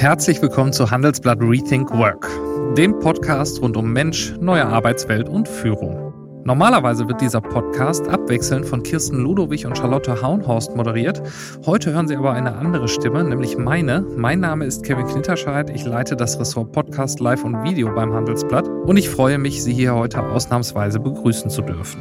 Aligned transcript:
Herzlich 0.00 0.40
willkommen 0.40 0.72
zu 0.72 0.90
Handelsblatt 0.90 1.42
Rethink 1.42 1.90
Work, 1.90 2.26
dem 2.74 2.98
Podcast 3.00 3.60
rund 3.60 3.76
um 3.76 3.92
Mensch, 3.92 4.32
neue 4.40 4.64
Arbeitswelt 4.64 5.28
und 5.28 5.46
Führung. 5.46 6.42
Normalerweise 6.42 7.06
wird 7.06 7.20
dieser 7.20 7.42
Podcast 7.42 8.08
abwechselnd 8.08 8.64
von 8.64 8.82
Kirsten 8.82 9.18
Ludowig 9.18 9.66
und 9.66 9.76
Charlotte 9.76 10.22
Haunhorst 10.22 10.74
moderiert. 10.74 11.20
Heute 11.66 11.92
hören 11.92 12.08
Sie 12.08 12.16
aber 12.16 12.32
eine 12.32 12.54
andere 12.54 12.88
Stimme, 12.88 13.22
nämlich 13.22 13.58
meine. 13.58 14.00
Mein 14.16 14.40
Name 14.40 14.64
ist 14.64 14.84
Kevin 14.84 15.06
Knitterscheid. 15.06 15.68
Ich 15.68 15.84
leite 15.84 16.16
das 16.16 16.40
Ressort 16.40 16.72
Podcast, 16.72 17.20
Live 17.20 17.44
und 17.44 17.62
Video 17.62 17.94
beim 17.94 18.14
Handelsblatt 18.14 18.66
und 18.68 18.96
ich 18.96 19.10
freue 19.10 19.36
mich, 19.36 19.62
Sie 19.62 19.74
hier 19.74 19.94
heute 19.94 20.22
ausnahmsweise 20.22 20.98
begrüßen 20.98 21.50
zu 21.50 21.60
dürfen. 21.60 22.00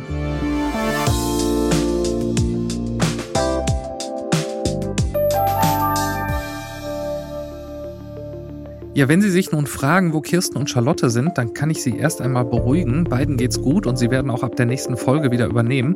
Ja, 9.00 9.08
wenn 9.08 9.22
Sie 9.22 9.30
sich 9.30 9.54
nun 9.54 9.66
fragen, 9.66 10.12
wo 10.12 10.20
Kirsten 10.20 10.58
und 10.58 10.70
Charlotte 10.70 11.10
sind, 11.10 11.38
dann 11.38 11.54
kann 11.54 11.70
ich 11.70 11.82
Sie 11.82 11.96
erst 11.96 12.20
einmal 12.20 12.44
beruhigen. 12.44 13.06
Beiden 13.06 13.38
geht's 13.38 13.62
gut 13.62 13.88
und 13.88 13.98
sie 13.98 14.12
werden 14.12 14.30
auch 14.30 14.44
ab 14.44 14.58
der 14.58 14.66
nächsten 14.66 14.98
Folge 14.98 15.32
wieder 15.32 15.46
übernehmen. 15.46 15.96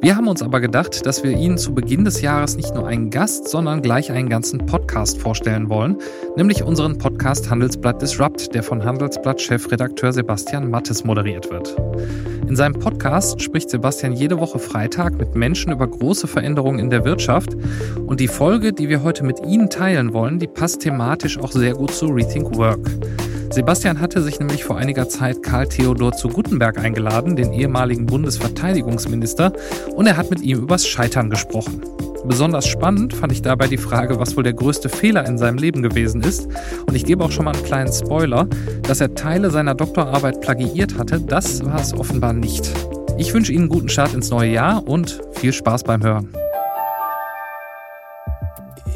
Wir 0.00 0.14
haben 0.14 0.28
uns 0.28 0.40
aber 0.40 0.60
gedacht, 0.60 1.04
dass 1.04 1.24
wir 1.24 1.32
Ihnen 1.32 1.58
zu 1.58 1.74
Beginn 1.74 2.04
des 2.04 2.20
Jahres 2.20 2.56
nicht 2.56 2.72
nur 2.72 2.86
einen 2.86 3.10
Gast, 3.10 3.48
sondern 3.48 3.82
gleich 3.82 4.12
einen 4.12 4.28
ganzen 4.28 4.66
Podcast 4.66 5.20
vorstellen 5.20 5.68
wollen, 5.68 5.96
nämlich 6.36 6.62
unseren 6.62 6.96
Podcast 6.96 7.50
Handelsblatt 7.50 8.00
Disrupt, 8.00 8.54
der 8.54 8.62
von 8.62 8.84
Handelsblatt-Chefredakteur 8.84 10.12
Sebastian 10.12 10.70
Mattes 10.70 11.02
moderiert 11.02 11.50
wird. 11.50 11.74
In 12.46 12.56
seinem 12.56 12.74
Podcast 12.74 13.40
spricht 13.40 13.70
Sebastian 13.70 14.12
jede 14.12 14.38
Woche 14.38 14.58
Freitag 14.58 15.14
mit 15.16 15.34
Menschen 15.34 15.72
über 15.72 15.86
große 15.86 16.26
Veränderungen 16.26 16.78
in 16.78 16.90
der 16.90 17.04
Wirtschaft 17.04 17.56
und 18.06 18.20
die 18.20 18.28
Folge, 18.28 18.72
die 18.72 18.88
wir 18.88 19.02
heute 19.02 19.24
mit 19.24 19.40
Ihnen 19.46 19.70
teilen 19.70 20.12
wollen, 20.12 20.38
die 20.38 20.46
passt 20.46 20.82
thematisch 20.82 21.38
auch 21.38 21.52
sehr 21.52 21.72
gut 21.72 21.92
zu 21.92 22.06
Rethink 22.06 22.56
Work. 22.56 22.90
Sebastian 23.50 24.00
hatte 24.00 24.20
sich 24.22 24.38
nämlich 24.40 24.64
vor 24.64 24.76
einiger 24.76 25.08
Zeit 25.08 25.42
Karl 25.42 25.68
Theodor 25.68 26.12
zu 26.12 26.28
Gutenberg 26.28 26.78
eingeladen, 26.78 27.34
den 27.34 27.52
ehemaligen 27.52 28.04
Bundesverteidigungsminister, 28.04 29.52
und 29.94 30.06
er 30.06 30.16
hat 30.16 30.30
mit 30.30 30.42
ihm 30.42 30.58
übers 30.58 30.86
Scheitern 30.86 31.30
gesprochen. 31.30 31.82
Besonders 32.26 32.66
spannend 32.66 33.12
fand 33.12 33.32
ich 33.32 33.42
dabei 33.42 33.66
die 33.66 33.76
Frage, 33.76 34.18
was 34.18 34.36
wohl 34.36 34.42
der 34.42 34.54
größte 34.54 34.88
Fehler 34.88 35.26
in 35.26 35.36
seinem 35.36 35.58
Leben 35.58 35.82
gewesen 35.82 36.22
ist. 36.22 36.48
Und 36.86 36.94
ich 36.94 37.04
gebe 37.04 37.22
auch 37.22 37.30
schon 37.30 37.44
mal 37.44 37.54
einen 37.54 37.64
kleinen 37.64 37.92
Spoiler, 37.92 38.48
dass 38.82 39.00
er 39.00 39.14
Teile 39.14 39.50
seiner 39.50 39.74
Doktorarbeit 39.74 40.40
plagiiert 40.40 40.98
hatte, 40.98 41.20
das 41.20 41.64
war 41.64 41.80
es 41.80 41.92
offenbar 41.92 42.32
nicht. 42.32 42.70
Ich 43.18 43.32
wünsche 43.34 43.52
Ihnen 43.52 43.64
einen 43.64 43.68
guten 43.68 43.88
Start 43.88 44.14
ins 44.14 44.30
neue 44.30 44.50
Jahr 44.50 44.86
und 44.88 45.20
viel 45.32 45.52
Spaß 45.52 45.84
beim 45.84 46.02
Hören. 46.02 46.28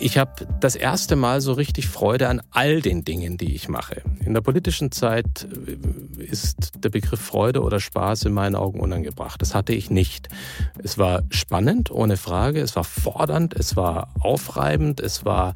Ich 0.00 0.16
habe 0.16 0.46
das 0.60 0.76
erste 0.76 1.16
Mal 1.16 1.40
so 1.40 1.52
richtig 1.52 1.88
Freude 1.88 2.28
an 2.28 2.40
all 2.50 2.80
den 2.80 3.04
Dingen, 3.04 3.36
die 3.36 3.54
ich 3.54 3.68
mache. 3.68 4.02
In 4.24 4.32
der 4.32 4.42
politischen 4.42 4.92
Zeit 4.92 5.48
äh, 5.66 6.22
ist 6.22 6.84
der 6.84 6.90
Begriff 6.90 7.20
Freude 7.20 7.62
oder 7.62 7.80
Spaß 7.80 8.24
in 8.24 8.32
meinen 8.32 8.54
Augen 8.54 8.78
unangebracht. 8.78 9.42
Das 9.42 9.56
hatte 9.56 9.72
ich 9.72 9.90
nicht. 9.90 10.28
Es 10.82 10.98
war 10.98 11.24
spannend, 11.30 11.90
ohne 11.90 12.16
Frage. 12.16 12.60
Es 12.60 12.76
war 12.76 12.84
fordernd, 12.84 13.54
es 13.54 13.74
war 13.74 14.14
aufreibend, 14.20 15.00
es 15.00 15.24
war 15.24 15.54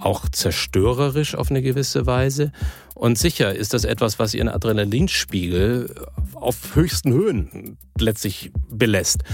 auch 0.00 0.28
zerstörerisch 0.30 1.34
auf 1.34 1.50
eine 1.50 1.60
gewisse 1.60 2.06
Weise. 2.06 2.52
Und 2.94 3.18
sicher 3.18 3.54
ist 3.54 3.74
das 3.74 3.84
etwas, 3.84 4.18
was 4.18 4.32
ihren 4.32 4.48
Adrenalinspiegel 4.48 5.94
auf 6.34 6.74
höchsten 6.74 7.12
Höhen 7.12 7.76
letztlich 7.98 8.50
belässt. 8.70 9.24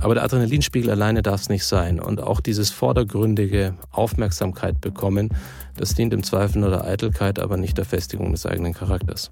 Aber 0.00 0.14
der 0.14 0.24
Adrenalinspiegel 0.24 0.90
alleine 0.90 1.22
darf 1.22 1.42
es 1.42 1.48
nicht 1.50 1.64
sein. 1.64 2.00
Und 2.00 2.22
auch 2.22 2.40
dieses 2.40 2.70
vordergründige 2.70 3.74
Aufmerksamkeit 3.90 4.80
bekommen, 4.80 5.28
das 5.76 5.94
dient 5.94 6.14
im 6.14 6.22
Zweifel 6.22 6.60
nur 6.60 6.70
der 6.70 6.84
Eitelkeit, 6.84 7.38
aber 7.38 7.58
nicht 7.58 7.76
der 7.76 7.84
Festigung 7.84 8.32
des 8.32 8.46
eigenen 8.46 8.72
Charakters. 8.72 9.30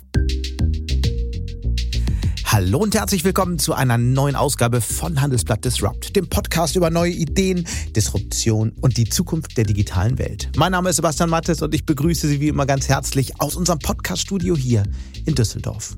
Hallo 2.44 2.78
und 2.78 2.94
herzlich 2.94 3.24
willkommen 3.24 3.58
zu 3.58 3.74
einer 3.74 3.98
neuen 3.98 4.34
Ausgabe 4.34 4.80
von 4.80 5.20
Handelsblatt 5.20 5.64
Disrupt, 5.64 6.16
dem 6.16 6.28
Podcast 6.28 6.76
über 6.76 6.90
neue 6.90 7.12
Ideen, 7.12 7.66
Disruption 7.94 8.72
und 8.80 8.96
die 8.96 9.08
Zukunft 9.08 9.56
der 9.56 9.64
digitalen 9.64 10.18
Welt. 10.18 10.50
Mein 10.56 10.72
Name 10.72 10.90
ist 10.90 10.96
Sebastian 10.96 11.28
Mattes 11.30 11.60
und 11.62 11.74
ich 11.74 11.84
begrüße 11.84 12.26
Sie 12.26 12.40
wie 12.40 12.48
immer 12.48 12.64
ganz 12.64 12.88
herzlich 12.88 13.40
aus 13.40 13.54
unserem 13.54 13.78
Podcaststudio 13.78 14.56
hier 14.56 14.82
in 15.26 15.34
Düsseldorf. 15.34 15.96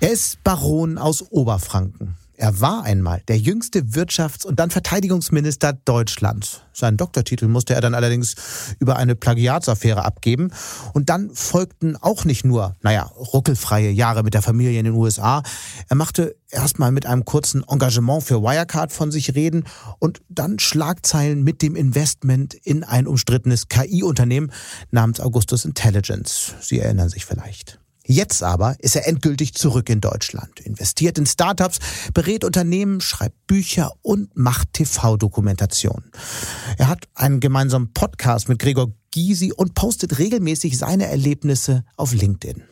Er 0.00 0.12
ist 0.12 0.42
Baron 0.42 0.98
aus 0.98 1.22
Oberfranken. 1.30 2.16
Er 2.36 2.60
war 2.60 2.82
einmal 2.82 3.22
der 3.28 3.38
jüngste 3.38 3.80
Wirtschafts- 3.80 4.44
und 4.44 4.58
dann 4.58 4.70
Verteidigungsminister 4.70 5.72
Deutschlands. 5.72 6.62
Seinen 6.72 6.96
Doktortitel 6.96 7.46
musste 7.46 7.74
er 7.74 7.80
dann 7.80 7.94
allerdings 7.94 8.34
über 8.80 8.96
eine 8.96 9.14
Plagiatsaffäre 9.14 10.04
abgeben. 10.04 10.50
Und 10.92 11.10
dann 11.10 11.30
folgten 11.30 11.96
auch 11.96 12.24
nicht 12.24 12.44
nur, 12.44 12.74
naja, 12.82 13.04
ruckelfreie 13.04 13.90
Jahre 13.90 14.24
mit 14.24 14.34
der 14.34 14.42
Familie 14.42 14.78
in 14.78 14.84
den 14.84 14.94
USA. 14.94 15.42
Er 15.88 15.96
machte 15.96 16.34
erstmal 16.50 16.90
mit 16.90 17.06
einem 17.06 17.24
kurzen 17.24 17.62
Engagement 17.68 18.24
für 18.24 18.42
Wirecard 18.42 18.92
von 18.92 19.12
sich 19.12 19.34
reden 19.36 19.64
und 20.00 20.20
dann 20.28 20.58
Schlagzeilen 20.58 21.44
mit 21.44 21.62
dem 21.62 21.76
Investment 21.76 22.54
in 22.54 22.82
ein 22.82 23.06
umstrittenes 23.06 23.68
KI-Unternehmen 23.68 24.50
namens 24.90 25.20
Augustus 25.20 25.64
Intelligence. 25.64 26.54
Sie 26.60 26.80
erinnern 26.80 27.08
sich 27.08 27.24
vielleicht. 27.24 27.78
Jetzt 28.06 28.42
aber 28.42 28.76
ist 28.80 28.96
er 28.96 29.08
endgültig 29.08 29.54
zurück 29.54 29.88
in 29.88 30.02
Deutschland, 30.02 30.60
investiert 30.60 31.16
in 31.16 31.24
Startups, 31.24 31.78
berät 32.12 32.44
Unternehmen, 32.44 33.00
schreibt 33.00 33.46
Bücher 33.46 33.92
und 34.02 34.36
macht 34.36 34.74
TV-Dokumentation. 34.74 36.04
Er 36.76 36.88
hat 36.88 37.08
einen 37.14 37.40
gemeinsamen 37.40 37.94
Podcast 37.94 38.50
mit 38.50 38.58
Gregor 38.58 38.92
Gysi 39.10 39.52
und 39.52 39.74
postet 39.74 40.18
regelmäßig 40.18 40.76
seine 40.76 41.06
Erlebnisse 41.06 41.84
auf 41.96 42.12
LinkedIn. 42.12 42.64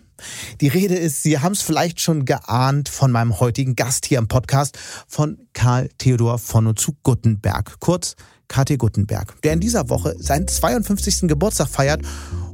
Die 0.60 0.68
Rede 0.68 0.96
ist, 0.96 1.22
Sie 1.22 1.38
haben 1.38 1.52
es 1.52 1.62
vielleicht 1.62 2.00
schon 2.00 2.26
geahnt, 2.26 2.90
von 2.90 3.10
meinem 3.10 3.40
heutigen 3.40 3.74
Gast 3.74 4.04
hier 4.04 4.18
im 4.18 4.28
Podcast, 4.28 4.78
von 5.08 5.48
Karl 5.54 5.88
Theodor 5.96 6.38
von 6.38 6.66
und 6.66 6.78
zu 6.78 6.94
Guttenberg, 7.02 7.80
kurz 7.80 8.16
KT 8.52 8.78
Guttenberg, 8.78 9.40
der 9.42 9.54
in 9.54 9.60
dieser 9.60 9.88
Woche 9.88 10.14
seinen 10.18 10.46
52. 10.46 11.22
Geburtstag 11.22 11.68
feiert 11.68 12.02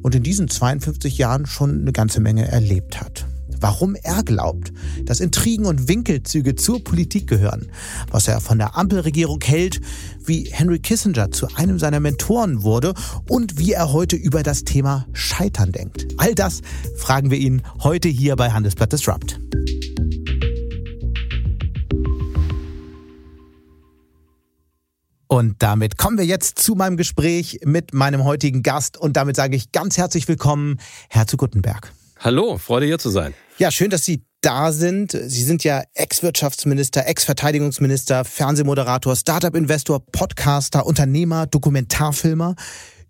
und 0.03 0.15
in 0.15 0.23
diesen 0.23 0.49
52 0.49 1.19
Jahren 1.19 1.47
schon 1.47 1.81
eine 1.81 1.93
ganze 1.93 2.21
Menge 2.21 2.47
erlebt 2.47 3.01
hat. 3.01 3.27
Warum 3.61 3.97
er 3.97 4.23
glaubt, 4.23 4.73
dass 5.05 5.19
Intrigen 5.19 5.67
und 5.67 5.89
Winkelzüge 5.89 6.55
zur 6.55 6.85
Politik 6.85 7.27
gehören, 7.27 7.67
was 8.11 8.29
er 8.29 8.41
von 8.41 8.59
der 8.59 8.77
Ampelregierung 8.77 9.41
hält, 9.43 9.81
wie 10.25 10.45
Henry 10.45 10.79
Kissinger 10.79 11.33
zu 11.33 11.49
einem 11.57 11.81
seiner 11.81 11.99
Mentoren 11.99 12.63
wurde 12.63 12.95
und 13.29 13.59
wie 13.59 13.73
er 13.73 13.93
heute 13.93 14.15
über 14.15 14.45
das 14.45 14.63
Thema 14.63 15.07
Scheitern 15.13 15.73
denkt. 15.73 16.07
All 16.19 16.37
das 16.37 16.61
fragen 16.97 17.33
wir 17.33 17.39
ihn 17.39 17.63
heute 17.83 18.09
hier 18.09 18.37
bei 18.37 18.53
Handelsblatt 18.53 18.93
Disrupt. 18.93 19.41
Und 25.29 25.63
damit 25.63 25.99
kommen 25.99 26.17
wir 26.17 26.25
jetzt 26.25 26.59
zu 26.59 26.75
meinem 26.75 26.97
Gespräch 26.97 27.61
mit 27.65 27.93
meinem 27.93 28.25
heutigen 28.25 28.63
Gast. 28.63 28.97
Und 28.97 29.17
damit 29.17 29.37
sage 29.37 29.55
ich 29.57 29.73
ganz 29.73 29.99
herzlich 29.99 30.27
willkommen, 30.27 30.81
Herr 31.11 31.27
zu 31.27 31.37
Guttenberg. 31.37 31.93
Hallo, 32.19 32.57
Freude 32.57 32.87
hier 32.87 32.99
zu 32.99 33.11
sein. 33.11 33.35
Ja, 33.59 33.71
schön, 33.71 33.91
dass 33.91 34.05
Sie 34.05 34.25
da 34.41 34.73
sind. 34.73 35.13
Sie 35.13 35.45
sind 35.45 35.65
ja 35.65 35.83
Ex-Wirtschaftsminister, 35.95 37.07
Ex-Verteidigungsminister, 37.07 38.25
Fernsehmoderator, 38.25 39.15
Startup-Investor, 39.17 40.01
Podcaster, 40.13 40.87
Unternehmer, 40.87 41.47
Dokumentarfilmer. 41.47 42.55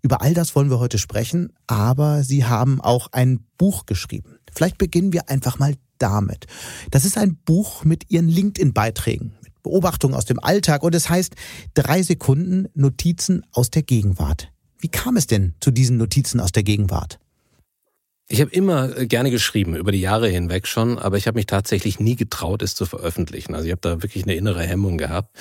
Über 0.01 0.21
all 0.21 0.33
das 0.33 0.55
wollen 0.55 0.69
wir 0.69 0.79
heute 0.79 0.97
sprechen, 0.97 1.53
aber 1.67 2.23
Sie 2.23 2.45
haben 2.45 2.81
auch 2.81 3.07
ein 3.13 3.45
Buch 3.57 3.85
geschrieben. 3.85 4.39
Vielleicht 4.53 4.77
beginnen 4.77 5.13
wir 5.13 5.29
einfach 5.29 5.57
mal 5.57 5.75
damit. 5.99 6.47
Das 6.91 7.05
ist 7.05 7.17
ein 7.17 7.37
Buch 7.45 7.83
mit 7.83 8.09
Ihren 8.09 8.27
LinkedIn-Beiträgen. 8.27 9.33
Beobachtungen 9.63 10.15
aus 10.15 10.25
dem 10.25 10.39
Alltag 10.39 10.83
und 10.83 10.95
es 10.95 11.09
heißt 11.09 11.35
drei 11.73 12.01
Sekunden 12.01 12.67
Notizen 12.73 13.45
aus 13.51 13.69
der 13.69 13.83
Gegenwart. 13.83 14.51
Wie 14.79 14.87
kam 14.87 15.17
es 15.17 15.27
denn 15.27 15.55
zu 15.59 15.71
diesen 15.71 15.97
Notizen 15.97 16.39
aus 16.39 16.51
der 16.51 16.63
Gegenwart? 16.63 17.19
Ich 18.31 18.41
habe 18.41 18.51
immer 18.51 18.95
äh, 18.95 19.07
gerne 19.07 19.31
geschrieben, 19.31 19.75
über 19.75 19.91
die 19.91 20.01
Jahre 20.01 20.29
hinweg 20.29 20.67
schon, 20.67 20.99
aber 20.99 21.17
ich 21.17 21.25
habe 21.25 21.37
mich 21.37 21.47
tatsächlich 21.47 21.99
nie 21.99 22.15
getraut, 22.15 22.61
es 22.61 22.75
zu 22.75 22.85
veröffentlichen. 22.85 23.55
Also 23.55 23.65
ich 23.65 23.71
habe 23.71 23.81
da 23.81 24.03
wirklich 24.03 24.23
eine 24.23 24.35
innere 24.35 24.61
Hemmung 24.61 24.99
gehabt. 24.99 25.35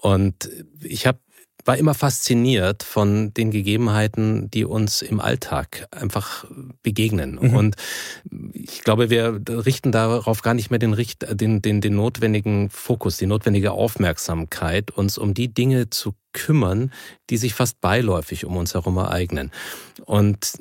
Und 0.00 0.48
ich 0.80 1.06
habe 1.06 1.18
war 1.64 1.76
immer 1.76 1.94
fasziniert 1.94 2.82
von 2.82 3.32
den 3.34 3.50
Gegebenheiten, 3.50 4.50
die 4.50 4.64
uns 4.64 5.02
im 5.02 5.20
Alltag 5.20 5.86
einfach 5.90 6.44
begegnen. 6.82 7.38
Mhm. 7.40 7.56
Und 7.56 7.76
ich 8.52 8.82
glaube, 8.82 9.10
wir 9.10 9.40
richten 9.48 9.92
darauf 9.92 10.42
gar 10.42 10.54
nicht 10.54 10.70
mehr 10.70 10.78
den, 10.78 10.96
den, 11.32 11.62
den, 11.62 11.80
den 11.80 11.94
notwendigen 11.94 12.70
Fokus, 12.70 13.16
die 13.16 13.26
notwendige 13.26 13.72
Aufmerksamkeit, 13.72 14.90
uns 14.90 15.18
um 15.18 15.34
die 15.34 15.52
Dinge 15.52 15.90
zu 15.90 16.14
kümmern, 16.32 16.92
die 17.30 17.36
sich 17.36 17.54
fast 17.54 17.80
beiläufig 17.80 18.44
um 18.44 18.56
uns 18.56 18.74
herum 18.74 18.96
ereignen. 18.96 19.50
Und 20.04 20.52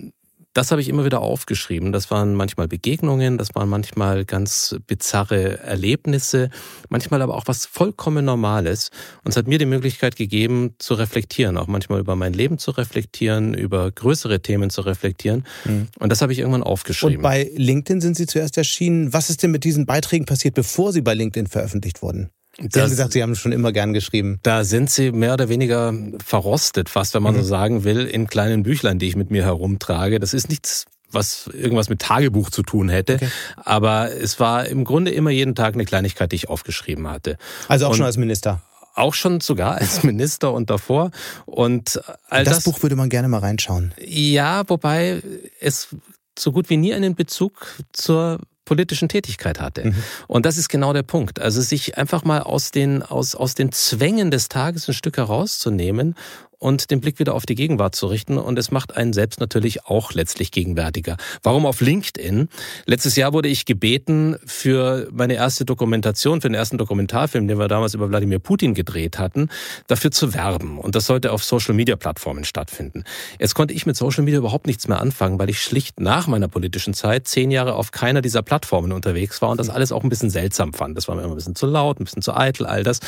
das 0.54 0.72
habe 0.72 0.82
ich 0.82 0.90
immer 0.90 1.06
wieder 1.06 1.22
aufgeschrieben. 1.22 1.92
Das 1.92 2.12
waren 2.12 2.36
manchmal 2.36 2.68
Begegnungen, 2.68 3.38
das 3.38 3.56
waren 3.56 3.70
manchmal 3.70 4.26
ganz 4.26 4.76
bizarre 4.86 5.60
Erlebnisse, 5.60 6.50
manchmal 6.90 7.22
aber 7.22 7.36
auch 7.36 7.48
was 7.48 7.66
vollkommen 7.66 8.26
Normales. 8.26 8.90
Und 9.24 9.32
es 9.32 9.38
hat 9.38 9.48
mir 9.48 9.60
die 9.60 9.66
Möglichkeit 9.66 10.16
gegeben, 10.16 10.76
zu 10.78 10.96
reflektieren, 10.96 11.58
auch 11.58 11.68
manchmal 11.68 12.00
über 12.00 12.16
mein 12.16 12.34
Leben 12.34 12.58
zu 12.58 12.72
reflektieren, 12.72 13.54
über 13.54 13.90
größere 13.92 14.42
Themen 14.42 14.70
zu 14.70 14.82
reflektieren. 14.82 15.46
Mhm. 15.66 15.88
Und 16.00 16.10
das 16.12 16.22
habe 16.22 16.34
ich 16.34 16.40
irgendwann 16.40 16.64
aufgeschrieben. 16.64 17.18
Und 17.18 17.24
bei 17.24 17.50
LinkedIn 17.56 18.02
sind 18.02 18.18
Sie 18.18 18.26
zuerst 18.26 18.58
erschienen. 18.58 19.14
Was 19.14 19.30
ist 19.30 19.44
denn 19.44 19.52
mit 19.52 19.64
diesen 19.64 19.86
Beiträgen 19.86 20.26
passiert, 20.26 20.56
bevor 20.56 20.92
Sie 20.92 21.02
bei 21.02 21.14
LinkedIn 21.14 21.48
veröffentlicht 21.48 22.02
wurden? 22.02 22.30
Sie 22.62 22.70
das, 22.70 22.84
haben 22.84 22.90
gesagt, 22.90 23.14
Sie 23.14 23.24
haben 23.24 23.36
schon 23.36 23.52
immer 23.52 23.72
gern 23.72 23.94
geschrieben. 23.94 24.40
Da 24.44 24.64
sind 24.64 24.90
Sie 24.90 25.12
mehr 25.12 25.34
oder 25.34 25.50
weniger 25.50 25.94
verrostet, 26.26 26.90
fast, 26.90 27.14
wenn 27.14 27.24
man 27.24 27.36
mhm. 27.36 27.40
so 27.40 27.46
sagen 27.46 27.84
will, 27.84 28.06
in 28.06 28.28
kleinen 28.28 28.64
Büchlein, 28.64 29.00
die 29.00 29.08
ich 29.08 29.16
mit 29.16 29.32
mir 29.32 29.44
herumtrage. 29.44 30.20
Das 30.20 30.34
ist 30.34 30.50
nichts 30.50 30.86
was 31.14 31.48
irgendwas 31.48 31.90
mit 31.90 32.00
Tagebuch 32.00 32.52
zu 32.52 32.64
tun 32.64 32.90
hätte. 32.90 33.16
Okay. 33.16 33.30
Aber 33.58 34.12
es 34.12 34.40
war 34.40 34.66
im 34.68 34.86
Grunde 34.86 35.12
immer 35.12 35.30
jeden 35.30 35.56
Tag 35.56 35.74
eine 35.74 35.86
Kleinigkeit, 35.86 36.32
die 36.32 36.38
ich 36.38 36.50
aufgeschrieben 36.50 37.08
hatte. 37.10 37.38
Also 37.68 37.86
auch 37.86 37.92
und 37.92 37.98
schon 37.98 38.06
als 38.06 38.18
Minister? 38.18 38.62
Auch 38.96 39.14
schon 39.14 39.42
sogar 39.42 39.76
als 39.76 40.04
Minister 40.04 40.54
und 40.54 40.70
davor. 40.70 41.12
Und 41.46 42.02
all 42.30 42.44
das, 42.44 42.56
das 42.56 42.64
Buch 42.64 42.82
würde 42.82 42.96
man 42.96 43.10
gerne 43.10 43.28
mal 43.28 43.40
reinschauen. 43.40 43.94
Ja, 44.00 44.64
wobei 44.68 45.22
es 45.60 45.90
so 46.38 46.52
gut 46.52 46.70
wie 46.70 46.78
nie 46.78 46.94
einen 46.94 47.16
Bezug 47.16 47.76
zur 47.92 48.40
politischen 48.66 49.10
Tätigkeit 49.10 49.60
hatte. 49.60 49.88
Mhm. 49.88 49.96
Und 50.28 50.46
das 50.46 50.58
ist 50.58 50.70
genau 50.70 50.94
der 50.94 51.04
Punkt. 51.04 51.40
Also 51.40 51.62
sich 51.62 51.98
einfach 51.98 52.24
mal 52.24 52.42
aus 52.42 52.72
den, 52.72 53.02
aus, 53.04 53.36
aus 53.36 53.56
den 53.56 53.72
Zwängen 53.72 54.32
des 54.32 54.50
Tages 54.50 54.88
ein 54.88 54.94
Stück 54.94 55.18
herauszunehmen 55.18 56.16
und 56.62 56.92
den 56.92 57.02
Blick 57.02 57.18
wieder 57.18 57.34
auf 57.34 57.48
die 57.48 57.56
Gegenwart 57.56 57.96
zu 57.96 58.06
richten. 58.06 58.38
Und 58.38 58.58
es 58.60 58.70
macht 58.70 58.96
einen 58.96 59.14
selbst 59.14 59.40
natürlich 59.40 59.86
auch 59.86 60.14
letztlich 60.14 60.52
gegenwärtiger. 60.52 61.18
Warum 61.42 61.66
auf 61.66 61.82
LinkedIn? 61.82 62.50
Letztes 62.86 63.16
Jahr 63.16 63.34
wurde 63.34 63.50
ich 63.50 63.66
gebeten, 63.66 64.38
für 64.46 65.10
meine 65.12 65.34
erste 65.34 65.66
Dokumentation, 65.66 66.40
für 66.40 66.50
den 66.50 66.54
ersten 66.54 66.78
Dokumentarfilm, 66.78 67.48
den 67.48 67.58
wir 67.58 67.68
damals 67.68 67.96
über 67.96 68.10
Wladimir 68.10 68.38
Putin 68.38 68.76
gedreht 68.76 69.18
hatten, 69.18 69.50
dafür 69.88 70.12
zu 70.12 70.36
werben. 70.36 70.78
Und 70.78 70.94
das 70.94 71.08
sollte 71.08 71.32
auf 71.32 71.44
Social-Media-Plattformen 71.44 72.46
stattfinden. 72.46 73.06
Jetzt 73.40 73.56
konnte 73.56 73.74
ich 73.74 73.88
mit 73.88 73.98
Social 73.98 74.24
Media 74.24 74.38
überhaupt 74.38 74.68
nichts 74.68 74.88
mehr 74.88 75.02
anfangen, 75.02 75.40
weil 75.40 75.50
ich 75.50 75.60
schlicht 75.60 76.00
nach 76.00 76.28
meiner 76.28 76.48
politischen 76.48 76.94
Zeit 76.94 77.28
zehn 77.28 77.50
Jahre 77.50 77.74
auf 77.74 77.90
keiner 77.90 78.22
dieser 78.22 78.44
Plattformen 78.44 78.92
unterwegs 78.92 79.42
war 79.42 79.50
und 79.50 79.60
das 79.60 79.70
alles 79.70 79.92
auch 79.92 80.04
ein 80.04 80.10
bisschen 80.10 80.30
seltsam 80.30 80.74
fand. 80.74 80.96
Das 80.96 81.08
war 81.08 81.16
mir 81.16 81.24
immer 81.24 81.34
ein 81.34 81.38
bisschen 81.38 81.56
zu 81.56 81.66
laut, 81.66 82.00
ein 82.00 82.04
bisschen 82.04 82.22
zu 82.22 82.36
eitel, 82.36 82.68
all 82.68 82.84
das. 82.84 83.00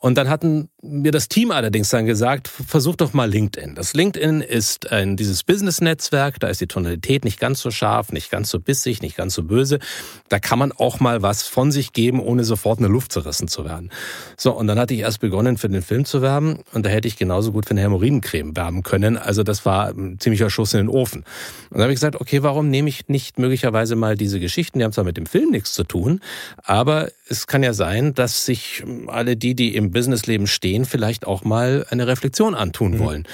Und 0.00 0.16
dann 0.16 0.28
hatten 0.28 0.68
mir 0.80 1.10
das 1.10 1.26
Team 1.26 1.50
allerdings 1.50 1.90
dann 1.90 2.06
gesagt, 2.06 2.46
versuch 2.46 2.94
doch 2.94 3.14
mal 3.14 3.28
LinkedIn. 3.28 3.74
Das 3.74 3.94
LinkedIn 3.94 4.42
ist 4.42 4.92
ein, 4.92 5.16
dieses 5.16 5.42
Business-Netzwerk, 5.42 6.38
da 6.38 6.46
ist 6.46 6.60
die 6.60 6.68
Tonalität 6.68 7.24
nicht 7.24 7.40
ganz 7.40 7.60
so 7.60 7.72
scharf, 7.72 8.12
nicht 8.12 8.30
ganz 8.30 8.48
so 8.48 8.60
bissig, 8.60 9.02
nicht 9.02 9.16
ganz 9.16 9.34
so 9.34 9.42
böse. 9.42 9.80
Da 10.28 10.38
kann 10.38 10.60
man 10.60 10.70
auch 10.70 11.00
mal 11.00 11.22
was 11.22 11.42
von 11.42 11.72
sich 11.72 11.92
geben, 11.92 12.20
ohne 12.20 12.44
sofort 12.44 12.78
eine 12.78 12.86
Luft 12.86 13.10
zerrissen 13.10 13.48
zu 13.48 13.64
werden. 13.64 13.90
So, 14.36 14.52
und 14.52 14.68
dann 14.68 14.78
hatte 14.78 14.94
ich 14.94 15.00
erst 15.00 15.18
begonnen, 15.18 15.58
für 15.58 15.68
den 15.68 15.82
Film 15.82 16.04
zu 16.04 16.22
werben 16.22 16.60
und 16.72 16.86
da 16.86 16.90
hätte 16.90 17.08
ich 17.08 17.16
genauso 17.16 17.50
gut 17.50 17.66
für 17.66 17.72
eine 17.72 17.80
Hämorrhoidencreme 17.80 18.56
werben 18.56 18.84
können. 18.84 19.16
Also 19.16 19.42
das 19.42 19.66
war 19.66 19.88
ein 19.88 20.20
ziemlicher 20.20 20.48
Schuss 20.48 20.74
in 20.74 20.78
den 20.78 20.88
Ofen. 20.88 21.24
Und 21.70 21.72
dann 21.72 21.82
habe 21.82 21.92
ich 21.92 21.96
gesagt, 21.96 22.20
okay, 22.20 22.44
warum 22.44 22.70
nehme 22.70 22.88
ich 22.88 23.08
nicht 23.08 23.40
möglicherweise 23.40 23.96
mal 23.96 24.16
diese 24.16 24.38
Geschichten, 24.38 24.78
die 24.78 24.84
haben 24.84 24.92
zwar 24.92 25.04
mit 25.04 25.16
dem 25.16 25.26
Film 25.26 25.50
nichts 25.50 25.72
zu 25.74 25.82
tun, 25.82 26.20
aber 26.62 27.10
es 27.28 27.48
kann 27.48 27.64
ja 27.64 27.72
sein, 27.72 28.14
dass 28.14 28.46
sich 28.46 28.84
alle 29.08 29.36
die, 29.36 29.54
die 29.54 29.74
im 29.74 29.87
Businessleben 29.88 30.46
stehen, 30.46 30.84
vielleicht 30.84 31.26
auch 31.26 31.44
mal 31.44 31.86
eine 31.90 32.06
Reflexion 32.06 32.54
antun 32.54 32.92
mhm. 32.92 32.98
wollen. 32.98 33.28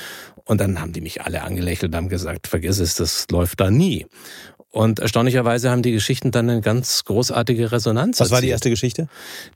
Und 0.46 0.60
dann 0.60 0.80
haben 0.80 0.92
die 0.92 1.00
mich 1.00 1.22
alle 1.22 1.42
angelächelt 1.42 1.92
und 1.92 1.96
haben 1.96 2.08
gesagt, 2.08 2.48
vergiss 2.48 2.78
es, 2.78 2.96
das 2.96 3.26
läuft 3.30 3.60
da 3.60 3.70
nie. 3.70 4.06
Und 4.74 4.98
erstaunlicherweise 4.98 5.70
haben 5.70 5.82
die 5.82 5.92
Geschichten 5.92 6.32
dann 6.32 6.50
eine 6.50 6.60
ganz 6.60 7.04
großartige 7.04 7.70
Resonanz. 7.70 8.18
Was 8.18 8.32
war 8.32 8.40
die 8.40 8.48
erste 8.48 8.70
Geschichte? 8.70 9.06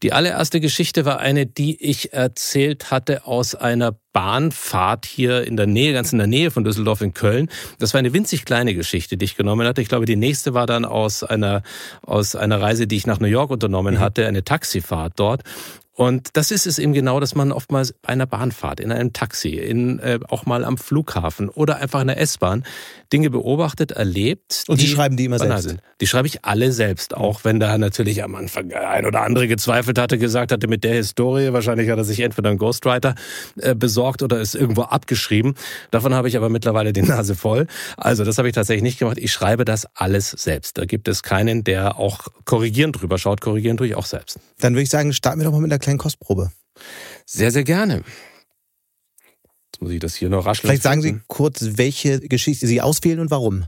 Die 0.04 0.12
allererste 0.12 0.60
Geschichte 0.60 1.04
war 1.04 1.18
eine, 1.18 1.44
die 1.44 1.76
ich 1.84 2.12
erzählt 2.12 2.92
hatte 2.92 3.26
aus 3.26 3.56
einer 3.56 3.96
Bahnfahrt 4.12 5.06
hier 5.06 5.44
in 5.44 5.56
der 5.56 5.66
Nähe, 5.66 5.92
ganz 5.92 6.12
in 6.12 6.18
der 6.18 6.28
Nähe 6.28 6.52
von 6.52 6.62
Düsseldorf 6.62 7.00
in 7.00 7.14
Köln. 7.14 7.48
Das 7.80 7.94
war 7.94 7.98
eine 7.98 8.12
winzig 8.12 8.44
kleine 8.44 8.74
Geschichte, 8.74 9.16
die 9.16 9.24
ich 9.24 9.36
genommen 9.36 9.66
hatte. 9.66 9.82
Ich 9.82 9.88
glaube, 9.88 10.06
die 10.06 10.14
nächste 10.14 10.54
war 10.54 10.66
dann 10.66 10.84
aus 10.84 11.24
einer, 11.24 11.64
aus 12.02 12.36
einer 12.36 12.60
Reise, 12.60 12.86
die 12.86 12.96
ich 12.96 13.08
nach 13.08 13.18
New 13.18 13.26
York 13.26 13.50
unternommen 13.50 13.96
mhm. 13.96 13.98
hatte, 13.98 14.24
eine 14.24 14.44
Taxifahrt 14.44 15.14
dort. 15.16 15.42
Und 15.98 16.28
das 16.34 16.52
ist 16.52 16.64
es 16.68 16.78
eben 16.78 16.92
genau, 16.92 17.18
dass 17.18 17.34
man 17.34 17.50
oftmals 17.50 17.92
bei 17.92 18.10
einer 18.10 18.26
Bahnfahrt, 18.26 18.78
in 18.78 18.92
einem 18.92 19.12
Taxi, 19.12 19.56
in, 19.56 19.98
äh, 19.98 20.20
auch 20.28 20.46
mal 20.46 20.64
am 20.64 20.78
Flughafen 20.78 21.48
oder 21.48 21.78
einfach 21.78 22.00
in 22.00 22.06
der 22.06 22.20
S-Bahn 22.20 22.62
Dinge 23.12 23.30
beobachtet, 23.30 23.90
erlebt. 23.90 24.62
Und 24.68 24.80
die, 24.80 24.84
die 24.84 24.90
schreiben 24.92 25.16
die 25.16 25.24
immer 25.24 25.40
selbst? 25.40 25.64
Sind. 25.64 25.80
Die 26.00 26.06
schreibe 26.06 26.28
ich 26.28 26.44
alle 26.44 26.70
selbst, 26.70 27.16
auch 27.16 27.42
wenn 27.42 27.58
da 27.58 27.76
natürlich 27.78 28.22
am 28.22 28.36
Anfang 28.36 28.72
ein 28.72 29.06
oder 29.06 29.22
andere 29.22 29.48
gezweifelt 29.48 29.98
hatte, 29.98 30.18
gesagt 30.18 30.52
hatte, 30.52 30.68
mit 30.68 30.84
der 30.84 30.94
Historie, 30.94 31.52
wahrscheinlich 31.52 31.90
hat 31.90 31.98
er 31.98 32.04
sich 32.04 32.20
entweder 32.20 32.50
einen 32.50 32.58
Ghostwriter 32.58 33.16
äh, 33.56 33.74
besorgt 33.74 34.22
oder 34.22 34.40
ist 34.40 34.54
irgendwo 34.54 34.82
abgeschrieben. 34.82 35.56
Davon 35.90 36.14
habe 36.14 36.28
ich 36.28 36.36
aber 36.36 36.48
mittlerweile 36.48 36.92
die 36.92 37.02
Nase 37.02 37.34
voll. 37.34 37.66
Also 37.96 38.24
das 38.24 38.38
habe 38.38 38.46
ich 38.46 38.54
tatsächlich 38.54 38.84
nicht 38.84 39.00
gemacht. 39.00 39.18
Ich 39.18 39.32
schreibe 39.32 39.64
das 39.64 39.88
alles 39.96 40.30
selbst. 40.30 40.78
Da 40.78 40.84
gibt 40.84 41.08
es 41.08 41.24
keinen, 41.24 41.64
der 41.64 41.98
auch 41.98 42.28
korrigierend 42.44 43.00
drüber 43.00 43.18
schaut. 43.18 43.40
Korrigieren 43.40 43.78
tue 43.78 43.88
ich 43.88 43.96
auch 43.96 44.06
selbst. 44.06 44.38
Dann 44.60 44.74
würde 44.74 44.82
ich 44.82 44.90
sagen, 44.90 45.12
starten 45.12 45.40
wir 45.40 45.44
doch 45.44 45.52
mal 45.52 45.60
mit 45.60 45.72
der 45.72 45.87
kleinen 45.88 45.98
Kostprobe. 45.98 46.52
Sehr, 47.24 47.50
sehr 47.50 47.64
gerne. 47.64 48.04
Jetzt 49.66 49.80
muss 49.80 49.90
ich 49.90 50.00
das 50.00 50.14
hier 50.14 50.28
noch 50.28 50.44
rasch 50.44 50.60
Vielleicht 50.60 50.82
sagen 50.82 51.02
Sie 51.02 51.20
kurz, 51.26 51.60
welche 51.76 52.20
Geschichte 52.20 52.66
Sie 52.66 52.80
auswählen 52.80 53.20
und 53.20 53.30
warum. 53.30 53.64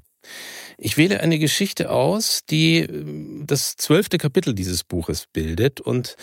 Ich 0.77 0.97
wähle 0.97 1.21
eine 1.21 1.39
Geschichte 1.39 1.91
aus, 1.91 2.43
die 2.49 2.79
äh, 2.79 3.45
das 3.45 3.77
zwölfte 3.77 4.19
Kapitel 4.19 4.55
dieses 4.55 4.85
Buches 4.85 5.27
bildet 5.33 5.81
und 5.81 6.17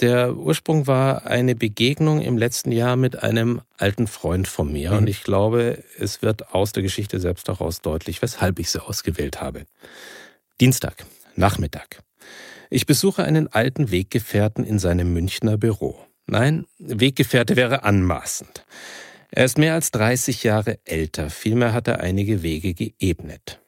der 0.00 0.36
Ursprung 0.36 0.86
war 0.86 1.26
eine 1.26 1.54
Begegnung 1.54 2.22
im 2.22 2.38
letzten 2.38 2.72
Jahr 2.72 2.96
mit 2.96 3.22
einem 3.22 3.60
alten 3.76 4.06
Freund 4.06 4.48
von 4.48 4.72
mir. 4.72 4.92
Mhm. 4.92 4.98
Und 4.98 5.08
ich 5.08 5.22
glaube, 5.22 5.84
es 5.98 6.22
wird 6.22 6.54
aus 6.54 6.72
der 6.72 6.82
Geschichte 6.82 7.20
selbst 7.20 7.46
heraus 7.48 7.82
deutlich, 7.82 8.22
weshalb 8.22 8.58
ich 8.58 8.70
sie 8.70 8.82
ausgewählt 8.82 9.40
habe. 9.40 9.66
Dienstag, 10.60 11.04
Nachmittag. 11.36 12.02
Ich 12.74 12.86
besuche 12.86 13.22
einen 13.22 13.48
alten 13.48 13.90
Weggefährten 13.90 14.64
in 14.64 14.78
seinem 14.78 15.12
Münchner 15.12 15.58
Büro. 15.58 16.06
Nein, 16.26 16.64
Weggefährte 16.78 17.54
wäre 17.54 17.84
anmaßend. 17.84 18.64
Er 19.30 19.44
ist 19.44 19.58
mehr 19.58 19.74
als 19.74 19.90
30 19.90 20.42
Jahre 20.42 20.78
älter, 20.86 21.28
vielmehr 21.28 21.74
hat 21.74 21.86
er 21.86 22.00
einige 22.00 22.42
Wege 22.42 22.72
geebnet. 22.72 23.60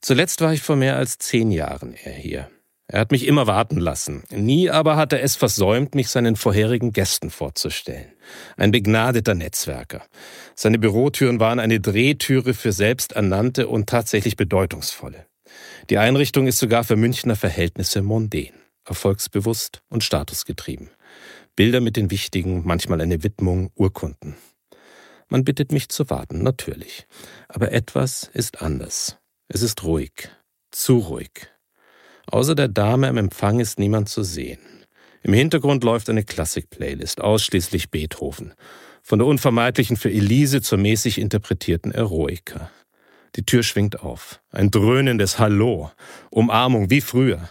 Zuletzt 0.00 0.40
war 0.40 0.54
ich 0.54 0.62
vor 0.62 0.76
mehr 0.76 0.96
als 0.96 1.18
zehn 1.18 1.50
Jahren 1.50 1.92
er 2.02 2.14
hier. 2.14 2.48
Er 2.86 3.00
hat 3.00 3.10
mich 3.10 3.26
immer 3.26 3.46
warten 3.46 3.78
lassen. 3.78 4.24
Nie 4.30 4.70
aber 4.70 4.96
hat 4.96 5.12
er 5.12 5.22
es 5.22 5.36
versäumt, 5.36 5.94
mich 5.94 6.08
seinen 6.08 6.36
vorherigen 6.36 6.94
Gästen 6.94 7.28
vorzustellen. 7.28 8.10
Ein 8.56 8.70
begnadeter 8.70 9.34
Netzwerker. 9.34 10.02
Seine 10.54 10.78
Bürotüren 10.78 11.40
waren 11.40 11.60
eine 11.60 11.78
Drehtüre 11.78 12.54
für 12.54 12.72
selbsternannte 12.72 13.68
und 13.68 13.86
tatsächlich 13.86 14.36
bedeutungsvolle. 14.36 15.26
Die 15.90 15.98
Einrichtung 15.98 16.46
ist 16.46 16.58
sogar 16.58 16.84
für 16.84 16.96
Münchner 16.96 17.36
Verhältnisse 17.36 18.02
mondän, 18.02 18.54
erfolgsbewusst 18.84 19.82
und 19.88 20.04
statusgetrieben. 20.04 20.90
Bilder 21.56 21.80
mit 21.80 21.96
den 21.96 22.10
wichtigen, 22.10 22.62
manchmal 22.64 23.00
eine 23.00 23.22
Widmung, 23.22 23.70
Urkunden. 23.74 24.36
Man 25.28 25.44
bittet 25.44 25.72
mich 25.72 25.88
zu 25.88 26.10
warten, 26.10 26.42
natürlich. 26.42 27.06
Aber 27.48 27.72
etwas 27.72 28.30
ist 28.34 28.62
anders. 28.62 29.18
Es 29.48 29.62
ist 29.62 29.84
ruhig, 29.84 30.30
zu 30.70 30.98
ruhig. 30.98 31.48
Außer 32.26 32.54
der 32.54 32.68
Dame 32.68 33.08
am 33.08 33.16
Empfang 33.16 33.60
ist 33.60 33.78
niemand 33.78 34.08
zu 34.08 34.22
sehen. 34.22 34.60
Im 35.22 35.32
Hintergrund 35.32 35.84
läuft 35.84 36.10
eine 36.10 36.24
Klassik-Playlist, 36.24 37.20
ausschließlich 37.20 37.90
Beethoven. 37.90 38.54
Von 39.02 39.18
der 39.18 39.26
unvermeidlichen 39.26 39.96
für 39.96 40.10
Elise 40.10 40.60
zur 40.60 40.78
mäßig 40.78 41.18
interpretierten 41.18 41.92
Eroica. 41.92 42.70
Die 43.36 43.44
Tür 43.44 43.62
schwingt 43.62 44.00
auf. 44.00 44.40
Ein 44.50 44.70
dröhnendes 44.70 45.38
Hallo. 45.38 45.90
Umarmung 46.30 46.90
wie 46.90 47.00
früher. 47.00 47.48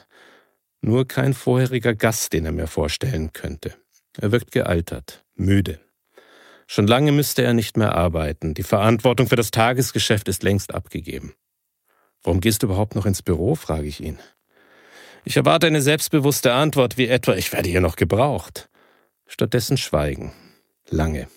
Nur 0.81 1.07
kein 1.07 1.33
vorheriger 1.33 1.93
Gast, 1.93 2.33
den 2.33 2.45
er 2.45 2.51
mir 2.51 2.67
vorstellen 2.67 3.33
könnte. 3.33 3.75
Er 4.17 4.31
wirkt 4.31 4.51
gealtert, 4.51 5.25
müde. 5.35 5.79
Schon 6.67 6.87
lange 6.87 7.11
müsste 7.11 7.43
er 7.43 7.53
nicht 7.53 7.77
mehr 7.77 7.95
arbeiten. 7.95 8.53
Die 8.53 8.63
Verantwortung 8.63 9.27
für 9.27 9.35
das 9.35 9.51
Tagesgeschäft 9.51 10.27
ist 10.27 10.43
längst 10.43 10.73
abgegeben. 10.73 11.33
Warum 12.23 12.39
gehst 12.39 12.63
du 12.63 12.67
überhaupt 12.67 12.95
noch 12.95 13.05
ins 13.05 13.21
Büro? 13.21 13.55
frage 13.55 13.87
ich 13.87 14.01
ihn. 14.01 14.17
Ich 15.25 15.37
erwarte 15.37 15.67
eine 15.67 15.81
selbstbewusste 15.81 16.53
Antwort 16.53 16.97
wie 16.97 17.07
etwa, 17.07 17.35
ich 17.35 17.51
werde 17.53 17.69
hier 17.69 17.81
noch 17.81 17.95
gebraucht. 17.95 18.69
Stattdessen 19.25 19.77
Schweigen. 19.77 20.33
Lange. 20.89 21.27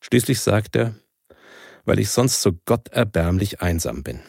Schließlich 0.00 0.40
sagt 0.40 0.76
er, 0.76 0.94
weil 1.84 1.98
ich 1.98 2.10
sonst 2.10 2.42
so 2.42 2.52
gotterbärmlich 2.64 3.60
einsam 3.60 4.02
bin. 4.02 4.20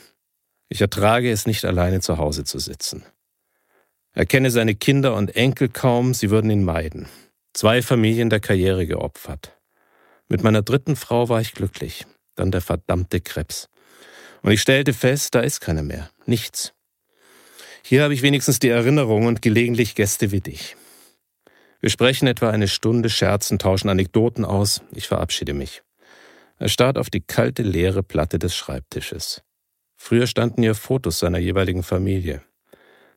Ich 0.70 0.82
ertrage 0.82 1.32
es 1.32 1.46
nicht 1.46 1.66
alleine 1.66 2.02
zu 2.02 2.18
Hause 2.18 2.44
zu 2.44 2.60
sitzen. 2.60 3.06
Er 4.14 4.26
kenne 4.26 4.50
seine 4.50 4.76
Kinder 4.76 5.16
und 5.16 5.36
Enkel 5.36 5.70
kaum, 5.70 6.14
sie 6.14 6.30
würden 6.30 6.50
ihn 6.50 6.64
meiden. 6.64 7.08
Zwei 7.54 7.82
Familien 7.82 8.30
der 8.30 8.40
Karriere 8.40 8.88
geopfert. 8.88 9.58
Mit 10.28 10.44
meiner 10.44 10.62
dritten 10.62 10.96
Frau 10.96 11.30
war 11.30 11.42
ich 11.42 11.54
glücklich, 11.54 12.06
dann 12.36 12.52
der 12.52 12.62
verdammte 12.62 13.22
Krebs. 13.22 13.70
Und 14.42 14.52
ich 14.52 14.62
stellte 14.62 14.94
fest, 14.94 15.36
da 15.36 15.42
ist 15.42 15.60
keiner 15.60 15.84
mehr. 15.84 16.10
Nichts. 16.26 16.74
Hier 17.84 18.04
habe 18.04 18.14
ich 18.14 18.22
wenigstens 18.22 18.60
die 18.60 18.70
Erinnerung 18.70 19.28
und 19.28 19.42
gelegentlich 19.42 19.96
Gäste 19.96 20.32
wie 20.32 20.42
dich. 20.42 20.76
Wir 21.82 21.90
sprechen 21.90 22.28
etwa 22.28 22.50
eine 22.50 22.68
Stunde, 22.68 23.10
scherzen, 23.10 23.60
tauschen 23.60 23.90
Anekdoten 23.90 24.44
aus. 24.44 24.82
Ich 24.94 25.08
verabschiede 25.08 25.54
mich. 25.54 25.84
Er 26.58 26.70
starrt 26.70 26.98
auf 26.98 27.10
die 27.10 27.22
kalte, 27.22 27.64
leere 27.64 28.04
Platte 28.04 28.40
des 28.40 28.56
Schreibtisches. 28.56 29.44
Früher 29.96 30.28
standen 30.28 30.62
hier 30.62 30.76
Fotos 30.76 31.20
seiner 31.20 31.38
jeweiligen 31.38 31.84
Familie. 31.84 32.42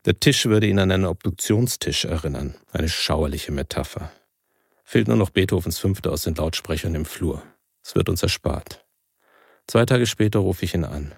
Der 0.04 0.18
Tisch 0.18 0.46
würde 0.46 0.66
ihn 0.66 0.78
an 0.78 0.90
einen 0.90 1.04
Obduktionstisch 1.04 2.04
erinnern. 2.04 2.54
Eine 2.72 2.88
schauerliche 2.88 3.52
Metapher. 3.52 4.10
Fehlt 4.84 5.08
nur 5.08 5.16
noch 5.16 5.30
Beethovens 5.30 5.78
Fünfte 5.78 6.10
aus 6.10 6.22
den 6.22 6.34
Lautsprechern 6.34 6.94
im 6.94 7.04
Flur. 7.04 7.42
Es 7.84 7.94
wird 7.94 8.08
uns 8.08 8.22
erspart. 8.22 8.84
Zwei 9.66 9.84
Tage 9.84 10.06
später 10.06 10.38
rufe 10.38 10.64
ich 10.64 10.74
ihn 10.74 10.84
an. 10.84 11.14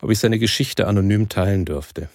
Ob 0.00 0.10
ich 0.10 0.18
seine 0.18 0.38
Geschichte 0.38 0.86
anonym 0.86 1.28
teilen 1.28 1.64
dürfte. 1.64 2.08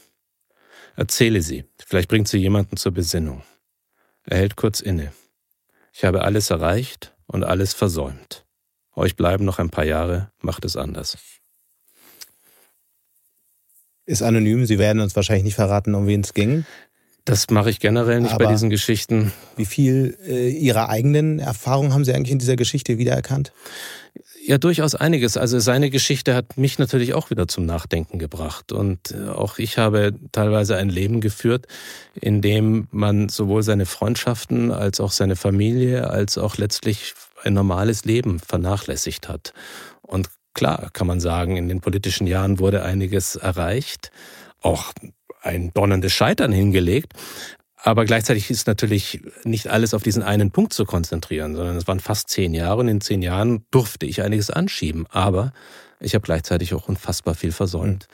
Erzähle 0.95 1.41
sie, 1.41 1.65
vielleicht 1.85 2.09
bringt 2.09 2.27
sie 2.27 2.39
jemanden 2.39 2.77
zur 2.77 2.91
Besinnung. 2.91 3.43
Er 4.25 4.37
hält 4.37 4.55
kurz 4.55 4.79
inne. 4.79 5.13
Ich 5.91 6.05
habe 6.05 6.23
alles 6.23 6.49
erreicht 6.49 7.13
und 7.27 7.43
alles 7.43 7.73
versäumt. 7.73 8.42
Euch 8.95 9.15
bleiben 9.15 9.45
noch 9.45 9.59
ein 9.59 9.69
paar 9.69 9.85
Jahre, 9.85 10.31
macht 10.41 10.65
es 10.65 10.77
anders. 10.77 11.17
Ist 14.05 14.21
anonym, 14.21 14.65
Sie 14.65 14.79
werden 14.79 15.01
uns 15.01 15.15
wahrscheinlich 15.15 15.45
nicht 15.45 15.55
verraten, 15.55 15.95
um 15.95 16.07
wen 16.07 16.21
es 16.21 16.33
ging. 16.33 16.65
Das 17.25 17.49
mache 17.49 17.69
ich 17.69 17.79
generell 17.79 18.19
nicht 18.19 18.33
Aber 18.33 18.45
bei 18.45 18.51
diesen 18.51 18.69
Geschichten. 18.69 19.31
Wie 19.55 19.65
viel 19.65 20.17
äh, 20.27 20.49
Ihrer 20.49 20.89
eigenen 20.89 21.39
Erfahrungen 21.39 21.93
haben 21.93 22.03
Sie 22.03 22.13
eigentlich 22.13 22.33
in 22.33 22.39
dieser 22.39 22.57
Geschichte 22.57 22.97
wiedererkannt? 22.97 23.53
Ja, 24.45 24.57
durchaus 24.57 24.93
einiges. 24.93 25.37
Also 25.37 25.59
seine 25.59 25.89
Geschichte 25.89 26.35
hat 26.35 26.57
mich 26.57 26.77
natürlich 26.77 27.13
auch 27.13 27.29
wieder 27.29 27.47
zum 27.47 27.65
Nachdenken 27.65 28.19
gebracht. 28.19 28.73
Und 28.73 29.11
äh, 29.11 29.29
auch 29.29 29.57
ich 29.57 29.77
habe 29.77 30.13
teilweise 30.33 30.75
ein 30.75 30.89
Leben 30.89 31.21
geführt, 31.21 31.67
in 32.19 32.41
dem 32.41 32.89
man 32.91 33.29
sowohl 33.29 33.63
seine 33.63 33.85
Freundschaften 33.85 34.71
als 34.71 34.99
auch 34.99 35.13
seine 35.13 35.37
Familie, 35.37 36.09
als 36.09 36.37
auch 36.37 36.57
letztlich 36.57 37.13
ein 37.43 37.53
normales 37.53 38.05
Leben 38.05 38.39
vernachlässigt 38.39 39.27
hat. 39.27 39.53
Und 40.01 40.29
klar 40.53 40.89
kann 40.93 41.07
man 41.07 41.19
sagen, 41.19 41.57
in 41.57 41.67
den 41.67 41.81
politischen 41.81 42.27
Jahren 42.27 42.59
wurde 42.59 42.83
einiges 42.83 43.35
erreicht, 43.35 44.11
auch 44.61 44.93
ein 45.41 45.71
donnerndes 45.73 46.13
Scheitern 46.13 46.51
hingelegt. 46.51 47.13
Aber 47.75 48.05
gleichzeitig 48.05 48.49
ist 48.49 48.65
natürlich 48.65 49.21
nicht 49.43 49.67
alles 49.67 49.93
auf 49.93 50.03
diesen 50.03 50.23
einen 50.23 50.51
Punkt 50.51 50.71
zu 50.71 50.85
konzentrieren, 50.85 51.55
sondern 51.55 51.75
es 51.75 51.85
waren 51.85 51.99
fast 51.99 52.29
zehn 52.29 52.53
Jahre 52.53 52.79
und 52.79 52.87
in 52.87 53.01
zehn 53.01 53.21
Jahren 53.21 53.65
durfte 53.71 54.05
ich 54.05 54.21
einiges 54.21 54.49
anschieben. 54.49 55.05
Aber 55.09 55.51
ich 55.99 56.15
habe 56.15 56.23
gleichzeitig 56.23 56.73
auch 56.73 56.87
unfassbar 56.87 57.35
viel 57.35 57.51
versäumt. 57.51 58.07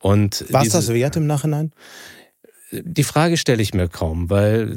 Und 0.00 0.44
War 0.52 0.62
es 0.62 0.70
das 0.70 0.92
wert 0.92 1.14
im 1.16 1.28
Nachhinein? 1.28 1.72
Die 2.70 3.04
Frage 3.04 3.36
stelle 3.36 3.62
ich 3.62 3.74
mir 3.74 3.88
kaum, 3.88 4.30
weil 4.30 4.76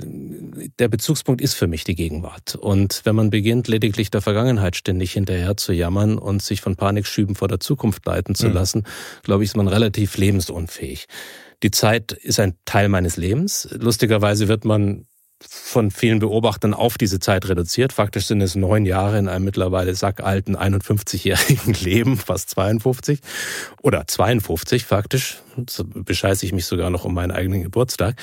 der 0.78 0.88
Bezugspunkt 0.88 1.42
ist 1.42 1.54
für 1.54 1.68
mich 1.68 1.84
die 1.84 1.96
Gegenwart. 1.96 2.56
Und 2.56 3.02
wenn 3.06 3.16
man 3.16 3.30
beginnt, 3.30 3.68
lediglich 3.68 4.12
der 4.12 4.22
Vergangenheit 4.22 4.76
ständig 4.76 5.14
hinterher 5.14 5.58
zu 5.58 5.74
jammern 5.74 6.18
und 6.18 6.42
sich 6.42 6.62
von 6.62 6.76
Panikschüben 6.76 7.36
vor 7.36 7.48
der 7.48 7.60
Zukunft 7.60 8.06
leiten 8.06 8.36
zu 8.36 8.50
mhm. 8.50 8.54
lassen, 8.54 8.84
glaube 9.24 9.44
ich, 9.44 9.52
ist 9.52 9.58
man 9.58 9.68
relativ 9.68 10.18
lebensunfähig. 10.18 11.06
Die 11.64 11.72
Zeit 11.72 12.12
ist 12.12 12.40
ein 12.40 12.56
Teil 12.66 12.90
meines 12.90 13.18
Lebens. 13.18 13.68
Lustigerweise 13.72 14.48
wird 14.48 14.66
man 14.66 15.06
von 15.44 15.92
vielen 15.92 16.20
Beobachtern 16.20 16.74
auf 16.74 16.98
diese 16.98 17.20
Zeit 17.20 17.48
reduziert. 17.48 17.94
Faktisch 17.94 18.26
sind 18.26 18.42
es 18.42 18.56
neun 18.56 18.86
Jahre 18.86 19.20
in 19.20 19.28
einem 19.28 19.46
mittlerweile 19.46 19.94
sackalten 19.94 20.58
51-jährigen 20.58 21.74
Leben, 21.82 22.18
fast 22.18 22.50
52 22.52 23.20
oder 23.82 24.08
52 24.08 24.86
faktisch. 24.86 25.42
So 25.70 25.84
bescheiße 25.86 26.46
ich 26.46 26.54
mich 26.54 26.66
sogar 26.66 26.90
noch 26.90 27.06
um 27.06 27.14
meinen 27.14 27.32
eigenen 27.32 27.64
Geburtstag. 27.64 28.16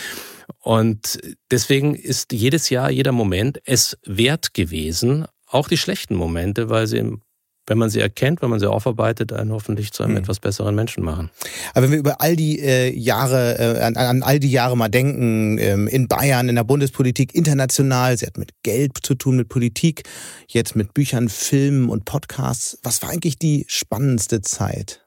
Und 0.59 1.21
deswegen 1.51 1.95
ist 1.95 2.33
jedes 2.33 2.71
Jahr, 2.71 2.91
jeder 2.91 3.13
Moment 3.13 3.61
es 3.65 3.99
wert 4.05 4.55
gewesen, 4.55 5.27
auch 5.47 5.69
die 5.69 5.79
schlechten 5.79 6.15
Momente, 6.17 6.69
weil 6.69 6.87
sie 6.87 7.19
wenn 7.67 7.79
man 7.79 7.91
sie 7.91 8.01
erkennt, 8.01 8.43
wenn 8.43 8.51
man 8.51 8.61
sie 8.61 8.71
aufarbeitet, 8.71 9.33
einen 9.33 9.53
hoffentlich 9.53 9.93
zu 9.93 10.03
einem 10.03 10.13
mhm. 10.13 10.19
etwas 10.19 10.41
besseren 10.41 10.75
Menschen 10.75 11.05
machen. 11.05 11.31
Aber 11.73 11.85
wenn 11.85 11.93
wir 11.93 11.99
über 11.99 12.21
all 12.21 12.37
die 12.37 12.61
äh, 12.61 12.91
Jahre, 12.97 13.59
äh, 13.59 13.81
an, 13.83 13.97
an, 13.97 14.23
all 14.23 14.39
die 14.39 14.51
Jahre 14.51 14.77
mal 14.77 14.89
denken, 14.89 15.59
ähm, 15.59 15.89
in 15.89 16.09
Bayern, 16.09 16.49
in 16.49 16.57
der 16.57 16.65
Bundespolitik, 16.65 17.35
international, 17.35 18.17
sie 18.17 18.27
hat 18.27 18.37
mit 18.37 18.51
Geld 18.63 18.99
zu 19.03 19.15
tun, 19.15 19.37
mit 19.37 19.49
Politik, 19.49 20.03
jetzt 20.49 20.77
mit 20.77 20.95
Büchern, 20.95 21.29
Filmen 21.29 21.89
und 21.89 22.05
Podcasts. 22.05 22.79
Was 22.83 23.03
war 23.03 23.11
eigentlich 23.11 23.39
die 23.39 23.65
spannendste 23.69 24.43
Zeit? 24.43 25.04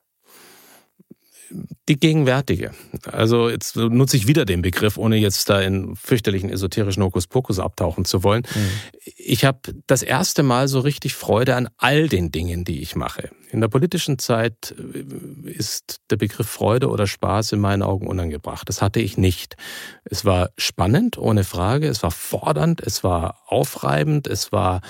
Die 1.88 2.00
gegenwärtige. 2.00 2.72
Also 3.12 3.50
jetzt 3.50 3.76
nutze 3.76 4.18
ich 4.18 4.28
wieder 4.28 4.46
den 4.46 4.62
Begriff, 4.62 4.98
ohne 4.98 5.18
jetzt 5.18 5.50
da 5.50 5.62
in 5.62 5.96
fürchterlichen 5.96 6.50
esoterischen 6.50 7.04
Hokuspokus 7.04 7.60
abtauchen 7.60 8.06
zu 8.06 8.24
wollen. 8.24 8.44
Mhm. 8.54 8.70
Ich 9.18 9.46
habe 9.46 9.60
das 9.88 10.04
erste 10.04 10.44
Mal 10.44 10.68
so 10.68 10.80
richtig 10.80 11.16
Freude 11.16 11.56
an 11.56 11.70
all 11.78 12.10
den 12.10 12.32
Dingen, 12.32 12.66
die 12.66 12.82
ich 12.82 12.96
mache. 12.96 13.30
In 13.50 13.62
der 13.62 13.70
politischen 13.70 14.20
Zeit 14.20 14.76
äh, 14.78 15.50
ist 15.50 16.02
der 16.10 16.18
Begriff 16.18 16.48
Freude 16.48 16.90
oder 16.90 17.08
Spaß 17.08 17.54
in 17.54 17.60
meinen 17.60 17.84
Augen 17.84 18.08
unangebracht. 18.08 18.68
Das 18.68 18.82
hatte 18.82 19.00
ich 19.00 19.18
nicht. 19.18 19.56
Es 20.04 20.26
war 20.26 20.50
spannend, 20.58 21.18
ohne 21.18 21.44
Frage. 21.44 21.88
Es 21.88 22.04
war 22.04 22.12
fordernd, 22.12 22.82
es 22.82 23.04
war 23.04 23.42
aufreibend, 23.48 24.28
es 24.28 24.52
war 24.52 24.82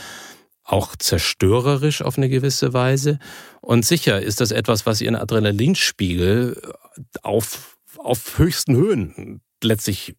auch 0.68 0.96
zerstörerisch 0.98 2.02
auf 2.02 2.18
eine 2.18 2.30
gewisse 2.30 2.74
Weise. 2.74 3.20
Und 3.62 3.86
sicher 3.86 4.22
ist 4.22 4.42
das 4.42 4.52
etwas, 4.52 4.86
was 4.86 5.02
ihren 5.02 5.16
Adrenalinspiegel 5.16 6.62
auf, 7.24 7.78
auf 7.98 8.38
höchsten 8.38 8.76
Höhen 8.76 9.42
letztlich 9.64 10.16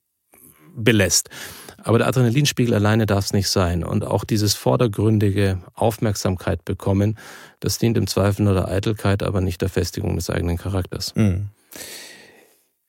belässt. 0.75 1.29
Aber 1.79 1.99
der 1.99 2.09
Adrenalinspiegel 2.09 2.75
alleine 2.75 3.07
darf 3.07 3.27
es 3.27 3.33
nicht 3.33 3.49
sein. 3.49 3.85
Und 3.85 4.05
auch 4.05 4.25
dieses 4.25 4.55
vordergründige 4.55 5.63
Aufmerksamkeit 5.75 6.65
bekommen, 6.65 7.19
das 7.61 7.79
dient 7.79 7.97
im 7.99 8.07
Zweifel 8.07 8.43
nur 8.43 8.55
der 8.55 8.69
Eitelkeit, 8.69 9.23
aber 9.23 9.41
nicht 9.41 9.61
der 9.61 9.69
Festigung 9.69 10.17
des 10.17 10.31
eigenen 10.31 10.57
Charakters. 10.57 11.15
Mhm. 11.15 11.51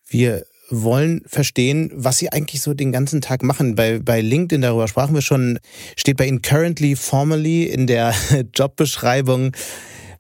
Wir 0.07 0.45
wollen 0.69 1.21
verstehen, 1.25 1.91
was 1.93 2.17
Sie 2.17 2.31
eigentlich 2.31 2.61
so 2.61 2.73
den 2.73 2.91
ganzen 2.91 3.21
Tag 3.21 3.43
machen. 3.43 3.75
Bei, 3.75 3.99
bei 3.99 4.21
LinkedIn, 4.21 4.61
darüber 4.61 4.87
sprachen 4.87 5.15
wir 5.15 5.21
schon, 5.21 5.59
steht 5.95 6.17
bei 6.17 6.27
Ihnen 6.27 6.41
currently, 6.41 6.95
formally 6.95 7.63
in 7.63 7.87
der 7.87 8.13
Jobbeschreibung. 8.55 9.51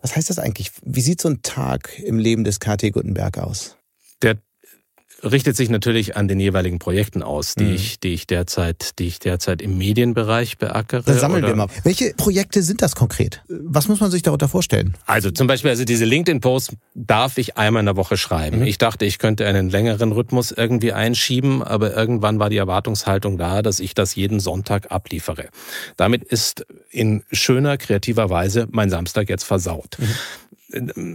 Was 0.01 0.15
heißt 0.15 0.29
das 0.29 0.39
eigentlich? 0.39 0.71
Wie 0.83 1.01
sieht 1.01 1.21
so 1.21 1.29
ein 1.29 1.41
Tag 1.41 1.99
im 1.99 2.19
Leben 2.19 2.43
des 2.43 2.59
KT 2.59 2.91
Gutenberg 2.93 3.37
aus? 3.37 3.75
Der 4.21 4.37
richtet 5.23 5.55
sich 5.55 5.69
natürlich 5.69 6.15
an 6.15 6.27
den 6.27 6.39
jeweiligen 6.39 6.79
Projekten 6.79 7.23
aus, 7.23 7.55
die 7.55 7.65
mhm. 7.65 7.75
ich, 7.75 7.99
die 7.99 8.13
ich 8.13 8.27
derzeit, 8.27 8.99
die 8.99 9.07
ich 9.07 9.19
derzeit 9.19 9.61
im 9.61 9.77
Medienbereich 9.77 10.57
beackere. 10.57 11.03
Dann 11.03 11.19
sammeln 11.19 11.45
wir 11.45 11.55
mal. 11.55 11.67
Welche 11.83 12.13
Projekte 12.15 12.61
sind 12.63 12.81
das 12.81 12.95
konkret? 12.95 13.41
Was 13.47 13.87
muss 13.87 13.99
man 13.99 14.11
sich 14.11 14.21
darunter 14.21 14.47
vorstellen? 14.47 14.95
Also 15.05 15.31
zum 15.31 15.47
Beispiel, 15.47 15.71
also 15.71 15.85
diese 15.85 16.05
LinkedIn-Posts 16.05 16.75
darf 16.95 17.37
ich 17.37 17.57
einmal 17.57 17.81
in 17.81 17.85
der 17.85 17.95
Woche 17.95 18.17
schreiben. 18.17 18.59
Mhm. 18.59 18.65
Ich 18.65 18.77
dachte, 18.77 19.05
ich 19.05 19.19
könnte 19.19 19.45
einen 19.45 19.69
längeren 19.69 20.11
Rhythmus 20.11 20.51
irgendwie 20.51 20.93
einschieben, 20.93 21.63
aber 21.63 21.95
irgendwann 21.95 22.39
war 22.39 22.49
die 22.49 22.57
Erwartungshaltung 22.57 23.37
da, 23.37 23.61
dass 23.61 23.79
ich 23.79 23.93
das 23.93 24.15
jeden 24.15 24.39
Sonntag 24.39 24.91
abliefere. 24.91 25.49
Damit 25.97 26.23
ist 26.23 26.65
in 26.89 27.23
schöner, 27.31 27.77
kreativer 27.77 28.29
Weise 28.29 28.67
mein 28.71 28.89
Samstag 28.89 29.29
jetzt 29.29 29.43
versaut. 29.43 29.97
Mhm 29.99 30.07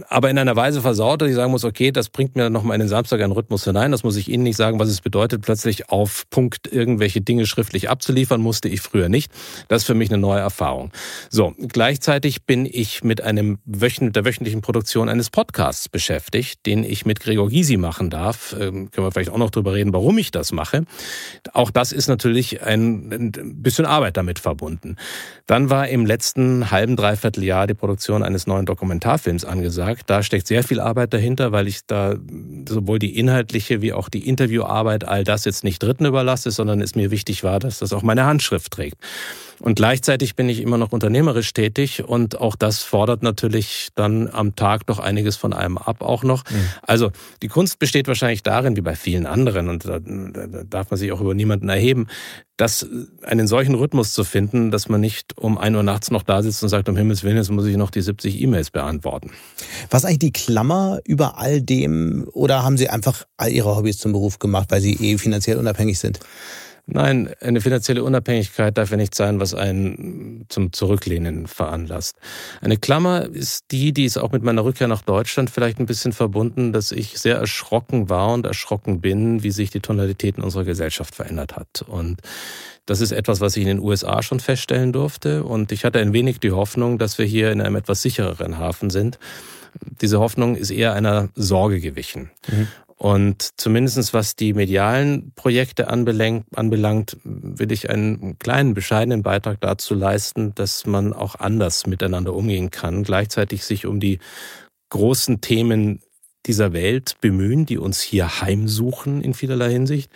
aber 0.09 0.29
in 0.29 0.37
einer 0.37 0.55
Weise 0.55 0.81
versaut, 0.81 1.21
dass 1.21 1.29
ich 1.29 1.35
sagen 1.35 1.51
muss, 1.51 1.63
okay, 1.63 1.91
das 1.91 2.09
bringt 2.09 2.35
mir 2.35 2.49
nochmal 2.49 2.75
in 2.75 2.81
den 2.81 2.89
Samstag 2.89 3.21
einen 3.21 3.31
Rhythmus 3.31 3.63
hinein. 3.63 3.91
Das 3.91 4.03
muss 4.03 4.17
ich 4.17 4.27
Ihnen 4.27 4.43
nicht 4.43 4.57
sagen, 4.57 4.79
was 4.79 4.89
es 4.89 4.99
bedeutet, 4.99 5.43
plötzlich 5.43 5.89
auf 5.89 6.29
Punkt 6.29 6.71
irgendwelche 6.71 7.21
Dinge 7.21 7.45
schriftlich 7.45 7.89
abzuliefern, 7.89 8.41
musste 8.41 8.67
ich 8.67 8.81
früher 8.81 9.07
nicht. 9.07 9.31
Das 9.69 9.83
ist 9.83 9.85
für 9.85 9.93
mich 9.93 10.09
eine 10.09 10.17
neue 10.17 10.41
Erfahrung. 10.41 10.91
So, 11.29 11.53
gleichzeitig 11.57 12.43
bin 12.43 12.65
ich 12.65 13.03
mit 13.03 13.21
einem 13.21 13.59
Wöchen, 13.65 14.11
der 14.11 14.25
wöchentlichen 14.25 14.61
Produktion 14.61 15.07
eines 15.07 15.29
Podcasts 15.29 15.87
beschäftigt, 15.87 16.65
den 16.65 16.83
ich 16.83 17.05
mit 17.05 17.21
Gregor 17.21 17.49
Gysi 17.49 17.77
machen 17.77 18.09
darf. 18.09 18.53
Ähm, 18.59 18.91
können 18.91 19.07
wir 19.07 19.11
vielleicht 19.11 19.31
auch 19.31 19.37
noch 19.37 19.51
drüber 19.51 19.73
reden, 19.73 19.93
warum 19.93 20.17
ich 20.17 20.31
das 20.31 20.51
mache. 20.51 20.83
Auch 21.53 21.71
das 21.71 21.93
ist 21.93 22.07
natürlich 22.07 22.61
ein, 22.61 23.11
ein 23.11 23.61
bisschen 23.61 23.85
Arbeit 23.85 24.17
damit 24.17 24.39
verbunden. 24.39 24.97
Dann 25.47 25.69
war 25.69 25.87
im 25.87 26.05
letzten 26.05 26.71
halben, 26.71 26.97
dreiviertel 26.97 27.43
Jahr 27.43 27.67
die 27.67 27.73
Produktion 27.73 28.21
eines 28.21 28.47
neuen 28.47 28.65
Dokumentarfilms 28.65 29.44
angesagt. 29.45 30.03
Da 30.07 30.23
steckt 30.23 30.47
sehr 30.47 30.63
viel 30.63 30.79
Arbeit 30.79 31.13
dahinter, 31.13 31.51
weil 31.51 31.67
ich 31.67 31.85
da 31.85 32.15
sowohl 32.67 32.99
die 32.99 33.17
inhaltliche 33.17 33.81
wie 33.81 33.93
auch 33.93 34.09
die 34.09 34.27
Interviewarbeit, 34.27 35.07
all 35.07 35.23
das 35.23 35.45
jetzt 35.45 35.63
nicht 35.63 35.81
Dritten 35.81 36.05
überlasse, 36.05 36.51
sondern 36.51 36.81
es 36.81 36.95
mir 36.95 37.11
wichtig 37.11 37.43
war, 37.43 37.59
dass 37.59 37.79
das 37.79 37.93
auch 37.93 38.03
meine 38.03 38.25
Handschrift 38.25 38.71
trägt. 38.71 38.97
Und 39.59 39.75
gleichzeitig 39.75 40.35
bin 40.35 40.49
ich 40.49 40.61
immer 40.61 40.77
noch 40.77 40.91
unternehmerisch 40.91 41.53
tätig 41.53 42.03
und 42.03 42.39
auch 42.39 42.55
das 42.55 42.83
fordert 42.83 43.23
natürlich 43.23 43.89
dann 43.95 44.29
am 44.29 44.55
Tag 44.55 44.85
doch 44.87 44.99
einiges 44.99 45.37
von 45.37 45.53
einem 45.53 45.77
ab 45.77 46.01
auch 46.01 46.23
noch. 46.23 46.43
Mhm. 46.49 46.67
Also 46.81 47.11
die 47.41 47.47
Kunst 47.47 47.79
besteht 47.79 48.07
wahrscheinlich 48.07 48.43
darin, 48.43 48.75
wie 48.75 48.81
bei 48.81 48.95
vielen 48.95 49.25
anderen, 49.25 49.69
und 49.69 49.85
da, 49.85 49.99
da 49.99 50.63
darf 50.63 50.91
man 50.91 50.97
sich 50.97 51.11
auch 51.11 51.21
über 51.21 51.33
niemanden 51.33 51.69
erheben, 51.69 52.07
das, 52.57 52.87
einen 53.21 53.47
solchen 53.47 53.75
Rhythmus 53.75 54.13
zu 54.13 54.23
finden, 54.23 54.71
dass 54.71 54.87
man 54.87 55.01
nicht 55.01 55.37
um 55.37 55.57
ein 55.57 55.75
Uhr 55.75 55.83
nachts 55.83 56.09
noch 56.09 56.23
da 56.23 56.41
sitzt 56.41 56.63
und 56.63 56.69
sagt, 56.69 56.87
um 56.87 56.95
Himmels 56.95 57.23
Willen, 57.23 57.37
jetzt 57.37 57.51
muss 57.51 57.65
ich 57.65 57.75
noch 57.75 57.91
die 57.91 58.01
70 58.01 58.41
E-Mails 58.41 58.71
beantworten. 58.71 59.31
Was 59.89 60.05
eigentlich 60.05 60.19
die 60.19 60.31
Klammer 60.31 60.99
über 61.05 61.37
all 61.37 61.61
dem 61.61 62.27
oder 62.31 62.63
haben 62.63 62.77
Sie 62.77 62.89
einfach 62.89 63.25
all 63.35 63.51
Ihre 63.51 63.75
Hobbys 63.75 63.97
zum 63.97 64.13
Beruf 64.13 64.39
gemacht, 64.39 64.71
weil 64.71 64.81
Sie 64.81 64.93
eh 64.93 65.17
finanziell 65.17 65.57
unabhängig 65.57 65.99
sind? 65.99 66.19
Nein, 66.87 67.33
eine 67.41 67.61
finanzielle 67.61 68.03
Unabhängigkeit 68.03 68.77
darf 68.77 68.91
ja 68.91 68.97
nicht 68.97 69.15
sein, 69.15 69.39
was 69.39 69.55
einen 69.55 70.45
zum 70.49 70.71
Zurücklehnen 70.71 71.47
veranlasst. 71.47 72.15
Eine 72.61 72.77
Klammer 72.77 73.25
ist 73.25 73.65
die, 73.71 73.91
die 73.91 74.05
ist 74.05 74.17
auch 74.17 74.31
mit 74.31 74.43
meiner 74.43 74.63
Rückkehr 74.63 74.87
nach 74.87 75.01
Deutschland 75.01 75.49
vielleicht 75.49 75.79
ein 75.79 75.87
bisschen 75.87 76.13
verbunden, 76.13 76.73
dass 76.73 76.91
ich 76.91 77.17
sehr 77.17 77.37
erschrocken 77.37 78.09
war 78.09 78.33
und 78.33 78.45
erschrocken 78.45 79.01
bin, 79.01 79.41
wie 79.41 79.49
sich 79.49 79.71
die 79.71 79.79
Tonalität 79.79 80.37
in 80.37 80.43
unserer 80.43 80.63
Gesellschaft 80.63 81.15
verändert 81.15 81.55
hat. 81.55 81.83
Und 81.87 82.21
das 82.85 83.01
ist 83.01 83.11
etwas, 83.11 83.41
was 83.41 83.57
ich 83.57 83.63
in 83.63 83.67
den 83.69 83.79
USA 83.79 84.21
schon 84.21 84.39
feststellen 84.39 84.93
durfte. 84.93 85.43
Und 85.43 85.71
ich 85.71 85.85
hatte 85.85 85.99
ein 85.99 86.13
wenig 86.13 86.39
die 86.39 86.51
Hoffnung, 86.51 86.99
dass 86.99 87.17
wir 87.17 87.25
hier 87.25 87.51
in 87.51 87.61
einem 87.61 87.77
etwas 87.77 88.03
sichereren 88.03 88.59
Hafen 88.59 88.91
sind. 88.91 89.17
Diese 90.01 90.19
Hoffnung 90.19 90.55
ist 90.55 90.69
eher 90.69 90.93
einer 90.93 91.29
Sorge 91.33 91.79
gewichen. 91.79 92.29
Mhm. 92.47 92.67
Und 92.97 93.59
zumindestens 93.59 94.13
was 94.13 94.35
die 94.35 94.53
medialen 94.53 95.33
Projekte 95.35 95.89
anbelangt, 95.89 96.45
anbelangt, 96.55 97.17
will 97.23 97.71
ich 97.71 97.89
einen 97.89 98.39
kleinen, 98.39 98.73
bescheidenen 98.73 99.21
Beitrag 99.21 99.59
dazu 99.59 99.95
leisten, 99.95 100.55
dass 100.55 100.85
man 100.85 101.11
auch 101.11 101.35
anders 101.35 101.87
miteinander 101.87 102.33
umgehen 102.33 102.71
kann, 102.71 103.03
gleichzeitig 103.03 103.65
sich 103.65 103.85
um 103.85 103.99
die 103.99 104.19
großen 104.89 105.41
Themen 105.41 106.01
dieser 106.45 106.71
Welt 106.71 107.17
bemühen, 107.21 107.65
die 107.65 107.77
uns 107.77 108.01
hier 108.01 108.41
heimsuchen 108.41 109.21
in 109.21 109.33
vielerlei 109.33 109.71
Hinsicht. 109.71 110.09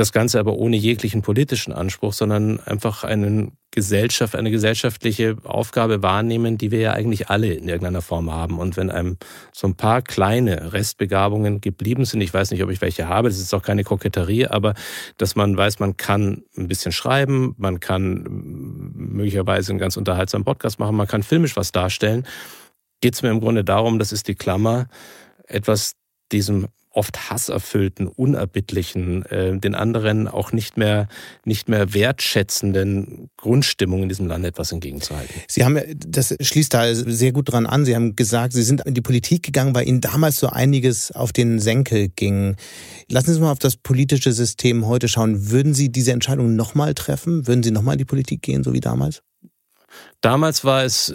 Das 0.00 0.12
Ganze 0.12 0.40
aber 0.40 0.54
ohne 0.54 0.78
jeglichen 0.78 1.20
politischen 1.20 1.74
Anspruch, 1.74 2.14
sondern 2.14 2.58
einfach 2.60 3.04
einen 3.04 3.58
Gesellschaft, 3.70 4.34
eine 4.34 4.50
gesellschaftliche 4.50 5.36
Aufgabe 5.44 6.02
wahrnehmen, 6.02 6.56
die 6.56 6.70
wir 6.70 6.80
ja 6.80 6.92
eigentlich 6.92 7.28
alle 7.28 7.52
in 7.52 7.68
irgendeiner 7.68 8.00
Form 8.00 8.32
haben. 8.32 8.58
Und 8.58 8.78
wenn 8.78 8.90
einem 8.90 9.18
so 9.52 9.66
ein 9.66 9.74
paar 9.74 10.00
kleine 10.00 10.72
Restbegabungen 10.72 11.60
geblieben 11.60 12.06
sind, 12.06 12.22
ich 12.22 12.32
weiß 12.32 12.50
nicht, 12.50 12.62
ob 12.62 12.70
ich 12.70 12.80
welche 12.80 13.08
habe, 13.08 13.28
das 13.28 13.38
ist 13.38 13.52
auch 13.52 13.62
keine 13.62 13.84
Koketterie, 13.84 14.46
aber 14.46 14.72
dass 15.18 15.36
man 15.36 15.54
weiß, 15.54 15.80
man 15.80 15.98
kann 15.98 16.44
ein 16.56 16.66
bisschen 16.66 16.92
schreiben, 16.92 17.54
man 17.58 17.78
kann 17.78 18.24
möglicherweise 18.94 19.70
einen 19.70 19.80
ganz 19.80 19.98
unterhaltsamen 19.98 20.46
Podcast 20.46 20.78
machen, 20.78 20.96
man 20.96 21.08
kann 21.08 21.22
filmisch 21.22 21.56
was 21.56 21.72
darstellen, 21.72 22.26
geht 23.02 23.16
es 23.16 23.20
mir 23.20 23.28
im 23.28 23.40
Grunde 23.40 23.64
darum, 23.64 23.98
das 23.98 24.12
ist 24.12 24.28
die 24.28 24.34
Klammer, 24.34 24.88
etwas 25.46 25.92
diesem 26.32 26.68
oft 26.92 27.30
hasserfüllten, 27.30 28.08
unerbittlichen, 28.08 29.24
äh, 29.26 29.56
den 29.56 29.74
anderen 29.74 30.26
auch 30.26 30.52
nicht 30.52 30.76
mehr, 30.76 31.08
nicht 31.44 31.68
mehr 31.68 31.94
wertschätzenden 31.94 33.30
Grundstimmung 33.36 34.02
in 34.02 34.08
diesem 34.08 34.26
Land 34.26 34.44
etwas 34.44 34.72
entgegenzuhalten. 34.72 35.34
Sie 35.46 35.64
haben, 35.64 35.80
das 35.94 36.34
schließt 36.40 36.74
da 36.74 36.92
sehr 36.94 37.32
gut 37.32 37.52
dran 37.52 37.66
an. 37.66 37.84
Sie 37.84 37.94
haben 37.94 38.16
gesagt, 38.16 38.52
Sie 38.52 38.62
sind 38.62 38.84
in 38.86 38.94
die 38.94 39.00
Politik 39.00 39.44
gegangen, 39.44 39.74
weil 39.74 39.86
Ihnen 39.86 40.00
damals 40.00 40.36
so 40.36 40.48
einiges 40.48 41.12
auf 41.12 41.32
den 41.32 41.60
Senkel 41.60 42.08
ging. 42.08 42.56
Lassen 43.08 43.26
Sie 43.26 43.32
uns 43.32 43.40
mal 43.40 43.52
auf 43.52 43.60
das 43.60 43.76
politische 43.76 44.32
System 44.32 44.86
heute 44.86 45.06
schauen. 45.08 45.50
Würden 45.50 45.74
Sie 45.74 45.92
diese 45.92 46.12
Entscheidung 46.12 46.56
nochmal 46.56 46.94
treffen? 46.94 47.46
Würden 47.46 47.62
Sie 47.62 47.70
nochmal 47.70 47.94
in 47.94 47.98
die 47.98 48.04
Politik 48.04 48.42
gehen, 48.42 48.64
so 48.64 48.72
wie 48.72 48.80
damals? 48.80 49.22
Damals 50.20 50.64
war 50.64 50.84
es 50.84 51.14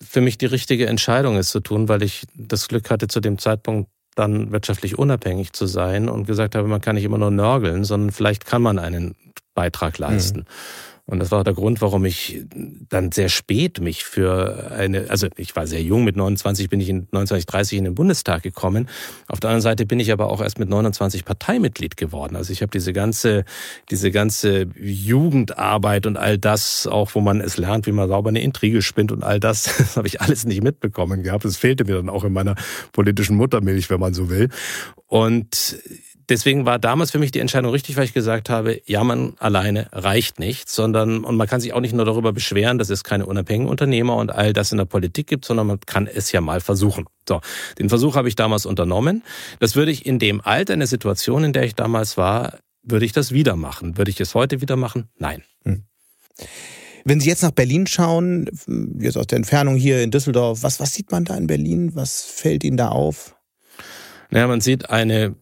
für 0.00 0.20
mich 0.20 0.38
die 0.38 0.46
richtige 0.46 0.86
Entscheidung, 0.86 1.36
es 1.36 1.48
zu 1.48 1.60
tun, 1.60 1.88
weil 1.88 2.02
ich 2.02 2.24
das 2.34 2.68
Glück 2.68 2.90
hatte, 2.90 3.08
zu 3.08 3.20
dem 3.20 3.38
Zeitpunkt 3.38 3.90
dann 4.16 4.50
wirtschaftlich 4.50 4.98
unabhängig 4.98 5.52
zu 5.52 5.66
sein 5.66 6.08
und 6.08 6.26
gesagt 6.26 6.56
habe, 6.56 6.66
man 6.66 6.80
kann 6.80 6.96
nicht 6.96 7.04
immer 7.04 7.18
nur 7.18 7.30
nörgeln, 7.30 7.84
sondern 7.84 8.10
vielleicht 8.10 8.46
kann 8.46 8.62
man 8.62 8.78
einen 8.78 9.14
Beitrag 9.54 9.98
leisten. 9.98 10.40
Mhm. 10.40 10.44
Und 11.08 11.20
das 11.20 11.30
war 11.30 11.44
der 11.44 11.54
Grund, 11.54 11.80
warum 11.80 12.04
ich 12.04 12.44
dann 12.88 13.12
sehr 13.12 13.28
spät 13.28 13.80
mich 13.80 14.02
für 14.02 14.72
eine, 14.72 15.08
also 15.08 15.28
ich 15.36 15.54
war 15.54 15.68
sehr 15.68 15.80
jung, 15.80 16.02
mit 16.02 16.16
29 16.16 16.68
bin 16.68 16.80
ich 16.80 16.88
in 16.88 17.06
29, 17.12 17.46
30 17.46 17.78
in 17.78 17.84
den 17.84 17.94
Bundestag 17.94 18.42
gekommen. 18.42 18.88
Auf 19.28 19.38
der 19.38 19.50
anderen 19.50 19.62
Seite 19.62 19.86
bin 19.86 20.00
ich 20.00 20.10
aber 20.10 20.30
auch 20.30 20.40
erst 20.40 20.58
mit 20.58 20.68
29 20.68 21.24
Parteimitglied 21.24 21.96
geworden. 21.96 22.34
Also 22.34 22.52
ich 22.52 22.60
habe 22.60 22.72
diese 22.72 22.92
ganze, 22.92 23.44
diese 23.88 24.10
ganze 24.10 24.66
Jugendarbeit 24.80 26.06
und 26.06 26.16
all 26.16 26.38
das, 26.38 26.88
auch 26.88 27.14
wo 27.14 27.20
man 27.20 27.40
es 27.40 27.56
lernt, 27.56 27.86
wie 27.86 27.92
man 27.92 28.08
sauber 28.08 28.30
eine 28.30 28.42
Intrige 28.42 28.82
spinnt 28.82 29.12
und 29.12 29.22
all 29.22 29.38
das, 29.38 29.62
das 29.78 29.96
habe 29.96 30.08
ich 30.08 30.20
alles 30.20 30.44
nicht 30.44 30.64
mitbekommen 30.64 31.22
gehabt. 31.22 31.44
Das 31.44 31.56
fehlte 31.56 31.84
mir 31.84 31.94
dann 31.94 32.08
auch 32.08 32.24
in 32.24 32.32
meiner 32.32 32.56
politischen 32.90 33.36
Muttermilch, 33.36 33.90
wenn 33.90 34.00
man 34.00 34.12
so 34.12 34.28
will. 34.28 34.48
Und 35.06 35.78
deswegen 36.28 36.64
war 36.64 36.78
damals 36.78 37.10
für 37.10 37.18
mich 37.18 37.30
die 37.30 37.40
Entscheidung 37.40 37.70
richtig, 37.70 37.96
weil 37.96 38.04
ich 38.04 38.12
gesagt 38.12 38.50
habe, 38.50 38.80
ja, 38.86 39.04
man 39.04 39.34
alleine 39.38 39.88
reicht 39.92 40.38
nicht, 40.38 40.68
sondern, 40.68 41.24
und 41.24 41.36
man 41.36 41.46
kann 41.46 41.60
sich 41.60 41.72
auch 41.72 41.80
nicht 41.80 41.94
nur 41.94 42.04
darüber 42.04 42.32
beschweren, 42.32 42.78
dass 42.78 42.90
es 42.90 43.04
keine 43.04 43.26
unabhängigen 43.26 43.68
Unternehmer 43.68 44.16
und 44.16 44.30
all 44.30 44.52
das 44.52 44.72
in 44.72 44.78
der 44.78 44.84
Politik 44.84 45.26
gibt, 45.26 45.44
sondern 45.44 45.66
man 45.66 45.80
kann 45.80 46.06
es 46.06 46.32
ja 46.32 46.40
mal 46.40 46.60
versuchen. 46.60 47.06
So, 47.28 47.40
den 47.78 47.88
Versuch 47.88 48.16
habe 48.16 48.28
ich 48.28 48.36
damals 48.36 48.66
unternommen. 48.66 49.22
Das 49.58 49.76
würde 49.76 49.90
ich 49.90 50.06
in 50.06 50.18
dem 50.18 50.40
Alter, 50.40 50.74
in 50.74 50.80
der 50.80 50.86
Situation, 50.86 51.44
in 51.44 51.52
der 51.52 51.64
ich 51.64 51.74
damals 51.74 52.16
war, 52.16 52.58
würde 52.82 53.04
ich 53.04 53.12
das 53.12 53.32
wieder 53.32 53.56
machen. 53.56 53.98
Würde 53.98 54.10
ich 54.10 54.20
es 54.20 54.34
heute 54.34 54.60
wieder 54.60 54.76
machen? 54.76 55.08
Nein. 55.18 55.42
Hm. 55.64 55.84
Wenn 57.04 57.20
Sie 57.20 57.28
jetzt 57.28 57.42
nach 57.42 57.52
Berlin 57.52 57.86
schauen, 57.86 58.48
jetzt 58.98 59.16
aus 59.16 59.28
der 59.28 59.36
Entfernung 59.36 59.76
hier 59.76 60.02
in 60.02 60.10
Düsseldorf, 60.10 60.62
was, 60.62 60.80
was 60.80 60.92
sieht 60.92 61.12
man 61.12 61.24
da 61.24 61.36
in 61.36 61.46
Berlin? 61.46 61.94
Was 61.94 62.22
fällt 62.22 62.64
Ihnen 62.64 62.76
da 62.76 62.88
auf? 62.88 63.36
Naja, 64.30 64.48
man 64.48 64.60
sieht 64.60 64.90
eine 64.90 65.36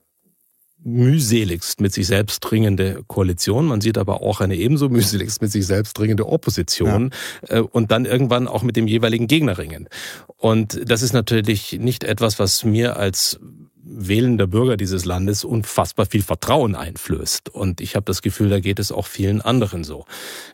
mühseligst 0.85 1.81
mit 1.81 1.93
sich 1.93 2.07
selbst 2.07 2.41
dringende 2.41 3.03
Koalition. 3.07 3.67
Man 3.67 3.81
sieht 3.81 3.99
aber 3.99 4.23
auch 4.23 4.41
eine 4.41 4.57
ebenso 4.57 4.89
mühseligst 4.89 5.41
mit 5.43 5.51
sich 5.51 5.67
selbst 5.67 5.99
dringende 5.99 6.29
Opposition 6.29 7.11
ja. 7.49 7.57
Äh, 7.57 7.61
und 7.61 7.91
dann 7.91 8.05
irgendwann 8.05 8.47
auch 8.47 8.63
mit 8.63 8.77
dem 8.77 8.87
jeweiligen 8.87 9.27
Gegner 9.27 9.59
ringen. 9.59 9.89
Und 10.37 10.81
das 10.89 11.03
ist 11.03 11.15
natürlich 11.15 11.79
nicht 11.81 12.05
etwas, 12.05 12.39
was 12.39 12.65
mir 12.65 12.97
als 12.97 13.41
wählender 13.85 14.47
Bürger 14.47 14.77
dieses 14.77 15.05
Landes 15.05 15.45
unfassbar 15.45 16.07
viel 16.07 16.23
Vertrauen 16.23 16.75
einflößt. 16.75 17.49
Und 17.51 17.81
ich 17.81 17.97
habe 17.97 18.05
das 18.05 18.23
Gefühl, 18.23 18.49
da 18.49 18.61
geht 18.61 18.79
es 18.79 18.93
auch 18.93 19.07
vielen 19.07 19.41
anderen 19.41 19.85
so. 19.85 20.05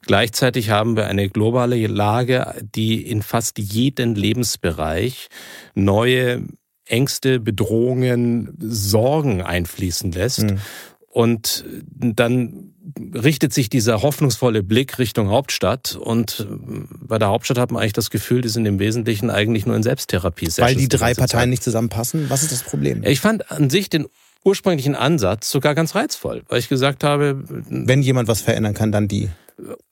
Gleichzeitig 0.02 0.70
haben 0.70 0.96
wir 0.96 1.06
eine 1.06 1.28
globale 1.28 1.86
Lage, 1.86 2.54
die 2.74 3.06
in 3.06 3.22
fast 3.22 3.58
jeden 3.58 4.14
Lebensbereich 4.14 5.28
neue 5.74 6.44
Ängste, 6.90 7.40
Bedrohungen, 7.40 8.56
Sorgen 8.58 9.42
einfließen 9.42 10.12
lässt. 10.12 10.42
Mhm. 10.42 10.58
Und 11.12 11.64
dann 11.92 12.72
richtet 13.14 13.52
sich 13.52 13.68
dieser 13.68 14.02
hoffnungsvolle 14.02 14.62
Blick 14.62 14.98
Richtung 14.98 15.28
Hauptstadt 15.28 15.96
und 15.96 16.46
bei 17.00 17.18
der 17.18 17.28
Hauptstadt 17.28 17.58
hat 17.58 17.72
man 17.72 17.82
eigentlich 17.82 17.92
das 17.92 18.10
Gefühl, 18.10 18.42
die 18.42 18.48
sind 18.48 18.64
im 18.66 18.78
Wesentlichen 18.78 19.30
eigentlich 19.30 19.66
nur 19.66 19.74
in 19.76 19.82
Selbsttherapie. 19.82 20.48
Weil 20.58 20.76
die 20.76 20.88
drei 20.88 21.14
Parteien 21.14 21.42
Zeit. 21.42 21.48
nicht 21.48 21.62
zusammenpassen? 21.64 22.30
Was 22.30 22.42
ist 22.42 22.52
das 22.52 22.62
Problem? 22.62 23.02
Ich 23.04 23.20
fand 23.20 23.50
an 23.50 23.70
sich 23.70 23.90
den 23.90 24.06
ursprünglichen 24.44 24.94
Ansatz 24.94 25.50
sogar 25.50 25.74
ganz 25.74 25.94
reizvoll, 25.94 26.42
weil 26.48 26.60
ich 26.60 26.68
gesagt 26.68 27.04
habe, 27.04 27.42
wenn 27.46 28.02
jemand 28.02 28.28
was 28.28 28.40
verändern 28.40 28.74
kann, 28.74 28.92
dann 28.92 29.08
die. 29.08 29.30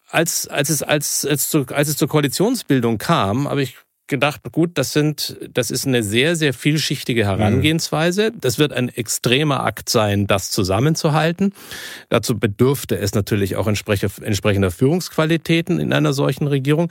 Als, 0.08 0.48
als, 0.48 0.70
es, 0.70 0.82
als, 0.82 1.26
als, 1.28 1.50
zu, 1.50 1.66
als 1.66 1.88
es 1.88 1.96
zur 1.96 2.08
Koalitionsbildung 2.08 2.96
kam, 2.98 3.48
habe 3.48 3.62
ich 3.62 3.76
gedacht, 4.09 4.40
gut, 4.51 4.73
das 4.75 4.92
sind, 4.92 5.37
das 5.53 5.71
ist 5.71 5.87
eine 5.87 6.03
sehr, 6.03 6.35
sehr 6.35 6.53
vielschichtige 6.53 7.25
Herangehensweise. 7.25 8.33
Das 8.38 8.59
wird 8.59 8.73
ein 8.73 8.88
extremer 8.88 9.64
Akt 9.64 9.88
sein, 9.88 10.27
das 10.27 10.51
zusammenzuhalten. 10.51 11.53
Dazu 12.09 12.38
bedürfte 12.38 12.99
es 12.99 13.14
natürlich 13.14 13.57
auch 13.57 13.66
entsprechender 13.66 14.71
Führungsqualitäten 14.71 15.79
in 15.79 15.92
einer 15.92 16.12
solchen 16.12 16.47
Regierung. 16.47 16.90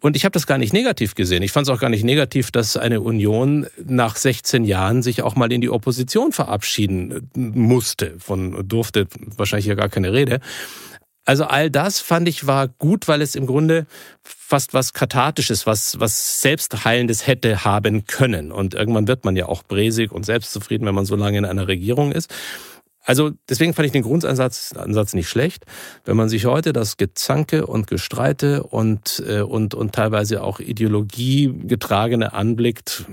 Und 0.00 0.16
ich 0.16 0.24
habe 0.24 0.32
das 0.32 0.46
gar 0.46 0.58
nicht 0.58 0.72
negativ 0.72 1.14
gesehen. 1.14 1.42
Ich 1.42 1.52
fand 1.52 1.66
es 1.66 1.74
auch 1.74 1.80
gar 1.80 1.90
nicht 1.90 2.04
negativ, 2.04 2.50
dass 2.50 2.76
eine 2.76 3.00
Union 3.00 3.66
nach 3.84 4.16
16 4.16 4.64
Jahren 4.64 5.02
sich 5.02 5.22
auch 5.22 5.36
mal 5.36 5.52
in 5.52 5.60
die 5.60 5.70
Opposition 5.70 6.32
verabschieden 6.32 7.30
musste. 7.34 8.14
Von 8.18 8.68
durfte 8.68 9.06
wahrscheinlich 9.36 9.66
ja 9.66 9.74
gar 9.74 9.88
keine 9.88 10.12
Rede. 10.12 10.40
Also 11.26 11.44
all 11.44 11.70
das 11.70 11.98
fand 12.00 12.28
ich 12.28 12.46
war 12.46 12.68
gut, 12.68 13.08
weil 13.08 13.20
es 13.20 13.34
im 13.34 13.46
Grunde 13.46 13.86
fast 14.22 14.74
was 14.74 14.92
Kathartisches, 14.92 15.66
was, 15.66 15.98
was 15.98 16.40
Selbstheilendes 16.40 17.26
hätte 17.26 17.64
haben 17.64 18.06
können. 18.06 18.52
Und 18.52 18.74
irgendwann 18.74 19.08
wird 19.08 19.24
man 19.24 19.34
ja 19.34 19.46
auch 19.46 19.64
bräsig 19.64 20.12
und 20.12 20.24
selbstzufrieden, 20.24 20.86
wenn 20.86 20.94
man 20.94 21.04
so 21.04 21.16
lange 21.16 21.38
in 21.38 21.44
einer 21.44 21.66
Regierung 21.66 22.12
ist. 22.12 22.32
Also 23.02 23.32
deswegen 23.48 23.74
fand 23.74 23.86
ich 23.86 23.92
den 23.92 24.02
Grundansatz 24.02 24.72
Ansatz 24.76 25.14
nicht 25.14 25.28
schlecht. 25.28 25.64
Wenn 26.04 26.16
man 26.16 26.28
sich 26.28 26.46
heute 26.46 26.72
das 26.72 26.96
Gezanke 26.96 27.66
und 27.66 27.86
Gestreite 27.88 28.62
und, 28.64 29.22
äh, 29.26 29.40
und, 29.40 29.74
und 29.74 29.94
teilweise 29.94 30.42
auch 30.42 30.60
ideologiegetragene 30.60 32.32
anblickt, 32.34 33.04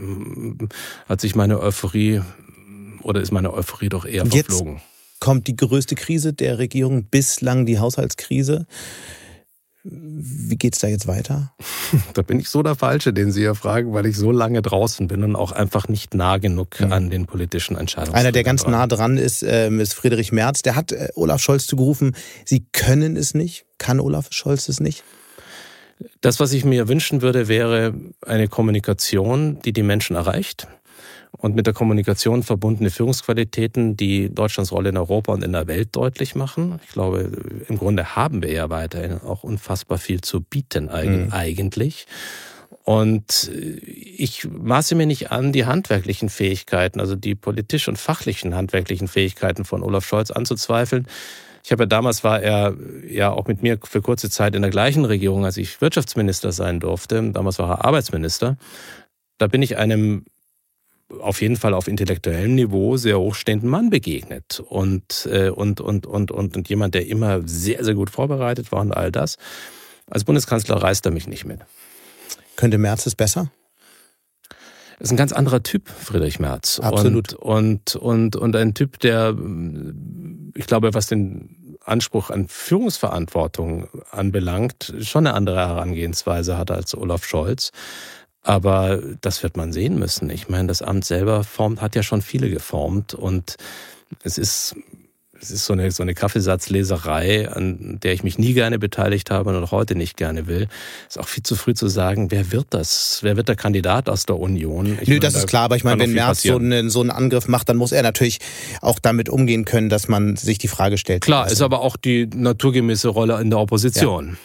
hat 1.09 1.21
sich 1.21 1.35
meine 1.35 1.59
Euphorie 1.59 2.21
oder 3.01 3.21
ist 3.21 3.31
meine 3.31 3.53
Euphorie 3.53 3.89
doch 3.89 4.05
eher 4.05 4.25
verflogen. 4.25 4.75
Jetzt 4.75 4.92
kommt 5.23 5.47
die 5.47 5.55
größte 5.55 5.95
Krise 5.95 6.33
der 6.33 6.57
Regierung 6.57 7.05
bislang, 7.05 7.65
die 7.65 7.79
Haushaltskrise. 7.79 8.67
Wie 9.85 10.57
geht's 10.57 10.79
da 10.79 10.87
jetzt 10.87 11.07
weiter? 11.07 11.53
Da 12.13 12.23
bin 12.23 12.39
ich 12.39 12.49
so 12.49 12.61
der 12.61 12.75
Falsche, 12.75 13.13
den 13.13 13.31
Sie 13.31 13.41
hier 13.41 13.55
fragen, 13.55 13.93
weil 13.93 14.05
ich 14.05 14.17
so 14.17 14.31
lange 14.31 14.61
draußen 14.61 15.07
bin 15.07 15.23
und 15.23 15.37
auch 15.37 15.53
einfach 15.53 15.87
nicht 15.87 16.13
nah 16.13 16.39
genug 16.39 16.79
mhm. 16.79 16.91
an 16.91 17.09
den 17.09 17.25
politischen 17.25 17.77
Entscheidungen. 17.77 18.15
Einer, 18.15 18.33
der 18.33 18.43
ganz 18.43 18.67
nah 18.67 18.85
dran 18.85 19.17
ist, 19.17 19.43
ähm, 19.43 19.79
ist 19.79 19.93
Friedrich 19.93 20.33
Merz. 20.33 20.61
Der 20.61 20.75
hat 20.75 20.91
äh, 20.91 21.07
Olaf 21.15 21.39
Scholz 21.39 21.67
zugerufen, 21.67 22.15
Sie 22.43 22.65
können 22.73 23.15
es 23.15 23.33
nicht. 23.33 23.65
Kann 23.77 24.01
Olaf 24.01 24.27
Scholz 24.31 24.67
es 24.67 24.81
nicht? 24.81 25.03
Das, 26.19 26.41
was 26.41 26.51
ich 26.51 26.65
mir 26.65 26.89
wünschen 26.89 27.21
würde, 27.21 27.47
wäre 27.47 27.93
eine 28.25 28.49
Kommunikation, 28.49 29.61
die 29.61 29.71
die 29.71 29.83
Menschen 29.83 30.17
erreicht 30.17 30.67
und 31.37 31.55
mit 31.55 31.65
der 31.65 31.73
Kommunikation 31.73 32.43
verbundene 32.43 32.89
Führungsqualitäten, 32.89 33.97
die 33.97 34.33
Deutschlands 34.33 34.71
Rolle 34.71 34.89
in 34.89 34.97
Europa 34.97 35.33
und 35.33 35.43
in 35.43 35.51
der 35.51 35.67
Welt 35.67 35.89
deutlich 35.91 36.35
machen. 36.35 36.79
Ich 36.85 36.91
glaube, 36.91 37.29
im 37.67 37.77
Grunde 37.77 38.15
haben 38.15 38.41
wir 38.41 38.51
ja 38.51 38.69
weiterhin 38.69 39.19
auch 39.21 39.43
unfassbar 39.43 39.97
viel 39.97 40.21
zu 40.21 40.41
bieten 40.41 40.85
mhm. 40.85 41.31
eigentlich. 41.31 42.07
Und 42.83 43.49
ich 43.53 44.45
maße 44.45 44.95
mir 44.95 45.05
nicht 45.05 45.31
an, 45.31 45.53
die 45.53 45.65
handwerklichen 45.65 46.29
Fähigkeiten, 46.29 46.99
also 46.99 47.15
die 47.15 47.33
politisch 47.33 47.87
und 47.87 47.97
fachlichen 47.97 48.55
handwerklichen 48.55 49.07
Fähigkeiten 49.07 49.63
von 49.63 49.83
Olaf 49.83 50.05
Scholz 50.05 50.31
anzuzweifeln. 50.31 51.07
Ich 51.63 51.71
habe 51.71 51.83
ja 51.83 51.87
damals 51.87 52.25
war 52.25 52.41
er 52.41 52.75
ja 53.07 53.31
auch 53.31 53.47
mit 53.47 53.63
mir 53.63 53.79
für 53.81 54.01
kurze 54.01 54.29
Zeit 54.29 54.53
in 54.53 54.61
der 54.61 54.71
gleichen 54.71 55.05
Regierung, 55.05 55.45
als 55.45 55.55
ich 55.55 55.79
Wirtschaftsminister 55.79 56.51
sein 56.51 56.81
durfte. 56.81 57.31
Damals 57.31 57.57
war 57.57 57.69
er 57.69 57.85
Arbeitsminister. 57.85 58.57
Da 59.37 59.47
bin 59.47 59.61
ich 59.61 59.77
einem 59.77 60.25
auf 61.21 61.41
jeden 61.41 61.55
Fall 61.55 61.73
auf 61.73 61.87
intellektuellem 61.87 62.55
Niveau 62.55 62.97
sehr 62.97 63.19
hochstehenden 63.19 63.69
Mann 63.69 63.89
begegnet 63.89 64.59
und, 64.59 65.27
äh, 65.31 65.49
und, 65.49 65.81
und, 65.81 66.05
und, 66.05 66.31
und, 66.31 66.55
und 66.55 66.69
jemand, 66.69 66.95
der 66.95 67.07
immer 67.07 67.41
sehr, 67.45 67.83
sehr 67.83 67.95
gut 67.95 68.09
vorbereitet 68.09 68.71
war 68.71 68.81
und 68.81 68.91
all 68.91 69.11
das. 69.11 69.37
Als 70.09 70.23
Bundeskanzler 70.23 70.77
reist 70.77 71.05
er 71.05 71.11
mich 71.11 71.27
nicht 71.27 71.45
mit. 71.45 71.61
Könnte 72.55 72.77
Merz 72.77 73.05
es 73.05 73.15
besser? 73.15 73.51
ist 75.03 75.11
ein 75.11 75.17
ganz 75.17 75.33
anderer 75.33 75.61
Typ, 75.63 75.89
Friedrich 75.89 76.39
Merz. 76.39 76.79
Absolut. 76.79 77.33
Und, 77.33 77.95
und, 77.95 77.95
und, 77.97 78.35
und 78.37 78.55
ein 78.55 78.73
Typ, 78.73 78.99
der, 78.99 79.35
ich 80.55 80.65
glaube, 80.65 80.93
was 80.93 81.07
den 81.07 81.77
Anspruch 81.83 82.29
an 82.29 82.47
Führungsverantwortung 82.47 83.89
anbelangt, 84.11 84.93
schon 85.01 85.27
eine 85.27 85.35
andere 85.35 85.57
Herangehensweise 85.57 86.57
hat 86.57 86.71
als 86.71 86.95
Olaf 86.95 87.25
Scholz. 87.25 87.71
Aber 88.43 89.01
das 89.21 89.41
wird 89.41 89.55
man 89.55 89.71
sehen 89.71 89.97
müssen. 89.97 90.29
Ich 90.29 90.49
meine, 90.49 90.67
das 90.67 90.81
Amt 90.81 91.05
selber 91.05 91.43
formt, 91.43 91.81
hat 91.81 91.95
ja 91.95 92.03
schon 92.03 92.21
viele 92.21 92.49
geformt 92.49 93.13
und 93.13 93.55
es 94.21 94.37
ist, 94.37 94.75
es 95.39 95.49
ist 95.49 95.65
so 95.65 95.73
eine, 95.73 95.91
so 95.91 96.03
eine 96.03 96.13
Kaffeesatzleserei, 96.13 97.49
an 97.49 97.99
der 98.03 98.11
ich 98.11 98.23
mich 98.23 98.37
nie 98.37 98.53
gerne 98.53 98.79
beteiligt 98.79 99.31
habe 99.31 99.49
und 99.49 99.63
auch 99.63 99.71
heute 99.71 99.95
nicht 99.95 100.17
gerne 100.17 100.45
will. 100.47 100.67
Es 101.07 101.15
ist 101.15 101.21
auch 101.21 101.27
viel 101.29 101.43
zu 101.43 101.55
früh 101.55 101.73
zu 101.73 101.87
sagen, 101.87 102.31
wer 102.31 102.51
wird 102.51 102.67
das? 102.71 103.19
Wer 103.21 103.37
wird 103.37 103.47
der 103.47 103.55
Kandidat 103.55 104.09
aus 104.09 104.25
der 104.25 104.37
Union? 104.37 104.97
Ich 105.01 105.07
Nö, 105.07 105.15
meine, 105.15 105.19
das 105.21 105.35
ist 105.35 105.47
klar, 105.47 105.63
aber 105.63 105.77
ich 105.77 105.85
meine, 105.85 106.01
wenn 106.01 106.11
Merz 106.11 106.43
so 106.43 106.57
einen, 106.57 106.89
so 106.89 106.99
einen 106.99 107.11
Angriff 107.11 107.47
macht, 107.47 107.69
dann 107.69 107.77
muss 107.77 107.93
er 107.93 108.03
natürlich 108.03 108.39
auch 108.81 108.99
damit 108.99 109.29
umgehen 109.29 109.63
können, 109.63 109.87
dass 109.87 110.09
man 110.09 110.35
sich 110.35 110.57
die 110.57 110.67
Frage 110.67 110.97
stellt. 110.97 111.23
Klar, 111.23 111.43
also, 111.43 111.53
ist 111.53 111.61
aber 111.61 111.79
auch 111.79 111.95
die 111.95 112.27
naturgemäße 112.27 113.07
Rolle 113.07 113.39
in 113.39 113.49
der 113.49 113.59
Opposition. 113.59 114.37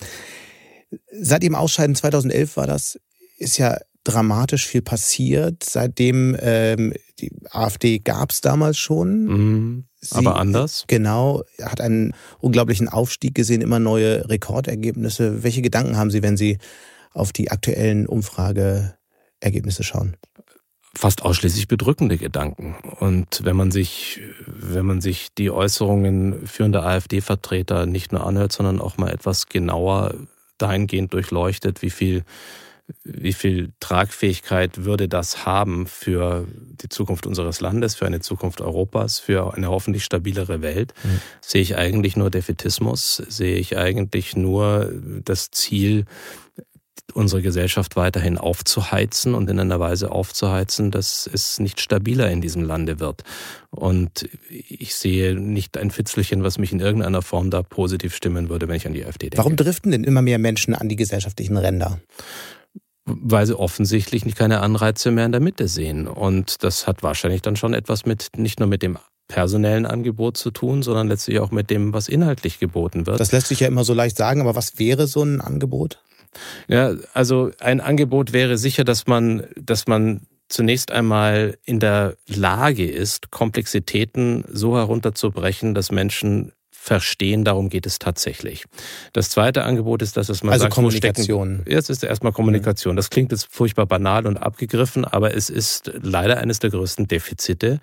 Ja. 0.00 0.06
Seit 1.20 1.42
dem 1.42 1.54
Ausscheiden 1.54 1.94
2011 1.94 2.56
war 2.56 2.66
das 2.66 2.98
ist 3.36 3.58
ja 3.58 3.78
dramatisch 4.04 4.66
viel 4.66 4.82
passiert. 4.82 5.64
Seitdem 5.64 6.36
ähm, 6.40 6.92
die 7.18 7.32
AfD 7.50 7.98
gab 7.98 8.30
es 8.30 8.40
damals 8.40 8.78
schon. 8.78 9.24
Mhm, 9.24 9.84
Sie, 10.00 10.16
aber 10.16 10.36
anders. 10.36 10.84
Genau, 10.86 11.42
hat 11.62 11.80
einen 11.80 12.14
unglaublichen 12.38 12.88
Aufstieg 12.88 13.34
gesehen, 13.34 13.62
immer 13.62 13.78
neue 13.78 14.28
Rekordergebnisse. 14.28 15.42
Welche 15.42 15.62
Gedanken 15.62 15.96
haben 15.96 16.10
Sie, 16.10 16.22
wenn 16.22 16.36
Sie 16.36 16.58
auf 17.12 17.32
die 17.32 17.50
aktuellen 17.50 18.06
Umfrageergebnisse 18.06 19.82
schauen? 19.82 20.16
Fast 20.96 21.22
ausschließlich 21.22 21.66
bedrückende 21.66 22.18
Gedanken. 22.18 22.76
Und 23.00 23.40
wenn 23.44 23.56
man 23.56 23.70
sich, 23.70 24.20
wenn 24.46 24.86
man 24.86 25.00
sich 25.00 25.28
die 25.36 25.50
Äußerungen 25.50 26.46
führender 26.46 26.84
AfD-Vertreter 26.84 27.86
nicht 27.86 28.12
nur 28.12 28.26
anhört, 28.26 28.52
sondern 28.52 28.80
auch 28.80 28.98
mal 28.98 29.10
etwas 29.10 29.48
genauer 29.48 30.14
dahingehend 30.58 31.12
durchleuchtet, 31.12 31.82
wie 31.82 31.90
viel 31.90 32.24
wie 33.02 33.32
viel 33.32 33.72
Tragfähigkeit 33.80 34.84
würde 34.84 35.08
das 35.08 35.46
haben 35.46 35.86
für 35.86 36.46
die 36.50 36.88
Zukunft 36.88 37.26
unseres 37.26 37.60
Landes, 37.60 37.94
für 37.94 38.06
eine 38.06 38.20
Zukunft 38.20 38.60
Europas, 38.60 39.18
für 39.18 39.54
eine 39.54 39.68
hoffentlich 39.68 40.04
stabilere 40.04 40.60
Welt? 40.60 40.92
Mhm. 41.02 41.20
Sehe 41.40 41.62
ich 41.62 41.76
eigentlich 41.76 42.16
nur 42.16 42.30
Defetismus? 42.30 43.16
Sehe 43.16 43.56
ich 43.56 43.78
eigentlich 43.78 44.36
nur 44.36 44.92
das 45.24 45.50
Ziel, 45.50 46.04
unsere 47.12 47.42
Gesellschaft 47.42 47.96
weiterhin 47.96 48.38
aufzuheizen 48.38 49.34
und 49.34 49.48
in 49.48 49.60
einer 49.60 49.78
Weise 49.78 50.10
aufzuheizen, 50.10 50.90
dass 50.90 51.28
es 51.32 51.60
nicht 51.60 51.80
stabiler 51.80 52.30
in 52.30 52.40
diesem 52.40 52.62
Lande 52.62 52.98
wird. 52.98 53.22
Und 53.70 54.28
ich 54.50 54.94
sehe 54.94 55.34
nicht 55.34 55.76
ein 55.76 55.90
Fitzelchen, 55.90 56.42
was 56.42 56.58
mich 56.58 56.72
in 56.72 56.80
irgendeiner 56.80 57.22
Form 57.22 57.50
da 57.50 57.62
positiv 57.62 58.14
stimmen 58.14 58.48
würde, 58.48 58.68
wenn 58.68 58.76
ich 58.76 58.86
an 58.86 58.94
die 58.94 59.04
AfD 59.04 59.26
denke. 59.26 59.38
Warum 59.38 59.56
driften 59.56 59.92
denn 59.92 60.04
immer 60.04 60.22
mehr 60.22 60.38
Menschen 60.38 60.74
an 60.74 60.88
die 60.88 60.96
gesellschaftlichen 60.96 61.56
Ränder? 61.56 62.00
Weil 63.06 63.46
sie 63.46 63.58
offensichtlich 63.58 64.34
keine 64.34 64.60
Anreize 64.60 65.10
mehr 65.10 65.26
in 65.26 65.32
der 65.32 65.40
Mitte 65.40 65.68
sehen. 65.68 66.06
Und 66.06 66.62
das 66.64 66.86
hat 66.86 67.02
wahrscheinlich 67.02 67.42
dann 67.42 67.56
schon 67.56 67.74
etwas 67.74 68.06
mit, 68.06 68.30
nicht 68.36 68.60
nur 68.60 68.68
mit 68.68 68.82
dem 68.82 68.98
personellen 69.28 69.86
Angebot 69.86 70.36
zu 70.36 70.50
tun, 70.50 70.82
sondern 70.82 71.08
letztlich 71.08 71.40
auch 71.40 71.50
mit 71.50 71.70
dem, 71.70 71.92
was 71.92 72.08
inhaltlich 72.08 72.58
geboten 72.58 73.06
wird. 73.06 73.20
Das 73.20 73.32
lässt 73.32 73.48
sich 73.48 73.60
ja 73.60 73.68
immer 73.68 73.84
so 73.84 73.94
leicht 73.94 74.16
sagen, 74.16 74.40
aber 74.40 74.54
was 74.54 74.78
wäre 74.78 75.06
so 75.06 75.22
ein 75.22 75.40
Angebot? 75.40 76.02
Ja, 76.68 76.94
also 77.12 77.50
ein 77.60 77.80
Angebot 77.80 78.32
wäre 78.32 78.58
sicher, 78.58 78.84
dass 78.84 79.06
man, 79.06 79.44
dass 79.56 79.86
man 79.86 80.22
zunächst 80.48 80.90
einmal 80.90 81.56
in 81.64 81.80
der 81.80 82.16
Lage 82.26 82.88
ist, 82.88 83.30
Komplexitäten 83.30 84.44
so 84.48 84.76
herunterzubrechen, 84.76 85.74
dass 85.74 85.90
Menschen 85.90 86.52
verstehen, 86.84 87.44
darum 87.44 87.70
geht 87.70 87.86
es 87.86 87.98
tatsächlich. 87.98 88.66
Das 89.14 89.30
zweite 89.30 89.64
Angebot 89.64 90.02
ist, 90.02 90.18
dass 90.18 90.28
es 90.28 90.42
mal 90.42 90.52
also 90.52 90.64
sagt, 90.64 90.74
Kommunikation. 90.74 91.60
Stecken, 91.62 91.70
jetzt 91.70 91.88
ist 91.88 92.04
erstmal 92.04 92.32
Kommunikation. 92.32 92.94
Das 92.94 93.08
klingt 93.08 93.32
jetzt 93.32 93.48
furchtbar 93.50 93.86
banal 93.86 94.26
und 94.26 94.36
abgegriffen, 94.36 95.06
aber 95.06 95.34
es 95.34 95.48
ist 95.48 95.90
leider 96.02 96.36
eines 96.36 96.58
der 96.58 96.68
größten 96.68 97.08
Defizite 97.08 97.80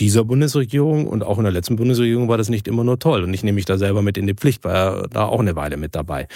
dieser 0.00 0.24
Bundesregierung 0.24 1.06
und 1.06 1.22
auch 1.22 1.36
in 1.36 1.44
der 1.44 1.52
letzten 1.52 1.76
Bundesregierung 1.76 2.28
war 2.28 2.38
das 2.38 2.48
nicht 2.48 2.66
immer 2.66 2.82
nur 2.82 2.98
toll. 2.98 3.24
Und 3.24 3.34
ich 3.34 3.42
nehme 3.42 3.56
mich 3.56 3.66
da 3.66 3.76
selber 3.76 4.00
mit 4.00 4.16
in 4.16 4.26
die 4.26 4.34
Pflicht, 4.34 4.64
war 4.64 5.06
da 5.08 5.26
auch 5.26 5.40
eine 5.40 5.54
Weile 5.54 5.76
mit 5.76 5.94
dabei. 5.94 6.26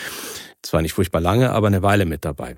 Zwar 0.62 0.82
nicht 0.82 0.92
furchtbar 0.92 1.20
lange, 1.20 1.52
aber 1.52 1.68
eine 1.68 1.82
Weile 1.82 2.04
mit 2.04 2.24
dabei. 2.26 2.56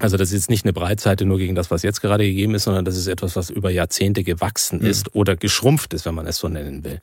Also 0.00 0.16
das 0.16 0.28
ist 0.28 0.34
jetzt 0.34 0.50
nicht 0.50 0.64
eine 0.64 0.72
Breitseite 0.72 1.24
nur 1.24 1.38
gegen 1.38 1.56
das, 1.56 1.72
was 1.72 1.82
jetzt 1.82 2.00
gerade 2.00 2.24
gegeben 2.24 2.54
ist, 2.54 2.64
sondern 2.64 2.84
das 2.84 2.96
ist 2.96 3.08
etwas, 3.08 3.34
was 3.34 3.50
über 3.50 3.70
Jahrzehnte 3.70 4.22
gewachsen 4.22 4.80
ist 4.80 5.12
mhm. 5.12 5.20
oder 5.20 5.36
geschrumpft 5.36 5.92
ist, 5.92 6.06
wenn 6.06 6.14
man 6.14 6.26
es 6.26 6.36
so 6.36 6.48
nennen 6.48 6.84
will. 6.84 7.00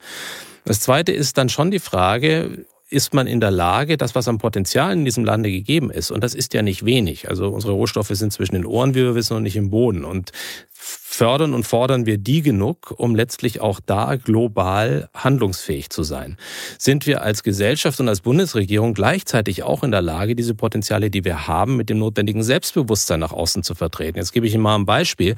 Das 0.64 0.80
Zweite 0.80 1.12
ist 1.12 1.36
dann 1.36 1.50
schon 1.50 1.70
die 1.70 1.78
Frage, 1.78 2.64
ist 2.88 3.14
man 3.14 3.26
in 3.26 3.40
der 3.40 3.50
Lage, 3.50 3.96
das, 3.96 4.14
was 4.14 4.28
am 4.28 4.38
Potenzial 4.38 4.92
in 4.92 5.04
diesem 5.04 5.24
Lande 5.24 5.50
gegeben 5.50 5.90
ist, 5.90 6.10
und 6.10 6.22
das 6.22 6.34
ist 6.34 6.54
ja 6.54 6.62
nicht 6.62 6.84
wenig, 6.84 7.28
also 7.28 7.48
unsere 7.48 7.72
Rohstoffe 7.72 8.10
sind 8.10 8.32
zwischen 8.32 8.54
den 8.54 8.64
Ohren, 8.64 8.94
wie 8.94 9.02
wir 9.02 9.14
wissen, 9.14 9.36
und 9.36 9.42
nicht 9.42 9.56
im 9.56 9.70
Boden. 9.70 10.04
Und 10.04 10.30
fördern 11.16 11.54
und 11.54 11.64
fordern 11.64 12.06
wir 12.06 12.18
die 12.18 12.42
genug, 12.42 12.94
um 12.96 13.14
letztlich 13.14 13.60
auch 13.60 13.80
da 13.84 14.16
global 14.16 15.08
handlungsfähig 15.14 15.90
zu 15.90 16.02
sein? 16.02 16.36
Sind 16.78 17.06
wir 17.06 17.22
als 17.22 17.42
Gesellschaft 17.42 17.98
und 17.98 18.08
als 18.08 18.20
Bundesregierung 18.20 18.94
gleichzeitig 18.94 19.62
auch 19.62 19.82
in 19.82 19.90
der 19.90 20.02
Lage, 20.02 20.36
diese 20.36 20.54
Potenziale, 20.54 21.10
die 21.10 21.24
wir 21.24 21.48
haben, 21.48 21.76
mit 21.76 21.90
dem 21.90 21.98
notwendigen 21.98 22.42
Selbstbewusstsein 22.42 23.20
nach 23.20 23.32
außen 23.32 23.62
zu 23.62 23.74
vertreten? 23.74 24.18
Jetzt 24.18 24.32
gebe 24.32 24.46
ich 24.46 24.54
Ihnen 24.54 24.62
mal 24.62 24.76
ein 24.76 24.86
Beispiel. 24.86 25.36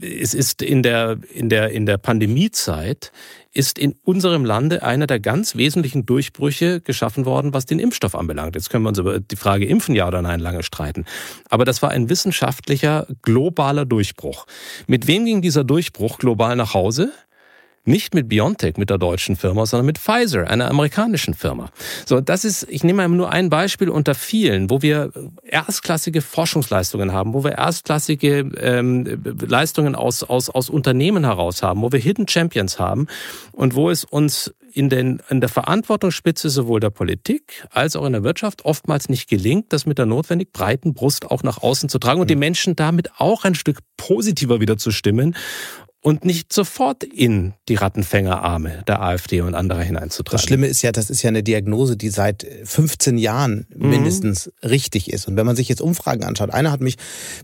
Es 0.00 0.34
ist 0.34 0.62
in 0.62 0.82
der, 0.82 1.18
in 1.32 1.48
der, 1.48 1.70
in 1.70 1.86
der 1.86 1.98
Pandemiezeit 1.98 3.12
ist 3.52 3.78
in 3.78 3.94
unserem 4.02 4.44
Lande 4.44 4.82
einer 4.82 5.06
der 5.06 5.20
ganz 5.20 5.56
wesentlichen 5.56 6.06
Durchbrüche 6.06 6.80
geschaffen 6.80 7.24
worden, 7.24 7.54
was 7.54 7.66
den 7.66 7.78
Impfstoff 7.78 8.14
anbelangt. 8.14 8.56
Jetzt 8.56 8.68
können 8.68 8.84
wir 8.84 8.88
uns 8.88 8.98
über 8.98 9.20
die 9.20 9.36
Frage 9.36 9.64
impfen 9.64 9.94
ja 9.94 10.08
oder 10.08 10.22
nein 10.22 10.40
lange 10.40 10.62
streiten. 10.62 11.04
Aber 11.50 11.64
das 11.64 11.80
war 11.80 11.90
ein 11.90 12.08
wissenschaftlicher 12.08 13.06
globaler 13.22 13.86
Durchbruch. 13.86 14.46
Mit 14.88 15.06
wem 15.06 15.24
ging 15.24 15.40
dieser 15.40 15.62
Durchbruch 15.62 16.18
global 16.18 16.56
nach 16.56 16.74
Hause? 16.74 17.12
Nicht 17.86 18.14
mit 18.14 18.28
BioNTech, 18.28 18.78
mit 18.78 18.88
der 18.88 18.96
deutschen 18.96 19.36
Firma, 19.36 19.66
sondern 19.66 19.84
mit 19.84 19.98
Pfizer, 19.98 20.48
einer 20.48 20.70
amerikanischen 20.70 21.34
Firma. 21.34 21.70
So, 22.06 22.20
das 22.20 22.44
ist, 22.44 22.66
ich 22.70 22.82
nehme 22.82 23.06
nur 23.10 23.30
ein 23.30 23.50
Beispiel 23.50 23.90
unter 23.90 24.14
vielen, 24.14 24.70
wo 24.70 24.80
wir 24.80 25.12
erstklassige 25.42 26.22
Forschungsleistungen 26.22 27.12
haben, 27.12 27.34
wo 27.34 27.44
wir 27.44 27.52
erstklassige 27.52 28.38
ähm, 28.58 29.22
Leistungen 29.46 29.94
aus, 29.94 30.22
aus, 30.22 30.48
aus 30.48 30.70
Unternehmen 30.70 31.24
heraus 31.24 31.62
haben, 31.62 31.82
wo 31.82 31.92
wir 31.92 32.00
Hidden 32.00 32.26
Champions 32.26 32.78
haben 32.78 33.06
und 33.52 33.74
wo 33.74 33.90
es 33.90 34.04
uns 34.04 34.54
in, 34.74 34.88
den, 34.88 35.22
in 35.30 35.40
der 35.40 35.48
Verantwortungsspitze 35.48 36.50
sowohl 36.50 36.80
der 36.80 36.90
Politik 36.90 37.66
als 37.70 37.96
auch 37.96 38.04
in 38.04 38.12
der 38.12 38.24
Wirtschaft 38.24 38.64
oftmals 38.64 39.08
nicht 39.08 39.28
gelingt, 39.28 39.72
das 39.72 39.86
mit 39.86 39.98
der 39.98 40.06
notwendig 40.06 40.52
breiten 40.52 40.94
Brust 40.94 41.30
auch 41.30 41.42
nach 41.42 41.62
außen 41.62 41.88
zu 41.88 41.98
tragen 41.98 42.20
und 42.20 42.28
die 42.28 42.36
Menschen 42.36 42.74
damit 42.74 43.10
auch 43.18 43.44
ein 43.44 43.54
Stück 43.54 43.78
positiver 43.96 44.60
wieder 44.60 44.76
zu 44.76 44.90
stimmen 44.90 45.36
und 46.04 46.26
nicht 46.26 46.52
sofort 46.52 47.02
in 47.02 47.54
die 47.70 47.76
Rattenfängerarme 47.76 48.84
der 48.86 49.00
AfD 49.00 49.40
und 49.40 49.54
anderer 49.54 49.80
hineinzutragen. 49.80 50.36
Das 50.36 50.42
Schlimme 50.42 50.66
ist 50.66 50.82
ja, 50.82 50.92
das 50.92 51.08
ist 51.08 51.22
ja 51.22 51.28
eine 51.28 51.42
Diagnose, 51.42 51.96
die 51.96 52.10
seit 52.10 52.46
15 52.64 53.16
Jahren 53.16 53.66
mhm. 53.74 53.88
mindestens 53.88 54.50
mhm. 54.62 54.68
richtig 54.68 55.10
ist. 55.10 55.26
Und 55.26 55.38
wenn 55.38 55.46
man 55.46 55.56
sich 55.56 55.70
jetzt 55.70 55.80
Umfragen 55.80 56.22
anschaut, 56.22 56.50
einer 56.50 56.70
hat 56.70 56.82
mich 56.82 56.96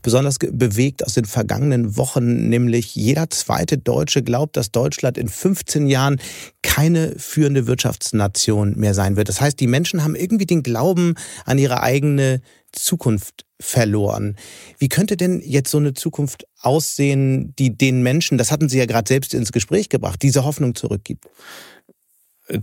besonders 0.02 0.36
bewegt 0.38 1.06
aus 1.06 1.14
den 1.14 1.24
vergangenen 1.24 1.96
Wochen, 1.96 2.50
nämlich 2.50 2.94
jeder 2.94 3.30
zweite 3.30 3.78
Deutsche 3.78 4.22
glaubt, 4.22 4.58
dass 4.58 4.70
Deutschland 4.70 5.16
in 5.16 5.30
15 5.30 5.86
Jahren 5.86 6.20
keine 6.60 7.14
führende 7.16 7.66
Wirtschaftsnation 7.66 8.74
mehr 8.76 8.92
sein 8.92 9.16
wird. 9.16 9.30
Das 9.30 9.40
heißt, 9.40 9.58
die 9.58 9.68
Menschen 9.68 10.04
haben 10.04 10.14
irgendwie 10.14 10.44
den 10.44 10.62
Glauben 10.62 11.14
an 11.46 11.56
ihre 11.56 11.82
eigene 11.82 12.42
Zukunft 12.72 13.44
verloren. 13.60 14.36
Wie 14.78 14.88
könnte 14.88 15.16
denn 15.16 15.40
jetzt 15.44 15.70
so 15.70 15.78
eine 15.78 15.94
Zukunft 15.94 16.46
aussehen, 16.60 17.54
die 17.58 17.76
den 17.76 18.02
Menschen, 18.02 18.38
das 18.38 18.50
hatten 18.50 18.68
Sie 18.68 18.78
ja 18.78 18.86
gerade 18.86 19.08
selbst 19.08 19.34
ins 19.34 19.52
Gespräch 19.52 19.88
gebracht, 19.88 20.22
diese 20.22 20.44
Hoffnung 20.44 20.74
zurückgibt? 20.74 21.26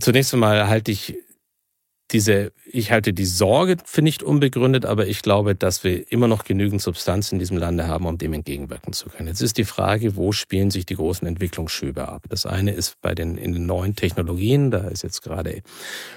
Zunächst 0.00 0.34
einmal 0.34 0.68
halte 0.68 0.90
ich 0.92 1.16
diese, 2.10 2.52
ich 2.64 2.90
halte 2.90 3.12
die 3.12 3.26
Sorge 3.26 3.76
für 3.84 4.00
nicht 4.00 4.22
unbegründet, 4.22 4.86
aber 4.86 5.06
ich 5.06 5.20
glaube, 5.20 5.54
dass 5.54 5.84
wir 5.84 6.10
immer 6.10 6.26
noch 6.26 6.44
genügend 6.44 6.80
Substanz 6.80 7.32
in 7.32 7.38
diesem 7.38 7.58
Lande 7.58 7.86
haben, 7.86 8.06
um 8.06 8.16
dem 8.16 8.32
entgegenwirken 8.32 8.94
zu 8.94 9.10
können. 9.10 9.28
Jetzt 9.28 9.42
ist 9.42 9.58
die 9.58 9.64
Frage, 9.64 10.16
wo 10.16 10.32
spielen 10.32 10.70
sich 10.70 10.86
die 10.86 10.96
großen 10.96 11.28
Entwicklungsschübe 11.28 12.08
ab? 12.08 12.24
Das 12.30 12.46
eine 12.46 12.72
ist 12.72 13.00
bei 13.02 13.14
den, 13.14 13.36
in 13.36 13.52
den 13.52 13.66
neuen 13.66 13.94
Technologien, 13.94 14.70
da 14.70 14.88
ist 14.88 15.02
jetzt 15.02 15.22
gerade 15.22 15.62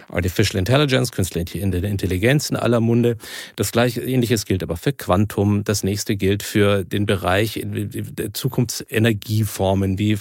Artificial 0.08 0.60
Intelligence, 0.60 1.12
künstliche 1.12 1.60
Intelligenz 1.60 2.49
in 2.49 2.56
aller 2.56 2.80
Munde. 2.80 3.17
Das 3.58 3.71
gleiche, 3.71 4.01
ähnliches 4.01 4.45
gilt 4.45 4.63
aber 4.63 4.77
für 4.77 4.93
Quantum. 4.93 5.63
Das 5.63 5.84
nächste 5.84 6.15
gilt 6.15 6.43
für 6.43 6.86
den 6.86 7.06
Bereich 7.06 7.62
Zukunftsenergieformen 8.34 9.99
wie 9.99 10.17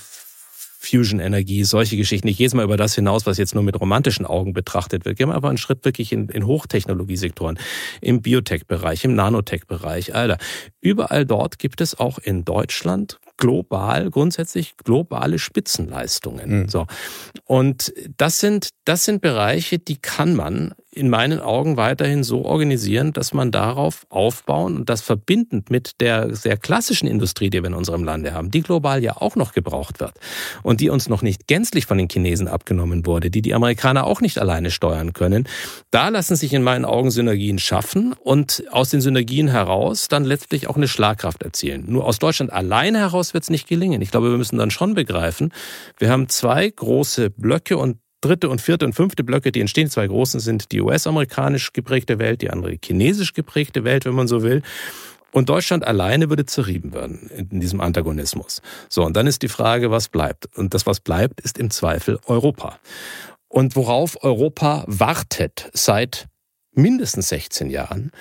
Fusion-Energie, 0.82 1.64
solche 1.64 1.98
Geschichten. 1.98 2.26
Ich 2.28 2.38
gehe 2.38 2.46
jetzt 2.46 2.54
mal 2.54 2.64
über 2.64 2.78
das 2.78 2.94
hinaus, 2.94 3.26
was 3.26 3.36
jetzt 3.36 3.54
nur 3.54 3.62
mit 3.62 3.78
romantischen 3.78 4.24
Augen 4.24 4.54
betrachtet 4.54 5.04
wird. 5.04 5.18
Gehen 5.18 5.28
wir 5.28 5.34
aber 5.34 5.50
einen 5.50 5.58
Schritt 5.58 5.84
wirklich 5.84 6.10
in, 6.10 6.30
in 6.30 6.46
Hochtechnologiesektoren, 6.46 7.58
im 8.00 8.22
Biotech-Bereich, 8.22 9.04
im 9.04 9.14
Nanotech-Bereich, 9.14 10.14
Alter. 10.14 10.38
Überall 10.80 11.26
dort 11.26 11.58
gibt 11.58 11.82
es 11.82 12.00
auch 12.00 12.18
in 12.18 12.46
Deutschland 12.46 13.20
global, 13.36 14.10
grundsätzlich 14.10 14.78
globale 14.78 15.38
Spitzenleistungen. 15.38 16.62
Mhm. 16.62 16.68
So. 16.68 16.86
Und 17.44 17.92
das 18.16 18.40
sind, 18.40 18.70
das 18.86 19.04
sind 19.04 19.20
Bereiche, 19.20 19.78
die 19.78 19.96
kann 19.96 20.34
man 20.34 20.74
in 21.00 21.08
meinen 21.08 21.40
Augen 21.40 21.78
weiterhin 21.78 22.22
so 22.22 22.44
organisieren, 22.44 23.14
dass 23.14 23.32
man 23.32 23.50
darauf 23.50 24.06
aufbauen 24.10 24.76
und 24.76 24.90
das 24.90 25.00
verbindend 25.00 25.70
mit 25.70 25.98
der 26.00 26.36
sehr 26.36 26.58
klassischen 26.58 27.08
Industrie, 27.08 27.48
die 27.48 27.62
wir 27.62 27.68
in 27.68 27.74
unserem 27.74 28.04
Lande 28.04 28.34
haben, 28.34 28.50
die 28.50 28.60
global 28.60 29.02
ja 29.02 29.16
auch 29.16 29.34
noch 29.34 29.52
gebraucht 29.52 29.98
wird 29.98 30.12
und 30.62 30.80
die 30.80 30.90
uns 30.90 31.08
noch 31.08 31.22
nicht 31.22 31.46
gänzlich 31.46 31.86
von 31.86 31.96
den 31.96 32.10
Chinesen 32.10 32.48
abgenommen 32.48 33.06
wurde, 33.06 33.30
die 33.30 33.40
die 33.40 33.54
Amerikaner 33.54 34.06
auch 34.06 34.20
nicht 34.20 34.38
alleine 34.38 34.70
steuern 34.70 35.14
können. 35.14 35.48
Da 35.90 36.10
lassen 36.10 36.36
sich 36.36 36.52
in 36.52 36.62
meinen 36.62 36.84
Augen 36.84 37.10
Synergien 37.10 37.58
schaffen 37.58 38.12
und 38.12 38.62
aus 38.70 38.90
den 38.90 39.00
Synergien 39.00 39.48
heraus 39.48 40.08
dann 40.08 40.24
letztlich 40.24 40.68
auch 40.68 40.76
eine 40.76 40.86
Schlagkraft 40.86 41.42
erzielen. 41.42 41.84
Nur 41.88 42.04
aus 42.04 42.18
Deutschland 42.18 42.52
alleine 42.52 42.98
heraus 42.98 43.32
wird 43.32 43.44
es 43.44 43.50
nicht 43.50 43.68
gelingen. 43.68 44.02
Ich 44.02 44.10
glaube, 44.10 44.30
wir 44.30 44.36
müssen 44.36 44.58
dann 44.58 44.70
schon 44.70 44.92
begreifen, 44.92 45.54
wir 45.96 46.10
haben 46.10 46.28
zwei 46.28 46.68
große 46.68 47.30
Blöcke 47.30 47.78
und 47.78 47.96
dritte 48.20 48.48
und 48.48 48.60
vierte 48.60 48.84
und 48.84 48.94
fünfte 48.94 49.24
Blöcke, 49.24 49.52
die 49.52 49.60
entstehen. 49.60 49.90
Zwei 49.90 50.06
großen 50.06 50.40
sind 50.40 50.72
die 50.72 50.80
US-amerikanisch 50.80 51.72
geprägte 51.72 52.18
Welt, 52.18 52.42
die 52.42 52.50
andere 52.50 52.76
chinesisch 52.82 53.32
geprägte 53.32 53.84
Welt, 53.84 54.04
wenn 54.04 54.14
man 54.14 54.28
so 54.28 54.42
will. 54.42 54.62
Und 55.32 55.48
Deutschland 55.48 55.86
alleine 55.86 56.28
würde 56.28 56.44
zerrieben 56.44 56.92
werden 56.92 57.30
in 57.30 57.60
diesem 57.60 57.80
Antagonismus. 57.80 58.62
So, 58.88 59.04
und 59.04 59.16
dann 59.16 59.26
ist 59.26 59.42
die 59.42 59.48
Frage, 59.48 59.90
was 59.90 60.08
bleibt? 60.08 60.48
Und 60.56 60.74
das, 60.74 60.86
was 60.86 61.00
bleibt, 61.00 61.40
ist 61.40 61.58
im 61.58 61.70
Zweifel 61.70 62.18
Europa. 62.26 62.78
Und 63.48 63.76
worauf 63.76 64.22
Europa 64.22 64.84
wartet 64.86 65.70
seit 65.72 66.28
mindestens 66.72 67.28
16 67.30 67.70
Jahren 67.70 68.12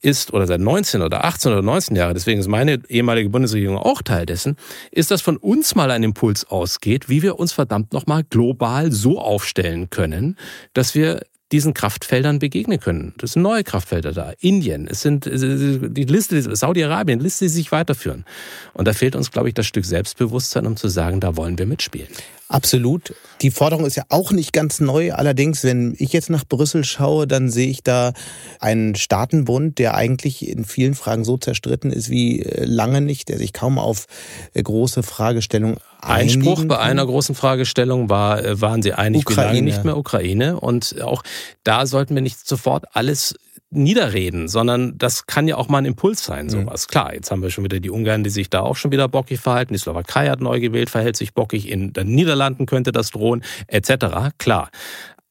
ist, 0.00 0.32
oder 0.32 0.46
seit 0.46 0.60
19 0.60 1.02
oder 1.02 1.24
18 1.24 1.52
oder 1.52 1.62
19 1.62 1.96
Jahren, 1.96 2.14
deswegen 2.14 2.40
ist 2.40 2.48
meine 2.48 2.80
ehemalige 2.88 3.28
Bundesregierung 3.28 3.76
auch 3.76 4.02
Teil 4.02 4.26
dessen, 4.26 4.56
ist, 4.90 5.10
dass 5.10 5.20
von 5.20 5.36
uns 5.36 5.74
mal 5.74 5.90
ein 5.90 6.02
Impuls 6.02 6.44
ausgeht, 6.44 7.08
wie 7.08 7.22
wir 7.22 7.38
uns 7.38 7.52
verdammt 7.52 7.92
nochmal 7.92 8.24
global 8.24 8.92
so 8.92 9.18
aufstellen 9.20 9.90
können, 9.90 10.36
dass 10.72 10.94
wir 10.94 11.20
diesen 11.50 11.72
Kraftfeldern 11.72 12.38
begegnen 12.38 12.78
können. 12.78 13.14
Das 13.18 13.32
sind 13.32 13.42
neue 13.42 13.64
Kraftfelder 13.64 14.12
da. 14.12 14.32
Indien, 14.40 14.86
es 14.86 15.00
sind 15.00 15.24
die 15.24 16.04
Liste, 16.04 16.54
Saudi-Arabien, 16.54 17.20
Liste, 17.20 17.46
die 17.46 17.50
sich 17.50 17.72
weiterführen. 17.72 18.26
Und 18.74 18.86
da 18.86 18.92
fehlt 18.92 19.16
uns, 19.16 19.30
glaube 19.30 19.48
ich, 19.48 19.54
das 19.54 19.66
Stück 19.66 19.86
Selbstbewusstsein, 19.86 20.66
um 20.66 20.76
zu 20.76 20.88
sagen, 20.88 21.20
da 21.20 21.36
wollen 21.36 21.58
wir 21.58 21.64
mitspielen. 21.64 22.08
Absolut. 22.48 23.14
Die 23.42 23.50
Forderung 23.50 23.84
ist 23.84 23.96
ja 23.96 24.04
auch 24.08 24.32
nicht 24.32 24.54
ganz 24.54 24.80
neu. 24.80 25.12
Allerdings, 25.12 25.64
wenn 25.64 25.94
ich 25.98 26.14
jetzt 26.14 26.30
nach 26.30 26.44
Brüssel 26.46 26.82
schaue, 26.82 27.26
dann 27.26 27.50
sehe 27.50 27.68
ich 27.68 27.82
da 27.82 28.14
einen 28.58 28.94
Staatenbund, 28.94 29.78
der 29.78 29.94
eigentlich 29.94 30.48
in 30.48 30.64
vielen 30.64 30.94
Fragen 30.94 31.24
so 31.24 31.36
zerstritten 31.36 31.92
ist 31.92 32.08
wie 32.08 32.42
äh, 32.42 32.64
lange 32.64 33.02
nicht, 33.02 33.28
der 33.28 33.36
sich 33.36 33.52
kaum 33.52 33.78
auf 33.78 34.06
äh, 34.54 34.62
große 34.62 35.02
Fragestellungen 35.02 35.76
Einspruch 36.00 36.64
bei 36.64 36.78
einer 36.78 37.04
großen 37.04 37.34
Fragestellung 37.34 38.08
war, 38.08 38.42
äh, 38.42 38.60
waren 38.60 38.82
sie 38.82 38.94
einig, 38.94 39.22
Ukraine. 39.22 39.36
wie 39.36 39.54
lange 39.56 39.62
nicht 39.62 39.84
mehr 39.84 39.96
Ukraine. 39.96 40.58
Und 40.58 41.02
auch 41.02 41.22
da 41.64 41.86
sollten 41.86 42.14
wir 42.14 42.22
nicht 42.22 42.46
sofort 42.46 42.84
alles 42.92 43.34
niederreden, 43.70 44.48
sondern 44.48 44.96
das 44.96 45.26
kann 45.26 45.46
ja 45.46 45.56
auch 45.56 45.68
mal 45.68 45.78
ein 45.78 45.84
Impuls 45.84 46.24
sein, 46.24 46.46
mhm. 46.46 46.50
sowas. 46.50 46.86
Mhm. 46.86 46.90
Klar, 46.90 47.14
jetzt 47.14 47.30
haben 47.30 47.42
wir 47.42 47.50
schon 47.50 47.64
wieder 47.64 47.80
die 47.80 47.90
Ungarn, 47.90 48.24
die 48.24 48.30
sich 48.30 48.48
da 48.48 48.60
auch 48.60 48.76
schon 48.76 48.92
wieder 48.92 49.08
bockig 49.08 49.40
verhalten. 49.40 49.74
Die 49.74 49.78
Slowakei 49.78 50.28
hat 50.28 50.40
neu 50.40 50.60
gewählt, 50.60 50.90
verhält 50.90 51.16
sich 51.16 51.34
bockig. 51.34 51.68
In 51.68 51.92
den 51.92 52.08
Niederlanden 52.08 52.66
könnte 52.66 52.92
das 52.92 53.10
drohen, 53.10 53.44
etc. 53.66 54.32
Klar. 54.38 54.70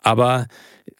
Aber 0.01 0.45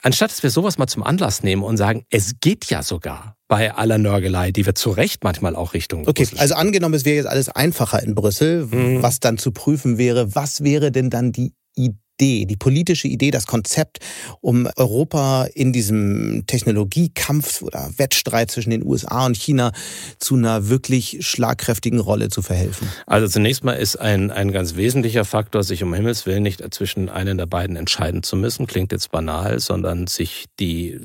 anstatt 0.02 0.32
dass 0.32 0.44
wir 0.44 0.50
sowas 0.50 0.78
mal 0.78 0.88
zum 0.88 1.04
Anlass 1.04 1.44
nehmen 1.44 1.64
und 1.64 1.78
sagen, 1.78 2.06
es 2.10 2.40
geht 2.42 2.66
ja 2.66 2.82
sogar 2.82 3.36
bei 3.48 3.74
aller 3.74 3.98
Nörgelei, 3.98 4.52
die 4.52 4.66
wir 4.66 4.76
zu 4.76 4.90
Recht 4.90 5.24
manchmal 5.24 5.56
auch 5.56 5.74
Richtung. 5.74 6.08
Okay, 6.08 6.24
Brüssel 6.24 6.40
also 6.40 6.56
angenommen, 6.56 6.96
es 6.96 7.06
wäre 7.06 7.16
jetzt 7.16 7.28
alles 7.28 7.50
einfacher 7.50 8.02
in 8.04 8.16
Brüssel, 8.16 8.66
mhm. 8.66 9.02
was 9.04 9.20
dann 9.20 9.38
zu 9.38 9.52
prüfen 9.52 9.98
wäre, 9.98 10.36
was 10.36 10.64
wäre 10.64 10.92
denn 10.92 11.10
dann 11.10 11.32
die 11.32 11.54
Idee? 11.76 11.98
Idee, 12.20 12.46
die 12.46 12.56
politische 12.58 13.08
Idee, 13.08 13.32
das 13.32 13.46
Konzept, 13.46 14.00
um 14.42 14.68
Europa 14.76 15.46
in 15.54 15.72
diesem 15.72 16.46
Technologiekampf 16.48 17.62
oder 17.62 17.92
Wettstreit 17.98 18.50
zwischen 18.50 18.72
den 18.72 18.84
USA 18.84 19.26
und 19.26 19.38
China 19.38 19.72
zu 20.18 20.36
einer 20.36 20.68
wirklich 20.68 21.20
schlagkräftigen 21.22 22.00
Rolle 22.00 22.30
zu 22.30 22.42
verhelfen? 22.42 22.90
Also 23.06 23.28
zunächst 23.28 23.64
mal 23.64 23.74
ist 23.74 23.98
ein, 23.98 24.32
ein 24.32 24.52
ganz 24.52 24.76
wesentlicher 24.76 25.26
Faktor, 25.26 25.64
sich 25.64 25.84
um 25.84 25.94
Himmels 25.94 26.26
Willen 26.26 26.44
nicht 26.44 26.64
zwischen 26.74 27.10
einen 27.10 27.38
der 27.38 27.46
beiden 27.46 27.76
entscheiden 27.76 28.24
zu 28.24 28.36
müssen, 28.36 28.66
klingt 28.66 28.92
jetzt 28.92 29.12
banal, 29.12 29.60
sondern 29.60 30.08
sich 30.08 30.46
die, 30.60 30.98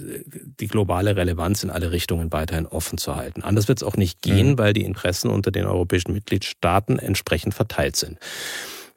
die 0.60 0.66
globale 0.66 1.16
Relevanz 1.16 1.62
in 1.62 1.70
alle 1.70 1.92
Richtungen 1.92 2.32
weiterhin 2.32 2.66
offen 2.66 2.96
zu 2.96 3.16
halten. 3.16 3.42
Anders 3.42 3.68
wird 3.68 3.78
es 3.78 3.82
auch 3.82 3.96
nicht 3.96 4.22
gehen, 4.22 4.52
mhm. 4.52 4.58
weil 4.58 4.72
die 4.72 4.84
Interessen 4.84 5.28
unter 5.28 5.50
den 5.50 5.66
europäischen 5.66 6.14
Mitgliedstaaten 6.14 6.98
entsprechend 6.98 7.52
verteilt 7.52 7.96
sind. 7.96 8.18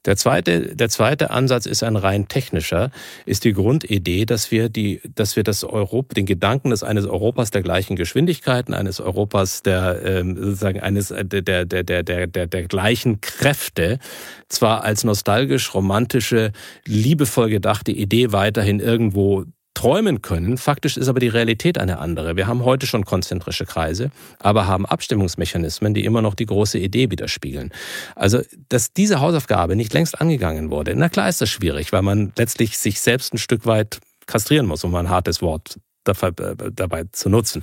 Der 0.06 0.18
zweite, 0.18 0.76
der 0.76 0.90
zweite 0.90 1.32
Ansatz 1.32 1.66
ist 1.66 1.84
ein 1.84 1.96
rein 1.96 2.28
technischer, 2.28 2.92
ist 3.26 3.44
die 3.44 3.54
Grundidee, 3.54 4.26
dass 4.26 4.52
wir 4.52 4.70
die, 4.70 5.02
dass 5.16 5.36
wir 5.36 5.44
das 5.44 5.64
Europa, 5.64 6.14
den 6.14 6.26
Gedanken 6.26 6.70
des 6.70 6.84
eines 6.84 7.06
Europas 7.06 7.52
der 7.52 7.64
gleichen 7.64 7.96
Geschwindigkeiten, 7.96 8.74
eines 8.74 9.00
Europas 9.00 9.64
der, 9.64 10.02
ähm, 10.04 10.36
sozusagen 10.36 10.80
eines, 10.80 11.10
der, 11.10 11.24
der, 11.24 11.66
der, 11.66 11.84
der, 11.84 12.04
der, 12.04 12.48
der 12.48 12.64
gleichen 12.68 13.22
Kräfte, 13.22 14.00
zwar 14.48 14.84
als 14.84 15.04
nostalgisch, 15.04 15.74
romantische, 15.74 16.52
liebevoll 16.86 17.50
gedachte 17.50 17.92
Idee 17.92 18.32
weiterhin 18.32 18.80
irgendwo 18.80 19.46
träumen 19.76 20.24
können. 20.24 20.58
Faktisch 20.58 20.98
ist 20.98 21.08
aber 21.08 21.20
die 21.20 21.28
Realität 21.28 21.78
eine 21.78 22.00
andere. 22.00 22.36
Wir 22.36 22.48
haben 22.48 22.66
heute 22.66 22.88
schon 22.88 23.06
konzentrische 23.06 23.66
Kreise, 23.66 24.10
aber 24.40 24.66
haben 24.66 24.88
Abstimmungsmechanismen, 24.88 25.94
die 25.94 26.06
immer 26.06 26.24
noch 26.24 26.34
die 26.34 26.48
große 26.48 26.80
Idee 26.80 27.12
widerspiegeln. 27.12 27.72
Also, 28.16 28.42
dass 28.70 28.94
diese 28.94 29.20
Hausaufgabe 29.20 29.76
nicht 29.76 29.94
längst 29.94 30.20
angegangen 30.20 30.72
wurde, 30.72 30.96
na 30.96 31.10
klar 31.10 31.30
ist 31.30 31.42
das 31.42 31.50
schwierig, 31.50 31.94
weil 31.94 32.02
man 32.02 32.32
letztlich 32.36 32.80
sich 32.80 33.00
selbst 33.00 33.34
ein 33.34 33.38
Stück 33.38 33.68
weit 33.68 34.00
kastrieren 34.26 34.66
muss, 34.66 34.84
um 34.84 34.96
ein 34.96 35.10
hartes 35.10 35.44
Wort 35.44 35.78
dabei 36.06 37.04
zu 37.12 37.30
nutzen. 37.30 37.62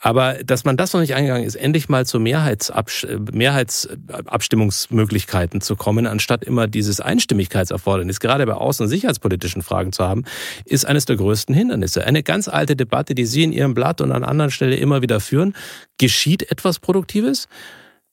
Aber 0.00 0.34
dass 0.44 0.64
man 0.64 0.76
das 0.76 0.92
noch 0.92 1.00
nicht 1.00 1.14
eingegangen 1.14 1.44
ist, 1.44 1.56
endlich 1.56 1.88
mal 1.88 2.06
zu 2.06 2.20
Mehrheitsabs 2.20 3.04
Mehrheitsabstimmungsmöglichkeiten 3.32 5.60
zu 5.60 5.74
kommen, 5.74 6.06
anstatt 6.06 6.44
immer 6.44 6.68
dieses 6.68 7.00
Einstimmigkeitserfordernis, 7.00 8.20
gerade 8.20 8.46
bei 8.46 8.52
außen- 8.52 8.82
und 8.82 8.88
sicherheitspolitischen 8.88 9.62
Fragen 9.62 9.90
zu 9.92 10.04
haben, 10.04 10.22
ist 10.64 10.86
eines 10.86 11.06
der 11.06 11.16
größten 11.16 11.52
Hindernisse. 11.54 12.04
Eine 12.04 12.22
ganz 12.22 12.46
alte 12.48 12.76
Debatte, 12.76 13.16
die 13.16 13.26
Sie 13.26 13.42
in 13.42 13.52
Ihrem 13.52 13.74
Blatt 13.74 14.00
und 14.00 14.12
an 14.12 14.22
anderen 14.22 14.52
Stellen 14.52 14.78
immer 14.78 15.02
wieder 15.02 15.18
führen. 15.20 15.54
Geschieht 15.98 16.50
etwas 16.50 16.78
Produktives? 16.78 17.48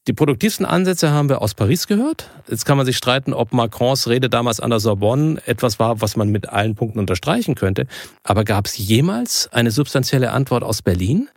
Die 0.07 0.13
produktivsten 0.13 0.67
Ansätze 0.67 1.09
haben 1.09 1.29
wir 1.29 1.41
aus 1.41 1.55
Paris 1.55 1.87
gehört. 1.87 2.29
Jetzt 2.47 2.65
kann 2.65 2.77
man 2.77 2.85
sich 2.85 2.95
streiten, 2.95 3.33
ob 3.33 3.53
Macrons 3.53 4.07
Rede 4.07 4.29
damals 4.29 4.59
an 4.59 4.69
der 4.69 4.79
Sorbonne 4.79 5.41
etwas 5.47 5.79
war, 5.79 5.99
was 5.99 6.15
man 6.15 6.29
mit 6.29 6.49
allen 6.49 6.75
Punkten 6.75 6.99
unterstreichen 6.99 7.55
könnte. 7.55 7.87
Aber 8.23 8.43
gab 8.43 8.67
es 8.67 8.77
jemals 8.77 9.49
eine 9.51 9.71
substanzielle 9.71 10.31
Antwort 10.31 10.63
aus 10.63 10.83
Berlin? 10.83 11.29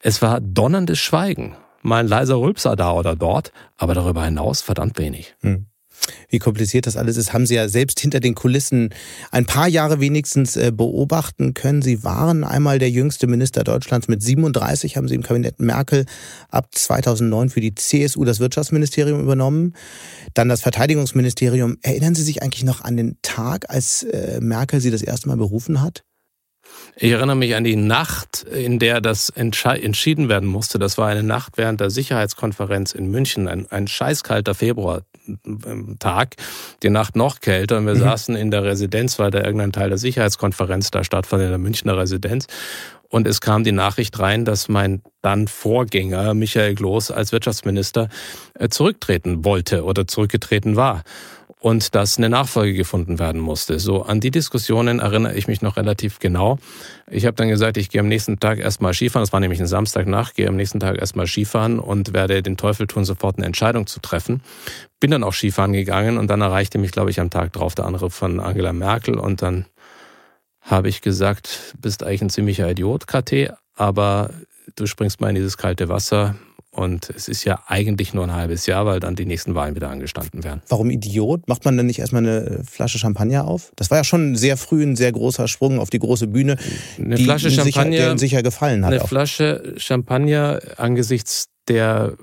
Es 0.00 0.22
war 0.22 0.40
donnerndes 0.40 1.00
Schweigen. 1.00 1.56
Mal 1.82 2.00
ein 2.00 2.08
leiser 2.08 2.36
Rülpser 2.40 2.76
da 2.76 2.92
oder 2.92 3.16
dort, 3.16 3.52
aber 3.76 3.94
darüber 3.94 4.24
hinaus 4.24 4.62
verdammt 4.62 4.96
wenig. 4.98 5.34
Hm. 5.40 5.66
Wie 6.28 6.38
kompliziert 6.38 6.86
das 6.86 6.96
alles 6.96 7.16
ist, 7.16 7.32
haben 7.32 7.46
Sie 7.46 7.54
ja 7.54 7.68
selbst 7.68 8.00
hinter 8.00 8.20
den 8.20 8.34
Kulissen 8.34 8.90
ein 9.30 9.46
paar 9.46 9.68
Jahre 9.68 10.00
wenigstens 10.00 10.56
äh, 10.56 10.72
beobachten 10.74 11.54
können. 11.54 11.82
Sie 11.82 12.04
waren 12.04 12.44
einmal 12.44 12.78
der 12.78 12.90
jüngste 12.90 13.26
Minister 13.26 13.64
Deutschlands 13.64 14.08
mit 14.08 14.22
37, 14.22 14.96
haben 14.96 15.08
Sie 15.08 15.14
im 15.14 15.22
Kabinett 15.22 15.60
Merkel 15.60 16.06
ab 16.48 16.68
2009 16.72 17.50
für 17.50 17.60
die 17.60 17.74
CSU 17.74 18.24
das 18.24 18.40
Wirtschaftsministerium 18.40 19.20
übernommen, 19.20 19.74
dann 20.34 20.48
das 20.48 20.62
Verteidigungsministerium. 20.62 21.78
Erinnern 21.82 22.14
Sie 22.14 22.22
sich 22.22 22.42
eigentlich 22.42 22.64
noch 22.64 22.82
an 22.82 22.96
den 22.96 23.18
Tag, 23.22 23.70
als 23.70 24.02
äh, 24.04 24.40
Merkel 24.40 24.80
Sie 24.80 24.90
das 24.90 25.02
erste 25.02 25.28
Mal 25.28 25.36
berufen 25.36 25.80
hat? 25.80 26.04
Ich 27.00 27.12
erinnere 27.12 27.36
mich 27.36 27.54
an 27.54 27.62
die 27.62 27.76
Nacht, 27.76 28.42
in 28.42 28.80
der 28.80 29.00
das 29.00 29.28
entschieden 29.30 30.28
werden 30.28 30.48
musste. 30.48 30.80
Das 30.80 30.98
war 30.98 31.06
eine 31.06 31.22
Nacht 31.22 31.52
während 31.56 31.80
der 31.80 31.90
Sicherheitskonferenz 31.90 32.92
in 32.92 33.08
München, 33.08 33.46
ein, 33.46 33.70
ein 33.70 33.86
scheißkalter 33.86 34.52
Februartag, 34.52 36.34
die 36.82 36.90
Nacht 36.90 37.14
noch 37.14 37.40
kälter. 37.40 37.78
Und 37.78 37.86
wir 37.86 37.94
mhm. 37.94 38.00
saßen 38.00 38.34
in 38.34 38.50
der 38.50 38.64
Residenz, 38.64 39.20
weil 39.20 39.30
da 39.30 39.44
irgendein 39.44 39.70
Teil 39.70 39.90
der 39.90 39.98
Sicherheitskonferenz 39.98 40.90
da 40.90 41.04
stattfand, 41.04 41.44
in 41.44 41.50
der 41.50 41.58
Münchner 41.58 41.96
Residenz. 41.96 42.48
Und 43.08 43.28
es 43.28 43.40
kam 43.40 43.62
die 43.62 43.72
Nachricht 43.72 44.18
rein, 44.18 44.44
dass 44.44 44.68
mein 44.68 45.00
dann 45.22 45.46
Vorgänger 45.46 46.34
Michael 46.34 46.74
Gloß 46.74 47.12
als 47.12 47.30
Wirtschaftsminister 47.30 48.08
äh, 48.54 48.68
zurücktreten 48.70 49.44
wollte 49.44 49.84
oder 49.84 50.08
zurückgetreten 50.08 50.74
war 50.74 51.04
und 51.60 51.94
dass 51.94 52.18
eine 52.18 52.28
Nachfolge 52.28 52.74
gefunden 52.74 53.18
werden 53.18 53.40
musste. 53.40 53.78
So 53.78 54.02
an 54.02 54.20
die 54.20 54.30
Diskussionen 54.30 55.00
erinnere 55.00 55.34
ich 55.34 55.48
mich 55.48 55.60
noch 55.60 55.76
relativ 55.76 56.20
genau. 56.20 56.58
Ich 57.10 57.26
habe 57.26 57.34
dann 57.34 57.48
gesagt, 57.48 57.76
ich 57.76 57.90
gehe 57.90 58.00
am 58.00 58.08
nächsten 58.08 58.38
Tag 58.38 58.58
erstmal 58.58 58.94
Skifahren. 58.94 59.24
Das 59.24 59.32
war 59.32 59.40
nämlich 59.40 59.60
ein 59.60 59.66
Samstagnacht, 59.66 60.36
gehe 60.36 60.48
am 60.48 60.56
nächsten 60.56 60.78
Tag 60.78 60.98
erstmal 60.98 61.26
Skifahren 61.26 61.80
und 61.80 62.12
werde 62.12 62.42
den 62.42 62.56
Teufel 62.56 62.86
tun, 62.86 63.04
sofort 63.04 63.38
eine 63.38 63.46
Entscheidung 63.46 63.86
zu 63.86 64.00
treffen. 64.00 64.42
Bin 65.00 65.10
dann 65.10 65.24
auch 65.24 65.34
Skifahren 65.34 65.72
gegangen 65.72 66.16
und 66.18 66.28
dann 66.28 66.40
erreichte 66.40 66.78
mich, 66.78 66.92
glaube 66.92 67.10
ich, 67.10 67.20
am 67.20 67.30
Tag 67.30 67.52
drauf 67.52 67.74
der 67.74 67.86
andere 67.86 68.10
von 68.10 68.40
Angela 68.40 68.72
Merkel 68.72 69.18
und 69.18 69.42
dann 69.42 69.66
habe 70.60 70.88
ich 70.88 71.00
gesagt, 71.00 71.74
bist 71.80 72.04
eigentlich 72.04 72.22
ein 72.22 72.30
ziemlicher 72.30 72.70
Idiot, 72.70 73.06
KT, 73.06 73.52
aber 73.74 74.30
du 74.76 74.86
springst 74.86 75.20
mal 75.20 75.30
in 75.30 75.34
dieses 75.34 75.56
kalte 75.56 75.88
Wasser 75.88 76.36
und 76.78 77.10
es 77.10 77.26
ist 77.26 77.42
ja 77.42 77.60
eigentlich 77.66 78.14
nur 78.14 78.22
ein 78.22 78.32
halbes 78.32 78.66
Jahr, 78.66 78.86
weil 78.86 79.00
dann 79.00 79.16
die 79.16 79.26
nächsten 79.26 79.56
Wahlen 79.56 79.74
wieder 79.74 79.90
angestanden 79.90 80.44
werden. 80.44 80.62
Warum 80.68 80.90
Idiot? 80.90 81.48
Macht 81.48 81.64
man 81.64 81.76
denn 81.76 81.86
nicht 81.86 81.98
erstmal 81.98 82.22
eine 82.22 82.62
Flasche 82.70 83.00
Champagner 83.00 83.48
auf? 83.48 83.72
Das 83.74 83.90
war 83.90 83.98
ja 83.98 84.04
schon 84.04 84.36
sehr 84.36 84.56
früh 84.56 84.84
ein 84.84 84.94
sehr 84.94 85.10
großer 85.10 85.48
Sprung 85.48 85.80
auf 85.80 85.90
die 85.90 85.98
große 85.98 86.28
Bühne. 86.28 86.56
Eine 86.96 87.16
die 87.16 87.24
Flasche 87.24 87.50
Champagner, 87.50 87.96
sicher, 87.96 88.18
sicher 88.18 88.42
gefallen 88.44 88.84
hat. 88.84 88.92
Eine 88.92 89.02
auch. 89.02 89.08
Flasche 89.08 89.74
Champagner 89.76 90.60
angesichts 90.76 91.48
der 91.66 92.16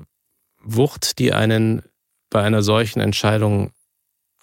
Wucht, 0.63 1.19
die 1.19 1.33
einen 1.33 1.81
bei 2.29 2.41
einer 2.41 2.63
solchen 2.63 3.01
Entscheidung 3.01 3.71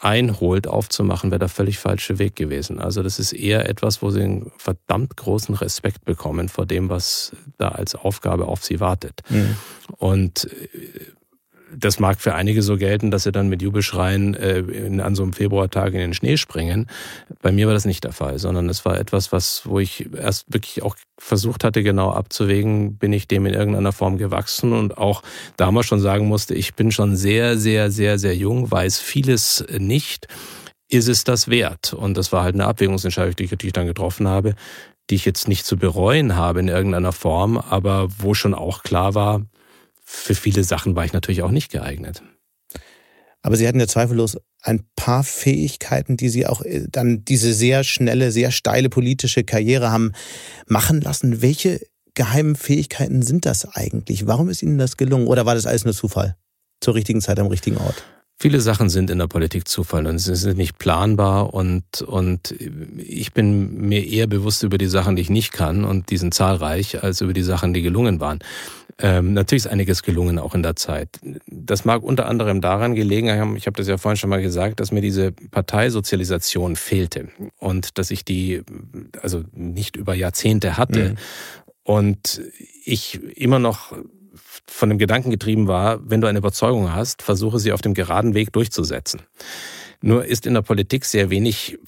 einholt, 0.02 0.66
aufzumachen, 0.66 1.30
wäre 1.30 1.38
der 1.38 1.48
völlig 1.48 1.78
falsche 1.78 2.18
Weg 2.18 2.34
gewesen. 2.34 2.80
Also 2.80 3.02
das 3.02 3.18
ist 3.20 3.32
eher 3.32 3.68
etwas, 3.68 4.02
wo 4.02 4.10
sie 4.10 4.22
einen 4.22 4.52
verdammt 4.56 5.16
großen 5.16 5.54
Respekt 5.54 6.04
bekommen 6.04 6.48
vor 6.48 6.66
dem, 6.66 6.88
was 6.88 7.32
da 7.56 7.68
als 7.68 7.94
Aufgabe 7.94 8.46
auf 8.46 8.64
sie 8.64 8.80
wartet. 8.80 9.20
Mhm. 9.28 9.56
Und 9.98 10.50
äh, 10.74 11.12
das 11.76 11.98
mag 11.98 12.20
für 12.20 12.34
einige 12.34 12.62
so 12.62 12.76
gelten, 12.76 13.10
dass 13.10 13.24
sie 13.24 13.32
dann 13.32 13.48
mit 13.48 13.62
Jubelschreien 13.62 14.34
äh, 14.34 14.58
in, 14.58 15.00
an 15.00 15.14
so 15.14 15.22
einem 15.22 15.32
Februartag 15.32 15.94
in 15.94 16.00
den 16.00 16.14
Schnee 16.14 16.36
springen. 16.36 16.86
Bei 17.40 17.52
mir 17.52 17.66
war 17.66 17.74
das 17.74 17.84
nicht 17.84 18.04
der 18.04 18.12
Fall, 18.12 18.38
sondern 18.38 18.68
es 18.68 18.84
war 18.84 18.98
etwas, 18.98 19.32
was, 19.32 19.62
wo 19.64 19.78
ich 19.78 20.08
erst 20.14 20.52
wirklich 20.52 20.82
auch 20.82 20.96
versucht 21.18 21.64
hatte, 21.64 21.82
genau 21.82 22.10
abzuwägen, 22.10 22.96
bin 22.96 23.12
ich 23.12 23.28
dem 23.28 23.46
in 23.46 23.54
irgendeiner 23.54 23.92
Form 23.92 24.18
gewachsen 24.18 24.72
und 24.72 24.98
auch 24.98 25.22
damals 25.56 25.86
schon 25.86 26.00
sagen 26.00 26.26
musste, 26.26 26.54
ich 26.54 26.74
bin 26.74 26.92
schon 26.92 27.16
sehr, 27.16 27.56
sehr, 27.56 27.90
sehr, 27.90 28.18
sehr 28.18 28.36
jung, 28.36 28.70
weiß 28.70 28.98
vieles 28.98 29.64
nicht. 29.78 30.28
Ist 30.88 31.08
es 31.08 31.24
das 31.24 31.48
wert? 31.48 31.94
Und 31.94 32.18
das 32.18 32.32
war 32.32 32.42
halt 32.42 32.54
eine 32.54 32.66
Abwägungsentscheidung, 32.66 33.34
die 33.36 33.66
ich 33.66 33.72
dann 33.72 33.86
getroffen 33.86 34.28
habe, 34.28 34.54
die 35.08 35.14
ich 35.14 35.24
jetzt 35.24 35.48
nicht 35.48 35.64
zu 35.64 35.76
bereuen 35.76 36.36
habe 36.36 36.60
in 36.60 36.68
irgendeiner 36.68 37.12
Form, 37.12 37.56
aber 37.56 38.08
wo 38.18 38.34
schon 38.34 38.54
auch 38.54 38.82
klar 38.82 39.14
war, 39.14 39.42
für 40.12 40.34
viele 40.34 40.62
Sachen 40.62 40.94
war 40.94 41.04
ich 41.04 41.12
natürlich 41.12 41.42
auch 41.42 41.50
nicht 41.50 41.72
geeignet. 41.72 42.22
Aber 43.40 43.56
Sie 43.56 43.66
hatten 43.66 43.80
ja 43.80 43.88
zweifellos 43.88 44.36
ein 44.60 44.84
paar 44.94 45.24
Fähigkeiten, 45.24 46.16
die 46.16 46.28
Sie 46.28 46.46
auch 46.46 46.62
äh, 46.62 46.86
dann 46.88 47.24
diese 47.24 47.52
sehr 47.52 47.82
schnelle, 47.82 48.30
sehr 48.30 48.52
steile 48.52 48.88
politische 48.88 49.42
Karriere 49.42 49.90
haben 49.90 50.12
machen 50.68 51.00
lassen. 51.00 51.42
Welche 51.42 51.80
geheimen 52.14 52.54
Fähigkeiten 52.54 53.22
sind 53.22 53.46
das 53.46 53.64
eigentlich? 53.74 54.26
Warum 54.26 54.48
ist 54.48 54.62
Ihnen 54.62 54.78
das 54.78 54.96
gelungen? 54.96 55.26
Oder 55.26 55.46
war 55.46 55.56
das 55.56 55.66
alles 55.66 55.84
nur 55.84 55.94
Zufall? 55.94 56.36
Zur 56.80 56.94
richtigen 56.94 57.20
Zeit 57.20 57.40
am 57.40 57.48
richtigen 57.48 57.78
Ort? 57.78 58.04
Viele 58.42 58.60
Sachen 58.60 58.90
sind 58.90 59.08
in 59.08 59.18
der 59.18 59.28
Politik 59.28 59.68
Zufall 59.68 60.04
und 60.08 60.18
sie 60.18 60.34
sind 60.34 60.58
nicht 60.58 60.76
planbar 60.76 61.54
und, 61.54 62.02
und 62.02 62.52
ich 62.98 63.32
bin 63.32 63.86
mir 63.86 64.04
eher 64.04 64.26
bewusst 64.26 64.64
über 64.64 64.78
die 64.78 64.88
Sachen, 64.88 65.14
die 65.14 65.22
ich 65.22 65.30
nicht 65.30 65.52
kann 65.52 65.84
und 65.84 66.10
die 66.10 66.16
sind 66.16 66.34
zahlreich, 66.34 67.04
als 67.04 67.20
über 67.20 67.34
die 67.34 67.42
Sachen, 67.42 67.72
die 67.72 67.82
gelungen 67.82 68.18
waren. 68.18 68.40
Ähm, 69.04 69.32
natürlich 69.32 69.64
ist 69.64 69.70
einiges 69.70 70.04
gelungen 70.04 70.38
auch 70.38 70.54
in 70.54 70.62
der 70.62 70.76
Zeit. 70.76 71.18
Das 71.46 71.84
mag 71.84 72.04
unter 72.04 72.28
anderem 72.28 72.60
daran 72.60 72.94
gelegen 72.94 73.30
haben, 73.32 73.56
ich 73.56 73.66
habe 73.66 73.76
das 73.76 73.88
ja 73.88 73.98
vorhin 73.98 74.16
schon 74.16 74.30
mal 74.30 74.40
gesagt, 74.40 74.78
dass 74.78 74.92
mir 74.92 75.00
diese 75.00 75.32
Parteisozialisation 75.32 76.76
fehlte 76.76 77.28
und 77.58 77.98
dass 77.98 78.12
ich 78.12 78.24
die 78.24 78.62
also 79.20 79.42
nicht 79.52 79.96
über 79.96 80.14
Jahrzehnte 80.14 80.76
hatte 80.76 81.10
mhm. 81.10 81.16
und 81.82 82.42
ich 82.84 83.20
immer 83.36 83.58
noch 83.58 83.92
von 84.68 84.88
dem 84.88 84.98
Gedanken 84.98 85.30
getrieben 85.30 85.66
war, 85.66 85.98
wenn 86.08 86.20
du 86.20 86.28
eine 86.28 86.38
Überzeugung 86.38 86.92
hast, 86.94 87.22
versuche 87.22 87.58
sie 87.58 87.72
auf 87.72 87.82
dem 87.82 87.94
geraden 87.94 88.34
Weg 88.34 88.52
durchzusetzen. 88.52 89.22
Nur 90.00 90.24
ist 90.24 90.46
in 90.46 90.54
der 90.54 90.62
Politik 90.62 91.04
sehr 91.04 91.28
wenig 91.28 91.78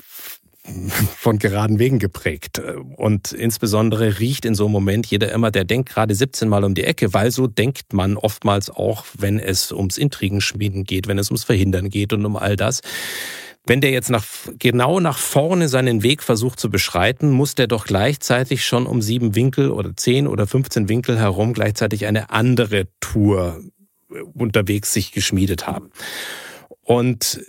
von 1.16 1.38
geraden 1.38 1.78
Wegen 1.78 1.98
geprägt. 1.98 2.60
Und 2.96 3.32
insbesondere 3.32 4.18
riecht 4.18 4.44
in 4.44 4.54
so 4.54 4.64
einem 4.64 4.72
Moment 4.72 5.06
jeder 5.06 5.30
immer, 5.32 5.50
der 5.50 5.64
denkt 5.64 5.90
gerade 5.90 6.14
17 6.14 6.48
Mal 6.48 6.64
um 6.64 6.74
die 6.74 6.84
Ecke, 6.84 7.12
weil 7.12 7.30
so 7.30 7.46
denkt 7.46 7.92
man 7.92 8.16
oftmals 8.16 8.70
auch, 8.70 9.04
wenn 9.16 9.38
es 9.38 9.72
ums 9.72 9.98
Intrigenschmieden 9.98 10.84
geht, 10.84 11.06
wenn 11.06 11.18
es 11.18 11.30
ums 11.30 11.44
Verhindern 11.44 11.90
geht 11.90 12.12
und 12.12 12.24
um 12.24 12.36
all 12.36 12.56
das. 12.56 12.80
Wenn 13.66 13.80
der 13.80 13.90
jetzt 13.90 14.10
nach, 14.10 14.24
genau 14.58 15.00
nach 15.00 15.16
vorne 15.16 15.68
seinen 15.68 16.02
Weg 16.02 16.22
versucht 16.22 16.60
zu 16.60 16.70
beschreiten, 16.70 17.30
muss 17.30 17.54
der 17.54 17.66
doch 17.66 17.86
gleichzeitig 17.86 18.64
schon 18.64 18.86
um 18.86 19.00
sieben 19.00 19.34
Winkel 19.34 19.70
oder 19.70 19.96
zehn 19.96 20.26
oder 20.26 20.46
15 20.46 20.88
Winkel 20.88 21.18
herum 21.18 21.54
gleichzeitig 21.54 22.06
eine 22.06 22.30
andere 22.30 22.88
Tour 23.00 23.60
unterwegs 24.34 24.92
sich 24.92 25.12
geschmiedet 25.12 25.66
haben. 25.66 25.90
Und 26.82 27.40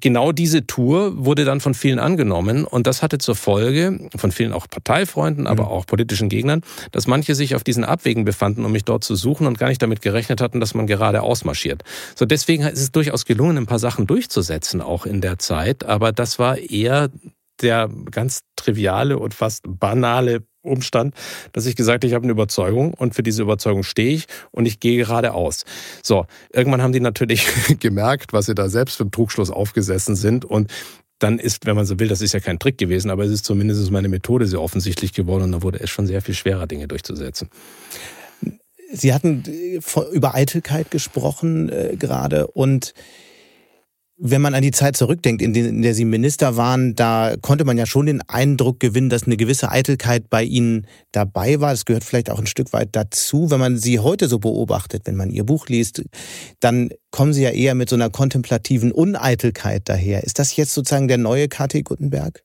genau 0.00 0.32
diese 0.32 0.66
Tour 0.66 1.24
wurde 1.24 1.44
dann 1.44 1.60
von 1.60 1.74
vielen 1.74 1.98
angenommen 1.98 2.64
und 2.64 2.86
das 2.86 3.02
hatte 3.02 3.18
zur 3.18 3.34
Folge, 3.34 4.08
von 4.16 4.32
vielen 4.32 4.52
auch 4.52 4.68
Parteifreunden, 4.68 5.46
aber 5.46 5.64
mhm. 5.64 5.68
auch 5.70 5.86
politischen 5.86 6.28
Gegnern, 6.28 6.62
dass 6.90 7.06
manche 7.06 7.34
sich 7.34 7.54
auf 7.54 7.64
diesen 7.64 7.84
Abwegen 7.84 8.24
befanden, 8.24 8.64
um 8.64 8.72
mich 8.72 8.84
dort 8.84 9.04
zu 9.04 9.14
suchen 9.14 9.46
und 9.46 9.58
gar 9.58 9.68
nicht 9.68 9.82
damit 9.82 10.02
gerechnet 10.02 10.40
hatten, 10.40 10.60
dass 10.60 10.74
man 10.74 10.86
gerade 10.86 11.22
ausmarschiert. 11.22 11.82
So 12.14 12.24
deswegen 12.24 12.64
ist 12.64 12.80
es 12.80 12.92
durchaus 12.92 13.24
gelungen, 13.24 13.58
ein 13.58 13.66
paar 13.66 13.78
Sachen 13.78 14.06
durchzusetzen, 14.06 14.80
auch 14.80 15.06
in 15.06 15.20
der 15.20 15.38
Zeit, 15.38 15.84
aber 15.84 16.12
das 16.12 16.38
war 16.38 16.58
eher 16.58 17.10
der 17.60 17.88
ganz 18.10 18.40
triviale 18.56 19.18
und 19.18 19.34
fast 19.34 19.62
banale 19.66 20.42
Umstand, 20.62 21.14
dass 21.52 21.66
ich 21.66 21.76
gesagt 21.76 22.02
habe, 22.02 22.06
ich 22.06 22.14
habe 22.14 22.24
eine 22.24 22.32
Überzeugung 22.32 22.94
und 22.94 23.14
für 23.14 23.22
diese 23.22 23.42
Überzeugung 23.42 23.82
stehe 23.82 24.14
ich 24.14 24.26
und 24.50 24.66
ich 24.66 24.80
gehe 24.80 24.96
geradeaus. 24.96 25.64
So, 26.02 26.26
irgendwann 26.52 26.82
haben 26.82 26.92
die 26.92 27.00
natürlich 27.00 27.46
gemerkt, 27.80 28.32
was 28.32 28.46
sie 28.46 28.54
da 28.54 28.68
selbst 28.68 28.96
für 28.96 29.04
einen 29.04 29.10
Trugschluss 29.10 29.50
aufgesessen 29.50 30.16
sind 30.16 30.44
und 30.44 30.70
dann 31.18 31.38
ist, 31.38 31.66
wenn 31.66 31.76
man 31.76 31.86
so 31.86 32.00
will, 32.00 32.08
das 32.08 32.20
ist 32.20 32.32
ja 32.32 32.40
kein 32.40 32.58
Trick 32.58 32.78
gewesen, 32.78 33.10
aber 33.10 33.24
es 33.24 33.30
ist 33.30 33.44
zumindest 33.44 33.90
meine 33.90 34.08
Methode 34.08 34.46
sehr 34.46 34.60
offensichtlich 34.60 35.12
geworden 35.12 35.44
und 35.44 35.52
dann 35.52 35.62
wurde 35.62 35.80
es 35.80 35.90
schon 35.90 36.06
sehr 36.06 36.20
viel 36.20 36.34
schwerer, 36.34 36.66
Dinge 36.66 36.88
durchzusetzen. 36.88 37.48
Sie 38.92 39.14
hatten 39.14 39.44
äh, 39.46 39.80
über 40.12 40.34
Eitelkeit 40.34 40.90
gesprochen 40.90 41.68
äh, 41.70 41.96
gerade 41.96 42.48
und 42.48 42.92
wenn 44.24 44.40
man 44.40 44.54
an 44.54 44.62
die 44.62 44.70
Zeit 44.70 44.96
zurückdenkt, 44.96 45.42
in, 45.42 45.82
der 45.82 45.94
Sie 45.94 46.04
Minister 46.04 46.56
waren, 46.56 46.94
da 46.94 47.34
konnte 47.42 47.64
man 47.64 47.76
ja 47.76 47.86
schon 47.86 48.06
den 48.06 48.22
Eindruck 48.28 48.78
gewinnen, 48.78 49.10
dass 49.10 49.24
eine 49.24 49.36
gewisse 49.36 49.68
Eitelkeit 49.68 50.30
bei 50.30 50.44
Ihnen 50.44 50.86
dabei 51.10 51.60
war. 51.60 51.72
Das 51.72 51.84
gehört 51.84 52.04
vielleicht 52.04 52.30
auch 52.30 52.38
ein 52.38 52.46
Stück 52.46 52.72
weit 52.72 52.90
dazu. 52.92 53.50
Wenn 53.50 53.58
man 53.58 53.78
Sie 53.78 53.98
heute 53.98 54.28
so 54.28 54.38
beobachtet, 54.38 55.02
wenn 55.06 55.16
man 55.16 55.30
Ihr 55.30 55.42
Buch 55.42 55.66
liest, 55.66 56.04
dann 56.60 56.90
kommen 57.10 57.32
Sie 57.32 57.42
ja 57.42 57.50
eher 57.50 57.74
mit 57.74 57.88
so 57.88 57.96
einer 57.96 58.10
kontemplativen 58.10 58.92
Uneitelkeit 58.92 59.88
daher. 59.88 60.22
Ist 60.22 60.38
das 60.38 60.54
jetzt 60.54 60.72
sozusagen 60.72 61.08
der 61.08 61.18
neue 61.18 61.48
KT 61.48 61.82
Gutenberg? 61.82 62.44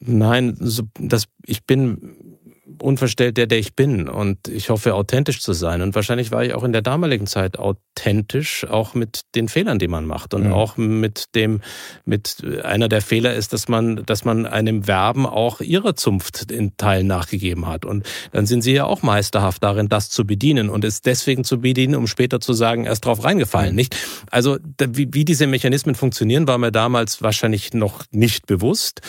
Nein, 0.00 0.56
das, 0.98 1.24
ich 1.44 1.64
bin 1.64 2.33
unverstellt 2.80 3.36
der, 3.36 3.46
der 3.46 3.58
ich 3.58 3.74
bin. 3.74 4.08
Und 4.08 4.48
ich 4.48 4.70
hoffe, 4.70 4.94
authentisch 4.94 5.40
zu 5.40 5.52
sein. 5.52 5.82
Und 5.82 5.94
wahrscheinlich 5.94 6.30
war 6.30 6.44
ich 6.44 6.54
auch 6.54 6.64
in 6.64 6.72
der 6.72 6.82
damaligen 6.82 7.26
Zeit 7.26 7.58
authentisch, 7.58 8.66
auch 8.68 8.94
mit 8.94 9.22
den 9.34 9.48
Fehlern, 9.48 9.78
die 9.78 9.88
man 9.88 10.06
macht. 10.06 10.34
Und 10.34 10.46
mhm. 10.46 10.52
auch 10.52 10.76
mit 10.76 11.34
dem, 11.34 11.60
mit 12.04 12.42
einer 12.62 12.88
der 12.88 13.02
Fehler 13.02 13.34
ist, 13.34 13.52
dass 13.52 13.68
man, 13.68 14.04
dass 14.06 14.24
man 14.24 14.46
einem 14.46 14.84
Verben 14.84 15.26
auch 15.26 15.60
ihrer 15.60 15.94
Zunft 15.94 16.50
in 16.50 16.76
Teilen 16.76 17.06
nachgegeben 17.06 17.66
hat. 17.66 17.84
Und 17.84 18.06
dann 18.32 18.46
sind 18.46 18.62
sie 18.62 18.72
ja 18.72 18.84
auch 18.84 19.02
meisterhaft 19.02 19.62
darin, 19.62 19.88
das 19.88 20.10
zu 20.10 20.26
bedienen 20.26 20.70
und 20.70 20.84
es 20.84 21.02
deswegen 21.02 21.44
zu 21.44 21.60
bedienen, 21.60 21.94
um 21.94 22.06
später 22.06 22.40
zu 22.40 22.52
sagen, 22.52 22.84
erst 22.84 23.04
drauf 23.04 23.24
reingefallen, 23.24 23.70
mhm. 23.70 23.76
nicht? 23.76 23.96
Also, 24.30 24.58
wie, 24.80 25.08
wie 25.12 25.24
diese 25.24 25.46
Mechanismen 25.46 25.94
funktionieren, 25.94 26.46
war 26.48 26.58
mir 26.58 26.72
damals 26.72 27.22
wahrscheinlich 27.22 27.74
noch 27.74 28.04
nicht 28.10 28.46
bewusst. 28.46 29.00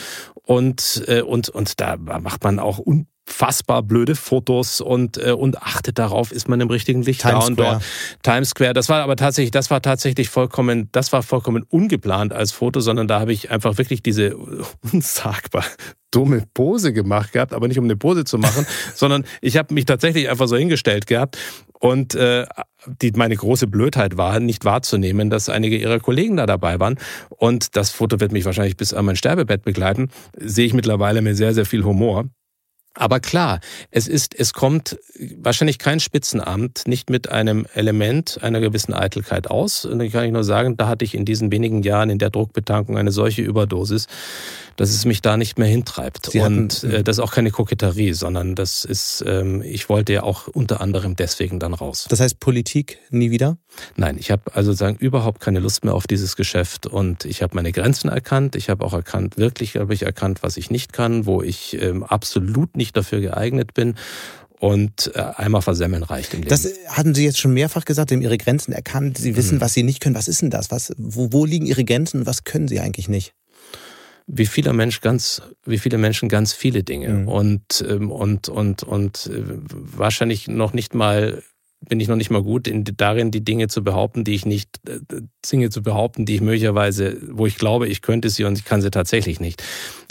Und, 0.46 1.02
äh, 1.08 1.22
und, 1.22 1.48
und 1.48 1.80
da 1.80 1.96
macht 1.96 2.44
man 2.44 2.58
auch 2.58 2.78
unfassbar 3.26 3.82
blöde 3.82 4.14
Fotos 4.14 4.80
und 4.80 5.18
äh, 5.18 5.32
und 5.32 5.62
achtet 5.62 5.98
darauf, 5.98 6.32
ist 6.32 6.48
man 6.48 6.60
im 6.60 6.68
richtigen 6.68 7.02
Licht 7.02 7.20
Times 7.22 7.44
da 7.44 7.46
und 7.46 7.54
Square. 7.54 7.72
dort. 7.72 7.84
Times 8.22 8.50
Square. 8.50 8.72
Das 8.72 8.88
war 8.88 9.02
aber 9.02 9.16
tatsächlich, 9.16 9.50
das 9.50 9.70
war 9.70 9.82
tatsächlich 9.82 10.28
vollkommen, 10.28 10.88
das 10.92 11.12
war 11.12 11.22
vollkommen 11.22 11.64
ungeplant 11.68 12.32
als 12.32 12.52
Foto, 12.52 12.80
sondern 12.80 13.08
da 13.08 13.20
habe 13.20 13.32
ich 13.32 13.50
einfach 13.50 13.78
wirklich 13.78 14.02
diese 14.02 14.36
unsagbar 14.92 15.64
dumme 16.12 16.44
Pose 16.54 16.92
gemacht 16.92 17.32
gehabt, 17.32 17.52
aber 17.52 17.68
nicht 17.68 17.78
um 17.78 17.84
eine 17.84 17.96
Pose 17.96 18.24
zu 18.24 18.38
machen, 18.38 18.66
sondern 18.94 19.24
ich 19.42 19.56
habe 19.56 19.74
mich 19.74 19.84
tatsächlich 19.84 20.30
einfach 20.30 20.48
so 20.48 20.56
hingestellt 20.56 21.06
gehabt 21.06 21.36
und 21.78 22.14
äh, 22.14 22.46
die, 23.02 23.10
meine 23.12 23.36
große 23.36 23.66
Blödheit 23.66 24.16
war, 24.16 24.40
nicht 24.40 24.64
wahrzunehmen, 24.64 25.28
dass 25.28 25.48
einige 25.48 25.76
ihrer 25.76 25.98
Kollegen 26.00 26.36
da 26.36 26.46
dabei 26.46 26.80
waren. 26.80 26.96
Und 27.28 27.76
das 27.76 27.90
Foto 27.90 28.20
wird 28.20 28.32
mich 28.32 28.44
wahrscheinlich 28.44 28.76
bis 28.76 28.94
an 28.94 29.04
mein 29.04 29.16
Sterbebett 29.16 29.62
begleiten. 29.64 30.08
Sehe 30.38 30.66
ich 30.66 30.72
mittlerweile 30.72 31.20
mit 31.20 31.36
sehr, 31.36 31.52
sehr 31.52 31.66
viel 31.66 31.84
Humor. 31.84 32.26
Aber 32.96 33.20
klar, 33.20 33.60
es 33.90 34.08
ist, 34.08 34.34
es 34.34 34.54
kommt 34.54 34.98
wahrscheinlich 35.36 35.78
kein 35.78 36.00
Spitzenamt 36.00 36.88
nicht 36.88 37.10
mit 37.10 37.30
einem 37.30 37.66
Element 37.74 38.38
einer 38.42 38.60
gewissen 38.60 38.94
Eitelkeit 38.94 39.50
aus. 39.50 39.84
Und 39.84 39.98
dann 39.98 40.10
kann 40.10 40.24
ich 40.24 40.32
nur 40.32 40.44
sagen, 40.44 40.76
da 40.78 40.88
hatte 40.88 41.04
ich 41.04 41.14
in 41.14 41.26
diesen 41.26 41.52
wenigen 41.52 41.82
Jahren 41.82 42.08
in 42.08 42.18
der 42.18 42.30
Druckbetankung 42.30 42.96
eine 42.96 43.12
solche 43.12 43.42
Überdosis, 43.42 44.06
dass 44.76 44.90
es 44.90 45.04
mich 45.04 45.22
da 45.22 45.36
nicht 45.36 45.58
mehr 45.58 45.68
hintreibt. 45.68 46.30
Sie 46.30 46.42
hatten- 46.42 46.58
und 46.64 46.84
äh, 46.84 47.02
das 47.02 47.16
ist 47.16 47.22
auch 47.22 47.32
keine 47.32 47.50
Koketterie, 47.50 48.12
sondern 48.12 48.54
das 48.54 48.84
ist, 48.84 49.24
ähm, 49.26 49.62
ich 49.62 49.88
wollte 49.88 50.12
ja 50.12 50.22
auch 50.22 50.48
unter 50.48 50.80
anderem 50.80 51.16
deswegen 51.16 51.58
dann 51.58 51.74
raus. 51.74 52.06
Das 52.08 52.20
heißt 52.20 52.40
Politik 52.40 52.98
nie 53.10 53.30
wieder? 53.30 53.56
Nein, 53.96 54.16
ich 54.18 54.30
habe 54.30 54.54
also 54.54 54.72
sagen 54.72 54.96
überhaupt 54.98 55.40
keine 55.40 55.60
Lust 55.60 55.84
mehr 55.84 55.94
auf 55.94 56.06
dieses 56.06 56.36
Geschäft 56.36 56.86
und 56.86 57.24
ich 57.24 57.42
habe 57.42 57.54
meine 57.54 57.72
Grenzen 57.72 58.08
erkannt. 58.08 58.56
Ich 58.56 58.68
habe 58.70 58.84
auch 58.84 58.92
erkannt, 58.92 59.36
wirklich 59.38 59.76
habe 59.76 59.94
ich 59.94 60.02
erkannt, 60.02 60.42
was 60.42 60.56
ich 60.56 60.70
nicht 60.70 60.92
kann, 60.92 61.26
wo 61.26 61.42
ich 61.42 61.80
ähm, 61.80 62.02
absolut 62.02 62.76
nicht 62.76 62.96
dafür 62.96 63.20
geeignet 63.20 63.74
bin. 63.74 63.94
Und 64.58 65.12
äh, 65.14 65.20
einmal 65.20 65.60
versemmeln 65.60 66.02
reicht 66.02 66.32
im 66.32 66.40
Leben. 66.40 66.48
Das 66.48 66.66
hatten 66.88 67.14
Sie 67.14 67.24
jetzt 67.24 67.38
schon 67.38 67.52
mehrfach 67.52 67.84
gesagt, 67.84 68.08
Sie 68.08 68.14
haben 68.14 68.22
Ihre 68.22 68.38
Grenzen 68.38 68.72
erkannt, 68.72 69.18
Sie 69.18 69.32
Mhm. 69.32 69.36
wissen, 69.36 69.60
was 69.60 69.74
Sie 69.74 69.82
nicht 69.82 70.00
können. 70.00 70.14
Was 70.14 70.28
ist 70.28 70.40
denn 70.40 70.48
das? 70.48 70.70
Was, 70.70 70.94
wo, 70.96 71.30
wo 71.30 71.44
liegen 71.44 71.66
Ihre 71.66 71.84
Grenzen 71.84 72.20
und 72.20 72.26
was 72.26 72.44
können 72.44 72.66
Sie 72.66 72.80
eigentlich 72.80 73.08
nicht? 73.08 73.34
Wie 74.26 74.46
viele 74.46 74.72
Mensch 74.72 75.00
ganz, 75.00 75.42
wie 75.64 75.78
viele 75.78 75.98
Menschen 75.98 76.28
ganz 76.28 76.52
viele 76.52 76.82
Dinge 76.82 77.08
Mhm. 77.10 77.28
und 77.28 77.84
ähm, 77.88 78.10
und 78.10 78.48
und 78.48 78.82
und 78.82 79.26
äh, 79.32 79.42
wahrscheinlich 79.70 80.48
noch 80.48 80.72
nicht 80.72 80.94
mal 80.94 81.42
bin 81.88 82.00
ich 82.00 82.08
noch 82.08 82.16
nicht 82.16 82.30
mal 82.30 82.42
gut 82.42 82.66
in, 82.66 82.84
darin, 82.84 83.30
die 83.30 83.44
Dinge 83.44 83.68
zu 83.68 83.84
behaupten, 83.84 84.24
die 84.24 84.34
ich 84.34 84.46
nicht, 84.46 84.80
äh, 84.88 84.98
Dinge 85.50 85.70
zu 85.70 85.82
behaupten, 85.82 86.24
die 86.24 86.34
ich 86.36 86.40
möglicherweise, 86.40 87.18
wo 87.30 87.46
ich 87.46 87.56
glaube, 87.56 87.86
ich 87.86 88.02
könnte 88.02 88.30
sie 88.30 88.44
und 88.44 88.58
ich 88.58 88.64
kann 88.64 88.80
sie 88.82 88.90
tatsächlich 88.90 89.40
nicht. 89.40 89.62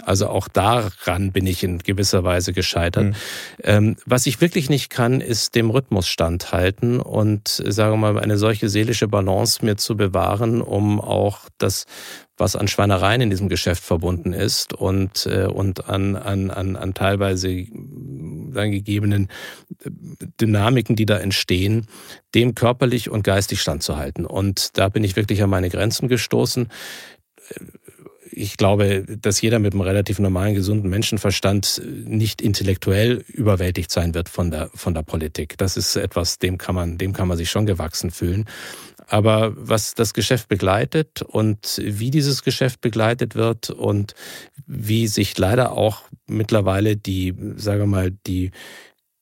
Also 0.06 0.28
auch 0.28 0.46
daran 0.48 1.32
bin 1.32 1.46
ich 1.46 1.64
in 1.64 1.78
gewisser 1.78 2.22
Weise 2.22 2.52
gescheitert. 2.52 3.06
Mhm. 3.06 3.14
Ähm, 3.62 3.96
was 4.06 4.26
ich 4.26 4.40
wirklich 4.40 4.70
nicht 4.70 4.88
kann, 4.88 5.20
ist 5.20 5.54
dem 5.56 5.70
Rhythmus 5.70 6.06
standhalten 6.06 7.00
und, 7.00 7.62
äh, 7.64 7.72
sagen 7.72 7.92
wir 8.00 8.12
mal, 8.12 8.20
eine 8.20 8.38
solche 8.38 8.68
seelische 8.68 9.08
Balance 9.08 9.64
mir 9.64 9.76
zu 9.76 9.96
bewahren, 9.96 10.62
um 10.62 11.00
auch 11.00 11.40
das 11.58 11.86
was 12.38 12.54
an 12.54 12.68
Schweinereien 12.68 13.22
in 13.22 13.30
diesem 13.30 13.48
Geschäft 13.48 13.82
verbunden 13.82 14.32
ist 14.32 14.74
und, 14.74 15.26
äh, 15.26 15.46
und 15.46 15.88
an, 15.88 16.16
an, 16.16 16.50
an, 16.50 16.76
an 16.76 16.92
teilweise 16.92 17.64
dann 17.72 18.70
gegebenen 18.70 19.28
äh, 19.82 19.90
Dynamiken, 20.40 20.96
die 20.96 21.06
da 21.06 21.16
entstehen, 21.16 21.86
dem 22.34 22.54
körperlich 22.54 23.08
und 23.08 23.22
geistig 23.22 23.60
standzuhalten. 23.62 24.26
Und 24.26 24.76
da 24.76 24.88
bin 24.88 25.02
ich 25.02 25.16
wirklich 25.16 25.42
an 25.42 25.50
meine 25.50 25.70
Grenzen 25.70 26.08
gestoßen. 26.08 26.68
Ich 28.38 28.58
glaube, 28.58 29.02
dass 29.08 29.40
jeder 29.40 29.58
mit 29.58 29.72
einem 29.72 29.80
relativ 29.80 30.18
normalen, 30.18 30.54
gesunden 30.54 30.90
Menschenverstand 30.90 31.80
nicht 32.04 32.42
intellektuell 32.42 33.24
überwältigt 33.28 33.90
sein 33.90 34.12
wird 34.12 34.28
von 34.28 34.50
der, 34.50 34.68
von 34.74 34.92
der 34.92 35.00
Politik. 35.02 35.56
Das 35.56 35.78
ist 35.78 35.96
etwas, 35.96 36.38
dem 36.38 36.58
kann 36.58 36.74
man, 36.74 36.98
dem 36.98 37.14
kann 37.14 37.28
man 37.28 37.38
sich 37.38 37.48
schon 37.50 37.64
gewachsen 37.64 38.10
fühlen. 38.10 38.44
Aber 39.08 39.54
was 39.56 39.94
das 39.94 40.12
Geschäft 40.12 40.48
begleitet 40.48 41.22
und 41.22 41.80
wie 41.82 42.10
dieses 42.10 42.42
Geschäft 42.42 42.82
begleitet 42.82 43.36
wird 43.36 43.70
und 43.70 44.12
wie 44.66 45.06
sich 45.06 45.38
leider 45.38 45.72
auch 45.72 46.02
mittlerweile 46.26 46.94
die, 46.94 47.32
sagen 47.56 47.80
wir 47.80 47.86
mal, 47.86 48.10
die, 48.26 48.50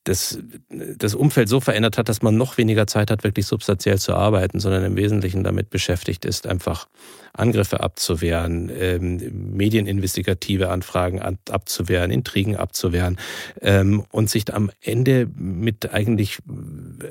das, 0.03 0.41
das 0.71 1.15
Umfeld 1.15 1.49
so 1.49 1.61
verändert 1.61 1.99
hat, 1.99 2.09
dass 2.09 2.21
man 2.21 2.37
noch 2.37 2.59
weniger 2.59 2.89
Zeit 2.89 3.13
hat, 3.13 3.23
wirklich 3.23 3.47
substanziell 3.47 3.99
zu 4.01 4.15
arbeiten, 4.15 4.59
sondern 4.59 4.83
im 4.83 4.97
Wesentlichen 4.97 5.45
damit 5.45 5.71
beschäftigt 5.71 6.25
ist, 6.25 6.49
einfach 6.49 6.89
Angriffe 7.35 7.81
abzuwehren, 7.81 8.71
ähm, 8.79 9.53
medieninvestigative 9.57 10.71
Anfragen 10.71 11.21
ab, 11.21 11.35
abzuwehren, 11.51 12.11
Intrigen 12.11 12.57
abzuwehren 12.57 13.19
ähm, 13.61 14.05
und 14.11 14.31
sich 14.31 14.53
am 14.55 14.71
Ende 14.81 15.29
mit 15.37 15.93
eigentlich 15.93 16.39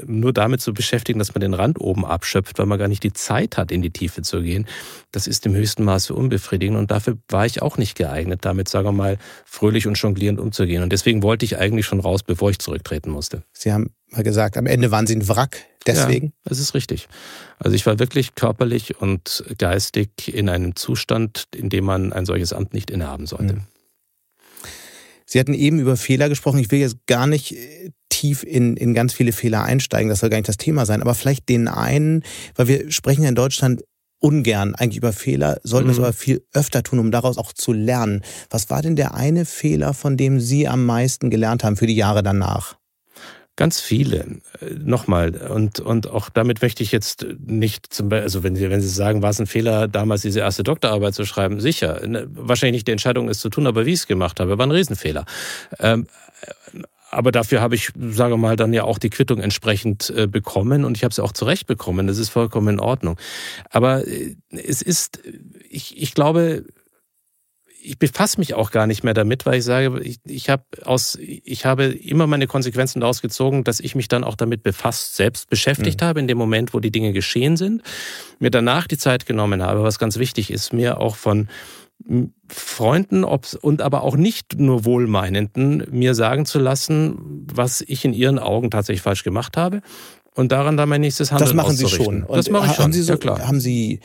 nur 0.06 0.32
damit 0.34 0.62
zu 0.62 0.74
beschäftigen, 0.74 1.20
dass 1.20 1.36
man 1.36 1.42
den 1.42 1.54
Rand 1.54 1.80
oben 1.80 2.06
abschöpft, 2.06 2.58
weil 2.58 2.66
man 2.66 2.80
gar 2.80 2.88
nicht 2.88 3.04
die 3.04 3.14
Zeit 3.14 3.58
hat, 3.58 3.72
in 3.72 3.82
die 3.82 3.92
Tiefe 3.92 4.22
zu 4.22 4.42
gehen. 4.42 4.66
Das 5.12 5.28
ist 5.28 5.46
im 5.46 5.54
höchsten 5.56 5.84
Maße 5.84 6.14
unbefriedigend 6.14 6.78
und 6.78 6.90
dafür 6.90 7.18
war 7.28 7.46
ich 7.46 7.62
auch 7.62 7.78
nicht 7.78 7.98
geeignet, 7.98 8.40
damit, 8.44 8.70
sagen 8.70 8.88
wir 8.88 8.92
mal, 8.94 9.18
fröhlich 9.46 9.88
und 9.88 9.96
jonglierend 9.96 10.40
umzugehen. 10.40 10.84
Und 10.84 10.94
deswegen 10.94 11.22
wollte 11.22 11.46
ich 11.46 11.58
eigentlich 11.58 11.86
schon 11.86 12.00
raus, 12.00 12.24
bevor 12.24 12.50
ich 12.50 12.60
zurücktreten 12.60 13.12
musste. 13.12 13.44
Sie 13.52 13.74
haben 13.74 13.92
mal 14.14 14.24
gesagt, 14.24 14.58
am 14.58 14.66
Ende 14.66 14.92
waren 14.92 15.08
Sie 15.08 15.16
ein 15.16 15.28
Wrack. 15.28 15.58
Deswegen? 15.86 16.28
Ja, 16.28 16.50
das 16.50 16.60
ist 16.60 16.74
richtig. 16.74 17.10
Also 17.60 17.76
ich 17.76 17.86
war 17.86 18.00
wirklich 18.00 18.36
körperlich 18.36 19.02
und 19.02 19.44
geistig 19.58 20.34
in 20.34 20.48
einem 20.48 20.76
Zustand, 20.78 21.46
in 21.54 21.70
dem 21.70 21.84
man 21.84 22.14
ein 22.14 22.26
solches 22.26 22.54
Amt 22.54 22.74
nicht 22.74 22.90
innehaben 22.90 23.26
sollte. 23.26 23.56
Mhm. 23.56 23.62
Sie 25.26 25.40
hatten 25.40 25.54
eben 25.54 25.80
über 25.80 25.98
Fehler 25.98 26.30
gesprochen. 26.30 26.60
Ich 26.60 26.72
will 26.72 26.80
jetzt 26.80 27.06
gar 27.08 27.28
nicht 27.28 27.54
äh, 27.54 27.92
tief 28.10 28.44
in, 28.44 28.78
in 28.78 28.94
ganz 28.94 29.14
viele 29.14 29.32
Fehler 29.32 29.64
einsteigen. 29.64 30.10
Das 30.10 30.20
soll 30.20 30.30
gar 30.30 30.38
nicht 30.38 30.48
das 30.48 30.58
Thema 30.58 30.86
sein. 30.86 31.02
Aber 31.02 31.16
vielleicht 31.16 31.50
den 31.50 31.68
einen, 31.68 32.24
weil 32.56 32.68
wir 32.68 32.92
sprechen 32.92 33.24
ja 33.24 33.30
in 33.30 33.36
Deutschland 33.36 33.84
ungern 34.20 34.74
eigentlich 34.76 34.98
über 34.98 35.12
Fehler, 35.12 35.60
sollten 35.64 35.90
es 35.90 35.98
Mhm. 35.98 36.04
aber 36.06 36.14
viel 36.14 36.46
öfter 36.54 36.82
tun, 36.82 37.00
um 37.00 37.12
daraus 37.12 37.38
auch 37.38 37.52
zu 37.52 37.74
lernen. 37.74 38.22
Was 38.50 38.70
war 38.70 38.82
denn 38.82 38.96
der 38.96 39.16
eine 39.16 39.44
Fehler, 39.46 39.94
von 39.94 40.16
dem 40.16 40.40
Sie 40.40 40.68
am 40.68 40.86
meisten 40.86 41.30
gelernt 41.30 41.64
haben 41.66 41.76
für 41.76 41.88
die 41.88 41.96
Jahre 41.96 42.24
danach? 42.24 42.78
Ganz 43.56 43.80
viele. 43.80 44.42
Äh, 44.62 44.74
Nochmal. 44.80 45.36
Und, 45.36 45.80
und 45.80 46.10
auch 46.10 46.30
damit 46.30 46.62
möchte 46.62 46.82
ich 46.82 46.92
jetzt 46.92 47.26
nicht 47.46 47.94
zum 47.94 48.10
Beispiel, 48.10 48.24
also 48.24 48.44
wenn 48.44 48.56
Sie, 48.56 48.70
wenn 48.70 48.82
Sie 48.82 48.88
sagen, 48.88 49.22
war 49.22 49.30
es 49.30 49.40
ein 49.40 49.48
Fehler, 49.48 49.88
damals 49.88 50.22
diese 50.24 50.40
erste 50.40 50.64
Doktorarbeit 50.64 51.14
zu 51.14 51.26
schreiben, 51.26 51.60
sicher. 51.60 52.06
Ne, 52.08 52.28
Wahrscheinlich 52.32 52.80
nicht 52.80 52.88
die 52.88 52.94
Entscheidung, 52.94 53.30
es 53.30 53.40
zu 53.40 53.50
tun, 53.50 53.68
aber 53.68 53.86
wie 53.86 53.94
ich 53.94 54.00
es 54.00 54.08
gemacht 54.08 54.40
habe, 54.40 54.58
war 54.58 54.66
ein 54.66 54.72
Riesenfehler. 54.72 55.26
Ähm, 55.80 56.08
aber 57.12 57.32
dafür 57.32 57.62
habe 57.62 57.76
ich, 57.76 57.92
sage 57.96 58.38
mal, 58.38 58.56
dann 58.56 58.74
ja 58.74 58.86
auch 58.86 58.98
die 58.98 59.12
Quittung 59.12 59.40
entsprechend 59.40 60.10
äh, 60.10 60.26
bekommen 60.26 60.84
und 60.84 60.98
ich 60.98 61.04
habe 61.04 61.14
sie 61.14 61.24
auch 61.24 61.32
zurecht 61.32 61.68
bekommen. 61.68 62.08
Das 62.08 62.18
ist 62.18 62.30
vollkommen 62.30 62.70
in 62.70 62.80
Ordnung. 62.80 63.18
Aber 63.70 64.08
äh, 64.08 64.36
es 64.50 64.82
ist, 64.82 65.22
ich, 65.70 66.02
ich 66.02 66.16
glaube, 66.16 66.66
ich 67.86 68.00
befasse 68.00 68.40
mich 68.40 68.54
auch 68.54 68.72
gar 68.72 68.88
nicht 68.88 69.04
mehr 69.04 69.14
damit, 69.14 69.46
weil 69.46 69.60
ich 69.60 69.66
sage, 69.66 70.00
ich, 70.02 70.20
ich 70.26 70.50
habe 70.50 70.64
aus, 70.86 71.18
ich 71.20 71.66
habe 71.66 71.86
immer 71.86 72.28
meine 72.28 72.48
Konsequenzen 72.48 73.02
daraus 73.02 73.22
gezogen, 73.22 73.64
dass 73.66 73.80
ich 73.82 73.94
mich 73.94 74.08
dann 74.08 74.24
auch 74.24 74.36
damit 74.36 74.64
befasst, 74.64 75.16
selbst 75.16 75.50
beschäftigt 75.50 76.02
Mhm. 76.02 76.06
habe 76.06 76.20
in 76.22 76.28
dem 76.28 76.38
Moment, 76.38 76.74
wo 76.74 76.80
die 76.80 76.92
Dinge 76.92 77.12
geschehen 77.12 77.58
sind, 77.58 77.82
mir 78.40 78.52
danach 78.52 78.88
die 78.88 78.98
Zeit 78.98 79.26
genommen 79.26 79.62
habe, 79.62 79.84
was 79.84 80.00
ganz 80.00 80.18
wichtig 80.18 80.50
ist, 80.50 80.72
mir 80.72 81.00
auch 81.00 81.18
von 81.18 81.50
Freunden 82.48 83.24
ob's, 83.24 83.54
und 83.56 83.82
aber 83.82 84.04
auch 84.04 84.16
nicht 84.16 84.60
nur 84.60 84.86
Wohlmeinenden 84.86 85.84
mir 85.92 86.16
sagen 86.16 86.46
zu 86.46 86.60
lassen, 86.60 87.46
was 87.54 87.82
ich 87.82 88.04
in 88.06 88.14
ihren 88.14 88.40
Augen 88.40 88.72
tatsächlich 88.72 89.02
falsch 89.02 89.24
gemacht 89.24 89.58
habe 89.58 89.82
und 90.36 90.52
daran 90.52 90.78
dann 90.78 90.90
mein 90.90 91.02
nächstes 91.02 91.32
Handeln 91.32 91.48
Das 91.50 91.56
machen 91.56 91.76
Sie 91.76 91.88
schon. 91.88 92.26
Das 92.28 92.50
mache 92.50 92.68
ich 92.68 92.74
schon. 92.74 92.84
Haben 92.86 92.94
Sie, 92.94 93.04
so, 93.04 93.14
ja, 93.14 93.18
klar. 93.18 93.48
haben 93.48 93.60
Sie 93.60 94.00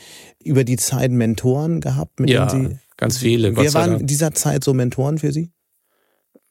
über 0.44 0.64
die 0.64 0.76
Zeit 0.76 1.10
Mentoren 1.10 1.80
gehabt, 1.80 2.20
mit 2.20 2.30
Ja, 2.30 2.46
denen 2.46 2.70
Sie 2.70 2.78
ganz 2.98 3.16
viele. 3.16 3.56
Wer 3.56 3.72
waren 3.72 4.00
in 4.00 4.06
dieser 4.06 4.32
Zeit 4.32 4.62
so 4.62 4.74
Mentoren 4.74 5.16
für 5.16 5.32
Sie? 5.32 5.50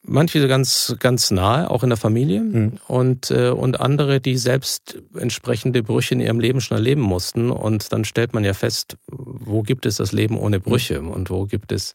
Manche 0.02 0.46
ganz, 0.48 0.96
ganz 1.00 1.30
nahe, 1.30 1.70
auch 1.70 1.82
in 1.82 1.90
der 1.90 1.98
Familie. 1.98 2.40
Mhm. 2.40 2.78
Und, 2.88 3.30
äh, 3.30 3.50
und 3.50 3.78
andere, 3.78 4.20
die 4.20 4.38
selbst 4.38 4.98
entsprechende 5.14 5.82
Brüche 5.82 6.14
in 6.14 6.20
ihrem 6.20 6.40
Leben 6.40 6.60
schon 6.60 6.78
erleben 6.78 7.02
mussten. 7.02 7.50
Und 7.50 7.92
dann 7.92 8.04
stellt 8.04 8.32
man 8.32 8.42
ja 8.42 8.54
fest, 8.54 8.96
wo 9.06 9.62
gibt 9.62 9.84
es 9.86 9.96
das 9.96 10.12
Leben 10.12 10.38
ohne 10.38 10.60
Brüche? 10.60 11.02
Und 11.02 11.30
wo 11.30 11.44
gibt 11.44 11.72
es, 11.72 11.92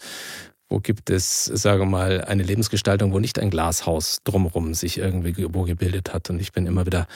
wo 0.70 0.80
gibt 0.80 1.10
es, 1.10 1.46
sage 1.46 1.82
wir 1.82 1.86
mal, 1.88 2.24
eine 2.24 2.44
Lebensgestaltung, 2.44 3.14
wo 3.14 3.20
nicht 3.20 3.40
ein 3.40 3.50
Glashaus 3.50 4.20
drumherum 4.24 4.76
sich 4.76 5.00
irgendwie 5.00 5.48
wo 5.52 5.64
gebildet 5.64 6.14
hat. 6.14 6.30
Und 6.30 6.40
ich 6.40 6.52
bin 6.52 6.68
immer 6.68 6.86
wieder 6.86 7.08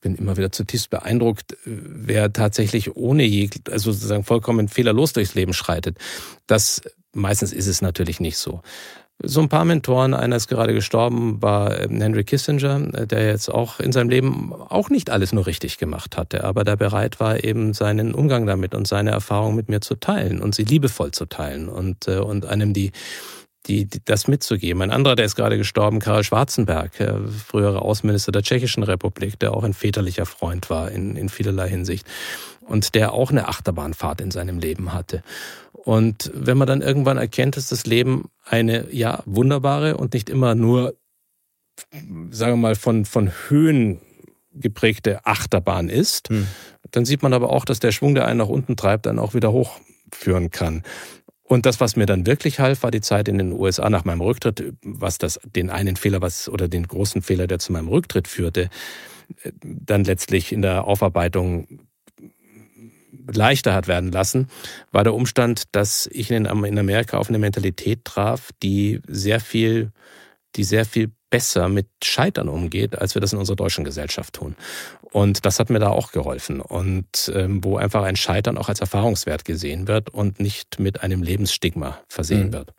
bin 0.00 0.14
immer 0.14 0.36
wieder 0.36 0.52
zutiefst 0.52 0.90
beeindruckt, 0.90 1.56
wer 1.64 2.32
tatsächlich 2.32 2.96
ohne 2.96 3.24
je, 3.24 3.50
also 3.70 3.92
sozusagen 3.92 4.24
vollkommen 4.24 4.68
fehlerlos 4.68 5.12
durchs 5.12 5.34
Leben 5.34 5.52
schreitet. 5.52 5.98
Das 6.46 6.82
meistens 7.12 7.52
ist 7.52 7.66
es 7.66 7.82
natürlich 7.82 8.20
nicht 8.20 8.38
so 8.38 8.62
so 9.22 9.40
ein 9.40 9.48
paar 9.48 9.64
Mentoren. 9.64 10.14
Einer 10.14 10.36
ist 10.36 10.48
gerade 10.48 10.72
gestorben, 10.72 11.42
war 11.42 11.78
ähm, 11.78 12.00
Henry 12.00 12.24
Kissinger, 12.24 12.94
äh, 12.94 13.06
der 13.06 13.26
jetzt 13.26 13.50
auch 13.50 13.80
in 13.80 13.92
seinem 13.92 14.08
Leben 14.08 14.52
auch 14.52 14.90
nicht 14.90 15.10
alles 15.10 15.32
nur 15.32 15.46
richtig 15.46 15.78
gemacht 15.78 16.16
hatte, 16.16 16.44
aber 16.44 16.64
der 16.64 16.76
bereit 16.76 17.20
war, 17.20 17.44
eben 17.44 17.74
seinen 17.74 18.14
Umgang 18.14 18.46
damit 18.46 18.74
und 18.74 18.88
seine 18.88 19.10
Erfahrung 19.10 19.54
mit 19.54 19.68
mir 19.68 19.80
zu 19.80 19.96
teilen 19.96 20.40
und 20.40 20.54
sie 20.54 20.64
liebevoll 20.64 21.10
zu 21.10 21.26
teilen 21.26 21.68
und, 21.68 22.08
äh, 22.08 22.18
und 22.18 22.46
einem 22.46 22.72
die, 22.72 22.92
die, 23.66 23.84
die 23.84 24.02
das 24.04 24.26
mitzugeben. 24.26 24.82
Ein 24.82 24.90
anderer, 24.90 25.16
der 25.16 25.26
ist 25.26 25.36
gerade 25.36 25.58
gestorben, 25.58 25.98
Karl 25.98 26.24
Schwarzenberg, 26.24 26.98
äh, 27.00 27.14
früherer 27.28 27.82
Außenminister 27.82 28.32
der 28.32 28.42
Tschechischen 28.42 28.82
Republik, 28.82 29.38
der 29.38 29.54
auch 29.54 29.64
ein 29.64 29.74
väterlicher 29.74 30.26
Freund 30.26 30.70
war 30.70 30.90
in, 30.90 31.16
in 31.16 31.28
vielerlei 31.28 31.68
Hinsicht 31.68 32.06
und 32.60 32.94
der 32.94 33.12
auch 33.12 33.30
eine 33.30 33.48
Achterbahnfahrt 33.48 34.20
in 34.20 34.30
seinem 34.30 34.58
Leben 34.58 34.92
hatte. 34.92 35.22
Und 35.72 36.30
wenn 36.34 36.58
man 36.58 36.68
dann 36.68 36.82
irgendwann 36.82 37.18
erkennt, 37.18 37.56
dass 37.56 37.68
das 37.68 37.86
Leben 37.86 38.30
eine, 38.44 38.92
ja, 38.92 39.22
wunderbare 39.26 39.96
und 39.96 40.14
nicht 40.14 40.30
immer 40.30 40.54
nur, 40.54 40.94
sagen 42.30 42.52
wir 42.52 42.56
mal, 42.56 42.74
von, 42.74 43.04
von 43.04 43.30
Höhen 43.48 44.00
geprägte 44.52 45.24
Achterbahn 45.26 45.88
ist, 45.88 46.28
hm. 46.28 46.46
dann 46.90 47.04
sieht 47.04 47.22
man 47.22 47.32
aber 47.32 47.50
auch, 47.50 47.64
dass 47.64 47.80
der 47.80 47.92
Schwung, 47.92 48.14
der 48.14 48.26
einen 48.26 48.38
nach 48.38 48.48
unten 48.48 48.76
treibt, 48.76 49.06
dann 49.06 49.18
auch 49.18 49.34
wieder 49.34 49.52
hochführen 49.52 50.50
kann. 50.50 50.82
Und 51.50 51.66
das, 51.66 51.80
was 51.80 51.96
mir 51.96 52.06
dann 52.06 52.26
wirklich 52.26 52.60
half, 52.60 52.84
war 52.84 52.92
die 52.92 53.00
Zeit 53.00 53.26
in 53.26 53.36
den 53.36 53.50
USA 53.50 53.90
nach 53.90 54.04
meinem 54.04 54.20
Rücktritt, 54.20 54.72
was 54.84 55.18
das, 55.18 55.40
den 55.44 55.68
einen 55.68 55.96
Fehler, 55.96 56.22
was, 56.22 56.48
oder 56.48 56.68
den 56.68 56.86
großen 56.86 57.22
Fehler, 57.22 57.48
der 57.48 57.58
zu 57.58 57.72
meinem 57.72 57.88
Rücktritt 57.88 58.28
führte, 58.28 58.70
dann 59.60 60.04
letztlich 60.04 60.52
in 60.52 60.62
der 60.62 60.84
Aufarbeitung 60.84 61.80
leichter 63.26 63.74
hat 63.74 63.88
werden 63.88 64.12
lassen, 64.12 64.46
war 64.92 65.02
der 65.02 65.12
Umstand, 65.12 65.64
dass 65.72 66.08
ich 66.12 66.30
in 66.30 66.46
Amerika 66.46 67.18
auf 67.18 67.28
eine 67.28 67.40
Mentalität 67.40 68.04
traf, 68.04 68.50
die 68.62 69.00
sehr 69.08 69.40
viel, 69.40 69.90
die 70.54 70.62
sehr 70.62 70.84
viel 70.84 71.10
besser 71.30 71.68
mit 71.68 71.86
Scheitern 72.02 72.48
umgeht, 72.48 72.98
als 72.98 73.14
wir 73.14 73.20
das 73.20 73.32
in 73.32 73.38
unserer 73.38 73.56
deutschen 73.56 73.84
Gesellschaft 73.84 74.34
tun. 74.34 74.56
Und 75.12 75.46
das 75.46 75.58
hat 75.58 75.70
mir 75.70 75.78
da 75.78 75.88
auch 75.88 76.12
geholfen. 76.12 76.60
Und 76.60 77.32
ähm, 77.34 77.64
wo 77.64 77.76
einfach 77.76 78.02
ein 78.02 78.16
Scheitern 78.16 78.58
auch 78.58 78.68
als 78.68 78.80
Erfahrungswert 78.80 79.44
gesehen 79.44 79.88
wird 79.88 80.10
und 80.10 80.40
nicht 80.40 80.78
mit 80.78 81.02
einem 81.02 81.22
Lebensstigma 81.22 82.00
versehen 82.08 82.48
mhm. 82.48 82.52
wird. 82.52 82.74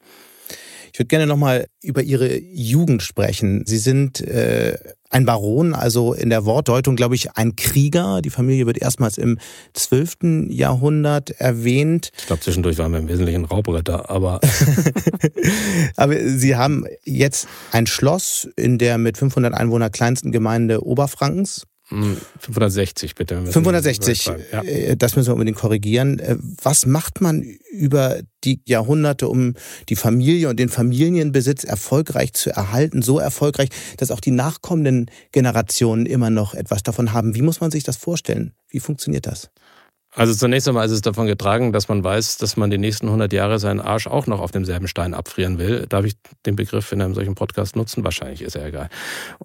Ich 0.93 0.99
würde 0.99 1.07
gerne 1.07 1.27
nochmal 1.27 1.67
über 1.81 2.03
Ihre 2.03 2.37
Jugend 2.37 3.01
sprechen. 3.01 3.65
Sie 3.65 3.77
sind 3.77 4.19
äh, 4.21 4.77
ein 5.11 5.25
Baron, 5.25 5.73
also 5.75 6.13
in 6.13 6.29
der 6.29 6.45
Wortdeutung, 6.45 6.95
glaube 6.95 7.15
ich, 7.15 7.31
ein 7.33 7.55
Krieger. 7.55 8.21
Die 8.21 8.29
Familie 8.29 8.65
wird 8.65 8.81
erstmals 8.81 9.17
im 9.17 9.37
12. 9.73 10.47
Jahrhundert 10.49 11.31
erwähnt. 11.31 12.11
Ich 12.17 12.27
glaube, 12.27 12.41
zwischendurch 12.41 12.77
waren 12.77 12.93
wir 12.93 12.99
im 12.99 13.07
Wesentlichen 13.07 13.45
Raubritter, 13.45 14.09
aber. 14.09 14.39
aber 15.97 16.15
Sie 16.27 16.55
haben 16.55 16.85
jetzt 17.03 17.47
ein 17.71 17.87
Schloss 17.87 18.47
in 18.55 18.77
der 18.77 18.97
mit 18.97 19.17
500 19.17 19.53
Einwohner 19.53 19.89
kleinsten 19.89 20.31
Gemeinde 20.31 20.83
Oberfrankens. 20.83 21.65
560 22.39 23.15
bitte. 23.15 23.45
560, 23.45 24.31
ja. 24.51 24.61
Äh, 24.61 24.95
das 24.95 25.17
müssen 25.17 25.27
wir 25.27 25.33
unbedingt 25.33 25.57
korrigieren. 25.57 26.19
Äh, 26.19 26.37
was 26.63 26.85
macht 26.85 27.19
man 27.19 27.41
über 27.41 28.21
die 28.43 28.61
Jahrhunderte, 28.65 29.27
um 29.27 29.53
die 29.89 29.95
Familie 29.95 30.49
und 30.49 30.59
den 30.59 30.69
Familienbesitz 30.69 31.63
erfolgreich 31.63 32.33
zu 32.33 32.49
erhalten, 32.49 33.01
so 33.01 33.19
erfolgreich, 33.19 33.69
dass 33.97 34.11
auch 34.11 34.19
die 34.19 34.31
nachkommenden 34.31 35.09
Generationen 35.31 36.05
immer 36.05 36.29
noch 36.29 36.53
etwas 36.53 36.83
davon 36.83 37.13
haben? 37.13 37.35
Wie 37.35 37.41
muss 37.41 37.61
man 37.61 37.71
sich 37.71 37.83
das 37.83 37.97
vorstellen? 37.97 38.53
Wie 38.69 38.79
funktioniert 38.79 39.27
das? 39.27 39.49
Also 40.13 40.33
zunächst 40.33 40.67
einmal 40.67 40.85
ist 40.85 40.91
es 40.91 41.01
davon 41.01 41.25
getragen, 41.25 41.71
dass 41.71 41.87
man 41.87 42.03
weiß, 42.03 42.37
dass 42.37 42.57
man 42.57 42.69
die 42.69 42.77
nächsten 42.77 43.05
100 43.05 43.31
Jahre 43.31 43.59
seinen 43.59 43.79
Arsch 43.79 44.07
auch 44.07 44.27
noch 44.27 44.41
auf 44.41 44.51
demselben 44.51 44.89
Stein 44.89 45.13
abfrieren 45.13 45.57
will. 45.57 45.85
Darf 45.87 46.03
ich 46.03 46.15
den 46.45 46.57
Begriff 46.57 46.91
in 46.91 47.01
einem 47.01 47.13
solchen 47.13 47.35
Podcast 47.35 47.77
nutzen? 47.77 48.03
Wahrscheinlich 48.03 48.41
ist 48.41 48.57
er 48.57 48.65
egal. 48.65 48.89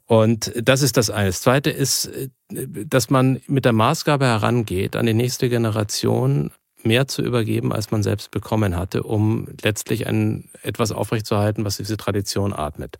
Und 0.06 0.52
das 0.60 0.82
ist 0.82 0.96
das 0.96 1.08
eine. 1.08 1.28
Das 1.28 1.40
zweite 1.40 1.70
ist, 1.70 2.10
dass 2.48 3.10
man 3.10 3.40
mit 3.46 3.64
der 3.64 3.72
Maßgabe 3.72 4.24
herangeht, 4.24 4.96
an 4.96 5.06
die 5.06 5.14
nächste 5.14 5.48
Generation 5.48 6.50
mehr 6.86 7.08
zu 7.08 7.22
übergeben, 7.22 7.72
als 7.72 7.90
man 7.90 8.02
selbst 8.02 8.30
bekommen 8.30 8.76
hatte, 8.76 9.02
um 9.02 9.48
letztlich 9.62 10.06
ein, 10.06 10.48
etwas 10.62 10.92
aufrechtzuerhalten, 10.92 11.64
was 11.64 11.76
diese 11.76 11.96
Tradition 11.96 12.52
atmet. 12.52 12.98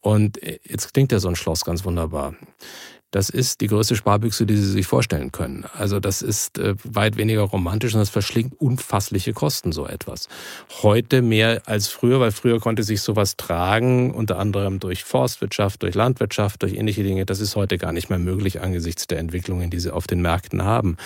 Und 0.00 0.40
jetzt 0.64 0.94
klingt 0.94 1.12
ja 1.12 1.18
so 1.18 1.28
ein 1.28 1.36
Schloss 1.36 1.64
ganz 1.64 1.84
wunderbar. 1.84 2.34
Das 3.10 3.30
ist 3.30 3.62
die 3.62 3.68
größte 3.68 3.96
Sparbüchse, 3.96 4.44
die 4.44 4.56
Sie 4.56 4.70
sich 4.70 4.86
vorstellen 4.86 5.32
können. 5.32 5.64
Also 5.72 5.98
das 5.98 6.20
ist 6.20 6.58
äh, 6.58 6.74
weit 6.84 7.16
weniger 7.16 7.40
romantisch 7.40 7.94
und 7.94 8.00
das 8.00 8.10
verschlingt 8.10 8.60
unfassliche 8.60 9.32
Kosten, 9.32 9.72
so 9.72 9.86
etwas. 9.86 10.28
Heute 10.82 11.22
mehr 11.22 11.62
als 11.64 11.88
früher, 11.88 12.20
weil 12.20 12.32
früher 12.32 12.60
konnte 12.60 12.82
sich 12.82 13.00
sowas 13.00 13.36
tragen, 13.38 14.12
unter 14.12 14.38
anderem 14.38 14.78
durch 14.78 15.04
Forstwirtschaft, 15.04 15.82
durch 15.82 15.94
Landwirtschaft, 15.94 16.62
durch 16.62 16.74
ähnliche 16.74 17.02
Dinge. 17.02 17.24
Das 17.24 17.40
ist 17.40 17.56
heute 17.56 17.78
gar 17.78 17.92
nicht 17.92 18.10
mehr 18.10 18.18
möglich 18.18 18.60
angesichts 18.60 19.06
der 19.06 19.18
Entwicklungen, 19.18 19.70
die 19.70 19.80
sie 19.80 19.92
auf 19.92 20.06
den 20.06 20.20
Märkten 20.20 20.62
haben. 20.62 20.98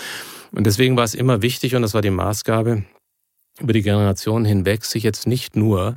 Und 0.51 0.67
deswegen 0.67 0.97
war 0.97 1.05
es 1.05 1.15
immer 1.15 1.41
wichtig, 1.41 1.77
und 1.77 1.83
das 1.83 1.95
war 1.95 2.03
die 2.03 2.11
Maßgabe, 2.11 2.83
über 3.61 3.73
die 3.73 3.83
Generationen 3.83 4.45
hinweg 4.45 4.85
sich 4.85 5.05
jetzt 5.05 5.29
nicht 5.29 5.55
nur 5.55 5.97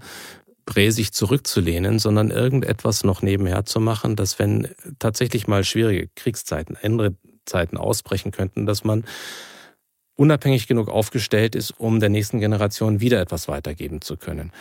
präsig 0.65 1.13
zurückzulehnen, 1.13 1.99
sondern 1.99 2.31
irgendetwas 2.31 3.03
noch 3.03 3.21
nebenher 3.21 3.65
zu 3.65 3.79
machen, 3.79 4.15
dass 4.15 4.39
wenn 4.39 4.69
tatsächlich 4.99 5.47
mal 5.47 5.63
schwierige 5.63 6.09
Kriegszeiten, 6.15 6.77
andere 6.81 7.15
Zeiten 7.45 7.77
ausbrechen 7.77 8.31
könnten, 8.31 8.65
dass 8.65 8.83
man 8.83 9.05
unabhängig 10.15 10.67
genug 10.67 10.89
aufgestellt 10.89 11.55
ist, 11.55 11.71
um 11.71 11.99
der 11.99 12.09
nächsten 12.09 12.39
Generation 12.39 12.99
wieder 12.99 13.21
etwas 13.21 13.47
weitergeben 13.47 14.01
zu 14.01 14.17
können. 14.17 14.51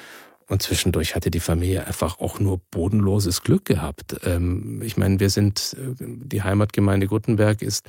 Und 0.46 0.62
zwischendurch 0.62 1.14
hatte 1.14 1.30
die 1.30 1.40
Familie 1.40 1.86
einfach 1.86 2.20
auch 2.20 2.38
nur 2.38 2.60
bodenloses 2.70 3.42
Glück 3.42 3.64
gehabt. 3.64 4.16
Ähm, 4.24 4.82
ich 4.82 4.96
meine, 4.96 5.18
wir 5.18 5.30
sind, 5.30 5.74
äh, 5.78 5.94
die 5.98 6.42
Heimatgemeinde 6.42 7.06
Guttenberg 7.06 7.62
ist 7.62 7.88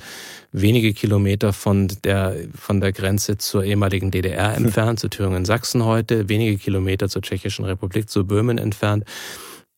wenige 0.52 0.94
Kilometer 0.94 1.52
von 1.52 1.88
der, 2.04 2.34
von 2.54 2.80
der 2.80 2.92
Grenze 2.92 3.36
zur 3.36 3.64
ehemaligen 3.64 4.10
DDR 4.10 4.54
entfernt, 4.56 5.00
zu 5.00 5.08
Thüringen-Sachsen 5.08 5.84
heute, 5.84 6.30
wenige 6.30 6.56
Kilometer 6.56 7.08
zur 7.10 7.22
Tschechischen 7.22 7.66
Republik, 7.66 8.08
zu 8.08 8.26
Böhmen 8.26 8.56
entfernt. 8.56 9.04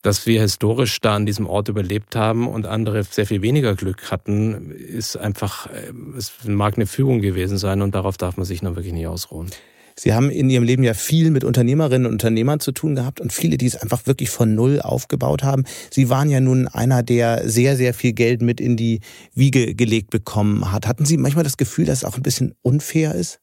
Dass 0.03 0.27
wir 0.27 0.41
historisch 0.41 1.01
da 1.01 1.17
an 1.17 1.27
diesem 1.27 1.49
Ort 1.49 1.69
überlebt 1.69 2.15
haben 2.15 2.47
und 2.47 2.67
andere 2.67 3.03
sehr 3.03 3.27
viel 3.27 3.43
weniger 3.43 3.75
Glück 3.75 4.13
hatten, 4.13 4.71
ist 4.71 5.17
einfach, 5.17 5.67
äh, 5.67 5.93
es 6.17 6.33
mag 6.47 6.77
eine 6.77 6.87
Fügung 6.87 7.21
gewesen 7.21 7.59
sein 7.59 7.83
und 7.83 7.97
darauf 7.97 8.17
darf 8.17 8.37
man 8.37 8.47
sich 8.47 8.63
noch 8.63 8.77
wirklich 8.77 8.95
nicht 8.95 9.09
ausruhen. 9.09 9.51
Sie 9.99 10.15
haben 10.15 10.31
in 10.31 10.49
Ihrem 10.49 10.63
Leben 10.63 10.85
ja 10.85 10.95
viel 10.95 11.31
mit 11.31 11.43
Unternehmerinnen 11.43 12.07
und 12.07 12.13
Unternehmern 12.13 12.61
zu 12.61 12.71
tun 12.73 12.95
gehabt 12.95 13.21
und 13.21 13.33
viele, 13.33 13.59
die 13.59 13.67
es 13.67 13.77
einfach 13.77 14.07
wirklich 14.07 14.31
von 14.31 14.55
Null 14.55 14.81
aufgebaut 14.81 15.43
haben. 15.43 15.65
Sie 15.91 16.09
waren 16.09 16.31
ja 16.31 16.41
nun 16.41 16.69
einer, 16.69 17.03
der 17.03 17.49
sehr, 17.49 17.77
sehr 17.77 17.95
viel 17.95 18.13
Geld 18.13 18.41
mit 18.41 18.61
in 18.61 18.77
die 18.77 19.01
Wiege 19.35 19.75
gelegt 19.75 20.11
bekommen 20.11 20.71
hat. 20.71 20.87
Hatten 20.87 21.05
Sie 21.05 21.17
manchmal 21.17 21.45
das 21.45 21.57
Gefühl, 21.57 21.85
dass 21.85 21.99
es 21.99 22.05
auch 22.05 22.17
ein 22.17 22.23
bisschen 22.23 22.55
unfair 22.63 23.15
ist? 23.15 23.41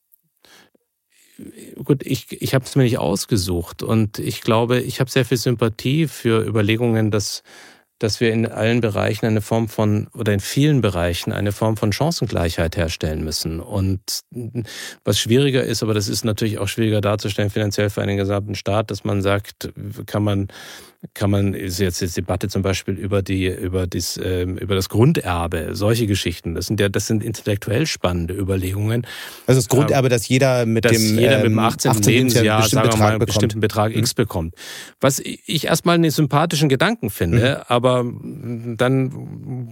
gut, 1.84 2.06
ich, 2.06 2.42
ich 2.42 2.54
habe 2.54 2.66
es 2.66 2.76
mir 2.78 2.84
nicht 2.84 2.98
ausgesucht 2.98 3.84
und 3.84 4.20
ich 4.20 4.42
glaube, 4.42 4.80
ich 4.80 5.00
habe 5.00 5.12
sehr 5.12 5.26
viel 5.26 5.38
Sympathie 5.38 6.08
für 6.08 6.46
Überlegungen, 6.46 7.12
dass 7.12 7.44
dass 8.00 8.20
wir 8.20 8.32
in 8.34 8.46
allen 8.46 8.82
Bereichen 8.82 9.26
eine 9.26 9.42
Form 9.42 9.70
von, 9.70 10.08
oder 10.14 10.34
in 10.34 10.40
vielen 10.40 10.82
Bereichen 10.82 11.32
eine 11.32 11.52
Form 11.52 11.78
von 11.78 11.94
Chancengleichheit 11.94 12.76
herstellen 12.76 13.24
müssen. 13.24 13.60
Und 13.60 14.22
was 15.04 15.20
schwieriger 15.20 15.64
ist, 15.64 15.82
aber 15.82 15.94
das 15.94 16.10
ist 16.10 16.26
natürlich 16.26 16.58
auch 16.60 16.68
schwieriger 16.68 17.02
darzustellen 17.02 17.50
finanziell 17.50 17.90
für 17.90 18.02
einen 18.02 18.18
gesamten 18.18 18.56
Staat, 18.56 18.92
dass 18.92 19.04
man 19.06 19.22
sagt, 19.22 19.72
kann 20.06 20.24
man 20.24 20.48
kann 21.14 21.32
man, 21.32 21.54
ist 21.54 21.80
jetzt 21.80 22.02
die 22.02 22.08
Debatte 22.08 22.48
zum 22.48 22.62
Beispiel 22.62 22.96
über 22.96 23.22
die, 23.22 23.48
über 23.48 23.88
das, 23.88 24.20
ähm, 24.24 24.58
über 24.58 24.76
das 24.76 24.90
Grunderbe, 24.90 25.70
solche 25.74 26.08
Geschichten. 26.08 26.56
Das 26.56 26.68
sind 26.68 26.80
ja, 26.80 26.90
das 26.90 27.08
sind 27.08 27.24
intellektuell 27.24 27.86
spannende 27.86 28.34
Überlegungen. 28.34 29.06
Also 29.48 29.60
das 29.60 29.70
Grunderbe, 29.70 30.10
dass 30.10 30.28
jeder 30.28 30.66
mit 30.66 30.86
dass 30.86 30.94
dem, 30.94 31.20
jeder 31.20 31.38
mit 31.38 31.48
dem 31.48 31.60
18. 31.60 31.92
18. 31.92 32.14
Lebensjahr, 32.14 32.68
sagen 32.68 32.90
wir 32.92 32.98
mal, 32.98 33.10
einen 33.12 33.26
bestimmten 33.26 33.60
Betrag 33.60 33.96
X 33.96 34.14
mhm. 34.14 34.16
bekommt. 34.16 34.56
Was 35.00 35.20
ich 35.20 35.66
erstmal 35.66 35.96
einen 35.96 36.12
sympathischen 36.12 36.70
Gedanken 36.70 37.10
finde, 37.10 37.58
mhm. 37.58 37.64
aber 37.68 38.06
dann 38.78 39.12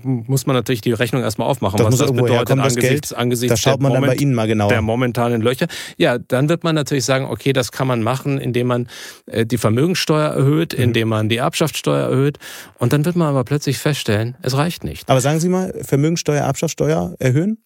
muss 0.03 0.45
man 0.45 0.55
natürlich 0.55 0.81
die 0.81 0.93
Rechnung 0.93 1.21
erstmal 1.21 1.47
aufmachen, 1.47 1.77
das 1.77 1.87
was 1.87 1.97
das 1.97 2.11
bedeutet 2.11 2.35
herkommen, 2.35 2.63
das 2.63 2.73
angesichts, 2.75 3.09
Geld, 3.09 3.19
angesichts 3.19 3.61
da 3.61 3.71
schaut 3.71 3.81
man 3.81 3.91
Moment, 3.91 4.11
dann 4.11 4.17
bei 4.17 4.21
Ihnen 4.21 4.33
mal 4.33 4.47
genauer. 4.47 4.69
der 4.69 4.81
momentanen 4.81 5.41
Löcher. 5.41 5.67
Ja, 5.97 6.17
dann 6.17 6.49
wird 6.49 6.63
man 6.63 6.75
natürlich 6.75 7.05
sagen, 7.05 7.25
okay, 7.25 7.53
das 7.53 7.71
kann 7.71 7.87
man 7.87 8.03
machen, 8.03 8.39
indem 8.39 8.67
man 8.67 8.87
äh, 9.25 9.45
die 9.45 9.57
Vermögenssteuer 9.57 10.29
erhöht, 10.29 10.77
mhm. 10.77 10.83
indem 10.83 11.09
man 11.09 11.22
die 11.29 11.37
Erbschaftssteuer 11.37 12.09
erhöht. 12.09 12.39
Und 12.77 12.93
dann 12.93 13.05
wird 13.05 13.15
man 13.15 13.27
aber 13.27 13.43
plötzlich 13.43 13.77
feststellen, 13.77 14.35
es 14.41 14.55
reicht 14.57 14.83
nicht. 14.83 15.09
Aber 15.09 15.21
sagen 15.21 15.39
Sie 15.39 15.49
mal, 15.49 15.73
Vermögenssteuer, 15.81 16.43
Erbschaftssteuer 16.43 17.15
erhöhen? 17.19 17.57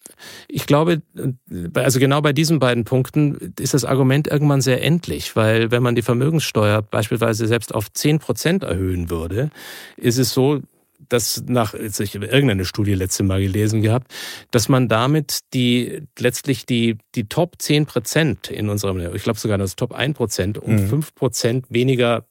Ich 0.48 0.66
glaube, 0.66 1.02
äh, 1.16 1.68
also 1.74 1.98
genau 2.00 2.20
bei 2.20 2.32
diesen 2.32 2.58
beiden 2.58 2.84
Punkten 2.84 3.54
ist 3.58 3.74
das 3.74 3.84
Argument 3.84 4.28
irgendwann 4.28 4.60
sehr 4.60 4.82
endlich, 4.82 5.36
weil 5.36 5.70
wenn 5.70 5.82
man 5.82 5.94
die 5.94 6.02
Vermögenssteuer 6.02 6.82
beispielsweise 6.82 7.46
selbst 7.46 7.74
auf 7.74 7.92
10 7.92 8.18
Prozent 8.18 8.62
erhöhen 8.64 9.10
würde, 9.10 9.50
ist 9.96 10.18
es 10.18 10.32
so, 10.32 10.60
dass 11.08 11.44
nach, 11.46 11.74
ich 11.74 12.14
irgendeine 12.14 12.64
Studie 12.64 12.94
letzte 12.94 13.22
Mal 13.22 13.40
gelesen 13.40 13.82
gehabt, 13.82 14.12
dass 14.50 14.68
man 14.68 14.88
damit 14.88 15.40
die, 15.54 16.02
letztlich 16.18 16.66
die, 16.66 16.98
die 17.14 17.28
Top 17.28 17.56
10 17.58 17.86
Prozent 17.86 18.50
in 18.50 18.68
unserem, 18.68 19.14
ich 19.14 19.22
glaube 19.22 19.38
sogar 19.38 19.58
das 19.58 19.76
Top 19.76 19.92
1 19.92 20.16
Prozent 20.16 20.58
um 20.58 20.74
mhm. 20.74 20.88
5 20.88 21.14
Prozent 21.14 21.66
weniger 21.70 22.26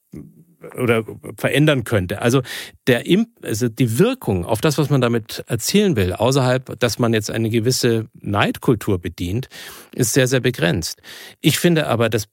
oder 0.76 1.03
verändern 1.38 1.84
könnte. 1.84 2.22
Also 2.22 2.41
der 2.88 3.03
also 3.41 3.70
die 3.70 3.99
Wirkung 3.99 4.45
auf 4.45 4.61
das, 4.61 4.78
was 4.78 4.89
man 4.89 5.01
damit 5.01 5.43
erzielen 5.47 5.95
will, 5.95 6.13
außerhalb, 6.13 6.80
dass 6.80 6.99
man 6.99 7.13
jetzt 7.13 7.32
eine 7.32 7.49
gewisse 7.49 8.07
Neidkultur 8.20 8.99
bedient, 8.99 9.49
ist 9.93 10.13
sehr, 10.13 10.28
sehr 10.28 10.39
begrenzt. 10.39 11.01
Ich 11.41 11.59
finde 11.59 11.88
aber, 11.88 12.09
dass 12.09 12.28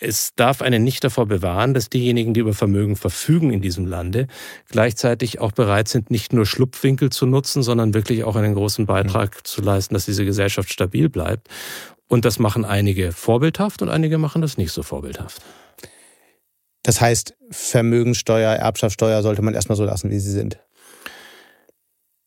es 0.00 0.34
darf 0.36 0.62
einen 0.62 0.84
nicht 0.84 1.02
davor 1.02 1.26
bewahren, 1.26 1.74
dass 1.74 1.90
diejenigen, 1.90 2.32
die 2.32 2.40
über 2.40 2.54
Vermögen 2.54 2.94
verfügen 2.94 3.52
in 3.52 3.60
diesem 3.60 3.86
Lande, 3.86 4.28
gleichzeitig 4.68 5.40
auch 5.40 5.52
bereit 5.52 5.88
sind, 5.88 6.10
nicht 6.10 6.32
nur 6.32 6.46
Schlupfwinkel 6.46 7.10
zu 7.10 7.26
nutzen, 7.26 7.62
sondern 7.62 7.92
wirklich 7.92 8.22
auch 8.24 8.36
einen 8.36 8.54
großen 8.54 8.86
Beitrag 8.86 9.34
mhm. 9.34 9.44
zu 9.44 9.60
leisten, 9.60 9.94
dass 9.94 10.04
diese 10.04 10.24
Gesellschaft 10.24 10.72
stabil 10.72 11.08
bleibt. 11.08 11.48
Und 12.06 12.24
das 12.24 12.38
machen 12.38 12.64
einige 12.64 13.12
vorbildhaft 13.12 13.82
und 13.82 13.88
einige 13.88 14.16
machen 14.16 14.42
das 14.42 14.56
nicht 14.56 14.72
so 14.72 14.82
vorbildhaft. 14.82 15.42
Das 16.88 17.02
heißt, 17.02 17.34
Vermögensteuer, 17.50 18.54
Erbschaftssteuer 18.54 19.20
sollte 19.20 19.42
man 19.42 19.52
erstmal 19.52 19.76
so 19.76 19.84
lassen, 19.84 20.10
wie 20.10 20.18
sie 20.20 20.30
sind. 20.30 20.58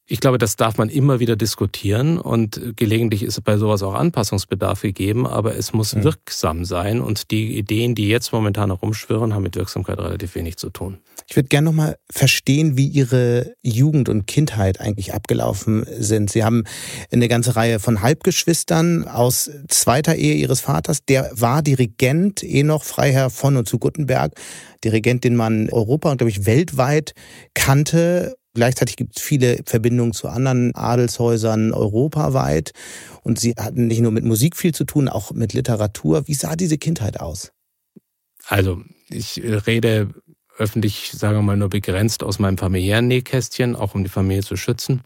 Ich 0.06 0.20
glaube, 0.20 0.38
das 0.38 0.56
darf 0.56 0.78
man 0.78 0.88
immer 0.88 1.20
wieder 1.20 1.36
diskutieren 1.36 2.20
und 2.20 2.76
gelegentlich 2.76 3.24
ist 3.24 3.44
bei 3.44 3.58
sowas 3.58 3.82
auch 3.82 3.96
Anpassungsbedarf 3.96 4.84
gegeben, 4.84 5.26
aber 5.26 5.56
es 5.56 5.74
muss 5.74 5.96
mhm. 5.96 6.04
wirksam 6.04 6.64
sein 6.64 7.02
und 7.02 7.32
die 7.32 7.58
Ideen, 7.58 7.96
die 7.96 8.08
jetzt 8.08 8.34
momentan 8.34 8.70
herumschwirren, 8.70 9.34
haben 9.34 9.42
mit 9.42 9.56
Wirksamkeit 9.56 9.98
relativ 9.98 10.36
wenig 10.36 10.58
zu 10.58 10.70
tun. 10.70 11.00
Ich 11.32 11.38
würde 11.38 11.48
gerne 11.48 11.64
nochmal 11.64 11.96
verstehen, 12.12 12.76
wie 12.76 12.88
Ihre 12.88 13.54
Jugend 13.62 14.10
und 14.10 14.28
Kindheit 14.28 14.82
eigentlich 14.82 15.14
abgelaufen 15.14 15.86
sind. 15.98 16.30
Sie 16.30 16.44
haben 16.44 16.66
eine 17.10 17.30
ganze 17.30 17.56
Reihe 17.56 17.80
von 17.80 18.02
Halbgeschwistern 18.02 19.08
aus 19.08 19.50
zweiter 19.70 20.16
Ehe 20.16 20.34
Ihres 20.34 20.60
Vaters. 20.60 21.06
Der 21.06 21.32
war 21.34 21.62
Dirigent, 21.62 22.44
eh 22.44 22.64
noch 22.64 22.84
Freiherr 22.84 23.30
von 23.30 23.56
und 23.56 23.66
zu 23.66 23.80
Guttenberg. 23.80 24.34
Dirigent, 24.84 25.24
den 25.24 25.38
man 25.38 25.70
Europa 25.70 26.12
und, 26.12 26.18
glaube 26.18 26.32
ich, 26.32 26.46
weltweit 26.46 27.14
kannte 27.54 28.36
Gleichzeitig 28.54 28.98
gibt 28.98 29.16
es 29.16 29.24
viele 29.24 29.62
Verbindungen 29.66 30.12
zu 30.12 30.28
anderen 30.28 30.76
Adelshäusern 30.76 31.72
europaweit. 31.72 32.74
Und 33.24 33.40
sie 33.40 33.54
hatten 33.58 33.88
nicht 33.88 34.02
nur 34.02 34.12
mit 34.12 34.26
Musik 34.26 34.58
viel 34.58 34.74
zu 34.76 34.84
tun, 34.84 35.08
auch 35.08 35.32
mit 35.32 35.54
Literatur. 35.54 36.28
Wie 36.28 36.34
sah 36.34 36.58
diese 36.58 36.78
Kindheit 36.78 37.22
aus? 37.22 37.54
Also, 38.48 38.82
ich 39.10 39.42
rede 39.42 40.10
öffentlich, 40.62 41.12
sagen 41.12 41.38
wir 41.38 41.42
mal, 41.42 41.58
nur 41.58 41.70
begrenzt 41.70 42.24
aus 42.24 42.40
meinem 42.40 42.58
familiären 42.58 43.08
Nähkästchen, 43.08 43.76
auch 43.76 43.96
um 43.96 44.04
die 44.04 44.10
Familie 44.10 44.44
zu 44.44 44.56
schützen. 44.56 45.02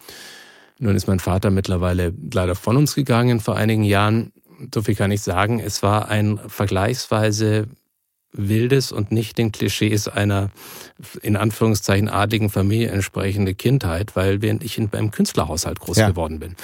Nun 0.78 0.96
ist 0.96 1.08
mein 1.08 1.20
Vater 1.20 1.50
mittlerweile 1.50 2.14
leider 2.34 2.56
von 2.56 2.78
uns 2.78 2.96
gegangen 2.96 3.40
vor 3.40 3.56
einigen 3.56 3.84
Jahren. 3.84 4.34
So 4.74 4.82
viel 4.82 4.96
kann 4.96 5.12
ich 5.12 5.22
sagen. 5.22 5.60
Es 5.60 5.82
war 5.82 6.10
ein 6.10 6.40
vergleichsweise 6.48 7.68
wildes 8.38 8.92
und 8.92 9.12
nicht 9.12 9.38
den 9.38 9.52
Klischees 9.52 10.08
einer 10.08 10.50
in 11.22 11.36
Anführungszeichen 11.36 12.10
adligen 12.10 12.50
Familie 12.50 12.90
entsprechende 12.90 13.54
Kindheit, 13.56 14.16
weil 14.16 14.44
ich 14.64 14.78
in 14.78 14.92
einem 14.94 15.12
Künstlerhaushalt 15.12 15.80
groß 15.80 15.98
ja. 15.98 16.10
geworden 16.10 16.40
bin. 16.40 16.56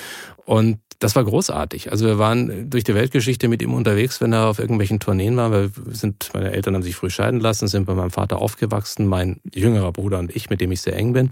Und 0.46 0.80
das 1.00 1.16
war 1.16 1.24
großartig. 1.24 1.92
Also 1.92 2.06
wir 2.06 2.20
waren 2.20 2.70
durch 2.70 2.84
die 2.84 2.94
Weltgeschichte 2.94 3.48
mit 3.48 3.62
ihm 3.64 3.74
unterwegs, 3.74 4.22
wenn 4.22 4.34
er 4.34 4.48
auf 4.48 4.60
irgendwelchen 4.60 5.00
Tourneen 5.00 5.36
war. 5.36 5.52
Wir 5.52 5.72
sind, 5.88 6.30
meine 6.34 6.52
Eltern 6.52 6.76
haben 6.76 6.84
sich 6.84 6.96
früh 6.96 7.10
scheiden 7.10 7.40
lassen, 7.40 7.68
sind 7.68 7.86
bei 7.86 7.96
meinem 7.96 8.12
Vater 8.12 8.40
aufgewachsen, 8.40 9.08
mein 9.08 9.42
jüngerer 9.54 9.92
Bruder 9.92 10.20
und 10.20 10.36
ich, 10.36 10.52
mit 10.52 10.62
dem 10.62 10.72
ich 10.72 10.82
sehr 10.82 10.96
eng 10.96 11.14
bin, 11.14 11.30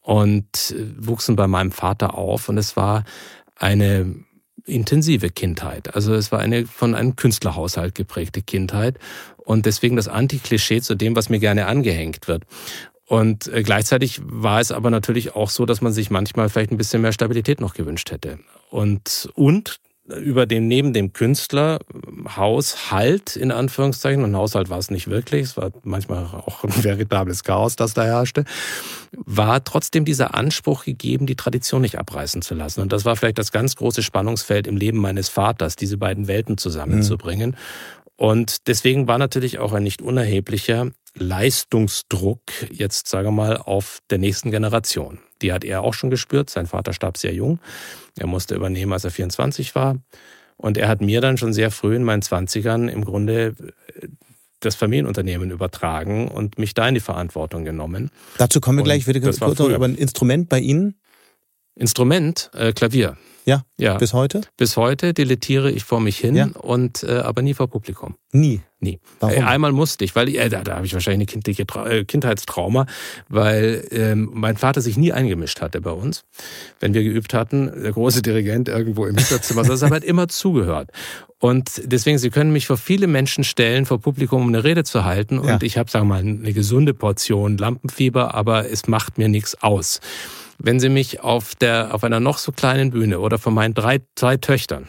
und 0.00 0.76
wuchsen 0.96 1.34
bei 1.34 1.48
meinem 1.48 1.72
Vater 1.72 2.14
auf. 2.16 2.48
Und 2.48 2.56
es 2.56 2.76
war 2.76 3.04
eine 3.56 4.14
intensive 4.66 5.30
Kindheit. 5.30 5.94
Also 5.94 6.14
es 6.14 6.32
war 6.32 6.40
eine 6.40 6.66
von 6.66 6.94
einem 6.94 7.16
Künstlerhaushalt 7.16 7.94
geprägte 7.94 8.42
Kindheit 8.42 8.98
und 9.38 9.66
deswegen 9.66 9.96
das 9.96 10.08
Antiklischee 10.08 10.80
zu 10.80 10.94
dem, 10.94 11.16
was 11.16 11.28
mir 11.28 11.38
gerne 11.38 11.66
angehängt 11.66 12.28
wird. 12.28 12.44
Und 13.06 13.48
äh, 13.48 13.62
gleichzeitig 13.62 14.20
war 14.24 14.60
es 14.60 14.72
aber 14.72 14.90
natürlich 14.90 15.34
auch 15.34 15.50
so, 15.50 15.66
dass 15.66 15.82
man 15.82 15.92
sich 15.92 16.10
manchmal 16.10 16.48
vielleicht 16.48 16.70
ein 16.70 16.78
bisschen 16.78 17.02
mehr 17.02 17.12
Stabilität 17.12 17.60
noch 17.60 17.74
gewünscht 17.74 18.10
hätte. 18.10 18.38
Und, 18.70 19.28
und 19.34 19.78
über 20.06 20.44
den 20.46 20.68
neben 20.68 20.92
dem 20.92 21.12
Künstler 21.12 21.78
Haushalt 22.36 23.36
in 23.36 23.50
Anführungszeichen 23.50 24.22
und 24.22 24.36
Haushalt 24.36 24.68
war 24.68 24.78
es 24.78 24.90
nicht 24.90 25.08
wirklich, 25.08 25.42
es 25.42 25.56
war 25.56 25.70
manchmal 25.82 26.24
auch 26.24 26.62
ein 26.64 26.70
veritables 26.84 27.42
Chaos, 27.42 27.76
das 27.76 27.94
da 27.94 28.04
herrschte, 28.04 28.44
war 29.12 29.64
trotzdem 29.64 30.04
dieser 30.04 30.34
Anspruch 30.34 30.84
gegeben, 30.84 31.26
die 31.26 31.36
Tradition 31.36 31.82
nicht 31.82 31.98
abreißen 31.98 32.42
zu 32.42 32.54
lassen. 32.54 32.80
Und 32.80 32.92
das 32.92 33.04
war 33.04 33.16
vielleicht 33.16 33.38
das 33.38 33.52
ganz 33.52 33.76
große 33.76 34.02
Spannungsfeld 34.02 34.66
im 34.66 34.76
Leben 34.76 34.98
meines 34.98 35.28
Vaters, 35.28 35.76
diese 35.76 35.96
beiden 35.96 36.28
Welten 36.28 36.58
zusammenzubringen. 36.58 37.50
Mhm. 37.50 37.56
Und 38.16 38.68
deswegen 38.68 39.08
war 39.08 39.18
natürlich 39.18 39.58
auch 39.58 39.72
ein 39.72 39.82
nicht 39.82 40.02
unerheblicher 40.02 40.90
Leistungsdruck 41.16 42.40
jetzt, 42.70 43.08
sage 43.08 43.30
mal, 43.30 43.56
auf 43.56 44.00
der 44.10 44.18
nächsten 44.18 44.50
Generation. 44.50 45.18
Die 45.42 45.52
hat 45.52 45.64
er 45.64 45.82
auch 45.82 45.94
schon 45.94 46.10
gespürt. 46.10 46.50
Sein 46.50 46.66
Vater 46.66 46.92
starb 46.92 47.18
sehr 47.18 47.34
jung. 47.34 47.60
Er 48.18 48.26
musste 48.26 48.54
übernehmen, 48.54 48.92
als 48.92 49.04
er 49.04 49.10
24 49.10 49.74
war. 49.74 49.96
Und 50.56 50.78
er 50.78 50.88
hat 50.88 51.00
mir 51.00 51.20
dann 51.20 51.36
schon 51.36 51.52
sehr 51.52 51.70
früh 51.70 51.96
in 51.96 52.04
meinen 52.04 52.22
20ern 52.22 52.88
im 52.88 53.04
Grunde 53.04 53.54
äh, 54.00 54.08
das 54.60 54.74
Familienunternehmen 54.76 55.50
übertragen 55.50 56.28
und 56.28 56.58
mich 56.58 56.74
da 56.74 56.88
in 56.88 56.94
die 56.94 57.00
Verantwortung 57.00 57.64
genommen. 57.64 58.10
Dazu 58.38 58.60
kommen 58.60 58.78
wir 58.78 58.82
und 58.82 58.86
gleich. 58.86 59.00
Ich 59.00 59.06
würde 59.06 59.20
kurz 59.20 59.40
noch 59.40 59.58
über 59.60 59.84
ein 59.84 59.94
Instrument 59.94 60.48
bei 60.48 60.60
Ihnen. 60.60 60.94
Instrument, 61.76 62.50
äh, 62.54 62.72
Klavier. 62.72 63.16
Ja, 63.44 63.64
ja. 63.76 63.98
Bis 63.98 64.14
heute? 64.14 64.42
Bis 64.56 64.76
heute 64.76 65.12
dilettiere 65.12 65.70
ich 65.70 65.84
vor 65.84 66.00
mich 66.00 66.16
hin 66.18 66.34
ja. 66.34 66.46
und 66.46 67.02
äh, 67.02 67.18
aber 67.18 67.42
nie 67.42 67.52
vor 67.52 67.68
Publikum. 67.68 68.16
Nie. 68.32 68.62
Nie. 68.84 69.00
Warum? 69.20 69.34
Äh, 69.34 69.40
einmal 69.40 69.72
musste 69.72 70.04
ich, 70.04 70.14
weil 70.14 70.28
äh, 70.28 70.50
da, 70.50 70.62
da 70.62 70.76
habe 70.76 70.84
ich 70.84 70.92
wahrscheinlich 70.92 71.20
eine 71.20 71.26
kindliche 71.26 71.66
Tra 71.66 71.88
äh, 71.88 72.04
Kindheitstrauma, 72.04 72.84
weil 73.30 73.88
ähm, 73.90 74.28
mein 74.34 74.58
Vater 74.58 74.82
sich 74.82 74.98
nie 74.98 75.10
eingemischt 75.10 75.62
hatte 75.62 75.80
bei 75.80 75.90
uns. 75.90 76.24
Wenn 76.80 76.92
wir 76.92 77.02
geübt 77.02 77.32
hatten, 77.32 77.72
der 77.82 77.92
große 77.92 78.20
Dirigent 78.20 78.68
irgendwo 78.68 79.06
im 79.06 79.16
Hinterzimmer 79.16 79.64
saß, 79.64 79.84
aber 79.84 79.96
hat 79.96 80.04
immer 80.04 80.28
zugehört. 80.28 80.90
Und 81.38 81.80
deswegen, 81.84 82.18
Sie 82.18 82.28
können 82.28 82.52
mich 82.52 82.66
vor 82.66 82.76
viele 82.76 83.06
Menschen 83.06 83.42
stellen, 83.42 83.86
vor 83.86 84.00
Publikum, 84.00 84.42
um 84.42 84.48
eine 84.48 84.64
Rede 84.64 84.84
zu 84.84 85.06
halten. 85.06 85.38
Und 85.38 85.48
ja. 85.48 85.58
ich 85.62 85.78
habe, 85.78 85.90
sagen 85.90 86.08
wir 86.08 86.16
mal, 86.16 86.20
eine 86.20 86.52
gesunde 86.52 86.92
Portion 86.92 87.56
Lampenfieber, 87.56 88.34
aber 88.34 88.70
es 88.70 88.86
macht 88.86 89.16
mir 89.16 89.28
nichts 89.28 89.62
aus 89.62 90.00
wenn 90.58 90.78
Sie 90.78 90.88
mich 90.88 91.20
auf, 91.20 91.56
der, 91.56 91.92
auf 91.92 92.04
einer 92.04 92.20
noch 92.20 92.38
so 92.38 92.52
kleinen 92.52 92.92
Bühne 92.92 93.18
oder 93.18 93.38
von 93.38 93.52
meinen 93.52 93.74
drei, 93.74 94.00
zwei 94.14 94.36
Töchtern, 94.36 94.88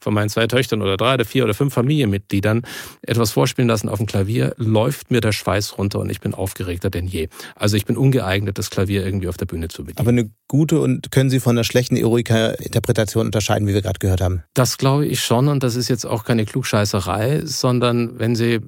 von 0.00 0.14
meinen 0.14 0.28
zwei 0.28 0.46
Töchtern 0.46 0.82
oder 0.82 0.96
drei 0.96 1.14
oder 1.14 1.24
vier 1.24 1.44
oder 1.44 1.54
fünf 1.54 1.74
Familienmitgliedern 1.74 2.62
etwas 3.02 3.32
vorspielen 3.32 3.68
lassen 3.68 3.88
auf 3.88 3.98
dem 3.98 4.06
Klavier, 4.06 4.54
läuft 4.56 5.10
mir 5.10 5.20
der 5.20 5.32
Schweiß 5.32 5.78
runter 5.78 6.00
und 6.00 6.10
ich 6.10 6.20
bin 6.20 6.34
aufgeregter 6.34 6.90
denn 6.90 7.06
je. 7.06 7.28
Also 7.54 7.76
ich 7.76 7.84
bin 7.86 7.96
ungeeignet, 7.96 8.58
das 8.58 8.70
Klavier 8.70 9.04
irgendwie 9.04 9.28
auf 9.28 9.36
der 9.36 9.46
Bühne 9.46 9.68
zu 9.68 9.84
bedienen. 9.84 9.98
Aber 9.98 10.10
eine 10.10 10.30
gute 10.48 10.80
und 10.80 11.10
können 11.10 11.30
Sie 11.30 11.40
von 11.40 11.56
einer 11.56 11.64
schlechten 11.64 11.96
Eroica-Interpretation 11.96 13.26
unterscheiden, 13.26 13.66
wie 13.68 13.74
wir 13.74 13.82
gerade 13.82 13.98
gehört 13.98 14.20
haben? 14.20 14.42
Das 14.54 14.78
glaube 14.78 15.06
ich 15.06 15.20
schon 15.20 15.48
und 15.48 15.62
das 15.62 15.76
ist 15.76 15.88
jetzt 15.88 16.04
auch 16.04 16.24
keine 16.24 16.44
Klugscheißerei, 16.44 17.42
sondern 17.44 18.18
wenn 18.18 18.36
Sie 18.36 18.60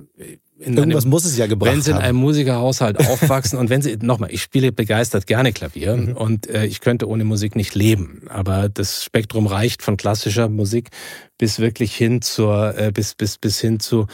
Irgendwas 0.58 1.04
einem, 1.04 1.10
muss 1.10 1.24
es 1.24 1.36
ja 1.36 1.46
gebracht 1.46 1.70
Wenn 1.70 1.82
Sie 1.82 1.90
in 1.90 1.98
einem 1.98 2.18
Musikerhaushalt 2.18 2.98
aufwachsen 3.08 3.58
und 3.58 3.68
wenn 3.68 3.82
Sie, 3.82 3.96
nochmal, 4.00 4.30
ich 4.32 4.42
spiele 4.42 4.72
begeistert 4.72 5.26
gerne 5.26 5.52
Klavier 5.52 5.96
mhm. 5.96 6.16
und 6.16 6.48
äh, 6.48 6.64
ich 6.64 6.80
könnte 6.80 7.08
ohne 7.08 7.24
Musik 7.24 7.56
nicht 7.56 7.74
leben. 7.74 8.22
Aber 8.28 8.68
das 8.68 9.04
Spektrum 9.04 9.46
reicht 9.46 9.82
von 9.82 9.96
klassischer 9.96 10.48
Musik 10.48 10.90
bis 11.36 11.58
wirklich 11.58 11.94
hin 11.94 12.22
zur, 12.22 12.76
äh, 12.78 12.90
bis, 12.90 13.14
bis, 13.14 13.36
bis 13.36 13.60
hin 13.60 13.80
zu 13.80 14.06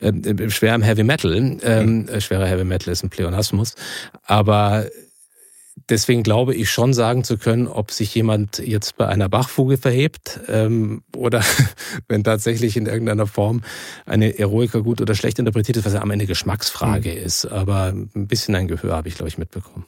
äh, 0.00 0.12
schwerem 0.50 0.82
Heavy 0.82 1.04
Metal. 1.04 1.58
Ähm, 1.62 2.08
mhm. 2.10 2.20
Schwerer 2.20 2.46
Heavy 2.46 2.64
Metal 2.64 2.92
ist 2.92 3.04
ein 3.04 3.10
Pleonasmus. 3.10 3.74
Aber 4.24 4.86
deswegen 5.88 6.22
glaube 6.22 6.54
ich 6.54 6.70
schon 6.70 6.92
sagen 6.92 7.24
zu 7.24 7.38
können, 7.38 7.66
ob 7.66 7.90
sich 7.90 8.14
jemand 8.14 8.58
jetzt 8.58 8.96
bei 8.96 9.06
einer 9.06 9.28
Bachfuge 9.28 9.76
verhebt 9.76 10.40
ähm, 10.48 11.02
oder 11.16 11.42
wenn 12.08 12.24
tatsächlich 12.24 12.76
in 12.76 12.86
irgendeiner 12.86 13.26
Form 13.26 13.62
eine 14.06 14.38
Eroica 14.38 14.80
gut 14.80 15.00
oder 15.00 15.14
schlecht 15.14 15.38
interpretiert 15.38 15.76
ist, 15.76 15.84
was 15.84 15.94
ja 15.94 16.02
am 16.02 16.10
Ende 16.10 16.26
Geschmacksfrage 16.26 17.10
mhm. 17.10 17.18
ist. 17.18 17.46
Aber 17.46 17.86
ein 17.86 18.26
bisschen 18.26 18.54
ein 18.54 18.68
Gehör 18.68 18.96
habe 18.96 19.08
ich, 19.08 19.14
glaube 19.14 19.28
ich, 19.28 19.38
mitbekommen. 19.38 19.86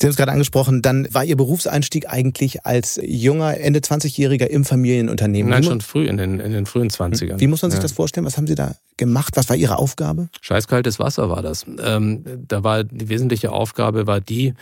Sie 0.00 0.06
haben 0.06 0.10
es 0.10 0.16
gerade 0.16 0.30
angesprochen, 0.30 0.80
dann 0.80 1.08
war 1.12 1.24
Ihr 1.24 1.36
Berufseinstieg 1.36 2.08
eigentlich 2.08 2.64
als 2.64 3.00
junger, 3.02 3.58
Ende 3.58 3.80
20-Jähriger 3.80 4.46
im 4.46 4.64
Familienunternehmen. 4.64 5.50
Nein, 5.50 5.64
schon 5.64 5.80
früh, 5.80 6.06
in 6.06 6.16
den, 6.16 6.38
in 6.38 6.52
den 6.52 6.66
frühen 6.66 6.88
20ern. 6.88 7.40
Wie 7.40 7.48
muss 7.48 7.62
man 7.62 7.72
sich 7.72 7.78
ja. 7.78 7.82
das 7.82 7.92
vorstellen? 7.92 8.24
Was 8.24 8.36
haben 8.36 8.46
Sie 8.46 8.54
da 8.54 8.76
gemacht? 8.96 9.36
Was 9.36 9.48
war 9.48 9.56
Ihre 9.56 9.78
Aufgabe? 9.78 10.28
Scheißkaltes 10.40 11.00
Wasser 11.00 11.30
war 11.30 11.42
das. 11.42 11.66
Ähm, 11.82 12.22
da 12.46 12.62
war 12.62 12.84
die 12.84 13.08
wesentliche 13.08 13.50
Aufgabe 13.50 14.06
war 14.06 14.20
die, 14.20 14.54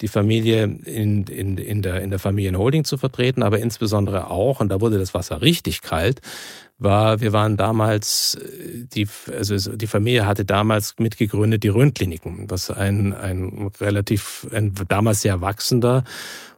die 0.00 0.08
Familie 0.08 0.64
in, 0.64 1.24
in, 1.24 1.58
in, 1.58 1.82
der, 1.82 2.00
in 2.00 2.10
der 2.10 2.18
Familienholding 2.20 2.84
zu 2.84 2.96
vertreten, 2.96 3.42
aber 3.42 3.58
insbesondere 3.58 4.30
auch, 4.30 4.60
und 4.60 4.68
da 4.68 4.80
wurde 4.80 4.98
das 4.98 5.12
Wasser 5.12 5.42
richtig 5.42 5.82
kalt, 5.82 6.20
war, 6.78 7.20
wir 7.20 7.32
waren 7.32 7.56
damals, 7.56 8.34
äh, 8.34 8.84
die, 8.84 9.08
also 9.32 9.76
die 9.76 9.86
Familie 9.86 10.26
hatte 10.26 10.44
damals 10.44 10.94
mitgegründet 10.98 11.62
die 11.62 11.68
Röntkliniken, 11.68 12.50
was 12.50 12.70
ein, 12.70 13.12
ein 13.12 13.70
relativ, 13.80 14.46
ein 14.52 14.74
damals 14.88 15.22
sehr 15.22 15.40
wachsender 15.40 16.04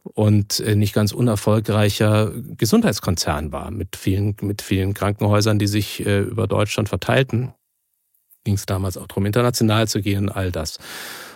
und 0.03 0.59
äh, 0.59 0.75
nicht 0.75 0.93
ganz 0.93 1.11
unerfolgreicher 1.11 2.31
Gesundheitskonzern 2.57 3.51
war, 3.51 3.71
mit 3.71 3.95
vielen, 3.95 4.35
mit 4.41 4.61
vielen 4.61 4.93
Krankenhäusern, 4.93 5.59
die 5.59 5.67
sich 5.67 6.05
äh, 6.05 6.21
über 6.21 6.47
Deutschland 6.47 6.89
verteilten. 6.89 7.53
Ging 8.43 8.55
es 8.55 8.65
damals 8.65 8.97
auch 8.97 9.07
darum, 9.07 9.25
international 9.25 9.87
zu 9.87 10.01
gehen, 10.01 10.29
all 10.29 10.51
das. 10.51 10.79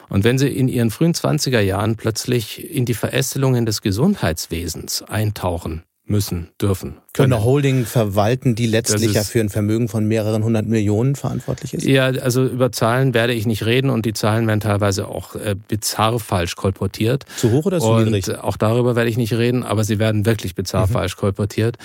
Und 0.09 0.23
wenn 0.23 0.37
Sie 0.37 0.49
in 0.49 0.67
Ihren 0.67 0.91
frühen 0.91 1.13
20er 1.13 1.61
Jahren 1.61 1.95
plötzlich 1.95 2.69
in 2.69 2.85
die 2.85 2.93
Verästelungen 2.93 3.65
des 3.65 3.81
Gesundheitswesens 3.81 5.03
eintauchen, 5.03 5.83
müssen, 6.11 6.49
dürfen. 6.61 6.97
Können. 7.13 7.33
Eine 7.33 7.43
Holding 7.43 7.85
verwalten, 7.85 8.55
die 8.55 8.67
letztlich 8.67 9.13
ja 9.13 9.23
für 9.23 9.39
ein 9.39 9.49
Vermögen 9.49 9.87
von 9.87 10.05
mehreren 10.05 10.43
hundert 10.43 10.67
Millionen 10.67 11.15
verantwortlich 11.15 11.73
ist? 11.73 11.85
Ja, 11.85 12.05
also 12.05 12.45
über 12.45 12.71
Zahlen 12.71 13.13
werde 13.13 13.33
ich 13.33 13.45
nicht 13.45 13.65
reden 13.65 13.89
und 13.89 14.05
die 14.05 14.13
Zahlen 14.13 14.47
werden 14.47 14.59
teilweise 14.59 15.07
auch 15.07 15.35
äh, 15.35 15.55
bizarr 15.67 16.19
falsch 16.19 16.55
kolportiert. 16.55 17.25
Zu 17.37 17.51
hoch 17.51 17.65
oder 17.65 17.79
zu 17.79 17.87
und 17.87 18.05
niedrig? 18.05 18.29
Auch 18.37 18.57
darüber 18.57 18.95
werde 18.95 19.09
ich 19.09 19.17
nicht 19.17 19.33
reden, 19.33 19.63
aber 19.63 19.83
sie 19.83 19.99
werden 19.99 20.25
wirklich 20.25 20.55
bizarr 20.55 20.87
mhm. 20.87 20.91
falsch 20.91 21.17
kolportiert. 21.17 21.77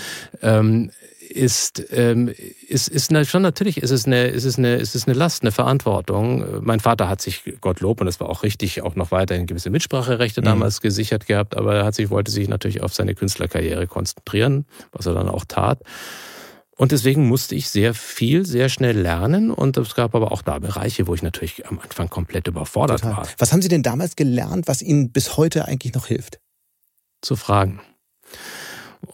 Ähm, 0.43 0.91
ist, 1.29 1.83
ähm, 1.91 2.33
ist, 2.69 2.89
ist 2.89 3.11
na, 3.11 3.25
schon 3.25 3.43
natürlich 3.43 3.83
ist 3.83 3.91
es, 3.91 4.07
eine, 4.07 4.27
ist, 4.27 4.45
es 4.45 4.59
eine, 4.59 4.77
ist 4.77 4.95
es 4.95 5.07
eine 5.07 5.17
Last, 5.17 5.43
eine 5.43 5.53
Verantwortung. 5.53 6.65
Mein 6.65 6.81
Vater 6.81 7.09
hat 7.09 7.21
sich, 7.21 7.43
Gottlob, 7.61 8.01
und 8.01 8.07
das 8.07 8.21
war 8.21 8.29
auch 8.29 8.43
richtig, 8.43 8.83
auch 8.83 8.95
noch 8.95 9.11
weiterhin 9.11 9.47
gewisse 9.47 9.71
Mitspracherechte 9.71 10.41
mhm. 10.41 10.47
damals 10.47 10.81
gesichert 10.81 11.27
gehabt, 11.27 11.57
aber 11.57 11.75
er 11.75 11.85
hat 11.85 11.95
sich, 11.95 12.11
wollte 12.11 12.31
sich 12.31 12.49
natürlich 12.49 12.83
auf 12.83 12.95
seine 12.95 13.15
Künstlerkarriere 13.15 13.87
konzentrieren, 13.87 14.67
was 14.93 15.07
er 15.07 15.15
dann 15.15 15.29
auch 15.29 15.45
tat. 15.47 15.81
Und 16.79 16.93
deswegen 16.93 17.27
musste 17.27 17.55
ich 17.55 17.71
sehr 17.71 17.95
viel, 17.95 18.45
sehr 18.45 18.69
schnell 18.69 18.99
lernen. 18.99 19.51
Und 19.51 19.79
es 19.79 19.95
gab 19.95 20.15
aber 20.15 20.31
auch 20.31 20.43
da 20.43 20.59
Bereiche, 20.59 21.07
wo 21.07 21.15
ich 21.15 21.23
natürlich 21.23 21.67
am 21.67 21.79
Anfang 21.79 22.11
komplett 22.11 22.49
überfordert 22.49 23.01
Total. 23.01 23.17
war. 23.17 23.29
Was 23.39 23.53
haben 23.53 23.63
Sie 23.63 23.69
denn 23.69 23.83
damals 23.83 24.15
gelernt, 24.15 24.69
was 24.69 24.83
Ihnen 24.83 25.11
bis 25.11 25.39
heute 25.39 25.65
eigentlich 25.65 25.95
noch 25.95 26.07
hilft? 26.07 26.39
Zu 27.23 27.35
fragen 27.35 27.81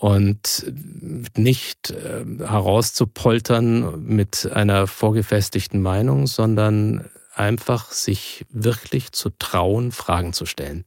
und 0.03 0.67
nicht 1.37 1.93
äh, 1.93 2.25
herauszupoltern 2.45 4.05
mit 4.05 4.51
einer 4.53 4.89
vorgefestigten 4.89 5.81
Meinung, 5.81 6.27
sondern 6.27 7.05
einfach 7.37 7.93
sich 7.93 8.45
wirklich 8.51 9.13
zu 9.13 9.31
trauen, 9.31 9.93
Fragen 9.93 10.33
zu 10.33 10.45
stellen. 10.45 10.85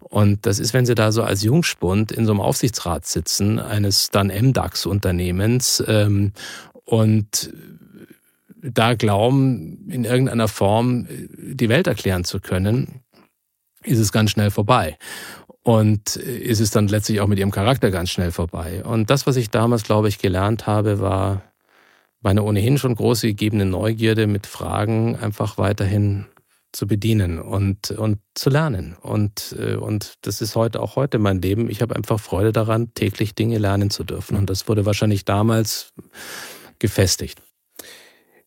Und 0.00 0.46
das 0.46 0.58
ist, 0.60 0.72
wenn 0.72 0.86
Sie 0.86 0.94
da 0.94 1.12
so 1.12 1.22
als 1.22 1.42
Jungspund 1.42 2.10
in 2.10 2.24
so 2.24 2.32
einem 2.32 2.40
Aufsichtsrat 2.40 3.04
sitzen, 3.04 3.58
eines 3.58 4.08
dann 4.08 4.28
MDAX-Unternehmens 4.28 5.84
ähm, 5.86 6.32
und 6.86 7.52
da 8.62 8.94
glauben, 8.94 9.90
in 9.90 10.04
irgendeiner 10.04 10.48
Form 10.48 11.06
die 11.36 11.68
Welt 11.68 11.86
erklären 11.86 12.24
zu 12.24 12.40
können, 12.40 13.02
ist 13.82 13.98
es 13.98 14.10
ganz 14.10 14.30
schnell 14.30 14.50
vorbei. 14.50 14.96
Und 15.64 16.16
ist 16.16 16.60
es 16.60 16.70
dann 16.70 16.88
letztlich 16.88 17.20
auch 17.20 17.26
mit 17.26 17.38
ihrem 17.38 17.50
Charakter 17.50 17.90
ganz 17.90 18.10
schnell 18.10 18.30
vorbei. 18.32 18.84
Und 18.84 19.08
das, 19.08 19.26
was 19.26 19.36
ich 19.36 19.48
damals, 19.48 19.82
glaube 19.82 20.08
ich, 20.08 20.18
gelernt 20.18 20.66
habe, 20.66 21.00
war 21.00 21.42
meine 22.20 22.42
ohnehin 22.42 22.76
schon 22.76 22.94
große 22.94 23.28
gegebene 23.28 23.64
Neugierde 23.64 24.26
mit 24.26 24.46
Fragen 24.46 25.16
einfach 25.16 25.56
weiterhin 25.56 26.26
zu 26.72 26.86
bedienen 26.86 27.38
und, 27.38 27.92
und 27.92 28.18
zu 28.34 28.50
lernen. 28.50 28.96
Und, 29.00 29.56
äh, 29.58 29.76
und 29.76 30.14
das 30.22 30.42
ist 30.42 30.54
heute 30.54 30.80
auch 30.80 30.96
heute 30.96 31.18
mein 31.18 31.40
Leben. 31.40 31.70
Ich 31.70 31.80
habe 31.80 31.96
einfach 31.96 32.20
Freude 32.20 32.52
daran, 32.52 32.92
täglich 32.94 33.34
Dinge 33.34 33.58
lernen 33.58 33.90
zu 33.90 34.04
dürfen. 34.04 34.36
Und 34.36 34.50
das 34.50 34.68
wurde 34.68 34.84
wahrscheinlich 34.84 35.24
damals 35.24 35.92
gefestigt. 36.78 37.40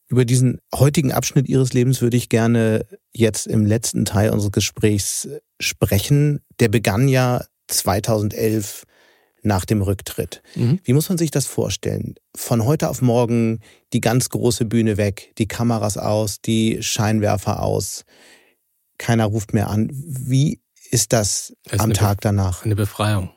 Über 0.07 0.24
diesen 0.24 0.59
heutigen 0.74 1.11
Abschnitt 1.11 1.49
Ihres 1.49 1.74
Lebens 1.74 2.01
würde 2.01 2.18
ich 2.18 2.30
gerne 2.30 2.86
jetzt 3.11 3.47
im 3.47 3.65
letzten 3.65 4.05
Teil 4.05 4.30
unseres 4.30 4.51
Gesprächs 4.51 5.28
sprechen. 5.60 6.41
Der 6.60 6.70
begann 6.70 7.08
ja 7.08 7.43
2011 7.68 8.84
nach 9.43 9.66
dem 9.66 9.82
Rücktritt. 9.82 10.41
Mhm. 10.55 10.80
Wie 10.84 10.93
muss 10.93 11.10
man 11.10 11.18
sich 11.18 11.32
das 11.32 11.45
vorstellen? 11.45 12.16
Von 12.36 12.66
heute 12.66 12.89
auf 12.89 13.01
morgen 13.01 13.62
die 13.93 14.01
ganz 14.01 14.30
große 14.30 14.66
Bühne 14.66 14.97
weg, 14.97 15.34
die 15.38 15.47
Kameras 15.47 15.97
aus, 15.97 16.41
die 16.41 16.82
Scheinwerfer 16.82 17.62
aus, 17.62 18.03
keiner 18.97 19.26
ruft 19.26 19.53
mehr 19.53 19.70
an. 19.70 19.89
Wie 19.91 20.62
ist 20.89 21.14
das, 21.14 21.53
das 21.64 21.80
am 21.80 21.93
Tag 21.93 22.22
danach? 22.22 22.66
Eine 22.66 22.76
Befreiung. 22.76 23.32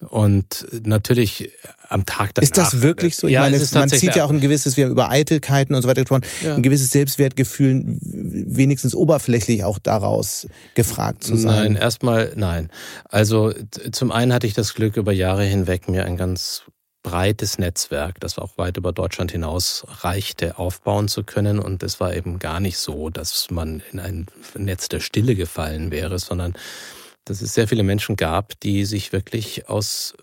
Und 0.00 0.66
natürlich 0.84 1.50
am 1.88 2.06
Tag 2.06 2.34
danach. 2.34 2.44
Ist 2.44 2.56
das 2.56 2.82
wirklich 2.82 3.16
so? 3.16 3.26
Ich 3.26 3.32
ja, 3.32 3.40
meine, 3.40 3.60
man 3.74 3.88
zieht 3.88 4.14
ja 4.14 4.24
auch 4.24 4.30
ein 4.30 4.40
gewisses, 4.40 4.76
wir 4.76 4.84
haben 4.84 4.92
über 4.92 5.10
Eitelkeiten 5.10 5.74
und 5.74 5.82
so 5.82 5.88
weiter 5.88 6.02
gesprochen, 6.02 6.22
ja. 6.44 6.54
ein 6.54 6.62
gewisses 6.62 6.90
Selbstwertgefühl 6.90 7.82
wenigstens 8.00 8.94
oberflächlich 8.94 9.64
auch 9.64 9.80
daraus 9.80 10.46
gefragt 10.74 11.24
zu 11.24 11.36
sein. 11.36 11.72
Nein, 11.72 11.76
erstmal 11.76 12.32
nein. 12.36 12.70
Also 13.08 13.52
zum 13.90 14.12
einen 14.12 14.32
hatte 14.32 14.46
ich 14.46 14.54
das 14.54 14.74
Glück, 14.74 14.96
über 14.96 15.12
Jahre 15.12 15.44
hinweg 15.44 15.88
mir 15.88 16.04
ein 16.04 16.16
ganz 16.16 16.62
breites 17.02 17.58
Netzwerk, 17.58 18.20
das 18.20 18.38
auch 18.38 18.58
weit 18.58 18.76
über 18.76 18.92
Deutschland 18.92 19.32
hinaus 19.32 19.84
reichte, 20.02 20.58
aufbauen 20.58 21.08
zu 21.08 21.24
können. 21.24 21.58
Und 21.58 21.82
es 21.82 22.00
war 22.00 22.14
eben 22.14 22.38
gar 22.38 22.60
nicht 22.60 22.78
so, 22.78 23.08
dass 23.10 23.50
man 23.50 23.82
in 23.92 23.98
ein 23.98 24.26
Netz 24.56 24.88
der 24.88 25.00
Stille 25.00 25.34
gefallen 25.34 25.90
wäre, 25.90 26.18
sondern 26.18 26.54
dass 27.28 27.42
es 27.42 27.54
sehr 27.54 27.68
viele 27.68 27.82
Menschen 27.82 28.16
gab, 28.16 28.58
die 28.60 28.84
sich 28.84 29.12
wirklich 29.12 29.68
aus 29.68 30.14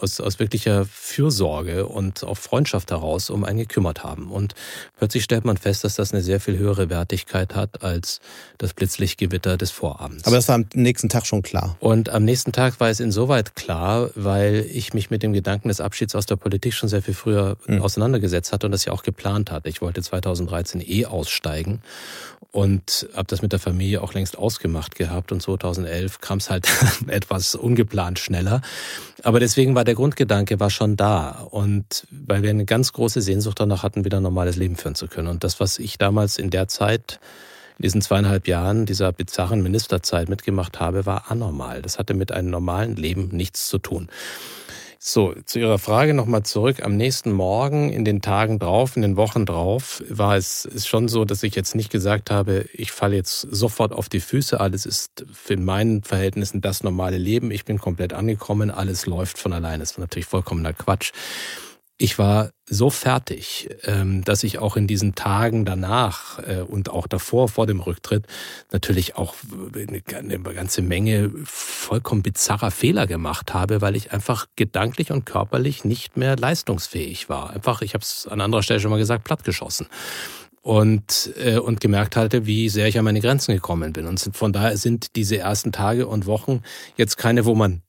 aus, 0.00 0.20
aus 0.20 0.38
wirklicher 0.38 0.84
Fürsorge 0.84 1.86
und 1.86 2.24
auch 2.24 2.36
Freundschaft 2.36 2.90
heraus 2.90 3.30
um 3.30 3.44
einen 3.44 3.58
gekümmert 3.58 4.04
haben. 4.04 4.30
Und 4.30 4.54
plötzlich 4.96 5.24
stellt 5.24 5.44
man 5.44 5.56
fest, 5.56 5.84
dass 5.84 5.96
das 5.96 6.12
eine 6.12 6.22
sehr 6.22 6.40
viel 6.40 6.58
höhere 6.58 6.90
Wertigkeit 6.90 7.54
hat 7.54 7.82
als 7.82 8.20
das 8.58 8.74
Blitzlichtgewitter 8.74 9.56
des 9.56 9.70
Vorabends. 9.70 10.24
Aber 10.26 10.36
das 10.36 10.48
war 10.48 10.56
am 10.56 10.66
nächsten 10.74 11.08
Tag 11.08 11.26
schon 11.26 11.42
klar. 11.42 11.76
Und 11.80 12.08
am 12.10 12.24
nächsten 12.24 12.52
Tag 12.52 12.80
war 12.80 12.90
es 12.90 13.00
insoweit 13.00 13.54
klar, 13.54 14.10
weil 14.14 14.66
ich 14.70 14.94
mich 14.94 15.10
mit 15.10 15.22
dem 15.22 15.32
Gedanken 15.32 15.68
des 15.68 15.80
Abschieds 15.80 16.14
aus 16.14 16.26
der 16.26 16.36
Politik 16.36 16.74
schon 16.74 16.88
sehr 16.88 17.02
viel 17.02 17.14
früher 17.14 17.56
mhm. 17.66 17.82
auseinandergesetzt 17.82 18.52
hatte 18.52 18.66
und 18.66 18.72
das 18.72 18.84
ja 18.84 18.92
auch 18.92 19.02
geplant 19.02 19.50
hatte. 19.50 19.68
Ich 19.68 19.80
wollte 19.80 20.02
2013 20.02 20.80
eh 20.80 21.06
aussteigen 21.06 21.80
und 22.54 23.08
habe 23.14 23.26
das 23.26 23.42
mit 23.42 23.52
der 23.52 23.58
Familie 23.58 24.00
auch 24.00 24.14
längst 24.14 24.38
ausgemacht 24.38 24.94
gehabt 24.94 25.32
und 25.32 25.42
2011 25.42 26.20
kam 26.20 26.38
es 26.38 26.50
halt 26.50 26.68
etwas 27.08 27.56
ungeplant 27.56 28.20
schneller. 28.20 28.62
Aber 29.24 29.40
deswegen 29.40 29.74
war 29.74 29.83
der 29.84 29.94
Grundgedanke 29.94 30.60
war 30.60 30.70
schon 30.70 30.96
da 30.96 31.46
und 31.50 32.06
weil 32.10 32.42
wir 32.42 32.50
eine 32.50 32.64
ganz 32.64 32.92
große 32.92 33.22
Sehnsucht 33.22 33.60
danach 33.60 33.82
hatten, 33.82 34.04
wieder 34.04 34.18
ein 34.18 34.22
normales 34.22 34.56
Leben 34.56 34.76
führen 34.76 34.94
zu 34.94 35.06
können. 35.06 35.28
Und 35.28 35.44
das, 35.44 35.60
was 35.60 35.78
ich 35.78 35.98
damals 35.98 36.38
in 36.38 36.50
der 36.50 36.68
Zeit 36.68 37.20
in 37.78 37.82
diesen 37.82 38.02
zweieinhalb 38.02 38.46
Jahren 38.46 38.86
dieser 38.86 39.12
bizarren 39.12 39.62
Ministerzeit 39.62 40.28
mitgemacht 40.28 40.78
habe, 40.80 41.06
war 41.06 41.30
anormal. 41.30 41.82
Das 41.82 41.98
hatte 41.98 42.14
mit 42.14 42.30
einem 42.30 42.50
normalen 42.50 42.96
Leben 42.96 43.28
nichts 43.32 43.68
zu 43.68 43.78
tun. 43.78 44.08
So, 45.06 45.34
zu 45.44 45.58
Ihrer 45.58 45.78
Frage 45.78 46.14
nochmal 46.14 46.44
zurück. 46.44 46.82
Am 46.82 46.96
nächsten 46.96 47.30
Morgen, 47.30 47.90
in 47.90 48.06
den 48.06 48.22
Tagen 48.22 48.58
drauf, 48.58 48.96
in 48.96 49.02
den 49.02 49.18
Wochen 49.18 49.44
drauf, 49.44 50.02
war 50.08 50.34
es 50.34 50.64
ist 50.64 50.88
schon 50.88 51.08
so, 51.08 51.26
dass 51.26 51.42
ich 51.42 51.54
jetzt 51.54 51.74
nicht 51.74 51.90
gesagt 51.90 52.30
habe, 52.30 52.64
ich 52.72 52.90
falle 52.90 53.14
jetzt 53.14 53.42
sofort 53.42 53.92
auf 53.92 54.08
die 54.08 54.20
Füße. 54.20 54.58
Alles 54.58 54.86
ist 54.86 55.26
für 55.30 55.58
meinen 55.58 56.02
Verhältnissen 56.04 56.62
das 56.62 56.82
normale 56.82 57.18
Leben. 57.18 57.50
Ich 57.50 57.66
bin 57.66 57.78
komplett 57.78 58.14
angekommen. 58.14 58.70
Alles 58.70 59.04
läuft 59.04 59.36
von 59.36 59.52
alleine. 59.52 59.80
Das 59.80 59.98
war 59.98 60.04
natürlich 60.04 60.24
vollkommener 60.24 60.72
Quatsch 60.72 61.12
ich 61.96 62.18
war 62.18 62.50
so 62.68 62.90
fertig, 62.90 63.68
ähm, 63.84 64.24
dass 64.24 64.42
ich 64.42 64.58
auch 64.58 64.76
in 64.76 64.86
diesen 64.86 65.14
Tagen 65.14 65.64
danach 65.64 66.40
äh, 66.40 66.62
und 66.62 66.90
auch 66.90 67.06
davor, 67.06 67.48
vor 67.48 67.66
dem 67.66 67.80
Rücktritt, 67.80 68.26
natürlich 68.72 69.16
auch 69.16 69.34
eine 69.74 70.00
ganze 70.00 70.82
Menge 70.82 71.30
vollkommen 71.44 72.22
bizarrer 72.22 72.70
Fehler 72.70 73.06
gemacht 73.06 73.54
habe, 73.54 73.80
weil 73.80 73.94
ich 73.94 74.12
einfach 74.12 74.46
gedanklich 74.56 75.12
und 75.12 75.24
körperlich 75.24 75.84
nicht 75.84 76.16
mehr 76.16 76.36
leistungsfähig 76.36 77.28
war. 77.28 77.50
Einfach, 77.50 77.80
ich 77.82 77.94
habe 77.94 78.02
es 78.02 78.26
an 78.26 78.40
anderer 78.40 78.62
Stelle 78.62 78.80
schon 78.80 78.90
mal 78.90 78.98
gesagt, 78.98 79.24
plattgeschossen 79.24 79.86
und, 80.62 81.32
äh, 81.36 81.58
und 81.58 81.80
gemerkt 81.80 82.16
hatte, 82.16 82.46
wie 82.46 82.70
sehr 82.70 82.88
ich 82.88 82.98
an 82.98 83.04
meine 83.04 83.20
Grenzen 83.20 83.54
gekommen 83.54 83.92
bin. 83.92 84.06
Und 84.06 84.30
von 84.32 84.52
daher 84.52 84.76
sind 84.78 85.14
diese 85.14 85.36
ersten 85.36 85.70
Tage 85.70 86.08
und 86.08 86.26
Wochen 86.26 86.62
jetzt 86.96 87.18
keine, 87.18 87.44
wo 87.44 87.54
man 87.54 87.82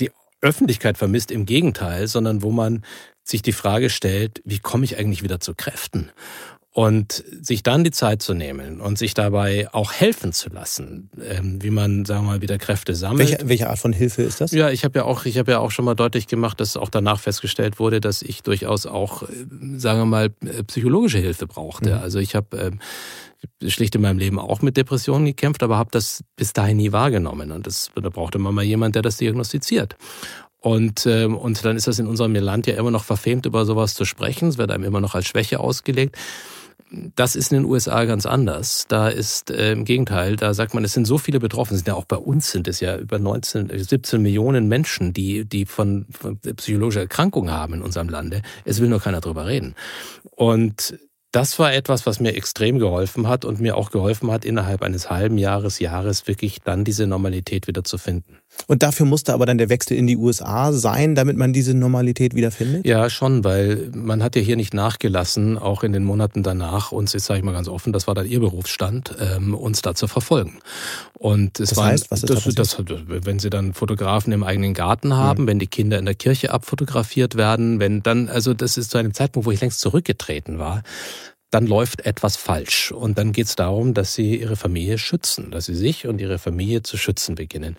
die 0.00 0.10
Öffentlichkeit 0.40 0.98
vermisst, 0.98 1.30
im 1.30 1.46
Gegenteil, 1.46 2.08
sondern 2.08 2.42
wo 2.42 2.50
man 2.50 2.84
sich 3.28 3.42
die 3.42 3.52
Frage 3.52 3.90
stellt, 3.90 4.42
wie 4.44 4.58
komme 4.58 4.84
ich 4.84 4.96
eigentlich 4.98 5.22
wieder 5.22 5.40
zu 5.40 5.54
Kräften? 5.54 6.10
Und 6.70 7.24
sich 7.40 7.64
dann 7.64 7.82
die 7.82 7.90
Zeit 7.90 8.22
zu 8.22 8.34
nehmen 8.34 8.80
und 8.80 8.98
sich 8.98 9.12
dabei 9.12 9.68
auch 9.72 9.92
helfen 9.92 10.32
zu 10.32 10.48
lassen, 10.48 11.10
ähm, 11.20 11.60
wie 11.60 11.70
man, 11.70 12.04
sagen 12.04 12.24
wir 12.24 12.32
mal, 12.32 12.40
wieder 12.40 12.56
Kräfte 12.56 12.94
sammelt. 12.94 13.30
Welche, 13.30 13.48
welche 13.48 13.70
Art 13.70 13.80
von 13.80 13.92
Hilfe 13.92 14.22
ist 14.22 14.40
das? 14.40 14.52
Ja, 14.52 14.70
ich 14.70 14.84
habe 14.84 15.00
ja 15.00 15.04
auch, 15.04 15.24
ich 15.24 15.38
habe 15.38 15.50
ja 15.50 15.58
auch 15.58 15.72
schon 15.72 15.84
mal 15.84 15.96
deutlich 15.96 16.28
gemacht, 16.28 16.60
dass 16.60 16.76
auch 16.76 16.90
danach 16.90 17.18
festgestellt 17.18 17.80
wurde, 17.80 18.00
dass 18.00 18.22
ich 18.22 18.44
durchaus 18.44 18.86
auch, 18.86 19.24
äh, 19.24 19.26
sagen 19.76 19.98
wir 19.98 20.06
mal, 20.06 20.26
äh, 20.44 20.62
psychologische 20.62 21.18
Hilfe 21.18 21.48
brauchte. 21.48 21.96
Mhm. 21.96 22.02
Also 22.02 22.20
ich 22.20 22.36
habe 22.36 22.56
ähm, 22.58 22.80
schlicht 23.68 23.96
in 23.96 24.02
meinem 24.02 24.18
Leben 24.18 24.38
auch 24.38 24.62
mit 24.62 24.76
Depressionen 24.76 25.26
gekämpft, 25.26 25.64
aber 25.64 25.78
habe 25.78 25.90
das 25.90 26.22
bis 26.36 26.52
dahin 26.52 26.76
nie 26.76 26.92
wahrgenommen. 26.92 27.50
Und 27.50 27.66
das, 27.66 27.90
da 28.00 28.08
brauchte 28.08 28.38
man 28.38 28.54
mal 28.54 28.62
jemand, 28.62 28.94
der 28.94 29.02
das 29.02 29.16
diagnostiziert. 29.16 29.96
Und, 30.60 31.06
ähm, 31.06 31.36
und 31.36 31.64
dann 31.64 31.76
ist 31.76 31.86
das 31.86 31.98
in 31.98 32.06
unserem 32.06 32.34
Land 32.34 32.66
ja 32.66 32.74
immer 32.74 32.90
noch 32.90 33.04
verfemt, 33.04 33.46
über 33.46 33.64
sowas 33.64 33.94
zu 33.94 34.04
sprechen. 34.04 34.48
Es 34.48 34.58
wird 34.58 34.70
einem 34.70 34.84
immer 34.84 35.00
noch 35.00 35.14
als 35.14 35.26
Schwäche 35.26 35.60
ausgelegt. 35.60 36.16
Das 36.90 37.36
ist 37.36 37.52
in 37.52 37.58
den 37.58 37.64
USA 37.66 38.04
ganz 38.06 38.24
anders. 38.24 38.86
Da 38.88 39.08
ist 39.08 39.50
äh, 39.50 39.72
im 39.72 39.84
Gegenteil, 39.84 40.36
da 40.36 40.54
sagt 40.54 40.74
man, 40.74 40.84
es 40.84 40.94
sind 40.94 41.06
so 41.06 41.18
viele 41.18 41.38
betroffen. 41.38 41.76
Sind 41.76 41.86
ja 41.86 41.94
auch 41.94 42.06
bei 42.06 42.16
uns 42.16 42.50
sind 42.50 42.66
es 42.66 42.80
ja 42.80 42.96
über 42.96 43.18
19, 43.18 43.70
17 43.72 44.22
Millionen 44.22 44.68
Menschen, 44.68 45.12
die, 45.12 45.44
die 45.44 45.66
von, 45.66 46.06
von 46.10 46.38
psychologischer 46.38 47.00
Erkrankung 47.00 47.50
haben 47.50 47.74
in 47.74 47.82
unserem 47.82 48.08
Lande. 48.08 48.42
Es 48.64 48.80
will 48.80 48.88
nur 48.88 49.00
keiner 49.00 49.20
drüber 49.20 49.46
reden. 49.46 49.74
Und 50.30 50.98
das 51.32 51.58
war 51.58 51.74
etwas, 51.74 52.06
was 52.06 52.20
mir 52.20 52.34
extrem 52.34 52.78
geholfen 52.78 53.28
hat 53.28 53.44
und 53.44 53.60
mir 53.60 53.76
auch 53.76 53.90
geholfen 53.90 54.30
hat, 54.30 54.46
innerhalb 54.46 54.82
eines 54.82 55.10
halben 55.10 55.36
Jahres, 55.36 55.78
Jahres 55.78 56.26
wirklich 56.26 56.60
dann 56.64 56.84
diese 56.84 57.06
Normalität 57.06 57.66
wieder 57.66 57.84
zu 57.84 57.98
finden. 57.98 58.38
Und 58.66 58.82
dafür 58.82 59.04
musste 59.04 59.34
aber 59.34 59.44
dann 59.44 59.58
der 59.58 59.68
Wechsel 59.68 59.96
in 59.96 60.06
die 60.06 60.16
USA 60.16 60.72
sein, 60.72 61.14
damit 61.14 61.36
man 61.36 61.52
diese 61.52 61.74
Normalität 61.74 62.34
wiederfindet? 62.34 62.86
Ja, 62.86 63.10
schon, 63.10 63.44
weil 63.44 63.90
man 63.94 64.22
hat 64.22 64.36
ja 64.36 64.42
hier 64.42 64.56
nicht 64.56 64.72
nachgelassen, 64.72 65.58
auch 65.58 65.82
in 65.82 65.92
den 65.92 66.02
Monaten 66.02 66.42
danach, 66.42 66.92
uns, 66.92 67.12
jetzt 67.12 67.26
sage 67.26 67.38
ich 67.38 67.44
mal 67.44 67.52
ganz 67.52 67.68
offen, 67.68 67.92
das 67.92 68.06
war 68.06 68.14
dann 68.14 68.26
ihr 68.26 68.40
Berufsstand, 68.40 69.14
ähm, 69.20 69.54
uns 69.54 69.82
da 69.82 69.94
zu 69.94 70.08
verfolgen. 70.08 70.58
Und 71.18 71.58
es 71.58 71.70
das 71.70 71.78
war, 71.78 71.86
heißt, 71.86 72.10
was 72.12 72.22
ist 72.22 72.30
das, 72.30 72.76
da 72.76 72.82
das, 72.82 73.02
wenn 73.08 73.40
sie 73.40 73.50
dann 73.50 73.74
Fotografen 73.74 74.32
im 74.32 74.44
eigenen 74.44 74.72
Garten 74.72 75.14
haben, 75.14 75.42
mhm. 75.42 75.46
wenn 75.48 75.58
die 75.58 75.66
Kinder 75.66 75.98
in 75.98 76.04
der 76.04 76.14
Kirche 76.14 76.52
abfotografiert 76.52 77.34
werden, 77.34 77.80
wenn 77.80 78.02
dann, 78.02 78.28
also 78.28 78.54
das 78.54 78.76
ist 78.76 78.92
zu 78.92 78.98
einem 78.98 79.12
Zeitpunkt, 79.12 79.46
wo 79.46 79.50
ich 79.50 79.60
längst 79.60 79.80
zurückgetreten 79.80 80.60
war, 80.60 80.82
dann 81.50 81.66
läuft 81.66 82.06
etwas 82.06 82.36
falsch. 82.36 82.92
Und 82.92 83.18
dann 83.18 83.32
geht 83.32 83.46
es 83.46 83.56
darum, 83.56 83.94
dass 83.94 84.14
sie 84.14 84.36
ihre 84.40 84.56
Familie 84.56 84.98
schützen, 84.98 85.50
dass 85.50 85.66
sie 85.66 85.74
sich 85.74 86.06
und 86.06 86.20
ihre 86.20 86.38
Familie 86.38 86.82
zu 86.82 86.96
schützen 86.96 87.34
beginnen. 87.34 87.76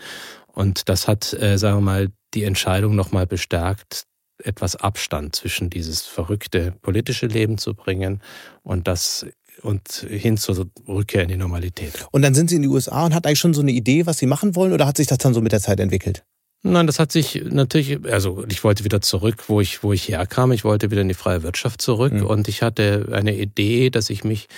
Und 0.48 0.90
das 0.90 1.08
hat, 1.08 1.34
äh, 1.34 1.58
sagen 1.58 1.78
wir 1.78 1.82
mal, 1.82 2.08
die 2.34 2.44
Entscheidung 2.44 2.96
nochmal 2.96 3.26
bestärkt, 3.26 4.04
etwas 4.44 4.76
Abstand 4.76 5.36
zwischen 5.36 5.70
dieses 5.70 6.02
verrückte 6.02 6.74
politische 6.82 7.28
Leben 7.28 7.58
zu 7.58 7.74
bringen 7.74 8.22
und 8.64 8.88
das 8.88 9.26
und 9.62 10.06
hin 10.10 10.38
zur 10.38 10.68
Rückkehr 10.88 11.24
in 11.24 11.30
die 11.30 11.38
Normalität. 11.38 12.08
Und 12.12 12.22
dann 12.22 12.34
sind 12.34 12.50
Sie 12.50 12.56
in 12.56 12.62
die 12.62 12.68
USA 12.68 13.06
und 13.06 13.14
hat 13.14 13.26
eigentlich 13.26 13.40
schon 13.40 13.54
so 13.54 13.62
eine 13.62 13.72
Idee, 13.72 14.06
was 14.06 14.18
Sie 14.18 14.26
machen 14.26 14.56
wollen, 14.56 14.74
oder 14.74 14.86
hat 14.86 14.98
sich 14.98 15.08
das 15.08 15.18
dann 15.18 15.34
so 15.34 15.42
mit 15.42 15.52
der 15.52 15.62
Zeit 15.62 15.80
entwickelt? 15.80 16.24
Nein, 16.62 16.88
das 16.88 17.00
hat 17.00 17.12
sich 17.14 17.42
natürlich, 17.50 18.06
also 18.12 18.44
ich 18.50 18.66
wollte 18.66 18.84
wieder 18.84 19.00
zurück, 19.00 19.46
wo 19.48 19.62
ich, 19.62 19.82
wo 19.82 19.94
ich 19.94 20.10
herkam. 20.10 20.52
Ich 20.52 20.66
wollte 20.66 20.92
wieder 20.92 21.02
in 21.02 21.08
die 21.08 21.14
freie 21.14 21.42
Wirtschaft 21.42 21.82
zurück 21.82 22.12
mhm. 22.12 22.26
und 22.26 22.50
ich 22.50 22.62
hatte 22.62 23.08
eine 23.14 23.34
Idee, 23.38 23.90
dass 23.90 24.10
ich 24.10 24.26
mich 24.26 24.50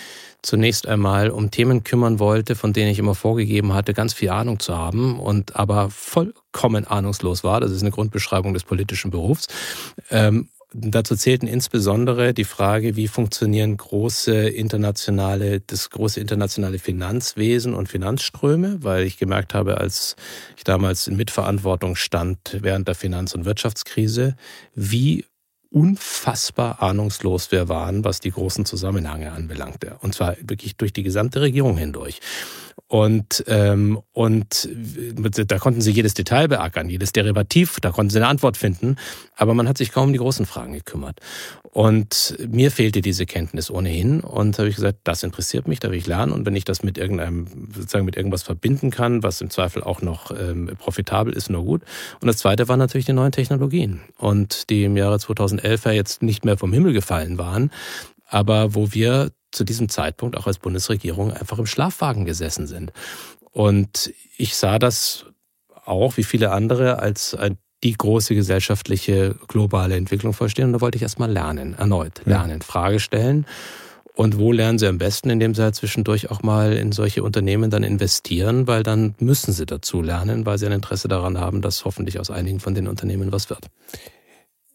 zunächst 0.42 0.88
einmal 0.88 1.30
um 1.30 1.52
Themen 1.52 1.84
kümmern 1.84 2.18
wollte, 2.18 2.56
von 2.56 2.74
denen 2.74 2.90
ich 2.90 2.98
immer 2.98 3.14
vorgegeben 3.14 3.74
hatte, 3.74 3.94
ganz 3.94 4.14
viel 4.14 4.30
Ahnung 4.30 4.60
zu 4.60 4.76
haben 4.76 5.20
und 5.20 5.56
aber 5.56 5.92
vollkommen 5.92 6.88
ahnungslos 6.88 7.44
war. 7.44 7.62
Das 7.62 7.70
ist 7.70 7.82
eine 7.82 7.92
Grundbeschreibung 7.92 8.56
des 8.56 8.64
politischen 8.64 9.12
Berufs. 9.12 9.48
Ähm, 10.10 10.50
Dazu 10.74 11.18
zählten 11.18 11.48
insbesondere 11.48 12.34
die 12.34 12.46
Frage, 12.46 12.96
wie 12.96 13.10
funktionieren 13.10 13.76
große 13.76 14.48
internationale, 14.48 15.60
das 15.60 15.90
große 15.90 16.22
internationale 16.22 16.80
Finanzwesen 16.80 17.74
und 17.74 17.90
Finanzströme, 17.90 18.82
weil 18.82 19.04
ich 19.04 19.18
gemerkt 19.18 19.54
habe, 19.54 19.80
als 19.80 20.16
ich 20.56 20.64
damals 20.64 21.08
in 21.08 21.18
Mitverantwortung 21.18 21.98
stand 21.98 22.58
während 22.62 22.88
der 22.88 22.96
Finanz- 22.96 23.36
und 23.36 23.44
Wirtschaftskrise, 23.44 24.38
wie 24.74 25.26
unfassbar 25.72 26.82
ahnungslos 26.82 27.52
wir 27.52 27.68
waren, 27.68 28.06
was 28.06 28.22
die 28.22 28.32
großen 28.32 28.66
Zusammenhänge 28.66 29.34
anbelangte. 29.34 29.98
Und 30.02 30.14
zwar 30.14 30.38
wirklich 30.42 30.78
durch 30.78 30.94
die 30.94 31.04
gesamte 31.04 31.42
Regierung 31.42 31.78
hindurch. 31.78 32.22
Und, 32.88 33.44
ähm, 33.48 34.00
und 34.12 34.70
da 35.48 35.60
konnten 35.60 35.82
sie 35.82 35.92
jedes 35.92 36.14
Detail 36.14 36.48
beackern, 36.48 36.90
jedes 36.90 37.14
Derivativ, 37.14 37.80
da 37.80 37.92
konnten 37.92 38.10
sie 38.10 38.20
eine 38.20 38.28
Antwort 38.28 38.58
finden, 38.58 38.98
aber 39.36 39.54
man 39.54 39.68
hat 39.68 39.78
sich 39.78 39.92
kaum 39.92 40.02
um 40.08 40.14
die 40.14 40.20
großen 40.20 40.46
Fragen 40.46 40.74
gekümmert. 40.74 41.20
Und 41.74 42.38
mir 42.50 42.70
fehlte 42.70 43.02
diese 43.02 43.26
Kenntnis 43.26 43.72
ohnehin. 43.72 44.20
Und 44.20 44.60
habe 44.60 44.68
ich 44.68 44.76
gesagt, 44.76 45.00
das 45.06 45.24
interessiert 45.24 45.70
mich, 45.70 45.80
da 45.80 45.90
will 45.90 45.98
ich 45.98 46.06
lernen. 46.06 46.34
Und 46.34 46.46
wenn 46.46 46.56
ich 46.56 46.66
das 46.66 46.84
mit 46.84 46.98
irgendeinem, 46.98 47.48
sozusagen 47.74 48.04
mit 48.04 48.18
irgendwas 48.18 48.44
verbinden 48.44 48.92
kann, 48.92 49.24
was 49.24 49.40
im 49.40 49.50
Zweifel 49.50 49.82
auch 49.82 50.02
noch 50.02 50.32
ähm, 50.32 50.70
profitabel 50.78 51.32
ist, 51.32 51.50
nur 51.50 51.64
gut. 51.64 51.84
Und 52.20 52.28
das 52.28 52.38
zweite 52.38 52.68
waren 52.68 52.80
natürlich 52.80 53.06
die 53.06 53.14
neuen 53.14 53.32
Technologien. 53.32 54.02
Und 54.18 54.70
die 54.70 54.84
im 54.84 54.98
Jahre 54.98 55.18
2011 55.18 55.86
ja 55.86 55.92
jetzt 55.92 56.22
nicht 56.22 56.44
mehr 56.44 56.58
vom 56.58 56.74
Himmel 56.74 56.92
gefallen 56.92 57.38
waren, 57.38 57.72
aber 58.28 58.76
wo 58.76 58.92
wir 58.92 59.32
zu 59.52 59.64
diesem 59.64 59.90
Zeitpunkt 59.90 60.38
auch 60.38 60.48
als 60.48 60.60
Bundesregierung 60.60 61.32
einfach 61.32 61.60
im 61.60 61.66
Schlafwagen 61.66 62.26
gesessen 62.26 62.68
sind. 62.68 62.92
Und 63.52 64.14
ich 64.38 64.56
sah 64.56 64.80
das 64.80 65.26
auch, 65.86 66.18
wie 66.18 66.24
viele 66.24 66.52
andere, 66.52 67.00
als 67.00 67.36
die 67.84 67.94
große 67.94 68.36
gesellschaftliche 68.36 69.36
globale 69.48 69.96
Entwicklung 69.96 70.34
verstehen. 70.34 70.66
Und 70.66 70.74
da 70.74 70.82
wollte 70.82 70.98
ich 70.98 71.02
erstmal 71.02 71.32
lernen, 71.32 71.74
erneut 71.74 72.22
lernen, 72.26 72.60
ja. 72.60 72.66
Frage 72.66 73.00
stellen. 73.00 73.46
Und 74.14 74.38
wo 74.38 74.52
lernen 74.52 74.78
sie 74.78 74.88
am 74.88 74.98
besten, 74.98 75.30
indem 75.30 75.56
sie 75.56 75.64
halt 75.64 75.76
zwischendurch 75.76 76.30
auch 76.30 76.44
mal 76.44 76.74
in 76.74 76.92
solche 76.92 77.24
Unternehmen 77.24 77.72
dann 77.72 77.84
investieren, 77.84 78.68
weil 78.68 78.84
dann 78.84 79.16
müssen 79.20 79.54
sie 79.54 79.66
dazu 79.66 80.02
lernen, 80.02 80.46
weil 80.46 80.58
sie 80.58 80.66
ein 80.66 80.74
Interesse 80.74 81.08
daran 81.08 81.40
haben, 81.40 81.62
dass 81.62 81.86
hoffentlich 81.86 82.20
aus 82.20 82.30
einigen 82.30 82.60
von 82.60 82.76
den 82.76 82.88
Unternehmen 82.88 83.32
was 83.32 83.50
wird 83.50 83.68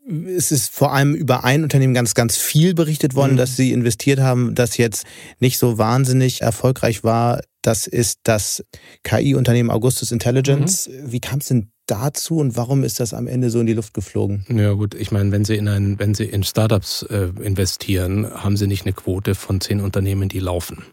es 0.06 0.52
ist 0.52 0.72
vor 0.72 0.92
allem 0.92 1.14
über 1.14 1.44
ein 1.44 1.62
Unternehmen 1.62 1.94
ganz, 1.94 2.14
ganz 2.14 2.36
viel 2.36 2.74
berichtet 2.74 3.14
worden, 3.14 3.32
mhm. 3.32 3.38
dass 3.38 3.56
sie 3.56 3.72
investiert 3.72 4.20
haben, 4.20 4.54
das 4.54 4.76
jetzt 4.76 5.04
nicht 5.40 5.58
so 5.58 5.78
wahnsinnig 5.78 6.42
erfolgreich 6.42 7.02
war. 7.02 7.40
Das 7.62 7.86
ist 7.86 8.20
das 8.22 8.64
KI-Unternehmen 9.02 9.70
Augustus 9.70 10.12
Intelligence. 10.12 10.88
Mhm. 10.88 11.12
Wie 11.12 11.20
kam 11.20 11.40
es 11.40 11.46
denn 11.46 11.70
dazu 11.86 12.38
und 12.38 12.56
warum 12.56 12.84
ist 12.84 13.00
das 13.00 13.14
am 13.14 13.26
Ende 13.26 13.50
so 13.50 13.60
in 13.60 13.66
die 13.66 13.72
Luft 13.72 13.94
geflogen? 13.94 14.44
Ja 14.48 14.72
gut, 14.72 14.94
ich 14.94 15.10
meine, 15.10 15.32
wenn 15.32 15.44
Sie 15.44 15.56
in 15.56 15.68
ein, 15.68 15.98
wenn 15.98 16.14
Sie 16.14 16.24
in 16.24 16.44
Startups 16.44 17.02
äh, 17.02 17.30
investieren, 17.42 18.28
haben 18.32 18.56
Sie 18.56 18.66
nicht 18.66 18.86
eine 18.86 18.92
Quote 18.92 19.34
von 19.34 19.60
zehn 19.60 19.80
Unternehmen, 19.80 20.28
die 20.28 20.40
laufen. 20.40 20.84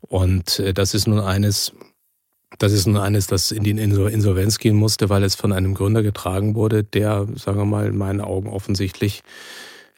Und 0.00 0.58
äh, 0.58 0.74
das 0.74 0.94
ist 0.94 1.06
nun 1.06 1.20
eines, 1.20 1.72
das 2.58 2.72
ist 2.72 2.86
nun 2.86 2.96
eines, 2.96 3.26
das 3.26 3.50
in 3.50 3.64
die 3.64 3.70
Insolvenz 3.70 4.58
gehen 4.58 4.76
musste, 4.76 5.08
weil 5.08 5.24
es 5.24 5.34
von 5.34 5.52
einem 5.52 5.74
Gründer 5.74 6.02
getragen 6.02 6.54
wurde, 6.54 6.84
der, 6.84 7.26
sagen 7.36 7.58
wir 7.58 7.64
mal, 7.64 7.86
in 7.86 7.96
meinen 7.96 8.20
Augen 8.20 8.48
offensichtlich 8.48 9.22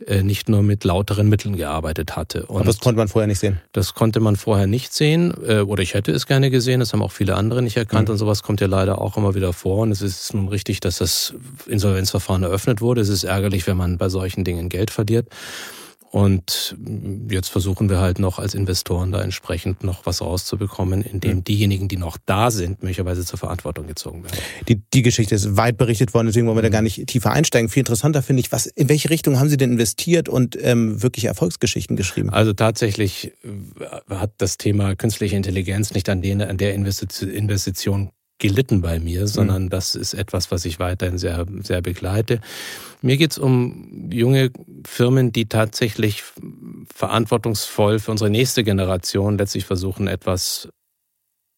äh, 0.06 0.22
nicht 0.22 0.50
nur 0.50 0.62
mit 0.62 0.84
lauteren 0.84 1.26
Mitteln 1.26 1.56
gearbeitet 1.56 2.16
hatte. 2.16 2.44
Und 2.46 2.56
Aber 2.56 2.66
das 2.66 2.80
konnte 2.80 2.98
man 2.98 3.08
vorher 3.08 3.26
nicht 3.26 3.38
sehen? 3.38 3.60
Das 3.72 3.94
konnte 3.94 4.20
man 4.20 4.36
vorher 4.36 4.66
nicht 4.66 4.92
sehen 4.92 5.32
äh, 5.46 5.60
oder 5.60 5.82
ich 5.82 5.94
hätte 5.94 6.12
es 6.12 6.26
gerne 6.26 6.50
gesehen, 6.50 6.80
das 6.80 6.92
haben 6.92 7.00
auch 7.00 7.12
viele 7.12 7.34
andere 7.34 7.62
nicht 7.62 7.78
erkannt 7.78 8.08
mhm. 8.08 8.12
und 8.12 8.18
sowas 8.18 8.42
kommt 8.42 8.60
ja 8.60 8.66
leider 8.66 9.00
auch 9.00 9.16
immer 9.16 9.34
wieder 9.34 9.54
vor 9.54 9.78
und 9.78 9.90
es 9.90 10.02
ist 10.02 10.34
nun 10.34 10.48
richtig, 10.48 10.80
dass 10.80 10.98
das 10.98 11.32
Insolvenzverfahren 11.66 12.42
eröffnet 12.42 12.82
wurde. 12.82 13.00
Es 13.00 13.08
ist 13.08 13.24
ärgerlich, 13.24 13.66
wenn 13.66 13.78
man 13.78 13.96
bei 13.96 14.10
solchen 14.10 14.44
Dingen 14.44 14.68
Geld 14.68 14.90
verliert. 14.90 15.28
Und 16.10 16.76
jetzt 17.30 17.48
versuchen 17.48 17.90
wir 17.90 17.98
halt 17.98 18.18
noch 18.18 18.38
als 18.38 18.54
Investoren 18.54 19.12
da 19.12 19.22
entsprechend 19.22 19.84
noch 19.84 20.06
was 20.06 20.22
rauszubekommen, 20.22 21.02
indem 21.02 21.44
diejenigen, 21.44 21.88
die 21.88 21.96
noch 21.96 22.16
da 22.24 22.50
sind, 22.50 22.82
möglicherweise 22.82 23.24
zur 23.24 23.38
Verantwortung 23.38 23.86
gezogen 23.86 24.24
werden. 24.24 24.38
Die, 24.68 24.80
die 24.94 25.02
Geschichte 25.02 25.34
ist 25.34 25.56
weit 25.56 25.76
berichtet 25.76 26.14
worden, 26.14 26.28
deswegen 26.28 26.46
wollen 26.46 26.56
wir 26.56 26.62
da 26.62 26.68
gar 26.68 26.82
nicht 26.82 27.06
tiefer 27.06 27.32
einsteigen. 27.32 27.68
Viel 27.68 27.80
interessanter 27.80 28.22
finde 28.22 28.40
ich, 28.40 28.52
was, 28.52 28.66
in 28.66 28.88
welche 28.88 29.10
Richtung 29.10 29.38
haben 29.38 29.48
Sie 29.48 29.56
denn 29.56 29.72
investiert 29.72 30.28
und 30.28 30.56
ähm, 30.60 31.02
wirklich 31.02 31.26
Erfolgsgeschichten 31.26 31.96
geschrieben? 31.96 32.30
Also 32.30 32.52
tatsächlich 32.52 33.32
äh, 33.42 34.14
hat 34.14 34.32
das 34.38 34.58
Thema 34.58 34.94
künstliche 34.94 35.36
Intelligenz 35.36 35.92
nicht 35.92 36.08
an, 36.08 36.22
den, 36.22 36.40
an 36.40 36.56
der 36.56 36.74
Investition 36.74 38.10
gelitten 38.38 38.82
bei 38.82 39.00
mir, 39.00 39.26
sondern 39.26 39.64
mhm. 39.64 39.70
das 39.70 39.94
ist 39.94 40.14
etwas, 40.14 40.50
was 40.50 40.64
ich 40.64 40.78
weiterhin 40.78 41.18
sehr, 41.18 41.46
sehr 41.62 41.80
begleite. 41.80 42.40
Mir 43.02 43.16
geht's 43.16 43.38
um 43.38 44.10
junge 44.12 44.50
Firmen, 44.86 45.32
die 45.32 45.48
tatsächlich 45.48 46.22
verantwortungsvoll 46.94 47.98
für 47.98 48.10
unsere 48.10 48.30
nächste 48.30 48.64
Generation 48.64 49.38
letztlich 49.38 49.64
versuchen, 49.64 50.06
etwas 50.06 50.68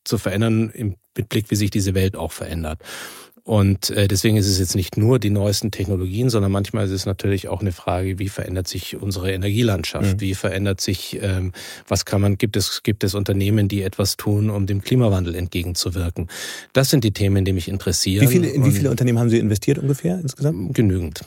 zu 0.05 0.19
verändern 0.19 0.71
im 0.71 0.97
Blick, 1.15 1.51
wie 1.51 1.57
sich 1.57 1.71
diese 1.71 1.95
Welt 1.95 2.17
auch 2.17 2.33
verändert. 2.33 2.81
Und 3.49 3.89
äh, 3.89 4.09
deswegen 4.09 4.37
ist 4.37 4.47
es 4.47 4.59
jetzt 4.59 4.77
nicht 4.77 4.99
nur 4.99 5.19
die 5.19 5.31
neuesten 5.31 5.71
Technologien, 5.71 6.29
sondern 6.29 6.53
manchmal 6.53 6.85
ist 6.85 6.91
es 6.91 7.07
natürlich 7.07 7.49
auch 7.49 7.63
eine 7.63 7.73
Frage, 7.73 8.19
wie 8.19 8.29
verändert 8.29 8.69
sich 8.69 9.01
unsere 9.01 9.33
Energielandschaft? 9.33 10.17
Mhm. 10.17 10.21
Wie 10.21 10.35
verändert 10.35 10.83
sich, 10.83 11.19
ähm, 11.23 11.53
was 11.89 12.05
kann 12.05 12.21
man, 12.21 12.37
gibt 12.37 12.59
es, 12.59 12.83
gibt 12.83 13.05
es 13.05 13.15
Unternehmen, 13.15 13.67
die 13.67 13.81
etwas 13.81 14.19
tun, 14.19 14.51
um 14.51 14.67
dem 14.67 14.83
Klimawandel 14.83 15.35
entgegenzuwirken? 15.35 16.29
Das 16.75 16.91
sind 16.91 17.05
die 17.05 17.13
Themen, 17.13 17.47
die 17.47 17.55
mich 17.55 17.69
interessieren. 17.69 18.21
Wie 18.21 18.31
viele, 18.31 18.49
in 18.51 18.67
wie 18.67 18.71
viele 18.71 18.91
Unternehmen 18.91 19.19
haben 19.19 19.31
Sie 19.31 19.39
investiert 19.39 19.79
ungefähr 19.79 20.21
insgesamt? 20.21 20.75
Genügend. 20.75 21.23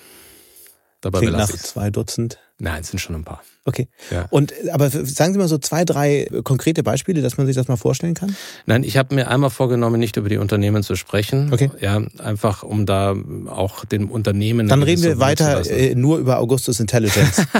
Dabei 1.02 1.22
Klingt 1.22 1.38
nach 1.38 1.50
zwei 1.50 1.90
Dutzend. 1.90 2.38
Nein, 2.64 2.82
es 2.82 2.90
sind 2.90 3.00
schon 3.00 3.16
ein 3.16 3.24
paar. 3.24 3.42
Okay. 3.66 3.88
Ja. 4.12 4.28
Und 4.30 4.54
aber 4.72 4.92
sagen 4.92 5.34
Sie 5.34 5.40
mal 5.40 5.48
so 5.48 5.58
zwei, 5.58 5.84
drei 5.84 6.28
konkrete 6.44 6.84
Beispiele, 6.84 7.24
dass 7.24 7.38
man 7.38 7.48
sich 7.48 7.56
das 7.56 7.68
mal 7.68 7.76
vorstellen 7.76 8.14
kann? 8.14 8.36
Nein, 8.68 8.84
ich 8.84 8.98
habe 8.98 9.16
mir 9.16 9.30
einmal 9.30 9.50
vorgenommen, 9.50 10.00
nicht 10.00 10.16
über 10.16 10.30
die 10.30 10.38
Unternehmen 10.38 10.84
zu 10.84 10.96
sprechen. 10.96 11.52
Okay. 11.52 11.72
Ja, 11.80 12.00
einfach 12.20 12.62
um 12.62 12.86
da 12.86 13.16
auch 13.48 13.84
dem 13.86 14.12
Unternehmen. 14.12 14.68
Dann 14.68 14.84
reden 14.84 15.02
wir 15.02 15.20
weiter 15.20 15.68
äh, 15.72 15.96
nur 15.96 16.20
über 16.20 16.38
Augustus 16.38 16.80
Intelligence. 16.80 17.42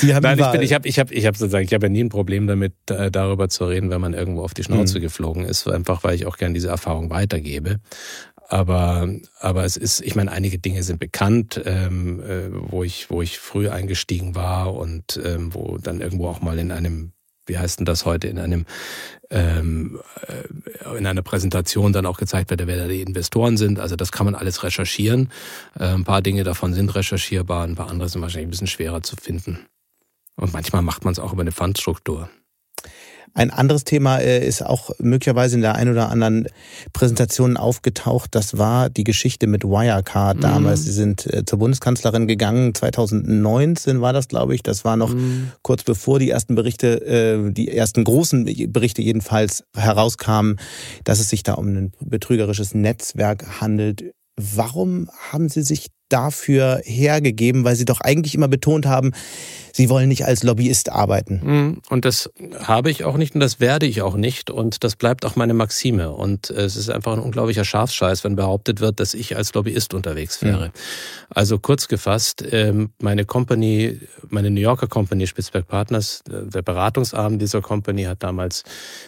Sie 0.00 0.14
haben 0.14 0.22
Nein, 0.22 0.38
ich, 0.38 0.50
bin, 0.50 0.62
ich 0.62 0.72
habe 0.74 0.88
ich 0.88 0.98
hab, 0.98 1.10
ich 1.10 1.26
hab 1.26 1.36
sozusagen, 1.36 1.64
ich 1.64 1.72
habe 1.72 1.86
ja 1.86 1.90
nie 1.90 2.04
ein 2.04 2.08
Problem 2.08 2.46
damit, 2.46 2.74
äh, 2.90 3.10
darüber 3.10 3.48
zu 3.48 3.64
reden, 3.66 3.88
wenn 3.88 4.00
man 4.00 4.14
irgendwo 4.14 4.42
auf 4.42 4.52
die 4.52 4.64
Schnauze 4.64 4.98
mhm. 4.98 5.02
geflogen 5.02 5.44
ist, 5.44 5.66
einfach 5.68 6.04
weil 6.04 6.14
ich 6.14 6.26
auch 6.26 6.36
gerne 6.36 6.54
diese 6.54 6.68
Erfahrung 6.68 7.08
weitergebe. 7.08 7.78
Aber, 8.48 9.08
aber 9.40 9.64
es 9.64 9.76
ist, 9.76 10.00
ich 10.00 10.14
meine, 10.14 10.30
einige 10.30 10.58
Dinge 10.58 10.82
sind 10.84 11.00
bekannt, 11.00 11.60
ähm, 11.64 12.20
äh, 12.20 12.48
wo 12.52 12.84
ich, 12.84 13.10
wo 13.10 13.20
ich 13.20 13.38
früh 13.38 13.68
eingestiegen 13.68 14.34
war 14.36 14.74
und 14.74 15.20
ähm, 15.24 15.52
wo 15.52 15.78
dann 15.78 16.00
irgendwo 16.00 16.28
auch 16.28 16.40
mal 16.40 16.58
in 16.58 16.70
einem 16.70 17.12
wie 17.46 17.58
heißt 17.58 17.78
denn 17.78 17.86
das 17.86 18.04
heute, 18.04 18.26
in 18.26 18.38
einem 18.38 18.66
ähm, 19.30 20.00
äh, 20.26 20.96
in 20.98 21.06
einer 21.06 21.22
Präsentation 21.22 21.92
dann 21.92 22.06
auch 22.06 22.18
gezeigt 22.18 22.50
wird, 22.50 22.66
wer 22.66 22.76
da 22.76 22.88
die 22.88 23.00
Investoren 23.00 23.56
sind. 23.56 23.78
Also 23.78 23.96
das 23.96 24.12
kann 24.12 24.26
man 24.26 24.34
alles 24.34 24.62
recherchieren. 24.62 25.30
Äh, 25.78 25.94
ein 25.94 26.04
paar 26.04 26.22
Dinge 26.22 26.44
davon 26.44 26.74
sind 26.74 26.94
recherchierbar, 26.94 27.64
ein 27.64 27.76
paar 27.76 27.88
andere 27.88 28.08
sind 28.08 28.20
wahrscheinlich 28.20 28.48
ein 28.48 28.50
bisschen 28.50 28.66
schwerer 28.66 29.02
zu 29.02 29.16
finden. 29.16 29.66
Und 30.36 30.52
manchmal 30.52 30.82
macht 30.82 31.04
man 31.04 31.12
es 31.12 31.18
auch 31.18 31.32
über 31.32 31.42
eine 31.42 31.52
Fundstruktur. 31.52 32.28
Ein 33.36 33.50
anderes 33.50 33.84
Thema 33.84 34.16
äh, 34.16 34.46
ist 34.46 34.62
auch 34.62 34.90
möglicherweise 34.98 35.56
in 35.56 35.60
der 35.60 35.74
ein 35.74 35.90
oder 35.90 36.08
anderen 36.08 36.48
Präsentation 36.94 37.58
aufgetaucht. 37.58 38.34
Das 38.34 38.56
war 38.56 38.88
die 38.88 39.04
Geschichte 39.04 39.46
mit 39.46 39.62
Wirecard 39.62 40.42
damals. 40.42 40.80
Mhm. 40.80 40.84
Sie 40.84 40.92
sind 40.92 41.34
äh, 41.34 41.44
zur 41.44 41.58
Bundeskanzlerin 41.58 42.26
gegangen. 42.28 42.74
2019 42.74 44.00
war 44.00 44.14
das, 44.14 44.28
glaube 44.28 44.54
ich. 44.54 44.62
Das 44.62 44.86
war 44.86 44.96
noch 44.96 45.12
mhm. 45.12 45.52
kurz 45.60 45.84
bevor 45.84 46.18
die 46.18 46.30
ersten 46.30 46.54
Berichte, 46.54 47.04
äh, 47.04 47.52
die 47.52 47.68
ersten 47.76 48.04
großen 48.04 48.72
Berichte 48.72 49.02
jedenfalls 49.02 49.64
herauskamen, 49.76 50.58
dass 51.04 51.20
es 51.20 51.28
sich 51.28 51.42
da 51.42 51.54
um 51.54 51.66
ein 51.66 51.92
betrügerisches 52.00 52.74
Netzwerk 52.74 53.60
handelt. 53.60 54.12
Warum 54.38 55.10
haben 55.30 55.50
Sie 55.50 55.62
sich 55.62 55.88
dafür 56.08 56.80
hergegeben, 56.84 57.64
weil 57.64 57.76
Sie 57.76 57.84
doch 57.84 58.00
eigentlich 58.00 58.34
immer 58.34 58.48
betont 58.48 58.86
haben, 58.86 59.12
Sie 59.72 59.90
wollen 59.90 60.08
nicht 60.08 60.24
als 60.24 60.42
Lobbyist 60.42 60.90
arbeiten. 60.90 61.40
Mhm. 61.44 61.82
Und 61.90 62.06
das 62.06 62.30
habe 62.58 62.90
ich 62.90 63.04
auch 63.04 63.18
nicht 63.18 63.34
und 63.34 63.40
das 63.40 63.60
werde 63.60 63.84
ich 63.84 64.00
auch 64.00 64.16
nicht 64.16 64.50
und 64.50 64.84
das 64.84 64.96
bleibt 64.96 65.26
auch 65.26 65.36
meine 65.36 65.52
Maxime. 65.52 66.12
Und 66.12 66.48
es 66.48 66.76
ist 66.76 66.88
einfach 66.88 67.12
ein 67.12 67.18
unglaublicher 67.18 67.64
Schafscheiß, 67.64 68.24
wenn 68.24 68.36
behauptet 68.36 68.80
wird, 68.80 69.00
dass 69.00 69.12
ich 69.12 69.36
als 69.36 69.52
Lobbyist 69.52 69.92
unterwegs 69.92 70.40
wäre. 70.40 70.68
Mhm. 70.68 70.72
Also 71.28 71.58
kurz 71.58 71.88
gefasst, 71.88 72.42
ähm, 72.50 72.90
meine 73.00 73.26
Company, 73.26 74.00
meine 74.28 74.50
New 74.50 74.60
Yorker 74.60 74.86
Company 74.86 75.26
Spitzberg 75.26 75.66
Partners, 75.66 76.22
äh, 76.30 76.48
der 76.48 76.62
Beratungsarm 76.62 77.38
dieser 77.38 77.60
Company 77.60 78.04
hat 78.04 78.22
damals 78.22 78.62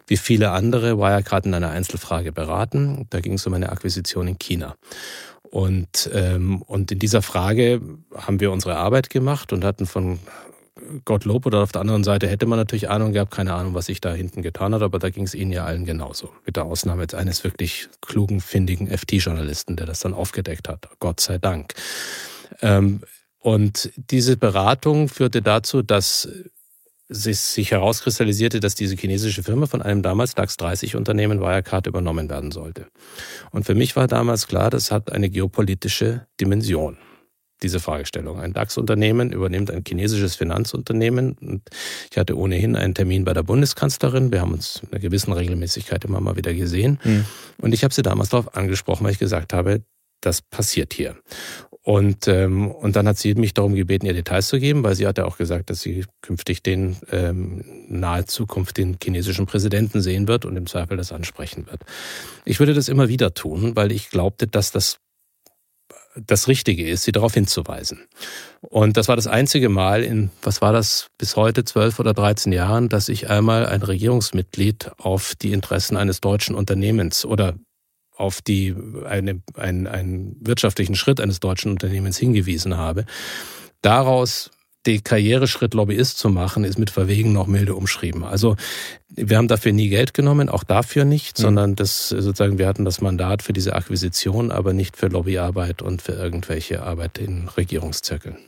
wie 0.07 0.19
viele 0.19 0.51
andere 0.51 0.99
Wirecard 0.99 1.47
in 1.47 1.55
einer 1.55 1.71
Einzelfrage 1.71 2.33
beraten. 2.33 3.07
Da 3.09 3.21
ging 3.21 3.35
es 3.35 3.47
um 3.47 3.55
eine 3.55 3.71
Akquisition 3.71 4.29
in 4.29 4.39
China. 4.39 4.77
Und, 5.51 6.11
ähm, 6.13 6.63
und 6.63 6.93
in 6.93 6.99
dieser 6.99 7.23
Frage 7.23 7.81
haben 8.15 8.41
wir 8.41 8.53
unsere 8.53 8.77
Arbeit 8.77 9.11
gemacht 9.11 9.53
und 9.53 9.65
hatten 9.65 9.87
von 9.87 10.19
Gottlob 11.05 11.47
oder 11.47 11.63
auf 11.63 11.73
der 11.73 11.81
anderen 11.81 12.05
Seite 12.05 12.29
hätte 12.29 12.47
man 12.47 12.59
natürlich 12.59 12.89
Ahnung 12.89 13.13
gehabt, 13.13 13.33
keine 13.33 13.55
Ahnung, 13.55 13.75
was 13.75 13.87
sich 13.87 14.01
da 14.01 14.13
hinten 14.13 14.43
getan 14.43 14.75
hat, 14.75 14.83
aber 14.83 14.99
da 14.99 15.11
ging 15.11 15.25
es 15.25 15.35
Ihnen 15.35 15.53
ja 15.53 15.65
allen 15.65 15.85
genauso. 15.85 16.31
Mit 16.47 16.57
der 16.57 16.65
Ausnahme 16.65 17.03
jetzt 17.03 17.15
eines 17.15 17.45
wirklich 17.45 17.89
klugen, 18.01 18.41
findigen 18.41 18.87
FT-Journalisten, 18.89 19.77
der 19.77 19.87
das 19.87 20.01
dann 20.01 20.15
aufgedeckt 20.15 20.69
hat. 20.69 20.89
Gott 21.01 21.21
sei 21.21 21.39
Dank. 21.39 21.75
Ähm, 22.61 23.03
und 23.41 23.91
diese 23.97 24.37
Beratung 24.37 25.09
führte 25.09 25.43
dazu, 25.43 25.83
dass 25.83 26.29
sich 27.09 27.71
herauskristallisierte, 27.71 28.61
dass 28.61 28.75
diese 28.75 28.95
chinesische 28.95 29.43
Firma 29.43 29.67
von 29.67 29.81
einem 29.81 30.03
damals 30.03 30.35
DAX 30.35 30.57
30 30.59 30.97
Unternehmen 30.97 31.41
Wirecard 31.41 31.87
übernommen 31.87 32.29
werden 32.29 32.51
sollte. 32.51 32.87
Und 33.51 33.65
für 33.65 33.75
mich 33.75 33.97
war 33.97 34.07
damals 34.07 34.47
klar, 34.47 34.71
das 34.71 34.91
hat 34.91 35.11
eine 35.11 35.31
geopolitische 35.31 36.27
Dimension 36.41 36.99
diese 37.63 37.81
Fragestellung. 37.81 38.39
Ein 38.39 38.53
DAX-Unternehmen 38.53 39.33
übernimmt 39.33 39.71
ein 39.71 39.83
chinesisches 39.87 40.37
Finanzunternehmen. 40.37 41.33
Und 41.41 41.63
ich 42.11 42.17
hatte 42.17 42.37
ohnehin 42.37 42.77
einen 42.77 42.95
Termin 42.95 43.25
bei 43.25 43.33
der 43.33 43.43
Bundeskanzlerin. 43.43 44.31
Wir 44.31 44.41
haben 44.41 44.53
uns 44.53 44.83
in 44.83 44.93
einer 44.93 45.01
gewissen 45.01 45.33
Regelmäßigkeit 45.33 46.05
immer 46.05 46.21
mal 46.21 46.37
wieder 46.37 46.55
gesehen. 46.55 47.01
Mhm. 47.03 47.25
Und 47.61 47.75
ich 47.75 47.85
habe 47.85 47.93
sie 47.93 48.03
damals 48.03 48.31
darauf 48.31 48.57
angesprochen, 48.57 49.05
weil 49.05 49.13
ich 49.13 49.19
gesagt 49.19 49.53
habe, 49.53 49.83
das 50.21 50.43
passiert 50.43 50.93
hier. 50.95 51.17
Und, 51.89 52.29
ähm, 52.29 52.71
und 52.71 52.97
dann 52.97 53.09
hat 53.09 53.17
sie 53.17 53.33
mich 53.33 53.55
darum 53.55 53.75
gebeten, 53.75 54.05
ihr 54.05 54.13
Details 54.13 54.49
zu 54.49 54.59
geben, 54.61 54.85
weil 54.85 54.95
sie 54.95 55.07
hatte 55.07 55.25
auch 55.25 55.39
gesagt, 55.39 55.71
dass 55.71 55.81
sie 55.81 56.05
künftig 56.21 56.63
den 56.63 56.99
ähm, 57.11 57.65
nahe 57.89 58.27
Zukunft 58.27 58.77
den 58.77 58.99
chinesischen 59.03 59.47
Präsidenten 59.47 60.03
sehen 60.03 60.29
wird 60.29 60.45
und 60.45 60.55
im 60.59 60.67
Zweifel 60.67 60.99
das 60.99 61.13
ansprechen 61.13 61.67
wird. 61.67 61.81
Ich 62.45 62.61
würde 62.61 62.75
das 62.75 62.91
immer 62.91 63.09
wieder 63.09 63.33
tun, 63.33 63.75
weil 63.75 63.91
ich 63.91 64.11
glaubte, 64.11 64.47
dass 64.47 64.71
das 64.71 64.99
das 66.27 66.47
Richtige 66.47 66.87
ist, 66.87 67.05
sie 67.05 67.13
darauf 67.13 67.33
hinzuweisen. 67.33 68.01
Und 68.61 68.99
das 68.99 69.09
war 69.09 69.17
das 69.17 69.27
einzige 69.27 69.71
Mal 69.71 70.05
in, 70.05 70.31
was 70.43 70.61
war 70.61 70.75
das, 70.75 71.07
bis 71.17 71.37
heute 71.37 71.65
zwölf 71.65 71.99
oder 71.99 72.13
dreizehn 72.13 72.53
Jahren, 72.53 72.91
dass 72.91 73.09
ich 73.09 73.31
einmal 73.31 73.65
ein 73.65 73.83
Regierungsmitglied 73.83 74.91
auf 74.99 75.35
die 75.37 75.53
Interessen 75.53 75.97
eines 75.97 76.21
deutschen 76.21 76.55
Unternehmens 76.55 77.25
oder 77.25 77.55
auf 78.19 78.43
die, 78.43 78.75
eine, 79.07 79.41
einen, 79.55 79.87
einen 79.87 80.37
wirtschaftlichen 80.41 80.97
Schritt 80.97 81.21
eines 81.21 81.39
deutschen 81.41 81.71
Unternehmens 81.71 82.19
hingewiesen 82.19 82.77
habe. 82.77 83.07
Daraus 83.81 84.51
den 84.87 85.05
Karriereschritt 85.05 85.75
Lobbyist 85.75 86.19
zu 86.19 86.29
machen, 86.29 86.65
ist 86.65 86.79
mit 86.79 86.91
verwegen 86.91 87.33
noch 87.33 87.47
milde 87.47 87.75
umschrieben. 87.75 88.25
Also 88.25 88.57
wir 89.09 89.37
haben 89.37 89.49
dafür 89.49 89.73
nie 89.73 89.89
Geld 89.89 90.15
genommen, 90.15 90.49
auch 90.49 90.65
dafür 90.65 91.05
nicht, 91.05 91.39
mhm. 91.39 91.43
sondern 91.43 91.77
das 91.77 92.09
sozusagen 92.09 92.59
wir 92.59 92.67
hatten 92.67 92.85
das 92.85 93.01
Mandat 93.01 93.43
für 93.43 93.53
diese 93.53 93.75
Akquisition, 93.75 94.51
aber 94.51 94.73
nicht 94.73 94.97
für 94.97 95.09
Lobbyarbeit 95.09 95.83
und 95.83 96.03
für 96.03 96.13
irgendwelche 96.13 96.83
Arbeit 96.83 97.19
in 97.19 97.49
Regierungszirkeln. 97.49 98.39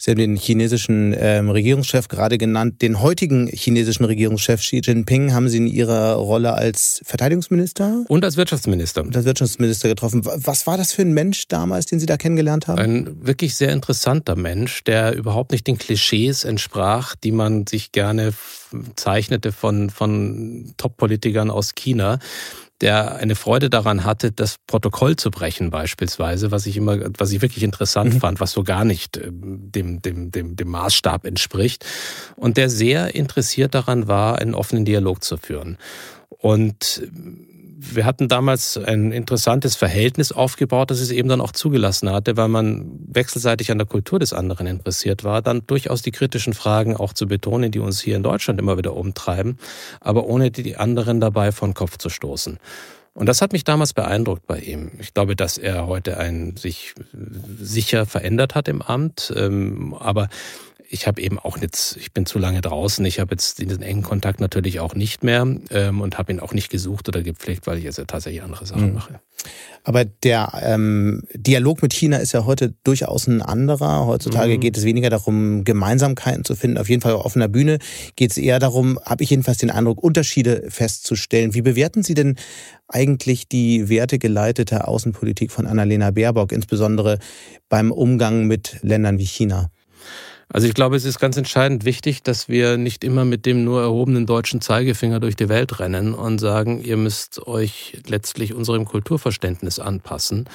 Sie 0.00 0.12
haben 0.12 0.18
den 0.18 0.36
chinesischen 0.36 1.12
ähm, 1.18 1.50
Regierungschef 1.50 2.06
gerade 2.06 2.38
genannt. 2.38 2.82
Den 2.82 3.02
heutigen 3.02 3.48
chinesischen 3.48 4.04
Regierungschef 4.04 4.60
Xi 4.60 4.80
Jinping 4.84 5.34
haben 5.34 5.48
Sie 5.48 5.56
in 5.56 5.66
Ihrer 5.66 6.14
Rolle 6.14 6.54
als 6.54 7.00
Verteidigungsminister? 7.04 8.04
Und 8.06 8.24
als 8.24 8.36
Wirtschaftsminister. 8.36 9.02
Und 9.02 9.16
als 9.16 9.24
Wirtschaftsminister 9.24 9.88
getroffen. 9.88 10.22
Was 10.24 10.68
war 10.68 10.76
das 10.76 10.92
für 10.92 11.02
ein 11.02 11.12
Mensch 11.14 11.48
damals, 11.48 11.86
den 11.86 11.98
Sie 11.98 12.06
da 12.06 12.16
kennengelernt 12.16 12.68
haben? 12.68 12.78
Ein 12.78 13.26
wirklich 13.26 13.56
sehr 13.56 13.72
interessanter 13.72 14.36
Mensch, 14.36 14.84
der 14.84 15.16
überhaupt 15.16 15.50
nicht 15.50 15.66
den 15.66 15.78
Klischees 15.78 16.44
entsprach, 16.44 17.16
die 17.16 17.32
man 17.32 17.66
sich 17.66 17.90
gerne 17.90 18.34
zeichnete 18.94 19.50
von, 19.50 19.90
von 19.90 20.74
Top-Politikern 20.76 21.50
aus 21.50 21.74
China 21.74 22.20
der 22.80 23.16
eine 23.16 23.34
Freude 23.34 23.70
daran 23.70 24.04
hatte, 24.04 24.30
das 24.30 24.56
Protokoll 24.66 25.16
zu 25.16 25.30
brechen 25.30 25.70
beispielsweise, 25.70 26.50
was 26.50 26.66
ich 26.66 26.76
immer, 26.76 26.98
was 27.18 27.32
ich 27.32 27.42
wirklich 27.42 27.64
interessant 27.64 28.14
mhm. 28.14 28.20
fand, 28.20 28.40
was 28.40 28.52
so 28.52 28.62
gar 28.62 28.84
nicht 28.84 29.16
ähm, 29.16 29.70
dem, 29.72 30.00
dem, 30.00 30.30
dem, 30.30 30.56
dem 30.56 30.68
Maßstab 30.68 31.24
entspricht. 31.24 31.84
Und 32.36 32.56
der 32.56 32.70
sehr 32.70 33.14
interessiert 33.14 33.74
daran 33.74 34.06
war, 34.06 34.38
einen 34.38 34.54
offenen 34.54 34.84
Dialog 34.84 35.24
zu 35.24 35.36
führen. 35.36 35.76
Und 36.28 37.02
wir 37.80 38.04
hatten 38.04 38.26
damals 38.26 38.76
ein 38.76 39.12
interessantes 39.12 39.76
Verhältnis 39.76 40.32
aufgebaut, 40.32 40.90
das 40.90 40.98
es 40.98 41.12
eben 41.12 41.28
dann 41.28 41.40
auch 41.40 41.52
zugelassen 41.52 42.10
hatte, 42.10 42.36
weil 42.36 42.48
man 42.48 42.90
wechselseitig 43.06 43.70
an 43.70 43.78
der 43.78 43.86
Kultur 43.86 44.18
des 44.18 44.32
anderen 44.32 44.66
interessiert 44.66 45.22
war, 45.22 45.42
dann 45.42 45.62
durchaus 45.66 46.02
die 46.02 46.10
kritischen 46.10 46.54
Fragen 46.54 46.96
auch 46.96 47.12
zu 47.12 47.28
betonen, 47.28 47.70
die 47.70 47.78
uns 47.78 48.00
hier 48.00 48.16
in 48.16 48.24
Deutschland 48.24 48.58
immer 48.58 48.78
wieder 48.78 48.96
umtreiben, 48.96 49.58
aber 50.00 50.26
ohne 50.26 50.50
die 50.50 50.76
anderen 50.76 51.20
dabei 51.20 51.52
von 51.52 51.72
Kopf 51.72 51.98
zu 51.98 52.08
stoßen. 52.08 52.58
Und 53.14 53.26
das 53.26 53.42
hat 53.42 53.52
mich 53.52 53.64
damals 53.64 53.94
beeindruckt 53.94 54.46
bei 54.46 54.58
ihm. 54.58 54.92
Ich 54.98 55.14
glaube, 55.14 55.36
dass 55.36 55.58
er 55.58 55.86
heute 55.86 56.18
ein 56.18 56.56
sich 56.56 56.94
sicher 57.60 58.06
verändert 58.06 58.54
hat 58.54 58.68
im 58.68 58.82
Amt, 58.82 59.32
ähm, 59.36 59.94
aber 59.98 60.28
ich 60.90 61.06
habe 61.06 61.20
eben 61.20 61.38
auch 61.38 61.58
jetzt, 61.58 61.96
ich 61.98 62.12
bin 62.12 62.24
zu 62.24 62.38
lange 62.38 62.62
draußen, 62.62 63.04
ich 63.04 63.20
habe 63.20 63.32
jetzt 63.32 63.58
diesen 63.58 63.82
engen 63.82 64.02
Kontakt 64.02 64.40
natürlich 64.40 64.80
auch 64.80 64.94
nicht 64.94 65.22
mehr 65.22 65.46
ähm, 65.70 66.00
und 66.00 66.16
habe 66.16 66.32
ihn 66.32 66.40
auch 66.40 66.54
nicht 66.54 66.70
gesucht 66.70 67.08
oder 67.08 67.22
gepflegt, 67.22 67.66
weil 67.66 67.78
ich 67.78 67.84
jetzt 67.84 67.98
ja 67.98 68.04
tatsächlich 68.04 68.42
andere 68.42 68.64
Sachen 68.64 68.88
mhm. 68.88 68.94
mache. 68.94 69.20
Aber 69.84 70.04
der 70.04 70.52
ähm, 70.62 71.22
Dialog 71.34 71.82
mit 71.82 71.92
China 71.92 72.16
ist 72.16 72.32
ja 72.32 72.46
heute 72.46 72.74
durchaus 72.84 73.26
ein 73.26 73.42
anderer. 73.42 74.06
Heutzutage 74.06 74.56
mhm. 74.56 74.60
geht 74.60 74.76
es 74.76 74.84
weniger 74.84 75.10
darum, 75.10 75.64
Gemeinsamkeiten 75.64 76.44
zu 76.44 76.56
finden. 76.56 76.78
Auf 76.78 76.88
jeden 76.88 77.02
Fall 77.02 77.12
auf 77.12 77.24
offener 77.24 77.48
Bühne 77.48 77.78
geht 78.16 78.30
es 78.30 78.38
eher 78.38 78.58
darum, 78.58 78.98
habe 79.04 79.22
ich 79.22 79.30
jedenfalls 79.30 79.58
den 79.58 79.70
Eindruck, 79.70 80.02
Unterschiede 80.02 80.64
festzustellen. 80.70 81.54
Wie 81.54 81.62
bewerten 81.62 82.02
Sie 82.02 82.14
denn 82.14 82.36
eigentlich 82.88 83.46
die 83.46 83.90
wertegeleitete 83.90 84.88
Außenpolitik 84.88 85.52
von 85.52 85.66
Annalena 85.66 86.10
Baerbock, 86.10 86.52
insbesondere 86.52 87.18
beim 87.68 87.92
Umgang 87.92 88.46
mit 88.46 88.78
Ländern 88.80 89.18
wie 89.18 89.26
China? 89.26 89.70
Also 90.50 90.66
ich 90.66 90.72
glaube, 90.72 90.96
es 90.96 91.04
ist 91.04 91.18
ganz 91.18 91.36
entscheidend 91.36 91.84
wichtig, 91.84 92.22
dass 92.22 92.48
wir 92.48 92.78
nicht 92.78 93.04
immer 93.04 93.26
mit 93.26 93.44
dem 93.44 93.64
nur 93.64 93.82
erhobenen 93.82 94.24
deutschen 94.24 94.62
Zeigefinger 94.62 95.20
durch 95.20 95.36
die 95.36 95.50
Welt 95.50 95.78
rennen 95.78 96.14
und 96.14 96.38
sagen, 96.38 96.80
ihr 96.82 96.96
müsst 96.96 97.46
euch 97.46 97.98
letztlich 98.06 98.54
unserem 98.54 98.86
Kulturverständnis 98.86 99.78
anpassen. 99.78 100.48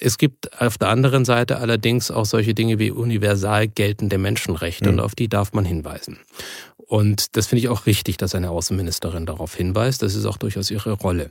Es 0.00 0.18
gibt 0.18 0.60
auf 0.60 0.78
der 0.78 0.88
anderen 0.88 1.24
Seite 1.24 1.58
allerdings 1.58 2.10
auch 2.10 2.24
solche 2.24 2.54
Dinge 2.54 2.78
wie 2.78 2.90
universal 2.90 3.68
geltende 3.68 4.18
Menschenrechte 4.18 4.86
mhm. 4.86 4.98
und 4.98 5.00
auf 5.00 5.14
die 5.14 5.28
darf 5.28 5.52
man 5.52 5.64
hinweisen. 5.64 6.18
Und 6.88 7.36
das 7.36 7.46
finde 7.46 7.60
ich 7.60 7.68
auch 7.68 7.84
richtig, 7.84 8.16
dass 8.16 8.34
eine 8.34 8.48
Außenministerin 8.48 9.26
darauf 9.26 9.54
hinweist. 9.54 10.00
Das 10.00 10.14
ist 10.14 10.24
auch 10.24 10.38
durchaus 10.38 10.70
ihre 10.70 10.92
Rolle. 10.92 11.30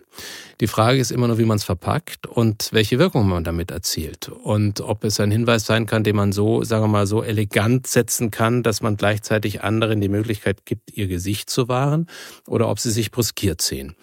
Die 0.61 0.67
Frage 0.67 0.99
ist 0.99 1.09
immer 1.09 1.27
nur, 1.27 1.39
wie 1.39 1.45
man 1.45 1.57
es 1.57 1.63
verpackt 1.63 2.27
und 2.27 2.69
welche 2.73 2.99
Wirkung 2.99 3.27
man 3.27 3.43
damit 3.43 3.71
erzielt. 3.71 4.29
Und 4.29 4.81
ob 4.81 5.03
es 5.03 5.19
ein 5.19 5.31
Hinweis 5.31 5.65
sein 5.65 5.87
kann, 5.87 6.03
den 6.03 6.15
man 6.15 6.31
so, 6.31 6.63
sagen 6.63 6.83
wir 6.83 6.89
mal, 6.89 7.07
so 7.07 7.23
elegant 7.23 7.87
setzen 7.87 8.29
kann, 8.29 8.61
dass 8.61 8.83
man 8.83 8.97
gleichzeitig 8.97 9.63
anderen 9.63 9.99
die 9.99 10.09
Möglichkeit 10.09 10.63
gibt, 10.65 10.95
ihr 10.95 11.07
Gesicht 11.07 11.49
zu 11.49 11.67
wahren 11.67 12.05
oder 12.45 12.69
ob 12.69 12.79
sie 12.79 12.91
sich 12.91 13.09
bruskiert 13.09 13.59
sehen. 13.59 13.95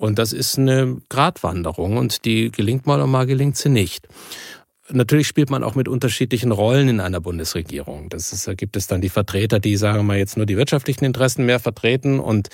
Und 0.00 0.18
das 0.18 0.32
ist 0.32 0.58
eine 0.58 0.96
Gratwanderung 1.10 1.98
und 1.98 2.24
die 2.24 2.50
gelingt 2.50 2.86
mal 2.86 3.02
und 3.02 3.10
mal 3.10 3.26
gelingt 3.26 3.58
sie 3.58 3.68
nicht. 3.68 4.08
Natürlich 4.88 5.28
spielt 5.28 5.50
man 5.50 5.62
auch 5.62 5.74
mit 5.74 5.88
unterschiedlichen 5.88 6.52
Rollen 6.52 6.88
in 6.88 7.00
einer 7.00 7.20
Bundesregierung. 7.20 8.08
Das 8.08 8.32
ist, 8.32 8.48
da 8.48 8.54
gibt 8.54 8.78
es 8.78 8.86
dann 8.86 9.02
die 9.02 9.10
Vertreter, 9.10 9.60
die 9.60 9.76
sagen 9.76 10.06
wir 10.06 10.16
jetzt 10.16 10.38
nur 10.38 10.46
die 10.46 10.56
wirtschaftlichen 10.56 11.04
Interessen 11.04 11.44
mehr 11.44 11.60
vertreten 11.60 12.18
und 12.18 12.48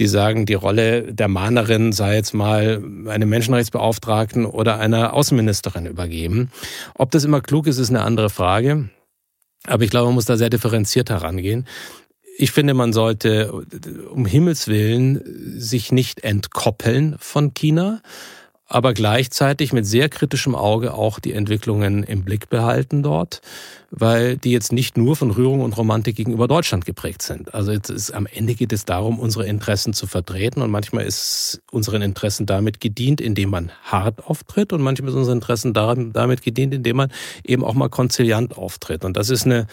die 0.00 0.08
sagen, 0.08 0.44
die 0.44 0.54
Rolle 0.54 1.14
der 1.14 1.28
Mahnerin 1.28 1.92
sei 1.92 2.16
jetzt 2.16 2.34
mal 2.34 2.82
einem 3.06 3.28
Menschenrechtsbeauftragten 3.28 4.44
oder 4.44 4.80
einer 4.80 5.14
Außenministerin 5.14 5.86
übergeben. 5.86 6.50
Ob 6.94 7.12
das 7.12 7.24
immer 7.24 7.40
klug 7.40 7.68
ist, 7.68 7.78
ist 7.78 7.90
eine 7.90 8.02
andere 8.02 8.28
Frage. 8.28 8.90
Aber 9.68 9.84
ich 9.84 9.90
glaube, 9.90 10.06
man 10.06 10.14
muss 10.14 10.24
da 10.24 10.36
sehr 10.36 10.50
differenziert 10.50 11.10
herangehen. 11.10 11.64
Ich 12.40 12.52
finde, 12.52 12.72
man 12.72 12.92
sollte 12.92 13.52
um 14.10 14.24
Himmels 14.24 14.68
Willen 14.68 15.20
sich 15.58 15.90
nicht 15.90 16.22
entkoppeln 16.22 17.16
von 17.18 17.52
China 17.52 18.00
aber 18.68 18.92
gleichzeitig 18.92 19.72
mit 19.72 19.86
sehr 19.86 20.10
kritischem 20.10 20.54
Auge 20.54 20.92
auch 20.92 21.18
die 21.18 21.32
Entwicklungen 21.32 22.02
im 22.02 22.22
Blick 22.22 22.50
behalten 22.50 23.02
dort, 23.02 23.40
weil 23.90 24.36
die 24.36 24.52
jetzt 24.52 24.72
nicht 24.72 24.98
nur 24.98 25.16
von 25.16 25.30
Rührung 25.30 25.62
und 25.62 25.76
Romantik 25.78 26.16
gegenüber 26.16 26.46
Deutschland 26.46 26.84
geprägt 26.84 27.22
sind. 27.22 27.54
Also 27.54 27.72
jetzt 27.72 27.88
ist, 27.88 28.10
am 28.10 28.26
Ende 28.26 28.54
geht 28.54 28.74
es 28.74 28.84
darum, 28.84 29.18
unsere 29.18 29.46
Interessen 29.46 29.94
zu 29.94 30.06
vertreten 30.06 30.60
und 30.60 30.70
manchmal 30.70 31.06
ist 31.06 31.62
unseren 31.72 32.02
Interessen 32.02 32.44
damit 32.44 32.78
gedient, 32.78 33.22
indem 33.22 33.48
man 33.48 33.72
hart 33.84 34.26
auftritt 34.26 34.74
und 34.74 34.82
manchmal 34.82 35.08
ist 35.08 35.16
unseren 35.16 35.38
Interessen 35.38 35.72
damit 35.72 36.42
gedient, 36.42 36.74
indem 36.74 36.96
man 36.98 37.10
eben 37.44 37.64
auch 37.64 37.74
mal 37.74 37.88
konziliant 37.88 38.58
auftritt. 38.58 39.02
Und 39.02 39.16
das 39.16 39.30
ist 39.30 39.46
eine 39.46 39.66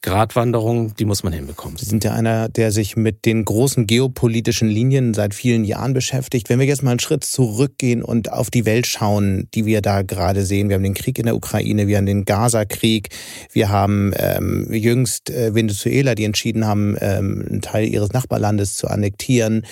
Gratwanderung, 0.00 0.94
die 0.94 1.04
muss 1.04 1.24
man 1.24 1.32
hinbekommen. 1.32 1.76
Sie 1.76 1.84
sind 1.84 2.04
ja 2.04 2.12
einer, 2.12 2.48
der 2.48 2.70
sich 2.70 2.96
mit 2.96 3.24
den 3.24 3.44
großen 3.44 3.88
geopolitischen 3.88 4.68
Linien 4.68 5.12
seit 5.12 5.34
vielen 5.34 5.64
Jahren 5.64 5.92
beschäftigt. 5.92 6.48
Wenn 6.48 6.60
wir 6.60 6.66
jetzt 6.66 6.84
mal 6.84 6.92
einen 6.92 7.00
Schritt 7.00 7.24
zurückgehen 7.24 8.04
und 8.04 8.32
auf 8.32 8.48
die 8.48 8.64
Welt 8.64 8.86
schauen, 8.86 9.48
die 9.54 9.66
wir 9.66 9.82
da 9.82 10.02
gerade 10.02 10.44
sehen. 10.44 10.68
Wir 10.68 10.76
haben 10.76 10.84
den 10.84 10.94
Krieg 10.94 11.18
in 11.18 11.26
der 11.26 11.34
Ukraine, 11.34 11.88
wir 11.88 11.96
haben 11.96 12.06
den 12.06 12.24
Gaza-Krieg, 12.24 13.08
wir 13.50 13.70
haben 13.70 14.12
ähm, 14.16 14.72
jüngst 14.72 15.30
äh, 15.30 15.52
Venezuela, 15.54 16.14
die 16.14 16.24
entschieden 16.24 16.64
haben, 16.64 16.96
ähm, 17.00 17.44
einen 17.48 17.60
Teil 17.60 17.88
ihres 17.88 18.12
Nachbarlandes 18.12 18.74
zu 18.74 18.86
annektieren. 18.86 19.66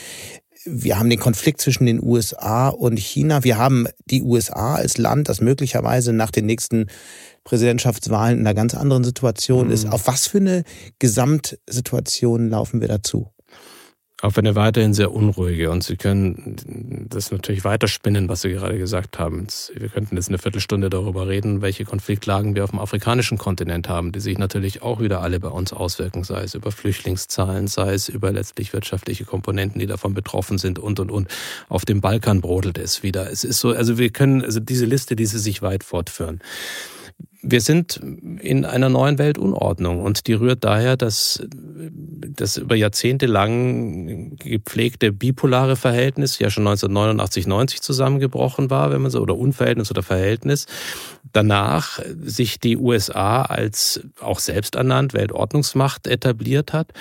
Wir 0.64 0.99
haben 0.99 1.09
den 1.09 1.20
Konflikt 1.20 1.61
zwischen 1.61 1.87
den 1.87 2.03
USA 2.03 2.68
und 2.68 2.99
China. 2.99 3.45
Wir 3.45 3.59
haben 3.59 3.87
die 4.07 4.22
USA 4.22 4.74
als 4.74 4.99
Land, 4.99 5.29
das 5.29 5.41
möglicherweise 5.41 6.12
nach 6.12 6.33
den 6.33 6.47
nächsten 6.47 6.87
Präsidentschaftswahlen 7.47 8.41
in 8.41 8.47
einer 8.47 8.55
ganz 8.55 8.75
anderen 8.75 9.05
Situation 9.05 9.69
mhm. 9.69 9.73
ist. 9.73 9.87
Auf 9.91 10.07
was 10.09 10.27
für 10.27 10.39
eine 10.39 10.65
Gesamtsituation 10.99 12.51
laufen 12.51 12.81
wir 12.81 12.89
dazu? 12.89 13.31
Auf 14.23 14.39
eine 14.39 14.57
weiterhin 14.57 14.95
sehr 14.95 15.13
unruhige. 15.13 15.71
Und 15.71 15.85
Sie 15.85 15.97
können 15.97 17.07
das 17.11 17.31
natürlich 17.31 17.65
weiterspinnen, 17.65 18.29
was 18.29 18.41
Sie 18.41 18.51
gerade 18.51 18.79
gesagt 18.79 19.19
haben. 19.19 19.47
Wir 19.75 19.91
könnten 19.91 20.17
jetzt 20.17 20.29
eine 20.29 20.39
Viertelstunde 20.39 20.89
darüber 20.91 21.29
reden, 21.29 21.61
welche 21.61 21.85
Konfliktlagen 21.85 22.55
wir 22.57 22.65
auf 22.65 22.71
dem 22.71 22.81
afrikanischen 22.81 23.37
Kontinent 23.39 23.89
haben, 23.91 24.13
die 24.13 24.21
sich 24.21 24.39
natürlich 24.39 24.83
auch 24.83 25.01
wieder 25.01 25.21
alle 25.21 25.39
bei 25.39 25.49
uns 25.49 25.75
auswirken, 25.75 26.25
sei 26.25 26.43
es 26.43 26.55
über 26.55 26.73
Flüchtlingszahlen, 26.73 27.69
sei 27.69 27.93
es 27.93 28.09
über 28.09 28.33
letztlich 28.33 28.73
wirtschaftliche 28.73 29.27
Komponenten, 29.27 29.79
die 29.79 29.87
davon 29.87 30.15
betroffen 30.15 30.57
sind 30.57 30.79
und, 30.79 30.99
und, 30.99 31.11
und. 31.13 31.29
Auf 31.69 31.85
dem 31.85 32.01
Balkan 32.01 32.41
brodelt 32.41 32.79
es 32.79 33.03
wieder. 33.03 33.31
Es 33.31 33.45
ist 33.45 33.61
so, 33.61 33.73
also 33.73 33.99
wir 33.99 34.11
können, 34.11 34.43
also 34.43 34.61
diese 34.61 34.87
Liste, 34.87 35.15
diese 35.15 35.39
sich 35.39 35.61
weit 35.61 35.85
fortführen. 35.85 36.41
Wir 37.49 37.61
sind 37.61 38.01
in 38.41 38.65
einer 38.65 38.89
neuen 38.89 39.19
Weltunordnung 39.19 40.03
und 40.03 40.27
die 40.27 40.33
rührt 40.33 40.65
daher, 40.65 40.97
dass 40.97 41.41
das 41.49 42.57
über 42.57 42.75
Jahrzehnte 42.75 43.27
lang 43.27 44.37
gepflegte 44.39 45.13
bipolare 45.13 45.77
Verhältnis 45.77 46.41
ja 46.41 46.51
schon 46.51 46.67
1989, 46.67 47.47
90 47.47 47.83
zusammengebrochen 47.83 48.69
war, 48.69 48.91
wenn 48.91 49.01
man 49.01 49.13
so, 49.13 49.21
oder 49.21 49.37
Unverhältnis 49.37 49.93
oder 49.93 50.03
Verhältnis. 50.03 50.67
Danach 51.33 52.01
sich 52.21 52.59
die 52.59 52.77
USA 52.77 53.43
als 53.43 54.01
auch 54.21 54.41
selbsternannt 54.41 55.15
Weltordnungsmacht 55.15 56.09
etabliert 56.09 56.73
hat 56.73 56.93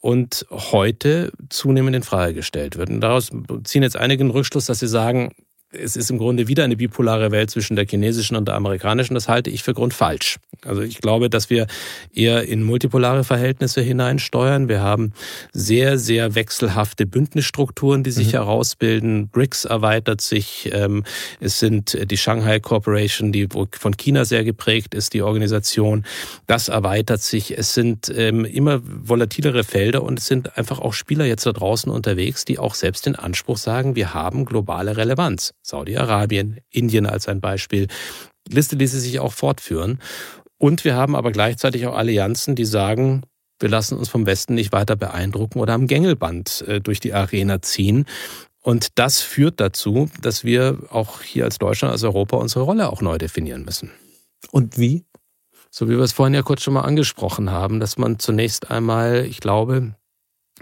und 0.00 0.44
heute 0.50 1.32
zunehmend 1.48 1.96
in 1.96 2.02
Frage 2.02 2.34
gestellt 2.34 2.76
wird. 2.76 2.90
Und 2.90 3.00
daraus 3.00 3.30
ziehen 3.64 3.82
jetzt 3.82 3.96
einige 3.96 4.22
den 4.22 4.30
Rückschluss, 4.30 4.66
dass 4.66 4.80
sie 4.80 4.86
sagen, 4.86 5.32
es 5.70 5.96
ist 5.96 6.10
im 6.10 6.18
Grunde 6.18 6.48
wieder 6.48 6.64
eine 6.64 6.76
bipolare 6.76 7.30
Welt 7.30 7.50
zwischen 7.50 7.76
der 7.76 7.86
chinesischen 7.86 8.36
und 8.36 8.48
der 8.48 8.54
amerikanischen. 8.54 9.14
Das 9.14 9.28
halte 9.28 9.50
ich 9.50 9.62
für 9.62 9.74
grundfalsch. 9.74 10.38
Also 10.64 10.80
ich 10.80 10.98
glaube, 11.00 11.28
dass 11.28 11.50
wir 11.50 11.66
eher 12.14 12.44
in 12.44 12.62
multipolare 12.62 13.22
Verhältnisse 13.22 13.82
hineinsteuern. 13.82 14.68
Wir 14.68 14.80
haben 14.80 15.12
sehr, 15.52 15.98
sehr 15.98 16.34
wechselhafte 16.34 17.06
Bündnisstrukturen, 17.06 18.02
die 18.02 18.10
sich 18.12 18.28
mhm. 18.28 18.32
herausbilden. 18.32 19.28
BRICS 19.28 19.66
erweitert 19.66 20.22
sich. 20.22 20.70
Ähm, 20.72 21.04
es 21.38 21.58
sind 21.58 22.10
die 22.10 22.16
Shanghai 22.16 22.60
Corporation, 22.60 23.30
die 23.30 23.46
von 23.72 23.96
China 23.96 24.24
sehr 24.24 24.44
geprägt 24.44 24.94
ist, 24.94 25.12
die 25.12 25.20
Organisation. 25.20 26.04
Das 26.46 26.68
erweitert 26.68 27.20
sich. 27.20 27.56
Es 27.56 27.74
sind 27.74 28.10
ähm, 28.16 28.46
immer 28.46 28.80
volatilere 28.82 29.64
Felder 29.64 30.02
und 30.02 30.18
es 30.18 30.26
sind 30.26 30.56
einfach 30.56 30.78
auch 30.78 30.94
Spieler 30.94 31.26
jetzt 31.26 31.44
da 31.44 31.52
draußen 31.52 31.92
unterwegs, 31.92 32.46
die 32.46 32.58
auch 32.58 32.74
selbst 32.74 33.04
den 33.04 33.16
Anspruch 33.16 33.58
sagen, 33.58 33.96
wir 33.96 34.14
haben 34.14 34.46
globale 34.46 34.96
Relevanz. 34.96 35.52
Saudi-Arabien, 35.68 36.58
Indien 36.70 37.06
als 37.06 37.28
ein 37.28 37.40
Beispiel. 37.40 37.88
Liste 38.48 38.76
ließe 38.76 38.98
sich 38.98 39.20
auch 39.20 39.32
fortführen. 39.32 40.00
Und 40.56 40.84
wir 40.84 40.96
haben 40.96 41.14
aber 41.14 41.30
gleichzeitig 41.30 41.86
auch 41.86 41.96
Allianzen, 41.96 42.54
die 42.54 42.64
sagen, 42.64 43.22
wir 43.60 43.68
lassen 43.68 43.98
uns 43.98 44.08
vom 44.08 44.26
Westen 44.26 44.54
nicht 44.54 44.72
weiter 44.72 44.96
beeindrucken 44.96 45.60
oder 45.60 45.74
am 45.74 45.86
Gängelband 45.86 46.64
äh, 46.66 46.80
durch 46.80 47.00
die 47.00 47.12
Arena 47.12 47.60
ziehen. 47.62 48.06
Und 48.60 48.98
das 48.98 49.20
führt 49.20 49.60
dazu, 49.60 50.10
dass 50.20 50.44
wir 50.44 50.78
auch 50.90 51.22
hier 51.22 51.44
als 51.44 51.58
Deutschland, 51.58 51.92
als 51.92 52.02
Europa 52.02 52.36
unsere 52.36 52.64
Rolle 52.64 52.90
auch 52.90 53.02
neu 53.02 53.18
definieren 53.18 53.64
müssen. 53.64 53.90
Und 54.50 54.78
wie? 54.78 55.04
So 55.70 55.88
wie 55.88 55.96
wir 55.96 56.00
es 56.00 56.12
vorhin 56.12 56.34
ja 56.34 56.42
kurz 56.42 56.62
schon 56.62 56.74
mal 56.74 56.82
angesprochen 56.82 57.50
haben, 57.50 57.78
dass 57.78 57.98
man 57.98 58.18
zunächst 58.18 58.70
einmal, 58.70 59.26
ich 59.26 59.40
glaube, 59.40 59.94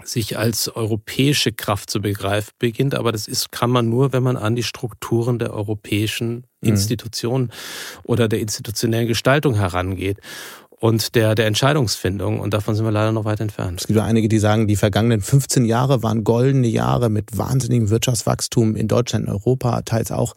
sich 0.03 0.37
als 0.37 0.69
europäische 0.69 1.51
Kraft 1.51 1.89
zu 1.89 2.01
begreifen 2.01 2.51
beginnt. 2.59 2.95
Aber 2.95 3.11
das 3.11 3.27
ist, 3.27 3.51
kann 3.51 3.69
man 3.69 3.89
nur, 3.89 4.13
wenn 4.13 4.23
man 4.23 4.37
an 4.37 4.55
die 4.55 4.63
Strukturen 4.63 5.39
der 5.39 5.53
europäischen. 5.53 6.45
Institutionen 6.59 7.45
mhm. 7.45 7.51
oder 8.03 8.27
der 8.27 8.39
institutionellen 8.39 9.07
Gestaltung 9.07 9.53
herangeht 9.53 10.17
und 10.79 11.15
der, 11.15 11.35
der 11.35 11.47
Entscheidungsfindung. 11.47 12.39
Und 12.39 12.53
davon 12.53 12.75
sind 12.75 12.85
wir 12.85 12.91
leider 12.91 13.11
noch 13.11 13.25
weit 13.25 13.39
entfernt. 13.39 13.81
Es 13.81 13.87
gibt 13.87 13.97
ja 13.97 14.05
einige, 14.05 14.29
die 14.29 14.39
sagen, 14.39 14.67
die 14.67 14.75
vergangenen 14.75 15.21
15 15.21 15.65
Jahre 15.65 16.03
waren 16.03 16.23
goldene 16.23 16.67
Jahre 16.67 17.09
mit 17.09 17.37
wahnsinnigem 17.37 17.89
Wirtschaftswachstum 17.89 18.75
in 18.75 18.87
Deutschland, 18.87 19.25
in 19.25 19.31
Europa, 19.31 19.81
teils 19.81 20.11
auch 20.11 20.33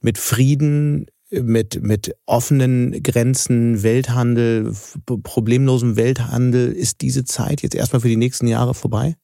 mit 0.00 0.18
Frieden, 0.18 1.06
mit, 1.42 1.82
mit 1.82 2.14
offenen 2.26 3.02
Grenzen, 3.02 3.82
Welthandel, 3.82 4.72
problemlosem 5.04 5.96
Welthandel. 5.96 6.72
Ist 6.72 7.00
diese 7.00 7.24
Zeit 7.24 7.62
jetzt 7.62 7.74
erstmal 7.74 8.00
für 8.00 8.08
die 8.08 8.16
nächsten 8.16 8.46
Jahre 8.46 8.74
vorbei? 8.74 9.16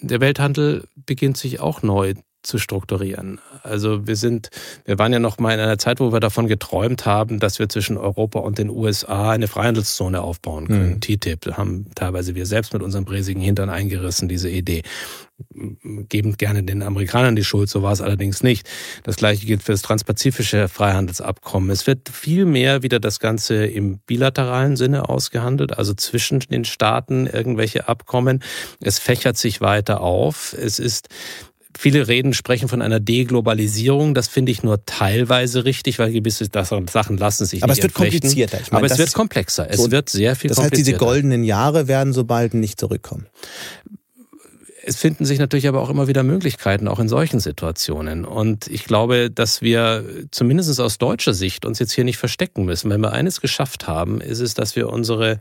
Der 0.00 0.20
Welthandel 0.20 0.84
beginnt 1.06 1.36
sich 1.36 1.60
auch 1.60 1.82
neu 1.82 2.14
zu 2.46 2.58
strukturieren. 2.58 3.40
Also 3.62 4.06
wir 4.06 4.16
sind, 4.16 4.50
wir 4.84 4.98
waren 4.98 5.12
ja 5.12 5.18
noch 5.18 5.38
mal 5.38 5.52
in 5.52 5.60
einer 5.60 5.78
Zeit, 5.78 5.98
wo 5.98 6.12
wir 6.12 6.20
davon 6.20 6.46
geträumt 6.46 7.04
haben, 7.04 7.40
dass 7.40 7.58
wir 7.58 7.68
zwischen 7.68 7.96
Europa 7.96 8.38
und 8.38 8.58
den 8.58 8.70
USA 8.70 9.30
eine 9.30 9.48
Freihandelszone 9.48 10.22
aufbauen 10.22 10.68
können. 10.68 10.94
Mhm. 10.94 11.00
TTIP 11.00 11.56
haben 11.56 11.86
teilweise 11.94 12.34
wir 12.34 12.46
selbst 12.46 12.72
mit 12.72 12.82
unserem 12.82 13.04
bräsigen 13.04 13.42
Hintern 13.42 13.68
eingerissen, 13.68 14.28
diese 14.28 14.48
Idee 14.48 14.82
geben 16.08 16.36
gerne 16.36 16.62
den 16.62 16.82
Amerikanern 16.82 17.36
die 17.36 17.44
Schuld, 17.44 17.68
so 17.68 17.82
war 17.82 17.92
es 17.92 18.00
allerdings 18.00 18.42
nicht. 18.42 18.68
Das 19.02 19.16
gleiche 19.16 19.46
gilt 19.46 19.62
für 19.62 19.72
das 19.72 19.82
transpazifische 19.82 20.68
Freihandelsabkommen. 20.68 21.70
Es 21.70 21.86
wird 21.86 22.08
viel 22.08 22.46
mehr 22.46 22.82
wieder 22.82 23.00
das 23.00 23.20
Ganze 23.20 23.66
im 23.66 23.98
bilateralen 23.98 24.76
Sinne 24.76 25.08
ausgehandelt, 25.08 25.76
also 25.76 25.94
zwischen 25.94 26.40
den 26.40 26.64
Staaten 26.64 27.26
irgendwelche 27.26 27.88
Abkommen. 27.88 28.42
Es 28.80 28.98
fächert 28.98 29.36
sich 29.36 29.60
weiter 29.60 30.00
auf. 30.00 30.54
Es 30.58 30.78
ist 30.78 31.08
Viele 31.78 32.08
reden, 32.08 32.32
sprechen 32.32 32.68
von 32.68 32.80
einer 32.80 33.00
Deglobalisierung. 33.00 34.14
Das 34.14 34.28
finde 34.28 34.50
ich 34.50 34.62
nur 34.62 34.86
teilweise 34.86 35.66
richtig, 35.66 35.98
weil 35.98 36.10
gewisse 36.10 36.46
Sachen 36.50 37.18
lassen 37.18 37.44
sich 37.44 37.62
Aber 37.62 37.72
nicht 37.72 37.80
es 37.80 37.82
wird 37.82 37.92
komplizierter. 37.92 38.60
Ich 38.62 38.72
meine, 38.72 38.84
Aber 38.84 38.92
es 38.94 38.98
wird 38.98 39.12
komplexer. 39.12 39.68
Es 39.68 39.76
so, 39.76 39.90
wird 39.90 40.08
sehr 40.08 40.36
viel 40.36 40.48
das 40.48 40.58
heißt, 40.58 40.74
diese 40.74 40.94
goldenen 40.94 41.44
Jahre 41.44 41.86
werden 41.86 42.14
so 42.14 42.24
bald 42.24 42.54
nicht 42.54 42.80
zurückkommen 42.80 43.26
es 44.86 44.96
finden 44.96 45.24
sich 45.24 45.40
natürlich 45.40 45.66
aber 45.66 45.80
auch 45.82 45.90
immer 45.90 46.06
wieder 46.06 46.22
Möglichkeiten, 46.22 46.86
auch 46.86 47.00
in 47.00 47.08
solchen 47.08 47.40
Situationen. 47.40 48.24
Und 48.24 48.68
ich 48.68 48.84
glaube, 48.84 49.30
dass 49.32 49.60
wir 49.60 50.04
zumindest 50.30 50.80
aus 50.80 50.98
deutscher 50.98 51.34
Sicht 51.34 51.66
uns 51.66 51.80
jetzt 51.80 51.92
hier 51.92 52.04
nicht 52.04 52.18
verstecken 52.18 52.64
müssen. 52.64 52.88
Wenn 52.90 53.00
wir 53.00 53.12
eines 53.12 53.40
geschafft 53.40 53.88
haben, 53.88 54.20
ist 54.20 54.38
es, 54.38 54.54
dass 54.54 54.76
wir 54.76 54.88
unsere 54.88 55.40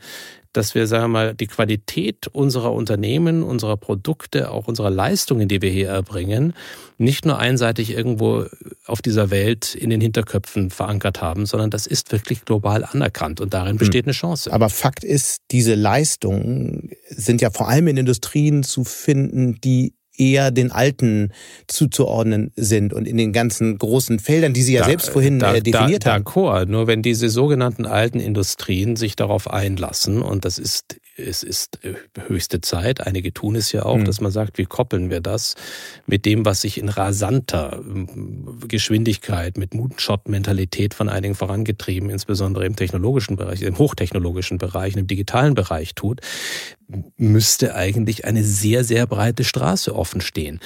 dass 0.56 0.76
wir, 0.76 0.88
sagen 0.88 1.03
wir 1.03 1.07
mal, 1.07 1.36
die 1.36 1.48
Qualität 1.48 2.27
unserer 2.27 2.73
Unternehmen, 2.73 3.44
unserer 3.44 3.77
Produkte, 3.77 4.52
auch 4.52 4.68
unserer 4.68 4.90
Leistungen, 4.90 5.48
die 5.48 5.61
wir 5.61 5.69
hier 5.69 5.90
erbringen, 5.90 6.53
nicht 6.98 7.26
nur 7.26 7.38
einseitig 7.40 7.91
irgendwo 7.91 8.45
auf 8.86 9.02
dieser 9.02 9.30
Welt 9.30 9.76
in 9.76 9.90
den 9.90 10.02
Hinterköpfen 10.02 10.69
verankert 10.69 11.22
haben, 11.22 11.45
sondern 11.45 11.69
das 11.69 11.88
ist 11.88 12.11
wirklich 12.11 12.45
global 12.45 12.86
anerkannt 12.86 13.41
und 13.41 13.53
darin 13.53 13.77
besteht 13.77 14.06
hm. 14.06 14.10
eine 14.10 14.14
Chance. 14.14 14.53
Aber 14.53 14.69
Fakt 14.69 15.03
ist, 15.03 15.41
diese 15.52 15.76
Leistungen 15.76 16.91
sind 17.10 17.41
ja 17.41 17.49
vor 17.49 17.68
allem 17.68 17.88
in 17.88 17.98
Industrien 17.98 18.64
zu 18.64 18.84
finden, 18.84 19.60
die 19.61 19.94
eher 20.18 20.52
den 20.52 20.72
Alten 20.72 21.32
zuzuordnen 21.68 22.52
sind 22.56 22.94
und 22.94 23.08
in 23.08 23.18
den 23.18 23.34
ganzen 23.34 23.78
großen 23.78 24.20
Feldern, 24.20 24.54
die 24.54 24.62
Sie 24.62 24.74
ja 24.74 24.82
da, 24.82 24.88
selbst 24.88 25.10
vorhin 25.10 25.40
da, 25.40 25.56
äh, 25.56 25.62
definiert 25.62 26.06
da, 26.06 26.14
haben. 26.14 26.24
D'accord, 26.24 26.66
nur 26.66 26.88
wenn 26.88 27.02
diese 27.02 27.30
sogenannten 27.30 27.86
alten 27.86 28.20
Industrien 28.20 28.96
sich 28.96 29.16
darauf 29.16 29.50
einlassen, 29.50 30.22
und 30.22 30.46
das 30.46 30.58
ist, 30.58 31.00
es 31.18 31.44
ist 31.44 31.80
äh, 31.84 31.94
höchste 32.28 32.62
Zeit, 32.62 33.06
einige 33.06 33.34
tun 33.34 33.56
es 33.56 33.72
ja 33.72 33.84
auch, 33.84 33.98
mhm. 33.98 34.06
dass 34.06 34.22
man 34.22 34.32
sagt, 34.32 34.58
wie 34.58 34.66
koppeln 34.66 35.10
wir 35.10 35.22
das 35.22 35.56
mit 36.06 36.26
dem, 36.26 36.46
was 36.46 36.62
sich 36.62 36.78
in 36.78 36.90
rasanter 36.90 37.80
ähm, 37.82 38.60
Geschwindigkeit, 38.68 39.58
mit 39.58 39.74
Moonshot-Mentalität 39.74 40.94
von 40.94 41.10
einigen 41.10 41.36
vorangetrieben, 41.36 42.10
insbesondere 42.10 42.66
im 42.66 42.76
technologischen 42.76 43.36
Bereich, 43.36 43.62
im 43.62 43.78
hochtechnologischen 43.78 44.58
Bereich, 44.58 44.96
im 44.96 45.08
digitalen 45.08 45.56
Bereich 45.56 45.96
tut, 45.96 46.22
müsste 47.18 47.76
eigentlich 47.76 48.26
eine 48.26 48.44
sehr, 48.44 48.84
sehr 48.84 49.07
breite 49.07 49.44
Straße 49.44 49.95
offen 49.95 50.22
stehen. 50.22 50.60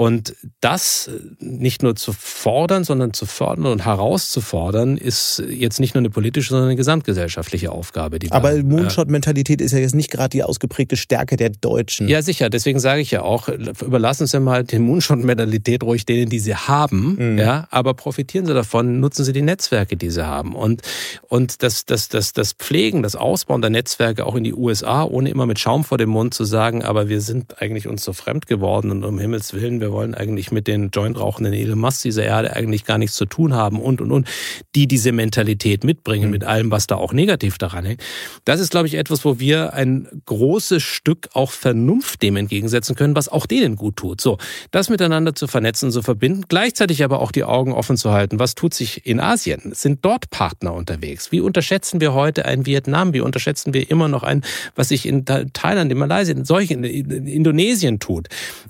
Und 0.00 0.34
das 0.62 1.10
nicht 1.40 1.82
nur 1.82 1.94
zu 1.94 2.14
fordern, 2.14 2.84
sondern 2.84 3.12
zu 3.12 3.26
fördern 3.26 3.66
und 3.66 3.84
herauszufordern, 3.84 4.96
ist 4.96 5.42
jetzt 5.46 5.78
nicht 5.78 5.94
nur 5.94 6.00
eine 6.00 6.08
politische, 6.08 6.48
sondern 6.48 6.68
eine 6.68 6.76
gesamtgesellschaftliche 6.76 7.70
Aufgabe. 7.70 8.18
Aber 8.30 8.56
Moonshot-Mentalität 8.62 9.60
ist 9.60 9.72
ja 9.72 9.78
jetzt 9.78 9.94
nicht 9.94 10.10
gerade 10.10 10.30
die 10.30 10.42
ausgeprägte 10.42 10.96
Stärke 10.96 11.36
der 11.36 11.50
Deutschen. 11.50 12.08
Ja, 12.08 12.22
sicher. 12.22 12.48
Deswegen 12.48 12.80
sage 12.80 13.02
ich 13.02 13.10
ja 13.10 13.20
auch, 13.20 13.48
überlassen 13.48 14.26
Sie 14.26 14.40
mal 14.40 14.64
die 14.64 14.78
Moonshot-Mentalität 14.78 15.82
ruhig 15.82 16.06
denen, 16.06 16.30
die 16.30 16.38
sie 16.38 16.54
haben. 16.54 17.16
Mhm. 17.18 17.38
Ja, 17.38 17.68
aber 17.70 17.92
profitieren 17.92 18.46
Sie 18.46 18.54
davon, 18.54 19.00
nutzen 19.00 19.26
Sie 19.26 19.34
die 19.34 19.42
Netzwerke, 19.42 19.98
die 19.98 20.08
Sie 20.08 20.26
haben. 20.26 20.54
Und, 20.54 20.80
und 21.28 21.62
das, 21.62 21.84
das, 21.84 22.08
das, 22.08 22.32
das 22.32 22.54
Pflegen, 22.54 23.02
das 23.02 23.16
Ausbauen 23.16 23.60
der 23.60 23.68
Netzwerke 23.68 24.24
auch 24.24 24.34
in 24.34 24.44
die 24.44 24.54
USA, 24.54 25.04
ohne 25.04 25.28
immer 25.28 25.44
mit 25.44 25.58
Schaum 25.58 25.84
vor 25.84 25.98
dem 25.98 26.08
Mund 26.08 26.32
zu 26.32 26.46
sagen, 26.46 26.82
aber 26.84 27.10
wir 27.10 27.20
sind 27.20 27.60
eigentlich 27.60 27.86
uns 27.86 28.02
so 28.02 28.14
fremd 28.14 28.46
geworden 28.46 28.90
und 28.90 29.04
um 29.04 29.18
Himmels 29.18 29.52
Willen, 29.52 29.82
wir 29.82 29.89
wir 29.90 29.94
wollen 29.94 30.14
eigentlich 30.14 30.52
mit 30.52 30.68
den 30.68 30.90
Joint-rauchenden 30.90 31.52
Elon 31.52 31.78
Musk 31.78 32.02
dieser 32.02 32.24
Erde 32.24 32.54
eigentlich 32.54 32.84
gar 32.84 32.96
nichts 32.96 33.16
zu 33.16 33.26
tun 33.26 33.54
haben 33.54 33.80
und, 33.80 34.00
und, 34.00 34.12
und, 34.12 34.28
die 34.76 34.86
diese 34.86 35.10
Mentalität 35.10 35.82
mitbringen 35.82 36.26
mhm. 36.26 36.30
mit 36.30 36.44
allem, 36.44 36.70
was 36.70 36.86
da 36.86 36.94
auch 36.94 37.12
negativ 37.12 37.58
daran 37.58 37.84
hängt. 37.84 38.02
Das 38.44 38.60
ist, 38.60 38.70
glaube 38.70 38.86
ich, 38.86 38.94
etwas, 38.94 39.24
wo 39.24 39.40
wir 39.40 39.74
ein 39.74 40.06
großes 40.26 40.82
Stück 40.82 41.28
auch 41.34 41.50
Vernunft 41.50 42.22
dem 42.22 42.36
entgegensetzen 42.36 42.94
können, 42.94 43.16
was 43.16 43.28
auch 43.28 43.46
denen 43.46 43.74
gut 43.74 43.96
tut. 43.96 44.20
So, 44.20 44.38
das 44.70 44.90
miteinander 44.90 45.34
zu 45.34 45.48
vernetzen, 45.48 45.90
zu 45.90 46.02
verbinden, 46.02 46.44
gleichzeitig 46.48 47.02
aber 47.02 47.20
auch 47.20 47.32
die 47.32 47.44
Augen 47.44 47.72
offen 47.72 47.96
zu 47.96 48.12
halten. 48.12 48.38
Was 48.38 48.54
tut 48.54 48.74
sich 48.74 49.06
in 49.06 49.18
Asien? 49.18 49.72
Sind 49.74 50.04
dort 50.04 50.30
Partner 50.30 50.72
unterwegs? 50.72 51.32
Wie 51.32 51.40
unterschätzen 51.40 52.00
wir 52.00 52.14
heute 52.14 52.44
ein 52.44 52.64
Vietnam? 52.64 53.12
Wie 53.12 53.20
unterschätzen 53.20 53.74
wir 53.74 53.90
immer 53.90 54.06
noch 54.06 54.22
ein, 54.22 54.44
was 54.76 54.88
sich 54.88 55.06
in 55.06 55.24
Thailand, 55.24 55.90
in 55.90 55.98
Malaysia, 55.98 56.34
in 56.34 56.44
solchen, 56.44 56.84
in 56.84 57.26
Indonesien 57.26 57.98
tut? 57.98 58.28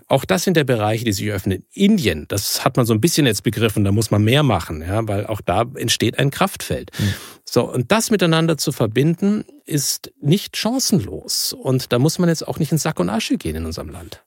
Auch 0.09 0.25
das 0.25 0.45
sind 0.45 0.57
der 0.57 0.65
Bereiche, 0.65 1.05
die 1.11 1.25
sich 1.25 1.31
öffnen. 1.31 1.65
Indien, 1.73 2.27
das 2.29 2.65
hat 2.65 2.77
man 2.77 2.87
so 2.87 2.95
ein 2.95 3.01
bisschen 3.01 3.27
jetzt 3.27 3.43
begriffen, 3.43 3.85
da 3.85 3.93
muss 3.93 4.11
man 4.11 4.23
mehr 4.23 4.43
machen, 4.43 4.83
ja, 4.83 5.07
weil 5.07 5.27
auch 5.27 5.41
da 5.41 5.65
entsteht 5.75 6.19
ein 6.19 6.31
Kraftfeld. 6.31 6.91
Mhm. 6.99 7.15
So, 7.45 7.71
und 7.71 7.91
das 7.93 8.11
miteinander 8.11 8.57
zu 8.57 8.73
verbinden, 8.73 9.45
ist 9.67 10.13
nicht 10.21 10.57
chancenlos. 10.57 11.53
Und 11.53 11.93
da 11.93 11.99
muss 11.99 12.19
man 12.19 12.29
jetzt 12.29 12.47
auch 12.47 12.59
nicht 12.59 12.73
in 12.73 12.79
Sack 12.79 13.01
und 13.01 13.11
Asche 13.11 13.37
gehen 13.37 13.57
in 13.57 13.67
unserem 13.67 13.89
Land. 13.89 14.25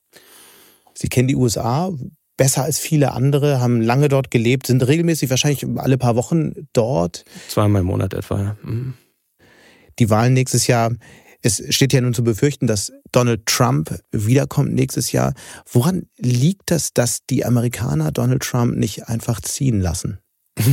Sie 0.94 1.08
kennen 1.08 1.28
die 1.28 1.36
USA 1.36 1.92
besser 2.36 2.64
als 2.64 2.78
viele 2.78 3.12
andere, 3.12 3.60
haben 3.60 3.80
lange 3.80 4.08
dort 4.08 4.30
gelebt, 4.30 4.66
sind 4.66 4.86
regelmäßig 4.86 5.30
wahrscheinlich 5.30 5.66
alle 5.76 5.98
paar 5.98 6.16
Wochen 6.16 6.68
dort. 6.72 7.24
Zweimal 7.48 7.80
im 7.80 7.86
Monat 7.86 8.14
etwa, 8.14 8.40
ja. 8.40 8.56
Mhm. 8.62 8.94
Die 9.98 10.10
Wahlen 10.10 10.32
nächstes 10.32 10.66
Jahr 10.66 10.90
es 11.44 11.62
steht 11.74 11.92
ja 11.92 12.00
nun 12.00 12.14
zu 12.14 12.24
befürchten, 12.24 12.66
dass 12.66 12.90
Donald 13.12 13.44
Trump 13.44 14.00
wiederkommt 14.12 14.72
nächstes 14.72 15.12
Jahr. 15.12 15.34
Woran 15.70 16.06
liegt 16.16 16.70
das, 16.70 16.94
dass 16.94 17.26
die 17.28 17.44
Amerikaner 17.44 18.12
Donald 18.12 18.42
Trump 18.42 18.76
nicht 18.76 19.08
einfach 19.08 19.42
ziehen 19.42 19.80
lassen? 19.80 20.18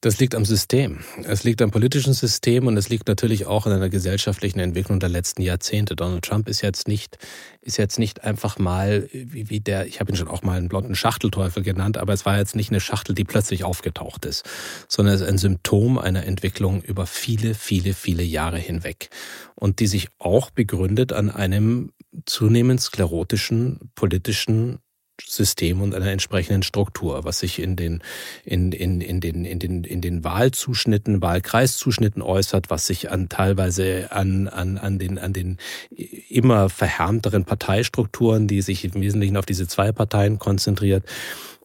Das 0.00 0.20
liegt 0.20 0.36
am 0.36 0.44
System. 0.44 1.00
Es 1.24 1.42
liegt 1.42 1.60
am 1.60 1.72
politischen 1.72 2.12
System 2.12 2.68
und 2.68 2.76
es 2.76 2.88
liegt 2.88 3.08
natürlich 3.08 3.46
auch 3.46 3.66
an 3.66 3.72
einer 3.72 3.88
gesellschaftlichen 3.88 4.60
Entwicklung 4.60 5.00
der 5.00 5.08
letzten 5.08 5.42
Jahrzehnte. 5.42 5.96
Donald 5.96 6.24
Trump 6.24 6.48
ist 6.48 6.62
jetzt 6.62 6.86
nicht, 6.86 7.18
ist 7.62 7.78
jetzt 7.78 7.98
nicht 7.98 8.22
einfach 8.22 8.60
mal 8.60 9.08
wie, 9.12 9.50
wie 9.50 9.58
der, 9.58 9.88
ich 9.88 9.98
habe 9.98 10.12
ihn 10.12 10.16
schon 10.16 10.28
auch 10.28 10.42
mal 10.42 10.56
einen 10.56 10.68
blonden 10.68 10.94
Schachtelteufel 10.94 11.64
genannt, 11.64 11.98
aber 11.98 12.12
es 12.12 12.24
war 12.24 12.38
jetzt 12.38 12.54
nicht 12.54 12.70
eine 12.70 12.78
Schachtel, 12.78 13.16
die 13.16 13.24
plötzlich 13.24 13.64
aufgetaucht 13.64 14.24
ist, 14.24 14.44
sondern 14.86 15.16
es 15.16 15.20
ist 15.20 15.28
ein 15.28 15.38
Symptom 15.38 15.98
einer 15.98 16.24
Entwicklung 16.24 16.80
über 16.82 17.04
viele, 17.04 17.54
viele, 17.54 17.92
viele 17.92 18.22
Jahre 18.22 18.58
hinweg 18.58 19.10
und 19.56 19.80
die 19.80 19.88
sich 19.88 20.10
auch 20.18 20.50
begründet 20.50 21.12
an 21.12 21.28
einem 21.28 21.90
zunehmend 22.24 22.80
sklerotischen 22.80 23.90
politischen 23.96 24.78
System 25.26 25.80
und 25.80 25.94
einer 25.94 26.10
entsprechenden 26.10 26.62
Struktur, 26.62 27.24
was 27.24 27.40
sich 27.40 27.58
in 27.58 27.76
den, 27.76 28.02
in, 28.44 28.72
in, 28.72 29.00
in 29.00 29.20
den, 29.20 29.44
in 29.44 29.58
den, 29.58 29.84
in 29.84 30.00
den 30.00 30.24
Wahlzuschnitten, 30.24 31.22
Wahlkreiszuschnitten 31.22 32.22
äußert, 32.22 32.70
was 32.70 32.86
sich 32.86 33.10
an 33.10 33.28
teilweise 33.28 34.12
an, 34.12 34.48
an, 34.48 34.78
an 34.78 34.98
den, 34.98 35.18
an 35.18 35.32
den 35.32 35.58
immer 36.28 36.68
verhärmteren 36.68 37.44
Parteistrukturen, 37.44 38.46
die 38.46 38.62
sich 38.62 38.84
im 38.84 39.00
Wesentlichen 39.00 39.36
auf 39.36 39.46
diese 39.46 39.66
zwei 39.66 39.92
Parteien 39.92 40.38
konzentriert. 40.38 41.04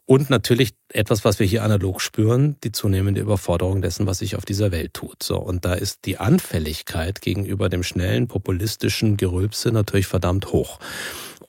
Und 0.05 0.29
natürlich 0.29 0.73
etwas, 0.89 1.23
was 1.23 1.39
wir 1.39 1.47
hier 1.47 1.63
analog 1.63 2.01
spüren, 2.01 2.57
die 2.63 2.73
zunehmende 2.73 3.21
Überforderung 3.21 3.81
dessen, 3.81 4.05
was 4.05 4.19
sich 4.19 4.35
auf 4.35 4.43
dieser 4.43 4.71
Welt 4.71 4.93
tut. 4.93 5.23
So. 5.23 5.37
Und 5.37 5.63
da 5.63 5.73
ist 5.73 6.05
die 6.05 6.17
Anfälligkeit 6.17 7.21
gegenüber 7.21 7.69
dem 7.69 7.83
schnellen, 7.83 8.27
populistischen 8.27 9.15
Gerülpse 9.15 9.71
natürlich 9.71 10.07
verdammt 10.07 10.51
hoch. 10.51 10.79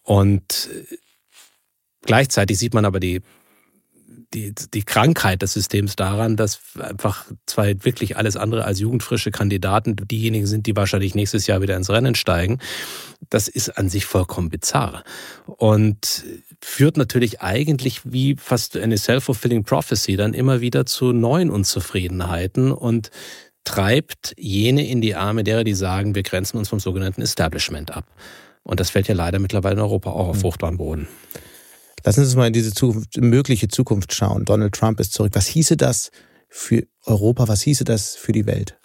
Und 0.05 0.69
Gleichzeitig 2.05 2.59
sieht 2.59 2.75
man 2.75 2.85
aber 2.85 3.01
die, 3.01 3.21
die, 4.35 4.53
die 4.73 4.83
Krankheit 4.83 5.43
des 5.43 5.53
Systems 5.53 5.97
daran, 5.97 6.37
dass 6.37 6.61
einfach 6.79 7.27
zwei 7.47 7.77
wirklich 7.85 8.17
alles 8.17 8.37
andere 8.37 8.65
als 8.65 8.81
jugendfrische 8.81 9.31
Kandidaten 9.31 9.97
diejenigen 9.97 10.47
sind, 10.47 10.67
die 10.67 10.77
wahrscheinlich 10.77 11.15
nächstes 11.15 11.47
Jahr 11.47 11.63
wieder 11.63 11.77
ins 11.77 11.91
Rennen 11.91 12.15
steigen. 12.15 12.59
Das 13.31 13.49
ist 13.49 13.71
an 13.79 13.89
sich 13.89 14.05
vollkommen 14.05 14.51
bizarr 14.51 15.05
und 15.47 16.25
führt 16.61 16.97
natürlich 16.97 17.41
eigentlich 17.41 18.01
wie 18.05 18.37
fast 18.37 18.77
eine 18.77 18.99
self-fulfilling 18.99 19.65
prophecy 19.65 20.17
dann 20.17 20.35
immer 20.35 20.61
wieder 20.61 20.85
zu 20.85 21.13
neuen 21.13 21.51
Unzufriedenheiten 21.51 22.73
und 22.73 23.11
treibt 23.65 24.35
jene 24.37 24.87
in 24.87 25.01
die 25.01 25.15
Arme 25.15 25.43
derer, 25.43 25.65
die 25.65 25.75
sagen, 25.75 26.15
wir 26.15 26.23
grenzen 26.23 26.59
uns 26.59 26.69
vom 26.69 26.81
sogenannten 26.81 27.23
Establishment 27.23 27.97
ab. 27.97 28.05
Und 28.63 28.81
das 28.81 28.91
fällt 28.91 29.09
ja 29.09 29.15
leider 29.15 29.39
mittlerweile 29.39 29.77
in 29.77 29.81
Europa 29.81 30.11
auch 30.11 30.29
auf 30.29 30.37
hm. 30.37 30.41
fruchtbaren 30.43 30.77
Boden. 30.77 31.09
Lassen 32.05 32.21
Sie 32.21 32.27
uns 32.27 32.37
mal 32.37 32.47
in 32.47 32.53
diese 32.53 32.73
Zukunft, 32.73 33.17
mögliche 33.17 33.69
Zukunft 33.69 34.15
schauen. 34.15 34.45
Donald 34.45 34.75
Trump 34.75 35.01
ist 35.01 35.13
zurück. 35.13 35.33
Was 35.35 35.47
hieße 35.47 35.77
das 35.77 36.11
für 36.49 36.85
Europa? 37.05 37.49
Was 37.49 37.63
hieße 37.63 37.85
das 37.85 38.15
für 38.15 38.33
die 38.33 38.47
Welt? 38.47 38.79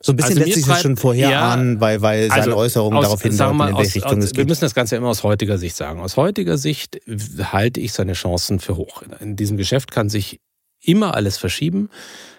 So 0.00 0.12
ein 0.12 0.16
bisschen 0.16 0.38
also 0.38 0.44
lässt 0.44 0.54
sich 0.54 0.66
das 0.66 0.82
schon 0.82 0.96
vorher 0.96 1.30
ja, 1.30 1.50
ahnen, 1.50 1.80
weil, 1.80 2.02
weil 2.02 2.28
seine 2.28 2.42
also 2.42 2.56
Äußerungen 2.56 3.00
darauf 3.00 3.22
hindeuten, 3.22 3.60
in 3.60 3.76
welche 3.76 3.96
Richtung 3.96 4.18
aus, 4.18 4.24
es 4.24 4.30
geht. 4.30 4.38
Wir 4.38 4.46
müssen 4.46 4.60
das 4.60 4.74
Ganze 4.74 4.94
immer 4.96 5.08
aus 5.08 5.22
heutiger 5.22 5.58
Sicht 5.58 5.74
sagen. 5.74 6.00
Aus 6.00 6.16
heutiger 6.16 6.58
Sicht 6.58 7.00
halte 7.40 7.80
ich 7.80 7.92
seine 7.92 8.12
Chancen 8.12 8.60
für 8.60 8.76
hoch. 8.76 9.02
In 9.20 9.36
diesem 9.36 9.56
Geschäft 9.56 9.90
kann 9.90 10.08
sich 10.08 10.40
immer 10.80 11.14
alles 11.14 11.38
verschieben. 11.38 11.88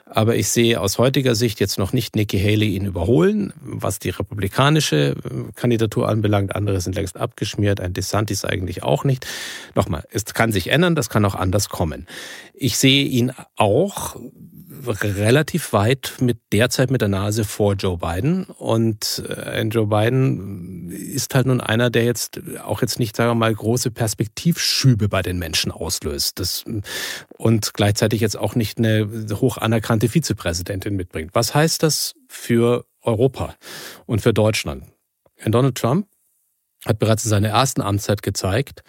Aber 0.10 0.36
ich 0.36 0.50
sehe 0.50 0.80
aus 0.80 0.98
heutiger 0.98 1.36
Sicht 1.36 1.60
jetzt 1.60 1.78
noch 1.78 1.94
nicht 1.94 2.16
Nikki 2.16 2.40
Haley 2.40 2.76
ihn 2.76 2.86
überholen, 2.86 3.54
was 3.62 4.00
die 4.00 4.10
republikanische 4.10 5.16
äh, 5.16 5.16
Kandidatur 5.56 6.08
anbelangt. 6.10 6.56
Andere 6.56 6.82
sind 6.82 6.96
längst 6.96 7.18
abgeschmiert, 7.18 7.80
ein 7.80 7.94
DeSantis 7.94 8.46
eigentlich 8.46 8.84
auch 8.84 9.04
nicht. 9.04 9.26
Nochmal, 9.76 10.04
es 10.12 10.26
kann 10.26 10.52
sich 10.52 10.70
ändern, 10.70 10.96
das 10.96 11.10
kann 11.10 11.26
auch 11.26 11.36
anders 11.36 11.70
kommen. 11.70 12.08
Ich 12.54 12.78
sehe 12.78 13.04
ihn 13.04 13.32
auch 13.56 14.16
relativ 14.86 15.74
weit 15.74 16.14
mit 16.22 16.38
derzeit 16.52 16.92
mit 16.92 17.02
der 17.02 17.08
Nase 17.08 17.44
vor 17.44 17.74
Joe 17.74 17.98
Biden. 17.98 18.46
Und 18.46 19.24
äh, 19.28 19.62
Joe 19.64 19.88
Biden 19.88 20.90
ist 20.92 21.36
halt 21.36 21.48
nun 21.48 21.62
einer, 21.62 21.90
der 21.90 22.06
jetzt 22.06 22.40
auch 22.64 22.82
jetzt 22.82 23.00
nicht, 23.00 23.16
sagen 23.16 23.32
wir 23.32 23.36
mal, 23.36 23.54
große 23.54 23.92
Perspektivschübe 23.92 25.10
bei 25.10 25.22
den 25.22 25.40
Menschen 25.40 25.72
auslöst. 25.72 26.40
Das, 26.40 26.64
und 27.38 27.74
gleichzeitig 27.74 28.22
jetzt 28.22 28.38
auch 28.38 28.56
nicht 28.56 28.78
eine 28.78 29.08
hoch 29.34 29.58
anerkannte 29.58 30.10
Vizepräsidentin 30.10 30.96
mitbringt. 30.96 31.32
Was 31.34 31.54
heißt 31.54 31.84
das 31.84 32.16
für 32.28 32.86
Europa 33.02 33.56
und 34.06 34.22
für 34.22 34.34
Deutschland? 34.34 34.84
Herr 35.36 35.52
Donald 35.52 35.76
Trump 35.76 36.08
hat 36.86 37.00
bereits 37.00 37.26
in 37.26 37.30
seiner 37.30 37.50
ersten 37.50 37.82
Amtszeit 37.82 38.22
gezeigt, 38.22 38.84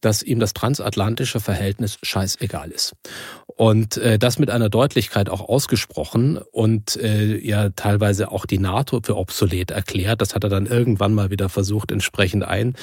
dass 0.00 0.22
ihm 0.22 0.40
das 0.40 0.54
transatlantische 0.54 1.40
Verhältnis 1.40 1.98
scheißegal 2.02 2.70
ist. 2.70 2.94
Und 3.46 3.98
äh, 3.98 4.18
das 4.18 4.38
mit 4.38 4.50
einer 4.50 4.70
Deutlichkeit 4.70 5.28
auch 5.28 5.46
ausgesprochen 5.46 6.38
und 6.38 6.96
äh, 6.96 7.36
ja 7.36 7.68
teilweise 7.70 8.30
auch 8.30 8.46
die 8.46 8.58
NATO 8.58 9.00
für 9.02 9.16
obsolet 9.16 9.70
erklärt. 9.70 10.22
Das 10.22 10.34
hat 10.34 10.44
er 10.44 10.50
dann 10.50 10.66
irgendwann 10.66 11.12
mal 11.12 11.30
wieder 11.30 11.50
versucht, 11.50 11.92
entsprechend 11.92 12.44
ein, 12.44 12.74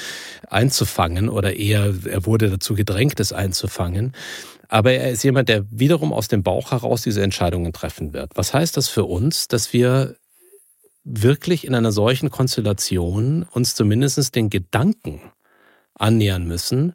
einzufangen 0.48 1.28
oder 1.28 1.56
eher, 1.56 1.92
er 2.04 2.24
wurde 2.26 2.50
dazu 2.50 2.74
gedrängt, 2.74 3.18
es 3.18 3.32
einzufangen. 3.32 4.12
Aber 4.68 4.92
er 4.92 5.10
ist 5.10 5.24
jemand, 5.24 5.48
der 5.48 5.64
wiederum 5.70 6.12
aus 6.12 6.28
dem 6.28 6.42
Bauch 6.42 6.70
heraus 6.70 7.02
diese 7.02 7.22
Entscheidungen 7.22 7.72
treffen 7.72 8.12
wird. 8.12 8.32
Was 8.34 8.52
heißt 8.52 8.76
das 8.76 8.88
für 8.88 9.04
uns, 9.04 9.48
dass 9.48 9.72
wir 9.72 10.16
wirklich 11.04 11.66
in 11.66 11.74
einer 11.74 11.90
solchen 11.92 12.30
Konstellation 12.30 13.44
uns 13.50 13.74
zumindest 13.74 14.34
den 14.34 14.50
Gedanken 14.50 15.20
annähern 15.94 16.46
müssen, 16.46 16.94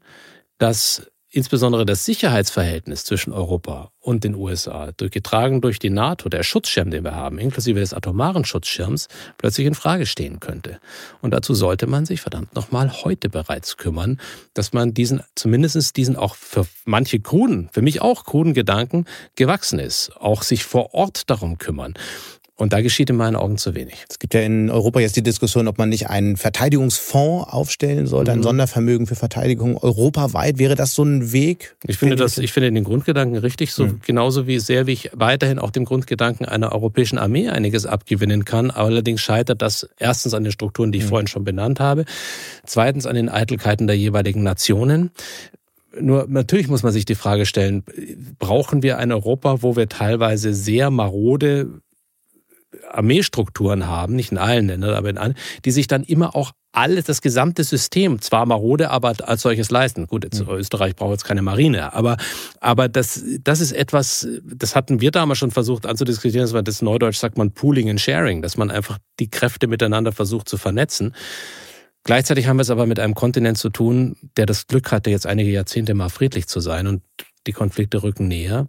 dass 0.60 1.12
insbesondere 1.34 1.86
das 1.86 2.06
Sicherheitsverhältnis 2.06 3.04
zwischen 3.06 3.34
Europa 3.34 3.92
und 4.00 4.24
den 4.24 4.36
USA, 4.36 4.92
getragen 4.98 5.62
durch 5.62 5.80
die 5.80 5.90
NATO, 5.90 6.30
der 6.30 6.44
Schutzschirm, 6.44 6.92
den 6.92 7.04
wir 7.04 7.16
haben, 7.16 7.40
inklusive 7.40 7.80
des 7.80 7.94
atomaren 7.94 8.46
Schutzschirms, 8.46 9.08
plötzlich 9.38 9.66
in 9.66 9.74
Frage 9.74 10.06
stehen 10.06 10.40
könnte. 10.40 10.80
Und 11.22 11.32
dazu 11.32 11.56
sollte 11.56 11.88
man 11.88 12.06
sich 12.06 12.22
verdammt 12.22 12.54
nochmal 12.54 13.04
heute 13.04 13.30
bereits 13.30 13.78
kümmern, 13.78 14.20
dass 14.54 14.74
man 14.74 14.94
diesen, 14.94 15.22
zumindest 15.34 15.98
diesen 15.98 16.16
auch 16.16 16.36
für 16.36 16.68
manche 16.86 17.20
kruden, 17.20 17.68
für 17.72 17.82
mich 17.82 18.02
auch 18.02 18.26
kruden 18.26 18.54
Gedanken 18.54 19.06
gewachsen 19.36 19.80
ist, 19.80 20.16
auch 20.16 20.44
sich 20.44 20.64
vor 20.64 20.94
Ort 20.94 21.32
darum 21.32 21.58
kümmern. 21.58 21.96
Und 22.64 22.72
da 22.72 22.82
geschieht 22.82 23.10
in 23.10 23.18
meinen 23.18 23.36
Augen 23.36 23.58
zu 23.58 23.76
wenig. 23.76 24.06
Es 24.10 24.20
gibt 24.20 24.34
ja 24.34 24.40
in 24.40 24.70
Europa 24.70 25.02
jetzt 25.02 25.18
die 25.18 25.22
Diskussion, 25.22 25.68
ob 25.68 25.78
man 25.78 25.90
nicht 25.90 26.10
einen 26.10 26.38
Verteidigungsfonds 26.38 27.52
aufstellen 27.52 28.08
sollte, 28.08 28.32
mhm. 28.32 28.40
ein 28.40 28.44
Sondervermögen 28.44 29.06
für 29.06 29.16
Verteidigung 29.16 29.76
europaweit. 29.76 30.60
Wäre 30.60 30.76
das 30.76 30.96
so 30.96 31.04
ein 31.04 31.34
Weg? 31.34 31.76
Ich 31.86 31.98
finde 31.98 32.16
das, 32.16 32.38
ich 32.38 32.54
finde 32.54 32.72
den 32.72 32.86
Grundgedanken 32.86 33.38
richtig, 33.38 33.74
so 33.74 33.86
mhm. 33.86 34.00
genauso 34.06 34.48
wie 34.48 34.60
sehr 34.60 34.88
wie 34.88 34.94
ich 34.94 35.12
weiterhin 35.14 35.60
auch 35.60 35.72
dem 35.72 35.84
Grundgedanken 35.84 36.46
einer 36.46 36.72
europäischen 36.72 37.18
Armee 37.18 37.50
einiges 37.50 37.86
abgewinnen 37.86 38.46
kann. 38.46 38.72
Allerdings 38.72 39.20
scheitert 39.20 39.62
das 39.62 39.90
erstens 40.00 40.34
an 40.34 40.46
den 40.46 40.54
Strukturen, 40.54 40.94
die 40.94 41.00
ich 41.00 41.04
mhm. 41.04 41.10
vorhin 41.10 41.28
schon 41.28 41.44
benannt 41.44 41.82
habe. 41.82 42.06
Zweitens 42.66 43.06
an 43.06 43.16
den 43.16 43.28
Eitelkeiten 43.28 43.88
der 43.88 43.98
jeweiligen 43.98 44.42
Nationen. 44.42 45.12
Nur 46.00 46.28
natürlich 46.30 46.70
muss 46.70 46.82
man 46.82 46.94
sich 46.94 47.04
die 47.04 47.16
Frage 47.16 47.46
stellen, 47.46 47.84
brauchen 48.40 48.84
wir 48.84 49.00
ein 49.00 49.12
Europa, 49.12 49.62
wo 49.62 49.76
wir 49.76 49.90
teilweise 49.90 50.54
sehr 50.54 50.90
marode 50.90 51.82
Armeestrukturen 52.94 53.88
haben, 53.88 54.16
nicht 54.16 54.32
in 54.32 54.38
allen 54.38 54.68
Ländern, 54.68 54.94
aber 54.94 55.10
in 55.10 55.18
allen, 55.18 55.36
die 55.66 55.72
sich 55.72 55.88
dann 55.88 56.04
immer 56.04 56.36
auch 56.36 56.52
alles, 56.72 57.06
das 57.06 57.22
gesamte 57.22 57.64
System, 57.64 58.20
zwar 58.20 58.46
marode, 58.46 58.90
aber 58.90 59.14
als 59.28 59.44
solches 59.44 59.70
leisten. 59.70 60.08
Gut, 60.08 60.24
jetzt, 60.24 60.42
mhm. 60.42 60.54
Österreich 60.54 60.96
braucht 60.96 61.12
jetzt 61.12 61.24
keine 61.24 61.44
Marine, 61.44 61.94
aber, 61.94 62.18
aber 62.60 62.90
das, 62.90 63.24
das 63.42 63.62
ist 63.62 63.72
etwas, 63.72 64.28
das 64.44 64.76
hatten 64.76 65.00
wir 65.00 65.12
damals 65.12 65.40
schon 65.40 65.52
versucht 65.52 65.86
anzudiskutieren, 65.86 66.44
das 66.44 66.54
war 66.54 66.64
das 66.64 66.82
Neudeutsch 66.82 67.18
sagt 67.18 67.38
man 67.38 67.52
Pooling 67.52 67.90
and 67.90 68.02
Sharing, 68.02 68.42
dass 68.42 68.58
man 68.58 68.72
einfach 68.72 68.98
die 69.20 69.30
Kräfte 69.30 69.68
miteinander 69.68 70.12
versucht 70.12 70.50
zu 70.50 70.58
vernetzen. 70.58 71.14
Gleichzeitig 72.04 72.48
haben 72.48 72.58
wir 72.58 72.64
es 72.64 72.70
aber 72.70 72.86
mit 72.86 73.00
einem 73.00 73.14
Kontinent 73.14 73.58
zu 73.58 73.70
tun, 73.70 74.18
der 74.36 74.46
das 74.46 74.68
Glück 74.68 74.92
hatte, 74.92 75.10
jetzt 75.10 75.26
einige 75.26 75.52
Jahrzehnte 75.52 75.94
mal 75.94 76.10
friedlich 76.10 76.48
zu 76.48 76.60
sein 76.60 76.88
und 76.88 77.02
die 77.48 77.54
Konflikte 77.54 78.04
rücken 78.04 78.28
näher. 78.28 78.68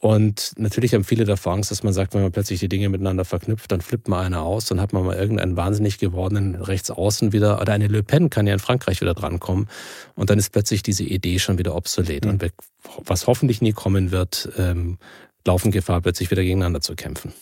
Und 0.00 0.52
natürlich 0.56 0.94
haben 0.94 1.02
viele 1.02 1.24
davor 1.24 1.54
Angst, 1.54 1.72
dass 1.72 1.82
man 1.82 1.92
sagt, 1.92 2.14
wenn 2.14 2.22
man 2.22 2.30
plötzlich 2.30 2.60
die 2.60 2.68
Dinge 2.68 2.88
miteinander 2.88 3.24
verknüpft, 3.24 3.72
dann 3.72 3.80
flippt 3.80 4.06
mal 4.06 4.24
einer 4.24 4.42
aus, 4.42 4.66
dann 4.66 4.80
hat 4.80 4.92
man 4.92 5.04
mal 5.04 5.16
irgendeinen 5.16 5.56
wahnsinnig 5.56 5.98
gewordenen 5.98 6.54
Rechtsaußen 6.54 7.32
wieder, 7.32 7.60
oder 7.60 7.72
eine 7.72 7.88
Le 7.88 8.04
Pen 8.04 8.30
kann 8.30 8.46
ja 8.46 8.52
in 8.52 8.60
Frankreich 8.60 9.00
wieder 9.00 9.14
drankommen. 9.14 9.68
Und 10.14 10.30
dann 10.30 10.38
ist 10.38 10.52
plötzlich 10.52 10.84
diese 10.84 11.02
Idee 11.02 11.40
schon 11.40 11.58
wieder 11.58 11.74
obsolet. 11.74 12.24
Mhm. 12.24 12.30
Und 12.30 12.52
was 13.04 13.26
hoffentlich 13.26 13.60
nie 13.60 13.72
kommen 13.72 14.12
wird, 14.12 14.48
ähm, 14.56 14.98
laufen 15.44 15.72
Gefahr, 15.72 16.00
plötzlich 16.00 16.30
wieder 16.30 16.42
gegeneinander 16.42 16.80
zu 16.80 16.94
kämpfen. 16.94 17.32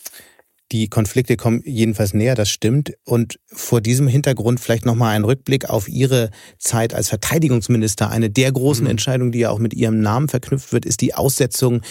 Die 0.71 0.89
Konflikte 0.89 1.37
kommen 1.37 1.61
jedenfalls 1.63 2.13
näher, 2.13 2.35
das 2.35 2.49
stimmt. 2.49 2.93
Und 3.05 3.39
vor 3.45 3.81
diesem 3.81 4.07
Hintergrund 4.07 4.59
vielleicht 4.59 4.85
nochmal 4.85 5.15
ein 5.15 5.23
Rückblick 5.23 5.69
auf 5.69 5.87
Ihre 5.87 6.31
Zeit 6.57 6.95
als 6.95 7.07
Verteidigungsminister. 7.09 8.09
Eine 8.09 8.31
der 8.31 8.51
großen 8.51 8.85
mhm. 8.85 8.91
Entscheidungen, 8.91 9.31
die 9.31 9.39
ja 9.39 9.51
auch 9.51 9.59
mit 9.59 9.75
Ihrem 9.75 9.99
Namen 10.01 10.27
verknüpft 10.27 10.73
wird, 10.73 10.85
ist 10.85 11.01
die 11.01 11.13
Aussetzung 11.13 11.81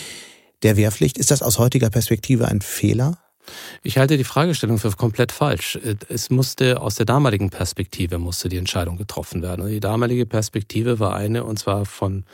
der 0.63 0.77
Wehrpflicht. 0.77 1.19
Ist 1.19 1.31
das 1.31 1.43
aus 1.43 1.59
heutiger 1.59 1.91
Perspektive 1.91 2.49
ein 2.49 2.61
Fehler? 2.61 3.19
Ich 3.83 3.99
halte 3.99 4.17
die 4.17 4.25
Fragestellung 4.25 4.79
für 4.79 4.91
komplett 4.91 5.31
falsch. 5.31 5.79
Es 6.09 6.31
musste 6.31 6.81
aus 6.81 6.97
der 6.97 7.07
damaligen 7.07 7.51
Perspektive 7.51 8.19
musste 8.19 8.49
die 8.49 8.57
Entscheidung 8.57 8.97
getroffen 8.97 9.43
werden. 9.43 9.69
Die 9.69 9.81
damalige 9.81 10.27
Perspektive 10.27 10.99
war 10.99 11.15
eine, 11.15 11.45
und 11.45 11.59
zwar 11.59 11.87
von 11.87 12.25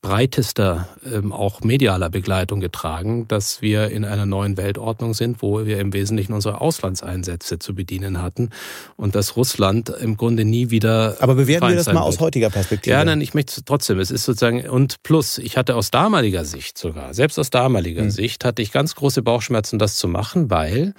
breitester, 0.00 0.88
ähm, 1.04 1.32
auch 1.32 1.62
medialer 1.62 2.08
Begleitung 2.08 2.60
getragen, 2.60 3.26
dass 3.26 3.62
wir 3.62 3.90
in 3.90 4.04
einer 4.04 4.26
neuen 4.26 4.56
Weltordnung 4.56 5.12
sind, 5.12 5.42
wo 5.42 5.66
wir 5.66 5.80
im 5.80 5.92
Wesentlichen 5.92 6.32
unsere 6.32 6.60
Auslandseinsätze 6.60 7.58
zu 7.58 7.74
bedienen 7.74 8.22
hatten 8.22 8.50
und 8.96 9.16
dass 9.16 9.36
Russland 9.36 9.88
im 9.88 10.16
Grunde 10.16 10.44
nie 10.44 10.70
wieder. 10.70 11.16
Aber 11.18 11.34
bewerten 11.34 11.68
wir 11.68 11.74
das 11.74 11.86
mal 11.86 11.94
wird. 11.94 12.04
aus 12.04 12.20
heutiger 12.20 12.48
Perspektive. 12.48 12.94
Ja, 12.94 13.04
nein, 13.04 13.20
ich 13.20 13.34
möchte 13.34 13.64
trotzdem. 13.64 13.98
Es 13.98 14.12
ist 14.12 14.24
sozusagen 14.24 14.68
und 14.68 15.02
plus, 15.02 15.38
ich 15.38 15.56
hatte 15.56 15.74
aus 15.74 15.90
damaliger 15.90 16.44
Sicht 16.44 16.78
sogar, 16.78 17.12
selbst 17.12 17.38
aus 17.38 17.50
damaliger 17.50 18.02
hm. 18.02 18.10
Sicht, 18.10 18.44
hatte 18.44 18.62
ich 18.62 18.70
ganz 18.70 18.94
große 18.94 19.22
Bauchschmerzen, 19.22 19.80
das 19.80 19.96
zu 19.96 20.06
machen, 20.06 20.48
weil 20.48 20.94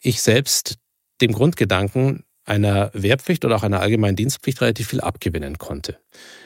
ich 0.00 0.22
selbst 0.22 0.76
dem 1.20 1.32
Grundgedanken 1.32 2.24
einer 2.46 2.90
Wehrpflicht 2.94 3.44
oder 3.44 3.56
auch 3.56 3.62
einer 3.62 3.80
allgemeinen 3.80 4.16
Dienstpflicht 4.16 4.62
relativ 4.62 4.88
viel 4.88 5.02
abgewinnen 5.02 5.58
konnte. 5.58 5.98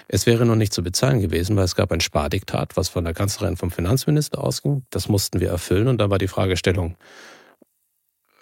Es 0.08 0.26
wäre 0.26 0.44
noch 0.44 0.56
nicht 0.56 0.72
zu 0.72 0.82
bezahlen 0.82 1.20
gewesen, 1.20 1.56
weil 1.56 1.64
es 1.64 1.76
gab 1.76 1.92
ein 1.92 2.00
Spardiktat, 2.00 2.76
was 2.76 2.88
von 2.88 3.04
der 3.04 3.14
Kanzlerin 3.14 3.56
vom 3.56 3.70
Finanzminister 3.70 4.42
ausging. 4.42 4.84
Das 4.90 5.08
mussten 5.08 5.40
wir 5.40 5.48
erfüllen 5.48 5.88
und 5.88 5.98
da 5.98 6.10
war 6.10 6.18
die 6.18 6.28
Fragestellung, 6.28 6.96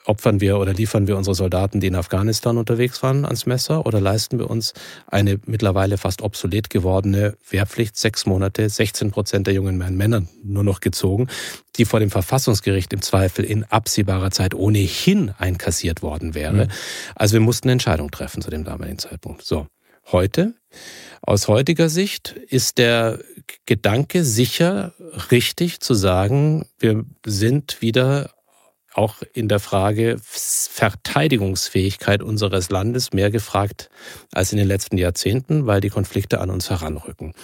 opfern 0.04 0.40
wir 0.40 0.58
oder 0.58 0.72
liefern 0.72 1.06
wir 1.06 1.16
unsere 1.16 1.34
Soldaten, 1.34 1.80
die 1.80 1.86
in 1.86 1.94
Afghanistan 1.94 2.58
unterwegs 2.58 3.02
waren, 3.02 3.24
ans 3.24 3.46
Messer 3.46 3.86
oder 3.86 4.00
leisten 4.00 4.38
wir 4.38 4.50
uns 4.50 4.74
eine 5.06 5.38
mittlerweile 5.46 5.98
fast 5.98 6.22
obsolet 6.22 6.70
gewordene 6.70 7.36
Wehrpflicht, 7.48 7.96
sechs 7.96 8.26
Monate, 8.26 8.68
16 8.68 9.10
Prozent 9.10 9.46
der 9.46 9.54
jungen 9.54 9.78
Männer 9.78 10.22
nur 10.42 10.64
noch 10.64 10.80
gezogen, 10.80 11.28
die 11.76 11.84
vor 11.84 12.00
dem 12.00 12.10
Verfassungsgericht 12.10 12.92
im 12.92 13.02
Zweifel 13.02 13.44
in 13.44 13.64
absehbarer 13.64 14.30
Zeit 14.30 14.54
ohnehin 14.54 15.32
einkassiert 15.38 16.02
worden 16.02 16.34
wäre. 16.34 16.66
Mhm. 16.66 16.70
Also 17.14 17.34
wir 17.34 17.40
mussten 17.40 17.68
eine 17.68 17.72
Entscheidung 17.72 18.10
treffen 18.10 18.42
zu 18.42 18.50
dem 18.50 18.64
damaligen 18.64 18.98
Zeitpunkt. 18.98 19.42
So, 19.42 19.66
heute 20.10 20.54
aus 21.24 21.46
heutiger 21.46 21.88
Sicht 21.88 22.34
ist 22.48 22.78
der 22.78 23.20
Gedanke 23.64 24.24
sicher 24.24 24.92
richtig 25.30 25.80
zu 25.80 25.94
sagen, 25.94 26.66
wir 26.80 27.04
sind 27.24 27.80
wieder 27.80 28.30
auch 28.94 29.22
in 29.32 29.48
der 29.48 29.60
Frage 29.60 30.16
Verteidigungsfähigkeit 30.20 32.22
unseres 32.22 32.70
Landes 32.70 33.12
mehr 33.12 33.30
gefragt 33.30 33.88
als 34.32 34.52
in 34.52 34.58
den 34.58 34.66
letzten 34.66 34.98
Jahrzehnten, 34.98 35.66
weil 35.66 35.80
die 35.80 35.90
Konflikte 35.90 36.40
an 36.40 36.50
uns 36.50 36.70
heranrücken. 36.70 37.34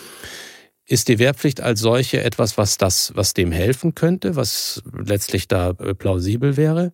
Ist 0.85 1.09
die 1.09 1.19
Wehrpflicht 1.19 1.61
als 1.61 1.81
solche 1.81 2.23
etwas, 2.23 2.59
was 2.59 2.79
das, 2.79 3.13
was 3.15 3.35
dem 3.35 3.53
helfen 3.53 3.95
könnte, 3.95 4.37
was 4.37 4.83
letztlich 4.93 5.47
da 5.47 5.71
äh, 5.71 5.95
plausibel 5.95 6.57
wäre? 6.57 6.93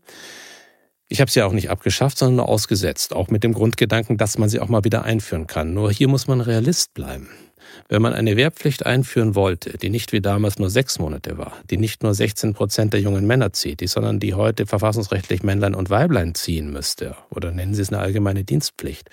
Ich 1.09 1.21
habe 1.21 1.31
sie 1.31 1.41
ja 1.41 1.47
auch 1.47 1.53
nicht 1.53 1.71
abgeschafft, 1.71 2.19
sondern 2.19 2.37
nur 2.37 2.49
ausgesetzt, 2.49 3.15
auch 3.15 3.29
mit 3.29 3.45
dem 3.45 3.53
Grundgedanken, 3.53 4.17
dass 4.17 4.39
man 4.39 4.49
sie 4.49 4.61
auch 4.61 4.69
mal 4.69 4.85
wieder 4.85 5.05
einführen 5.05 5.47
kann. 5.47 5.75
Nur 5.75 5.93
hier 5.93 6.09
muss 6.09 6.27
man 6.27 6.41
Realist 6.41 6.95
bleiben. 6.95 7.29
Wenn 7.89 8.03
man 8.03 8.15
eine 8.15 8.37
Wehrpflicht 8.37 8.87
einführen 8.87 9.35
wollte, 9.35 9.77
die 9.79 9.91
nicht 9.91 10.13
wie 10.13 10.21
damals 10.21 10.59
nur 10.59 10.71
sechs 10.71 10.99
Monate 10.99 11.39
war, 11.39 11.53
die 11.71 11.77
nicht 11.77 12.03
nur 12.03 12.15
16 12.15 12.55
Prozent 12.55 12.93
der 12.93 13.01
jungen 13.01 13.27
Männer 13.27 13.53
zieht, 13.53 13.81
die, 13.81 13.87
sondern 13.87 14.21
die 14.21 14.35
heute 14.35 14.67
verfassungsrechtlich 14.67 15.43
Männlein 15.43 15.75
und 15.75 15.91
Weiblein 15.91 16.35
ziehen 16.35 16.73
müsste, 16.73 17.17
oder 17.31 17.51
nennen 17.51 17.75
Sie 17.75 17.83
es 17.83 17.93
eine 17.93 18.01
allgemeine 18.01 18.45
Dienstpflicht. 18.45 19.11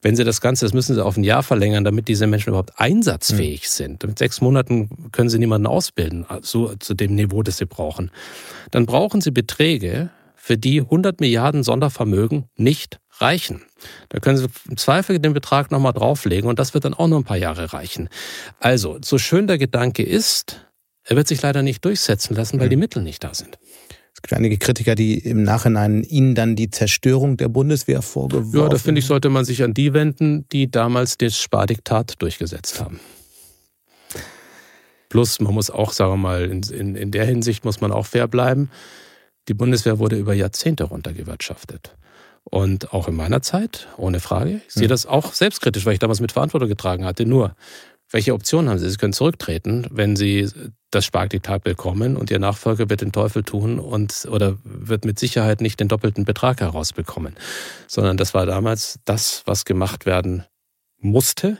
Wenn 0.00 0.16
Sie 0.16 0.24
das 0.24 0.40
Ganze, 0.40 0.64
das 0.64 0.74
müssen 0.74 0.94
Sie 0.94 1.04
auf 1.04 1.16
ein 1.16 1.24
Jahr 1.24 1.42
verlängern, 1.42 1.84
damit 1.84 2.08
diese 2.08 2.26
Menschen 2.26 2.50
überhaupt 2.50 2.78
einsatzfähig 2.78 3.62
mhm. 3.62 3.68
sind. 3.68 4.04
Mit 4.04 4.18
sechs 4.18 4.40
Monaten 4.40 5.10
können 5.12 5.28
Sie 5.28 5.38
niemanden 5.38 5.66
ausbilden, 5.66 6.26
so 6.42 6.74
zu 6.76 6.94
dem 6.94 7.14
Niveau, 7.14 7.42
das 7.42 7.58
Sie 7.58 7.66
brauchen. 7.66 8.10
Dann 8.70 8.86
brauchen 8.86 9.20
Sie 9.20 9.30
Beträge, 9.30 10.10
für 10.44 10.58
die 10.58 10.80
100 10.80 11.20
Milliarden 11.20 11.62
Sondervermögen 11.62 12.46
nicht 12.56 12.98
reichen. 13.20 13.62
Da 14.08 14.18
können 14.18 14.38
Sie 14.38 14.48
im 14.68 14.76
Zweifel 14.76 15.20
den 15.20 15.34
Betrag 15.34 15.70
nochmal 15.70 15.92
drauflegen 15.92 16.50
und 16.50 16.58
das 16.58 16.74
wird 16.74 16.84
dann 16.84 16.94
auch 16.94 17.06
noch 17.06 17.18
ein 17.18 17.24
paar 17.24 17.36
Jahre 17.36 17.72
reichen. 17.72 18.08
Also, 18.58 18.98
so 19.04 19.18
schön 19.18 19.46
der 19.46 19.56
Gedanke 19.56 20.02
ist, 20.02 20.66
er 21.04 21.14
wird 21.14 21.28
sich 21.28 21.40
leider 21.42 21.62
nicht 21.62 21.84
durchsetzen 21.84 22.34
lassen, 22.34 22.58
weil 22.58 22.66
mhm. 22.66 22.70
die 22.70 22.76
Mittel 22.76 23.04
nicht 23.04 23.22
da 23.22 23.32
sind. 23.34 23.56
Es 24.12 24.20
gibt 24.20 24.32
einige 24.32 24.58
Kritiker, 24.58 24.96
die 24.96 25.16
im 25.16 25.44
Nachhinein 25.44 26.02
Ihnen 26.02 26.34
dann 26.34 26.56
die 26.56 26.70
Zerstörung 26.70 27.36
der 27.36 27.46
Bundeswehr 27.46 28.02
vorgeworfen 28.02 28.52
haben. 28.52 28.64
Ja, 28.64 28.68
da 28.68 28.78
finde 28.78 28.98
ich, 28.98 29.06
sollte 29.06 29.28
man 29.28 29.44
sich 29.44 29.62
an 29.62 29.74
die 29.74 29.94
wenden, 29.94 30.48
die 30.50 30.68
damals 30.68 31.18
das 31.18 31.38
Spardiktat 31.38 32.20
durchgesetzt 32.20 32.80
haben. 32.80 32.98
Plus, 35.08 35.38
man 35.38 35.54
muss 35.54 35.70
auch, 35.70 35.92
sagen 35.92 36.14
wir 36.14 36.16
mal, 36.16 36.50
in, 36.50 36.62
in, 36.62 36.96
in 36.96 37.12
der 37.12 37.26
Hinsicht 37.26 37.64
muss 37.64 37.80
man 37.80 37.92
auch 37.92 38.06
fair 38.06 38.26
bleiben. 38.26 38.70
Die 39.48 39.54
Bundeswehr 39.54 39.98
wurde 39.98 40.16
über 40.16 40.34
Jahrzehnte 40.34 40.84
runtergewirtschaftet. 40.84 41.96
Und 42.44 42.92
auch 42.92 43.08
in 43.08 43.14
meiner 43.14 43.42
Zeit, 43.42 43.88
ohne 43.96 44.20
Frage. 44.20 44.60
Ich 44.66 44.74
sehe 44.74 44.88
das 44.88 45.06
auch 45.06 45.32
selbstkritisch, 45.32 45.86
weil 45.86 45.92
ich 45.92 45.98
damals 46.00 46.20
mit 46.20 46.32
Verantwortung 46.32 46.68
getragen 46.68 47.04
hatte. 47.04 47.24
Nur, 47.24 47.54
welche 48.10 48.34
Optionen 48.34 48.68
haben 48.68 48.78
Sie? 48.78 48.90
Sie 48.90 48.96
können 48.96 49.12
zurücktreten, 49.12 49.86
wenn 49.90 50.16
Sie 50.16 50.48
das 50.90 51.04
Spargdiktat 51.04 51.64
bekommen 51.64 52.16
und 52.16 52.30
Ihr 52.30 52.38
Nachfolger 52.38 52.90
wird 52.90 53.00
den 53.00 53.12
Teufel 53.12 53.42
tun 53.42 53.78
und 53.78 54.28
oder 54.30 54.58
wird 54.64 55.04
mit 55.04 55.18
Sicherheit 55.18 55.60
nicht 55.60 55.80
den 55.80 55.88
doppelten 55.88 56.24
Betrag 56.24 56.60
herausbekommen. 56.60 57.36
Sondern 57.86 58.16
das 58.16 58.34
war 58.34 58.44
damals 58.44 58.98
das, 59.04 59.42
was 59.46 59.64
gemacht 59.64 60.04
werden 60.04 60.44
musste. 60.98 61.58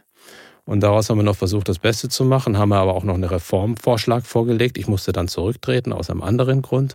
Und 0.64 0.80
daraus 0.80 1.10
haben 1.10 1.18
wir 1.18 1.24
noch 1.24 1.36
versucht, 1.36 1.68
das 1.68 1.78
Beste 1.78 2.09
zu 2.09 2.24
machen, 2.24 2.59
haben 2.59 2.68
wir 2.68 2.78
aber 2.78 2.94
auch 2.94 3.04
noch 3.04 3.14
einen 3.14 3.24
Reformvorschlag 3.24 4.26
vorgelegt. 4.26 4.78
Ich 4.78 4.86
musste 4.86 5.12
dann 5.12 5.28
zurücktreten 5.28 5.92
aus 5.92 6.10
einem 6.10 6.22
anderen 6.22 6.62
Grund. 6.62 6.94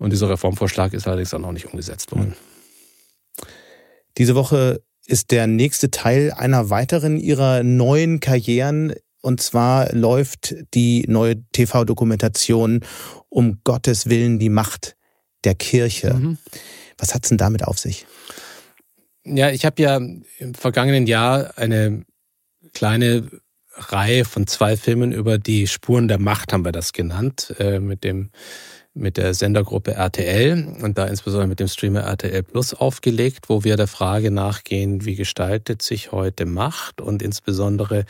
Und 0.00 0.10
dieser 0.10 0.28
Reformvorschlag 0.30 0.92
ist 0.94 1.06
allerdings 1.06 1.30
dann 1.30 1.44
auch 1.44 1.52
nicht 1.52 1.66
umgesetzt 1.66 2.10
worden. 2.10 2.34
Diese 4.18 4.34
Woche 4.34 4.82
ist 5.06 5.30
der 5.30 5.46
nächste 5.46 5.90
Teil 5.90 6.32
einer 6.32 6.70
weiteren 6.70 7.18
ihrer 7.18 7.62
neuen 7.62 8.18
Karrieren. 8.18 8.94
Und 9.20 9.40
zwar 9.40 9.92
läuft 9.94 10.54
die 10.74 11.04
neue 11.06 11.42
TV-Dokumentation 11.52 12.80
um 13.28 13.60
Gottes 13.62 14.08
Willen 14.08 14.38
die 14.38 14.48
Macht 14.48 14.96
der 15.44 15.54
Kirche. 15.54 16.14
Mhm. 16.14 16.38
Was 16.98 17.14
hat's 17.14 17.28
denn 17.28 17.38
damit 17.38 17.64
auf 17.64 17.78
sich? 17.78 18.06
Ja, 19.24 19.50
ich 19.50 19.64
habe 19.64 19.82
ja 19.82 19.96
im 19.96 20.54
vergangenen 20.54 21.06
Jahr 21.06 21.58
eine 21.58 22.04
kleine 22.72 23.28
Reihe 23.74 24.24
von 24.24 24.46
zwei 24.46 24.76
Filmen 24.76 25.12
über 25.12 25.38
die 25.38 25.66
Spuren 25.66 26.08
der 26.08 26.18
Macht, 26.18 26.52
haben 26.52 26.64
wir 26.64 26.72
das 26.72 26.92
genannt, 26.92 27.54
äh, 27.58 27.78
mit 27.78 28.04
dem 28.04 28.30
mit 28.94 29.16
der 29.16 29.34
Sendergruppe 29.34 29.92
RTL 29.92 30.76
und 30.82 30.98
da 30.98 31.06
insbesondere 31.06 31.48
mit 31.48 31.60
dem 31.60 31.68
Streamer 31.68 32.00
RTL 32.00 32.42
Plus 32.42 32.74
aufgelegt, 32.74 33.48
wo 33.48 33.62
wir 33.62 33.76
der 33.76 33.86
Frage 33.86 34.30
nachgehen, 34.30 35.04
wie 35.04 35.14
gestaltet 35.14 35.82
sich 35.82 36.10
heute 36.12 36.44
Macht 36.44 37.00
und 37.00 37.22
insbesondere, 37.22 38.04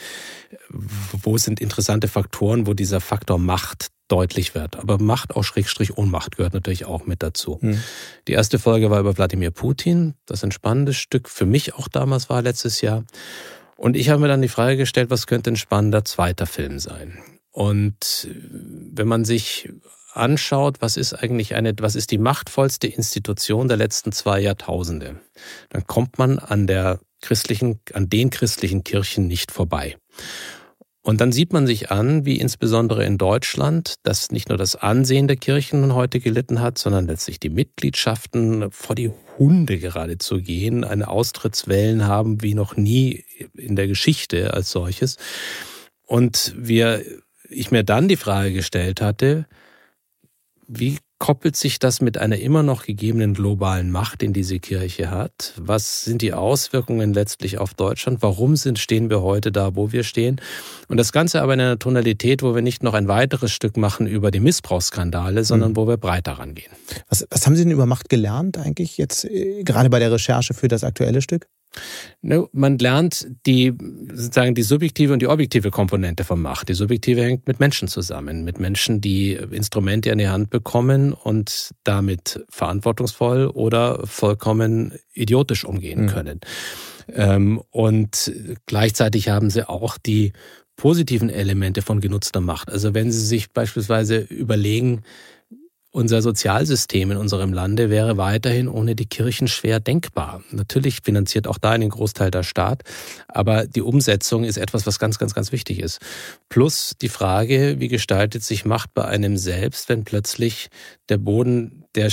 wo 0.71 1.37
sind 1.37 1.61
interessante 1.61 2.09
Faktoren, 2.09 2.67
wo 2.67 2.73
dieser 2.73 3.01
Faktor 3.01 3.39
Macht 3.39 3.89
deutlich 4.09 4.55
wird. 4.55 4.77
Aber 4.77 4.99
Macht 4.99 5.37
auch 5.37 5.45
Schrägstrich 5.45 5.97
Ohnmacht 5.97 6.37
gehört 6.37 6.55
natürlich 6.55 6.87
auch 6.87 7.07
mit 7.07 7.23
dazu. 7.23 7.59
Hm. 7.61 7.81
Die 8.27 8.33
erste 8.33 8.59
Folge 8.59 8.91
war 8.91 9.01
über 9.01 9.17
Wladimir 9.17 9.51
Putin, 9.51 10.15
das 10.27 10.43
ein 10.43 10.51
spannendes 10.51 10.97
Stück 10.97 11.29
für 11.29 11.47
mich 11.47 11.75
auch 11.75 11.89
damals 11.89 12.29
war 12.29 12.43
letztes 12.43 12.81
Jahr. 12.81 13.05
Und 13.77 13.97
ich 13.97 14.09
habe 14.09 14.21
mir 14.21 14.29
dann 14.29 14.43
die 14.43 14.49
Frage 14.49 14.77
gestellt, 14.77 15.11
was 15.11 15.27
könnte 15.27 15.51
ein 15.51 15.57
spannender 15.57 16.05
zweiter 16.05 16.47
Film 16.47 16.79
sein? 16.79 17.19
Und 17.53 18.29
wenn 18.93 19.09
man 19.09 19.25
sich 19.25 19.71
anschaut, 20.13 20.81
was 20.81 20.97
ist 20.97 21.15
eigentlich 21.15 21.55
eine, 21.55 21.75
was 21.79 21.95
ist 21.95 22.11
die 22.11 22.19
machtvollste 22.19 22.87
Institution 22.87 23.69
der 23.69 23.77
letzten 23.77 24.13
zwei 24.13 24.41
Jahrtausende, 24.41 25.21
dann 25.71 25.87
kommt 25.87 26.19
man 26.19 26.39
an 26.39 26.67
der 26.67 27.01
christlichen, 27.21 27.81
an 27.93 28.09
den 28.09 28.31
christlichen 28.31 28.85
Kirchen 28.85 29.27
nicht 29.27 29.53
vorbei. 29.53 29.97
Und 31.03 31.23
dann 31.23 31.33
sieht 31.33 31.53
man 31.55 31.67
sich 31.67 31.91
an, 31.91 32.27
wie 32.27 32.39
insbesondere 32.39 33.05
in 33.05 33.17
Deutschland, 33.17 33.95
dass 34.03 34.31
nicht 34.31 34.51
nur 34.51 34.59
das 34.59 34.77
Ansehen 34.77 35.29
der 35.29 35.39
Kirchen 35.39 35.95
heute 35.95 36.21
gelitten 36.21 36.61
hat, 36.61 36.77
sondern 36.77 37.07
letztlich 37.07 37.41
die 37.41 37.49
Mitgliedschaften 37.49 38.71
vor 38.71 38.95
die 38.95 39.11
Hunde 39.39 39.79
geradezu 39.79 40.43
gehen, 40.43 40.85
eine 40.85 41.09
Austrittswellen 41.09 42.07
haben 42.07 42.43
wie 42.43 42.55
noch 42.55 42.77
nie 42.77 43.25
in 43.57 43.77
der 43.77 43.87
Geschichte 43.87 44.53
als 44.53 44.71
solches. 44.71 45.17
Und 46.07 46.55
wir, 46.59 47.03
ich 47.49 47.71
mir 47.71 47.83
dann 47.83 48.09
die 48.09 48.17
Frage 48.17 48.53
gestellt 48.53 49.01
hatte, 49.01 49.47
wie 50.73 50.99
koppelt 51.19 51.57
sich 51.57 51.81
das 51.81 52.01
mit 52.01 52.17
einer 52.17 52.39
immer 52.39 52.63
noch 52.63 52.85
gegebenen 52.85 53.35
globalen 53.35 53.91
Macht, 53.91 54.23
in 54.23 54.33
diese 54.33 54.61
Kirche 54.61 55.11
hat? 55.11 55.53
Was 55.57 56.05
sind 56.05 56.23
die 56.23 56.33
Auswirkungen 56.33 57.13
letztlich 57.13 57.59
auf 57.59 57.75
Deutschland? 57.75 58.23
Warum 58.23 58.55
sind, 58.55 58.79
stehen 58.79 59.11
wir 59.11 59.21
heute 59.21 59.51
da, 59.51 59.75
wo 59.75 59.91
wir 59.91 60.05
stehen? 60.05 60.41
Und 60.89 60.97
das 60.97 61.13
Ganze 61.13 61.43
aber 61.43 61.55
in 61.55 61.61
einer 61.61 61.79
Tonalität, 61.79 62.43
wo 62.43 62.55
wir 62.55 62.63
nicht 62.63 62.85
noch 62.85 62.95
ein 62.95 63.09
weiteres 63.09 63.53
Stück 63.53 63.77
machen 63.77 64.07
über 64.07 64.31
die 64.31 64.41
Missbrauchsskandale, 64.41 65.45
sondern 65.45 65.73
mhm. 65.73 65.77
wo 65.77 65.89
wir 65.89 65.97
breiter 65.97 66.33
rangehen. 66.33 66.73
Was, 67.09 67.27
was 67.31 67.47
haben 67.47 67.57
Sie 67.57 67.65
denn 67.65 67.73
über 67.73 67.87
Macht 67.87 68.09
gelernt 68.09 68.57
eigentlich 68.57 68.97
jetzt, 68.97 69.25
äh, 69.25 69.65
gerade 69.65 69.91
bei 69.91 69.99
der 69.99 70.13
Recherche 70.13 70.55
für 70.55 70.69
das 70.69 70.85
aktuelle 70.85 71.21
Stück? 71.21 71.49
Ne, 72.23 72.49
man 72.53 72.79
lernt 72.79 73.29
die, 73.47 73.73
sozusagen 74.13 74.55
die 74.55 74.63
subjektive 74.63 75.13
und 75.13 75.23
die 75.23 75.29
objektive 75.29 75.71
Komponente 75.71 76.25
von 76.25 76.41
Macht. 76.41 76.69
Die 76.69 76.75
subjektive 76.75 77.23
hängt 77.23 77.47
mit 77.47 77.61
Menschen 77.61 77.89
zusammen, 77.89 78.45
mit 78.45 78.59
Menschen, 78.59 79.01
die 79.01 79.33
Instrumente 79.33 80.13
an 80.13 80.19
die 80.19 80.29
Hand 80.29 80.51
bekommen 80.51 81.13
und 81.13 81.71
damit 81.85 82.45
verantwortungsvoll 82.51 83.47
oder 83.47 84.07
vollkommen 84.07 84.93
idiotisch 85.13 85.65
umgehen 85.65 86.03
mhm. 86.03 86.07
können. 86.09 86.41
Mhm. 87.17 87.63
Und 87.71 88.33
gleichzeitig 88.67 89.29
haben 89.29 89.51
sie 89.51 89.69
auch 89.69 89.97
die 89.99 90.33
positiven 90.77 91.29
Elemente 91.29 91.83
von 91.83 92.01
genutzter 92.01 92.41
Macht. 92.41 92.71
Also 92.71 92.95
wenn 92.95 93.13
Sie 93.13 93.21
sich 93.21 93.53
beispielsweise 93.53 94.19
überlegen, 94.19 95.03
unser 95.93 96.23
Sozialsystem 96.23 97.11
in 97.11 97.17
unserem 97.17 97.53
Lande 97.53 97.91
wäre 97.91 98.17
weiterhin 98.17 98.69
ohne 98.69 98.95
die 98.95 99.07
Kirchen 99.07 99.49
schwer 99.49 99.81
denkbar. 99.81 100.43
Natürlich 100.51 101.01
finanziert 101.03 101.47
auch 101.47 101.59
da 101.59 101.71
einen 101.71 101.91
Großteil 101.91 102.31
der 102.31 102.45
Staat, 102.45 102.83
aber 103.29 103.67
die 103.67 103.83
Umsetzung 103.83 104.45
ist 104.45 104.57
etwas, 104.57 104.87
was 104.87 104.99
ganz, 104.99 105.19
ganz, 105.19 105.35
ganz 105.35 105.53
wichtig 105.53 105.81
ist. 105.81 106.01
Plus 106.49 106.95
die 107.01 107.09
Frage, 107.09 107.77
wie 107.79 107.89
gestaltet 107.89 108.45
sich 108.45 108.65
Macht 108.65 108.95
bei 108.95 109.05
einem 109.05 109.37
selbst, 109.37 109.89
wenn 109.89 110.05
plötzlich 110.05 110.69
der 111.09 111.19
Boden 111.19 111.85
der 111.97 112.11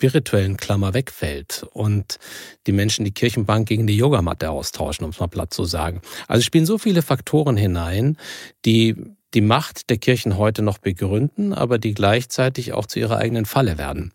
spirituellen 0.00 0.56
Klammer 0.56 0.94
wegfällt 0.94 1.66
und 1.72 2.18
die 2.66 2.72
Menschen 2.72 3.04
die 3.04 3.12
Kirchenbank 3.12 3.68
gegen 3.68 3.86
die 3.86 3.96
Yogamatte 3.96 4.50
austauschen, 4.50 5.04
um 5.04 5.10
es 5.10 5.20
mal 5.20 5.28
platt 5.28 5.52
zu 5.52 5.64
sagen. 5.64 6.00
Also 6.26 6.42
spielen 6.42 6.66
so 6.66 6.78
viele 6.78 7.02
Faktoren 7.02 7.56
hinein, 7.56 8.16
die 8.64 8.96
die 9.34 9.40
Macht 9.40 9.90
der 9.90 9.98
Kirchen 9.98 10.36
heute 10.36 10.62
noch 10.62 10.78
begründen, 10.78 11.52
aber 11.52 11.78
die 11.78 11.94
gleichzeitig 11.94 12.72
auch 12.72 12.86
zu 12.86 12.98
ihrer 12.98 13.18
eigenen 13.18 13.46
Falle 13.46 13.78
werden. 13.78 14.12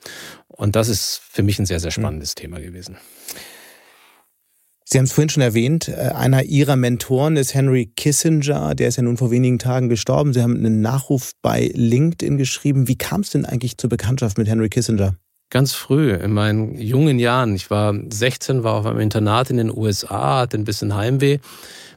Und 0.47 0.75
das 0.75 0.87
ist 0.89 1.21
für 1.29 1.43
mich 1.43 1.59
ein 1.59 1.65
sehr, 1.65 1.79
sehr 1.79 1.91
spannendes 1.91 2.35
mhm. 2.35 2.41
Thema 2.41 2.59
gewesen. 2.59 2.97
Sie 4.87 4.99
haben 4.99 5.05
es 5.05 5.13
vorhin 5.13 5.29
schon 5.29 5.41
erwähnt, 5.41 5.87
äh, 5.87 6.11
einer 6.13 6.43
Ihrer 6.43 6.75
Mentoren 6.75 7.37
ist 7.37 7.55
Henry 7.55 7.87
Kissinger, 7.87 8.75
der 8.75 8.87
ist 8.87 8.97
ja 8.97 9.03
nun 9.03 9.17
vor 9.17 9.31
wenigen 9.31 9.57
Tagen 9.57 9.89
gestorben. 9.89 10.31
Sie 10.31 10.43
haben 10.43 10.55
einen 10.55 10.81
Nachruf 10.81 11.31
bei 11.41 11.71
LinkedIn 11.73 12.37
geschrieben. 12.37 12.87
Wie 12.87 12.97
kam 12.97 13.21
es 13.21 13.31
denn 13.31 13.45
eigentlich 13.45 13.77
zur 13.77 13.89
Bekanntschaft 13.89 14.37
mit 14.37 14.47
Henry 14.47 14.69
Kissinger? 14.69 15.15
Ganz 15.55 15.73
früh, 15.73 16.11
in 16.13 16.33
meinen 16.33 16.75
jungen 16.75 17.17
Jahren. 17.17 17.55
Ich 17.55 17.69
war 17.69 17.95
16, 18.09 18.63
war 18.65 18.73
auf 18.73 18.85
einem 18.85 18.99
Internat 18.99 19.49
in 19.49 19.57
den 19.57 19.71
USA, 19.71 20.41
hatte 20.41 20.57
ein 20.57 20.65
bisschen 20.65 20.95
Heimweh 20.95 21.39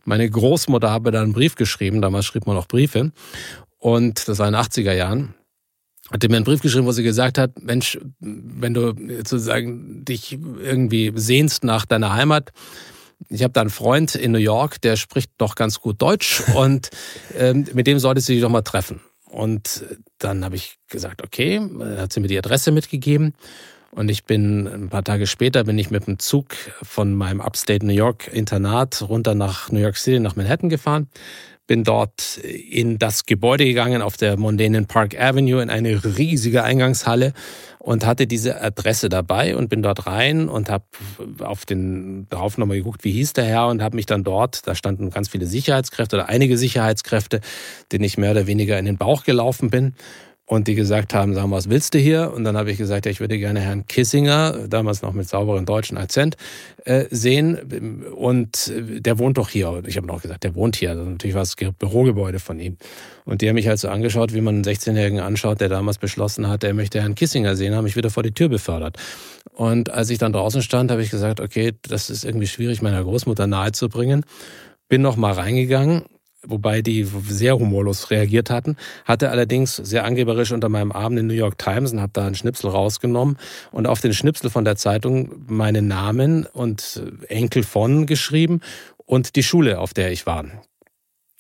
meine 0.09 0.29
Großmutter 0.29 0.91
habe 0.91 1.11
da 1.11 1.21
einen 1.21 1.35
Brief 1.35 1.55
geschrieben, 1.55 2.01
damals 2.01 2.25
schrieb 2.25 2.47
man 2.47 2.57
auch 2.57 2.67
Briefe. 2.67 3.13
Und 3.77 4.27
das 4.27 4.39
war 4.39 4.49
in 4.49 4.55
den 4.55 4.63
80er 4.63 4.95
Jahren. 4.95 5.35
Hatte 6.11 6.31
mir 6.31 6.37
einen 6.37 6.47
Brief 6.47 6.63
geschrieben, 6.63 6.87
wo 6.87 6.93
sie 6.93 7.03
gesagt 7.03 7.37
hat, 7.37 7.61
Mensch, 7.61 7.99
wenn 8.19 8.73
du 8.73 8.95
sozusagen 9.19 10.07
dich 10.07 10.39
irgendwie 10.63 11.13
sehnst 11.15 11.63
nach 11.63 11.85
deiner 11.85 12.15
Heimat, 12.15 12.53
ich 13.29 13.43
habe 13.43 13.53
da 13.53 13.61
einen 13.61 13.69
Freund 13.69 14.15
in 14.15 14.33
New 14.33 14.39
York, 14.39 14.81
der 14.81 14.97
spricht 14.97 15.31
doch 15.37 15.55
ganz 15.55 15.81
gut 15.81 16.01
Deutsch 16.01 16.43
und 16.55 16.89
ähm, 17.37 17.67
mit 17.75 17.87
dem 17.87 17.99
solltest 17.99 18.31
du 18.31 18.33
dich 18.33 18.41
doch 18.41 18.49
mal 18.49 18.63
treffen. 18.63 19.01
Und 19.31 19.85
dann 20.19 20.45
habe 20.45 20.57
ich 20.57 20.79
gesagt, 20.89 21.23
okay, 21.23 21.61
hat 21.97 22.13
sie 22.13 22.21
mir 22.21 22.29
die 22.29 22.39
Adresse 22.39 22.73
mitgegeben. 22.73 23.35
Und 23.91 24.11
ich 24.11 24.25
bin 24.25 24.67
ein 24.67 24.89
paar 24.91 25.05
Tage 25.05 25.27
später 25.27 25.65
bin 25.65 25.79
ich 25.79 25.91
mit 25.91 26.07
dem 26.07 26.19
Zug 26.19 26.55
von 26.83 27.15
meinem 27.15 27.41
Upstate 27.41 27.85
New 27.85 27.93
York 27.93 28.29
Internat 28.33 29.03
runter 29.09 29.35
nach 29.35 29.73
New 29.73 29.81
York 29.81 29.97
City, 29.97 30.21
nach 30.21 30.37
Manhattan 30.37 30.69
gefahren. 30.69 31.09
Bin 31.69 31.85
dort 31.85 32.39
in 32.39 32.99
das 32.99 33.27
Gebäude 33.27 33.65
gegangen 33.65 34.03
auf 34.03 34.17
der 34.17 34.37
mondänen 34.37 34.87
Park 34.87 35.21
Avenue 35.21 35.63
in 35.63 35.71
eine 35.71 36.03
riesige 36.19 36.65
Eingangshalle 36.65 37.35
und 37.79 38.05
hatte 38.05 38.27
diese 38.27 38.61
Adresse 38.61 39.09
dabei 39.09 39.55
und 39.55 39.69
bin 39.69 39.83
dort 39.83 40.07
rein 40.07 40.49
und 40.49 40.71
habe 40.71 40.85
auf 41.41 41.65
den 41.65 42.27
drauf 42.31 42.59
nochmal 42.59 42.79
geguckt, 42.79 43.05
wie 43.05 43.13
hieß 43.13 43.35
der 43.35 43.45
Herr 43.45 43.69
und 43.69 43.83
habe 43.83 43.97
mich 43.97 44.07
dann 44.07 44.25
dort, 44.25 44.67
da 44.67 44.75
standen 44.75 45.11
ganz 45.11 45.29
viele 45.29 45.47
Sicherheitskräfte 45.47 46.17
oder 46.17 46.29
einige 46.29 46.59
Sicherheitskräfte, 46.59 47.41
denen 47.93 48.05
ich 48.05 48.19
mehr 48.19 48.33
oder 48.33 48.47
weniger 48.47 48.79
in 48.79 48.85
den 48.85 48.97
Bauch 48.97 49.25
gelaufen 49.25 49.71
bin 49.71 49.95
und 50.49 50.67
die 50.67 50.75
gesagt 50.75 51.13
haben, 51.13 51.35
sag 51.35 51.47
mal, 51.47 51.57
was 51.57 51.69
willst 51.69 51.93
du 51.93 51.99
hier? 51.99 52.33
Und 52.35 52.43
dann 52.45 52.57
habe 52.57 52.71
ich 52.71 52.79
gesagt, 52.79 53.05
ja, 53.05 53.13
ich 53.13 53.21
würde 53.21 53.39
gerne 53.39 53.61
Herrn 53.61 53.87
Kissinger, 53.87 54.67
damals 54.67 55.03
noch 55.03 55.13
mit 55.13 55.29
sauberem 55.29 55.67
deutschen 55.67 55.99
Akzent, 55.99 56.39
äh, 56.87 57.05
sehen. 57.11 58.07
Und 58.17 58.73
der 58.75 59.19
wohnt 59.19 59.37
doch 59.37 59.51
hier. 59.51 59.83
Ich 59.87 59.99
habe 59.99 60.07
noch 60.07 60.23
gesagt, 60.23 60.45
der 60.45 60.55
wohnt 60.55 60.77
hier. 60.77 60.91
Also 60.91 61.05
natürlich 61.05 61.35
war 61.35 61.43
es 61.43 61.55
Bürogebäude 61.55 62.39
von 62.39 62.59
ihm. 62.61 62.79
Und 63.27 63.43
die 63.43 63.49
haben 63.49 63.57
mich 63.57 63.69
halt 63.69 63.79
so 63.79 63.91
angeschaut, 63.91 64.33
wie 64.33 64.41
man 64.41 64.55
einen 64.55 64.65
16-Jährigen 64.65 65.21
anschaut, 65.21 65.61
der 65.61 65.69
damals 65.69 65.99
beschlossen 65.99 66.49
hat, 66.49 66.65
er 66.65 66.73
möchte 66.73 67.03
Herrn 67.03 67.15
Kissinger 67.15 67.55
sehen, 67.55 67.75
haben 67.75 67.85
mich 67.85 67.97
wieder 67.97 68.09
vor 68.09 68.23
die 68.23 68.33
Tür 68.33 68.49
befördert. 68.49 68.97
Und 69.53 69.91
als 69.91 70.09
ich 70.09 70.17
dann 70.17 70.33
draußen 70.33 70.63
stand, 70.63 70.91
habe 70.91 71.03
ich 71.03 71.11
gesagt, 71.11 71.41
okay, 71.41 71.75
das 71.83 72.09
ist 72.09 72.25
irgendwie 72.25 72.47
schwierig, 72.47 72.81
meiner 72.81 73.05
Großmutter 73.05 73.47
nahezubringen. 73.47 74.25
Bin 74.89 75.03
noch 75.03 75.17
mal 75.17 75.33
reingegangen 75.35 76.05
wobei 76.47 76.83
die 76.83 77.05
sehr 77.29 77.59
humorlos 77.59 78.11
reagiert 78.11 78.51
hatten, 78.51 78.77
hatte 79.05 79.31
allerdings 79.31 79.77
sehr 79.77 80.05
angeberisch 80.05 80.53
unter 80.53 80.69
meinem 80.69 80.93
Arm 80.93 81.17
den 81.17 81.27
New 81.27 81.35
York 81.35 81.59
Times 81.59 81.93
und 81.93 82.01
habe 82.01 82.13
da 82.13 82.27
einen 82.27 82.35
Schnipsel 82.35 82.71
rausgenommen 82.71 83.37
und 83.73 83.87
auf 83.87 84.01
den 84.01 84.15
Schnipsel 84.15 84.51
von 84.51 84.65
der 84.65 84.77
Zeitung 84.77 85.31
meinen 85.49 85.89
Namen 85.89 86.47
und 86.47 87.03
Enkel 87.29 87.63
von 87.63 88.07
geschrieben 88.07 88.61
und 89.05 89.37
die 89.37 89.43
Schule, 89.43 89.81
auf 89.81 89.95
der 89.95 90.13
ich 90.13 90.27
war. 90.27 90.45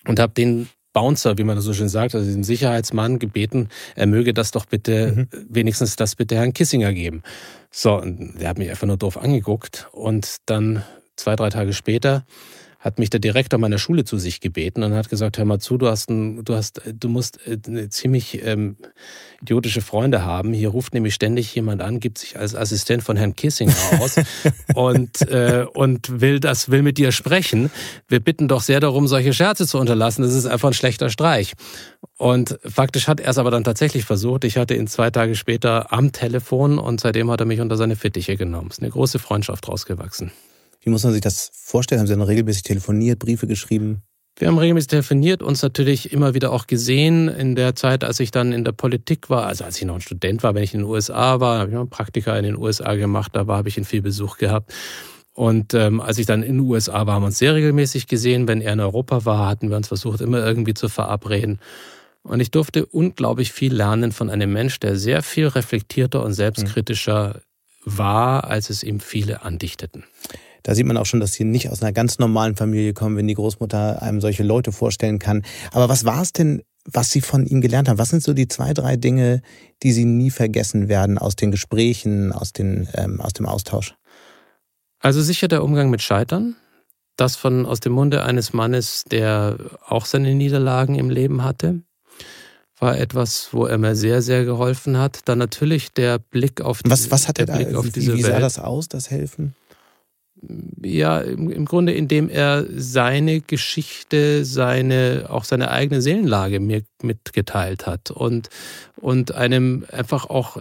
Und 0.06 0.18
habe 0.18 0.32
den 0.32 0.68
Bouncer, 0.92 1.38
wie 1.38 1.44
man 1.44 1.60
so 1.60 1.72
schön 1.74 1.88
sagt, 1.88 2.14
also 2.14 2.28
den 2.28 2.42
Sicherheitsmann 2.42 3.18
gebeten, 3.18 3.68
er 3.94 4.06
möge 4.06 4.34
das 4.34 4.50
doch 4.50 4.64
bitte, 4.64 5.12
mhm. 5.12 5.46
wenigstens 5.48 5.96
das 5.96 6.16
bitte 6.16 6.36
Herrn 6.36 6.54
Kissinger 6.54 6.92
geben. 6.92 7.22
So, 7.70 8.00
und 8.00 8.40
der 8.40 8.48
hat 8.48 8.58
mich 8.58 8.70
einfach 8.70 8.86
nur 8.86 8.96
doof 8.96 9.16
angeguckt 9.16 9.88
und 9.92 10.38
dann 10.46 10.82
zwei, 11.14 11.36
drei 11.36 11.50
Tage 11.50 11.72
später 11.72 12.24
hat 12.78 13.00
mich 13.00 13.10
der 13.10 13.18
Direktor 13.18 13.58
meiner 13.58 13.78
Schule 13.78 14.04
zu 14.04 14.18
sich 14.18 14.40
gebeten 14.40 14.84
und 14.84 14.94
hat 14.94 15.08
gesagt, 15.08 15.36
hör 15.36 15.44
mal 15.44 15.58
zu, 15.58 15.78
du 15.78 15.88
hast, 15.88 16.10
ein, 16.10 16.44
du 16.44 16.54
hast, 16.54 16.80
du 16.86 17.08
musst 17.08 17.40
äh, 17.46 17.88
ziemlich 17.88 18.44
ähm, 18.44 18.76
idiotische 19.42 19.80
Freunde 19.80 20.24
haben. 20.24 20.52
Hier 20.52 20.68
ruft 20.68 20.94
nämlich 20.94 21.14
ständig 21.14 21.52
jemand 21.56 21.82
an, 21.82 21.98
gibt 21.98 22.18
sich 22.18 22.38
als 22.38 22.54
Assistent 22.54 23.02
von 23.02 23.16
Herrn 23.16 23.34
Kissinger 23.34 23.74
aus 24.00 24.14
und, 24.74 25.22
äh, 25.22 25.66
und 25.74 26.20
will 26.20 26.38
das, 26.38 26.70
will 26.70 26.82
mit 26.82 26.98
dir 26.98 27.10
sprechen. 27.10 27.70
Wir 28.06 28.20
bitten 28.20 28.46
doch 28.46 28.62
sehr 28.62 28.78
darum, 28.78 29.08
solche 29.08 29.32
Scherze 29.32 29.66
zu 29.66 29.78
unterlassen. 29.78 30.22
Das 30.22 30.34
ist 30.34 30.46
einfach 30.46 30.70
ein 30.70 30.74
schlechter 30.74 31.10
Streich. 31.10 31.54
Und 32.16 32.60
faktisch 32.64 33.08
hat 33.08 33.18
er 33.18 33.30
es 33.30 33.38
aber 33.38 33.50
dann 33.50 33.64
tatsächlich 33.64 34.04
versucht. 34.04 34.44
Ich 34.44 34.56
hatte 34.56 34.76
ihn 34.76 34.86
zwei 34.86 35.10
Tage 35.10 35.34
später 35.34 35.92
am 35.92 36.12
Telefon 36.12 36.78
und 36.78 37.00
seitdem 37.00 37.28
hat 37.28 37.40
er 37.40 37.46
mich 37.46 37.60
unter 37.60 37.76
seine 37.76 37.96
Fittiche 37.96 38.36
genommen. 38.36 38.68
Es 38.70 38.78
ist 38.78 38.82
eine 38.82 38.92
große 38.92 39.18
Freundschaft 39.18 39.66
rausgewachsen. 39.66 40.30
Wie 40.80 40.90
muss 40.90 41.04
man 41.04 41.12
sich 41.12 41.22
das 41.22 41.50
vorstellen? 41.54 42.00
Haben 42.00 42.06
Sie 42.06 42.12
dann 42.12 42.22
regelmäßig 42.22 42.62
telefoniert, 42.62 43.18
Briefe 43.18 43.46
geschrieben? 43.46 44.02
Wir 44.36 44.46
haben 44.46 44.58
regelmäßig 44.58 44.88
telefoniert, 44.88 45.42
uns 45.42 45.62
natürlich 45.62 46.12
immer 46.12 46.32
wieder 46.32 46.52
auch 46.52 46.68
gesehen 46.68 47.26
in 47.26 47.56
der 47.56 47.74
Zeit, 47.74 48.04
als 48.04 48.20
ich 48.20 48.30
dann 48.30 48.52
in 48.52 48.64
der 48.64 48.70
Politik 48.70 49.30
war, 49.30 49.46
also 49.46 49.64
als 49.64 49.78
ich 49.78 49.84
noch 49.84 49.96
ein 49.96 50.00
Student 50.00 50.44
war, 50.44 50.54
wenn 50.54 50.62
ich 50.62 50.74
in 50.74 50.80
den 50.80 50.88
USA 50.88 51.40
war, 51.40 51.58
habe 51.58 51.70
ich 51.70 51.74
noch 51.74 51.80
einen 51.80 51.90
Praktika 51.90 52.36
in 52.36 52.44
den 52.44 52.56
USA 52.56 52.94
gemacht, 52.94 53.32
da 53.34 53.48
war, 53.48 53.58
habe 53.58 53.68
ich 53.68 53.76
ihn 53.76 53.84
viel 53.84 54.00
Besuch 54.00 54.38
gehabt. 54.38 54.72
Und 55.34 55.74
ähm, 55.74 56.00
als 56.00 56.18
ich 56.18 56.26
dann 56.26 56.44
in 56.44 56.58
den 56.58 56.66
USA 56.66 57.06
war, 57.06 57.14
haben 57.14 57.22
wir 57.22 57.26
uns 57.26 57.38
sehr 57.38 57.54
regelmäßig 57.54 58.06
gesehen. 58.06 58.48
Wenn 58.48 58.60
er 58.60 58.72
in 58.72 58.80
Europa 58.80 59.24
war, 59.24 59.48
hatten 59.48 59.70
wir 59.70 59.76
uns 59.76 59.88
versucht, 59.88 60.20
immer 60.20 60.44
irgendwie 60.44 60.74
zu 60.74 60.88
verabreden. 60.88 61.60
Und 62.22 62.40
ich 62.40 62.50
durfte 62.50 62.86
unglaublich 62.86 63.52
viel 63.52 63.72
lernen 63.72 64.12
von 64.12 64.30
einem 64.30 64.52
Mensch, 64.52 64.80
der 64.80 64.96
sehr 64.96 65.22
viel 65.22 65.46
reflektierter 65.46 66.24
und 66.24 66.32
selbstkritischer 66.32 67.40
war, 67.84 68.44
als 68.44 68.70
es 68.70 68.82
ihm 68.82 69.00
viele 69.00 69.42
andichteten. 69.42 70.04
Da 70.62 70.74
sieht 70.74 70.86
man 70.86 70.96
auch 70.96 71.06
schon, 71.06 71.20
dass 71.20 71.32
sie 71.32 71.44
nicht 71.44 71.70
aus 71.70 71.82
einer 71.82 71.92
ganz 71.92 72.18
normalen 72.18 72.56
Familie 72.56 72.92
kommen, 72.92 73.16
wenn 73.16 73.28
die 73.28 73.34
Großmutter 73.34 74.02
einem 74.02 74.20
solche 74.20 74.42
Leute 74.42 74.72
vorstellen 74.72 75.18
kann. 75.18 75.42
Aber 75.72 75.88
was 75.88 76.04
war 76.04 76.22
es 76.22 76.32
denn, 76.32 76.62
was 76.90 77.10
Sie 77.10 77.20
von 77.20 77.46
ihm 77.46 77.60
gelernt 77.60 77.88
haben? 77.88 77.98
Was 77.98 78.08
sind 78.08 78.22
so 78.22 78.32
die 78.32 78.48
zwei, 78.48 78.72
drei 78.72 78.96
Dinge, 78.96 79.42
die 79.82 79.92
Sie 79.92 80.04
nie 80.04 80.30
vergessen 80.30 80.88
werden 80.88 81.18
aus 81.18 81.36
den 81.36 81.50
Gesprächen, 81.50 82.32
aus, 82.32 82.52
den, 82.52 82.88
ähm, 82.94 83.20
aus 83.20 83.34
dem 83.34 83.46
Austausch? 83.46 83.94
Also 85.00 85.22
sicher 85.22 85.48
der 85.48 85.62
Umgang 85.62 85.90
mit 85.90 86.02
Scheitern. 86.02 86.56
Das 87.16 87.36
von 87.36 87.66
aus 87.66 87.80
dem 87.80 87.92
Munde 87.92 88.22
eines 88.24 88.52
Mannes, 88.52 89.04
der 89.04 89.58
auch 89.86 90.06
seine 90.06 90.34
Niederlagen 90.34 90.94
im 90.94 91.10
Leben 91.10 91.42
hatte, 91.42 91.82
war 92.78 92.96
etwas, 92.96 93.48
wo 93.52 93.66
er 93.66 93.76
mir 93.76 93.96
sehr, 93.96 94.22
sehr 94.22 94.44
geholfen 94.44 94.98
hat. 94.98 95.20
Dann 95.24 95.38
natürlich 95.38 95.92
der 95.92 96.18
Blick 96.18 96.60
auf 96.60 96.82
die, 96.82 96.90
was, 96.90 97.10
was 97.10 97.26
hat 97.28 97.38
er 97.38 97.46
da, 97.46 97.56
Blick 97.56 97.74
auf 97.74 97.90
diese 97.90 98.12
wie, 98.12 98.18
wie 98.18 98.22
sah 98.22 98.34
Welt. 98.34 98.42
das 98.42 98.58
aus, 98.58 98.88
das 98.88 99.10
Helfen? 99.10 99.54
Ja, 100.82 101.20
im, 101.20 101.50
im 101.50 101.64
Grunde, 101.64 101.92
indem 101.92 102.28
er 102.28 102.64
seine 102.70 103.40
Geschichte, 103.40 104.44
seine, 104.44 105.26
auch 105.28 105.44
seine 105.44 105.70
eigene 105.70 106.02
Seelenlage 106.02 106.60
mir 106.60 106.82
mitgeteilt 107.02 107.86
hat 107.86 108.10
und, 108.10 108.48
und 108.96 109.34
einem 109.34 109.84
einfach 109.90 110.30
auch 110.30 110.58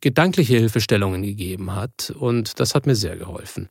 gedankliche 0.00 0.56
Hilfestellungen 0.56 1.22
gegeben 1.22 1.74
hat. 1.74 2.12
Und 2.16 2.60
das 2.60 2.74
hat 2.74 2.86
mir 2.86 2.94
sehr 2.94 3.16
geholfen. 3.16 3.68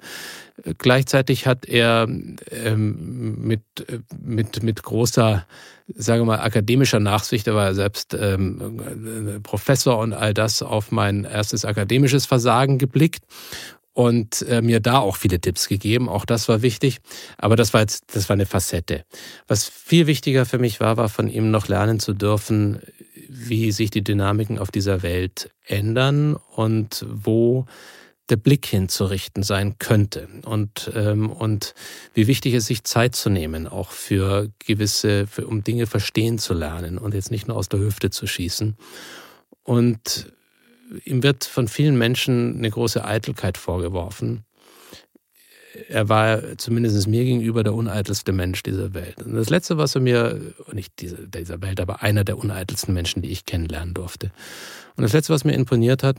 Gleichzeitig 0.77 1.47
hat 1.47 1.65
er 1.65 2.07
ähm, 2.51 3.35
mit, 3.41 3.61
mit, 4.21 4.61
mit 4.61 4.83
großer, 4.83 5.45
sagen 5.95 6.21
wir 6.21 6.25
mal, 6.25 6.41
akademischer 6.41 6.99
Nachsicht, 6.99 7.47
er 7.47 7.55
war 7.55 7.67
ja 7.67 7.73
selbst 7.73 8.13
ähm, 8.13 9.39
Professor 9.43 9.97
und 9.99 10.11
all 10.13 10.33
das, 10.33 10.61
auf 10.61 10.91
mein 10.91 11.23
erstes 11.23 11.63
akademisches 11.63 12.25
Versagen 12.25 12.77
geblickt 12.77 13.23
und 13.93 14.43
äh, 14.43 14.61
mir 14.61 14.79
da 14.79 14.99
auch 14.99 15.15
viele 15.17 15.39
Tipps 15.39 15.67
gegeben. 15.67 16.09
Auch 16.09 16.25
das 16.25 16.47
war 16.47 16.61
wichtig. 16.61 16.99
Aber 17.37 17.55
das 17.55 17.73
war 17.73 17.81
jetzt, 17.81 18.15
das 18.15 18.29
war 18.29 18.35
eine 18.35 18.45
Facette. 18.45 19.03
Was 19.47 19.65
viel 19.65 20.07
wichtiger 20.07 20.45
für 20.45 20.59
mich 20.59 20.79
war, 20.79 20.97
war 20.97 21.09
von 21.09 21.27
ihm 21.27 21.51
noch 21.51 21.67
lernen 21.67 21.99
zu 21.99 22.13
dürfen, 22.13 22.79
wie 23.27 23.71
sich 23.71 23.91
die 23.91 24.03
Dynamiken 24.03 24.57
auf 24.57 24.71
dieser 24.71 25.03
Welt 25.03 25.51
ändern 25.65 26.35
und 26.55 27.05
wo 27.09 27.65
der 28.29 28.37
Blick 28.37 28.65
hinzurichten 28.65 29.43
sein 29.43 29.77
könnte 29.79 30.27
und 30.45 30.91
ähm, 30.95 31.31
und 31.31 31.73
wie 32.13 32.27
wichtig 32.27 32.53
es 32.53 32.67
sich 32.67 32.83
Zeit 32.83 33.15
zu 33.15 33.31
nehmen 33.31 33.67
auch 33.67 33.89
für 33.89 34.49
gewisse 34.59 35.25
für, 35.25 35.47
um 35.47 35.63
Dinge 35.63 35.87
verstehen 35.87 36.37
zu 36.37 36.53
lernen 36.53 36.99
und 36.99 37.15
jetzt 37.15 37.31
nicht 37.31 37.47
nur 37.47 37.57
aus 37.57 37.69
der 37.69 37.79
Hüfte 37.79 38.11
zu 38.11 38.27
schießen 38.27 38.77
und 39.63 40.31
ihm 41.05 41.23
wird 41.23 41.45
von 41.45 41.67
vielen 41.67 41.97
Menschen 41.97 42.57
eine 42.57 42.69
große 42.69 43.03
Eitelkeit 43.03 43.57
vorgeworfen. 43.57 44.45
Er 45.87 46.09
war 46.09 46.57
zumindest 46.57 47.07
mir 47.07 47.23
gegenüber 47.23 47.63
der 47.63 47.73
uneitelste 47.73 48.31
Mensch 48.31 48.63
dieser 48.63 48.93
Welt. 48.93 49.21
Und 49.21 49.35
das 49.35 49.49
Letzte, 49.49 49.77
was 49.77 49.95
er 49.95 50.01
mir, 50.01 50.53
nicht 50.73 50.99
dieser, 50.99 51.27
dieser 51.27 51.61
Welt, 51.61 51.79
aber 51.79 52.01
einer 52.01 52.23
der 52.23 52.37
uneitelsten 52.37 52.93
Menschen, 52.93 53.21
die 53.21 53.29
ich 53.29 53.45
kennenlernen 53.45 53.93
durfte. 53.93 54.31
Und 54.95 55.03
das 55.03 55.13
Letzte, 55.13 55.33
was 55.33 55.45
mir 55.45 55.53
imponiert 55.53 56.03
hat, 56.03 56.17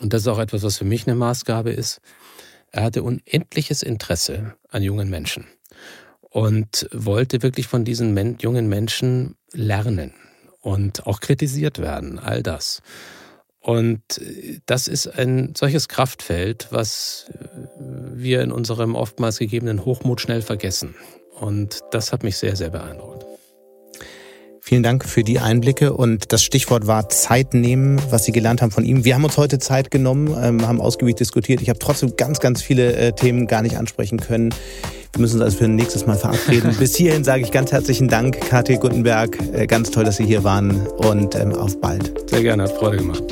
und 0.00 0.12
das 0.12 0.22
ist 0.22 0.28
auch 0.28 0.38
etwas, 0.38 0.62
was 0.62 0.76
für 0.78 0.84
mich 0.84 1.06
eine 1.06 1.16
Maßgabe 1.16 1.70
ist, 1.70 2.00
er 2.70 2.84
hatte 2.84 3.02
unendliches 3.02 3.82
Interesse 3.82 4.54
an 4.68 4.82
jungen 4.82 5.08
Menschen 5.08 5.46
und 6.20 6.88
wollte 6.92 7.42
wirklich 7.42 7.66
von 7.66 7.84
diesen 7.84 8.38
jungen 8.40 8.68
Menschen 8.68 9.36
lernen 9.52 10.12
und 10.60 11.06
auch 11.06 11.20
kritisiert 11.20 11.78
werden, 11.78 12.18
all 12.18 12.42
das. 12.42 12.82
Und 13.60 14.18
äh, 14.18 14.60
das 14.66 14.88
ist 14.88 15.06
ein 15.06 15.54
solches 15.56 15.88
Kraftfeld, 15.88 16.68
was 16.70 17.26
äh, 17.30 17.58
wir 18.14 18.42
in 18.42 18.52
unserem 18.52 18.94
oftmals 18.94 19.38
gegebenen 19.38 19.84
Hochmut 19.84 20.20
schnell 20.20 20.42
vergessen. 20.42 20.94
Und 21.38 21.80
das 21.90 22.12
hat 22.12 22.22
mich 22.22 22.36
sehr, 22.36 22.56
sehr 22.56 22.70
beeindruckt. 22.70 23.27
Vielen 24.68 24.82
Dank 24.82 25.06
für 25.06 25.24
die 25.24 25.38
Einblicke 25.38 25.94
und 25.94 26.30
das 26.30 26.42
Stichwort 26.42 26.86
war 26.86 27.08
Zeit 27.08 27.54
nehmen, 27.54 27.98
was 28.10 28.24
Sie 28.24 28.32
gelernt 28.32 28.60
haben 28.60 28.70
von 28.70 28.84
ihm. 28.84 29.02
Wir 29.02 29.14
haben 29.14 29.24
uns 29.24 29.38
heute 29.38 29.58
Zeit 29.58 29.90
genommen, 29.90 30.36
ähm, 30.38 30.68
haben 30.68 30.82
ausgiebig 30.82 31.16
diskutiert. 31.16 31.62
Ich 31.62 31.70
habe 31.70 31.78
trotzdem 31.78 32.16
ganz, 32.18 32.38
ganz 32.38 32.60
viele 32.60 32.94
äh, 32.94 33.12
Themen 33.12 33.46
gar 33.46 33.62
nicht 33.62 33.78
ansprechen 33.78 34.20
können. 34.20 34.50
Wir 35.14 35.22
müssen 35.22 35.36
uns 35.36 35.42
also 35.42 35.56
für 35.56 35.64
ein 35.64 35.74
nächstes 35.74 36.04
Mal 36.04 36.18
verabreden. 36.18 36.76
Bis 36.78 36.94
hierhin 36.94 37.24
sage 37.24 37.44
ich 37.44 37.50
ganz 37.50 37.72
herzlichen 37.72 38.08
Dank, 38.08 38.42
KT 38.42 38.78
Guttenberg. 38.78 39.38
Ganz 39.68 39.90
toll, 39.90 40.04
dass 40.04 40.18
Sie 40.18 40.26
hier 40.26 40.44
waren 40.44 40.86
und 40.86 41.34
ähm, 41.34 41.54
auf 41.54 41.80
bald. 41.80 42.28
Sehr 42.28 42.42
gerne, 42.42 42.64
hat 42.64 42.72
Freude 42.72 42.98
gemacht. 42.98 43.22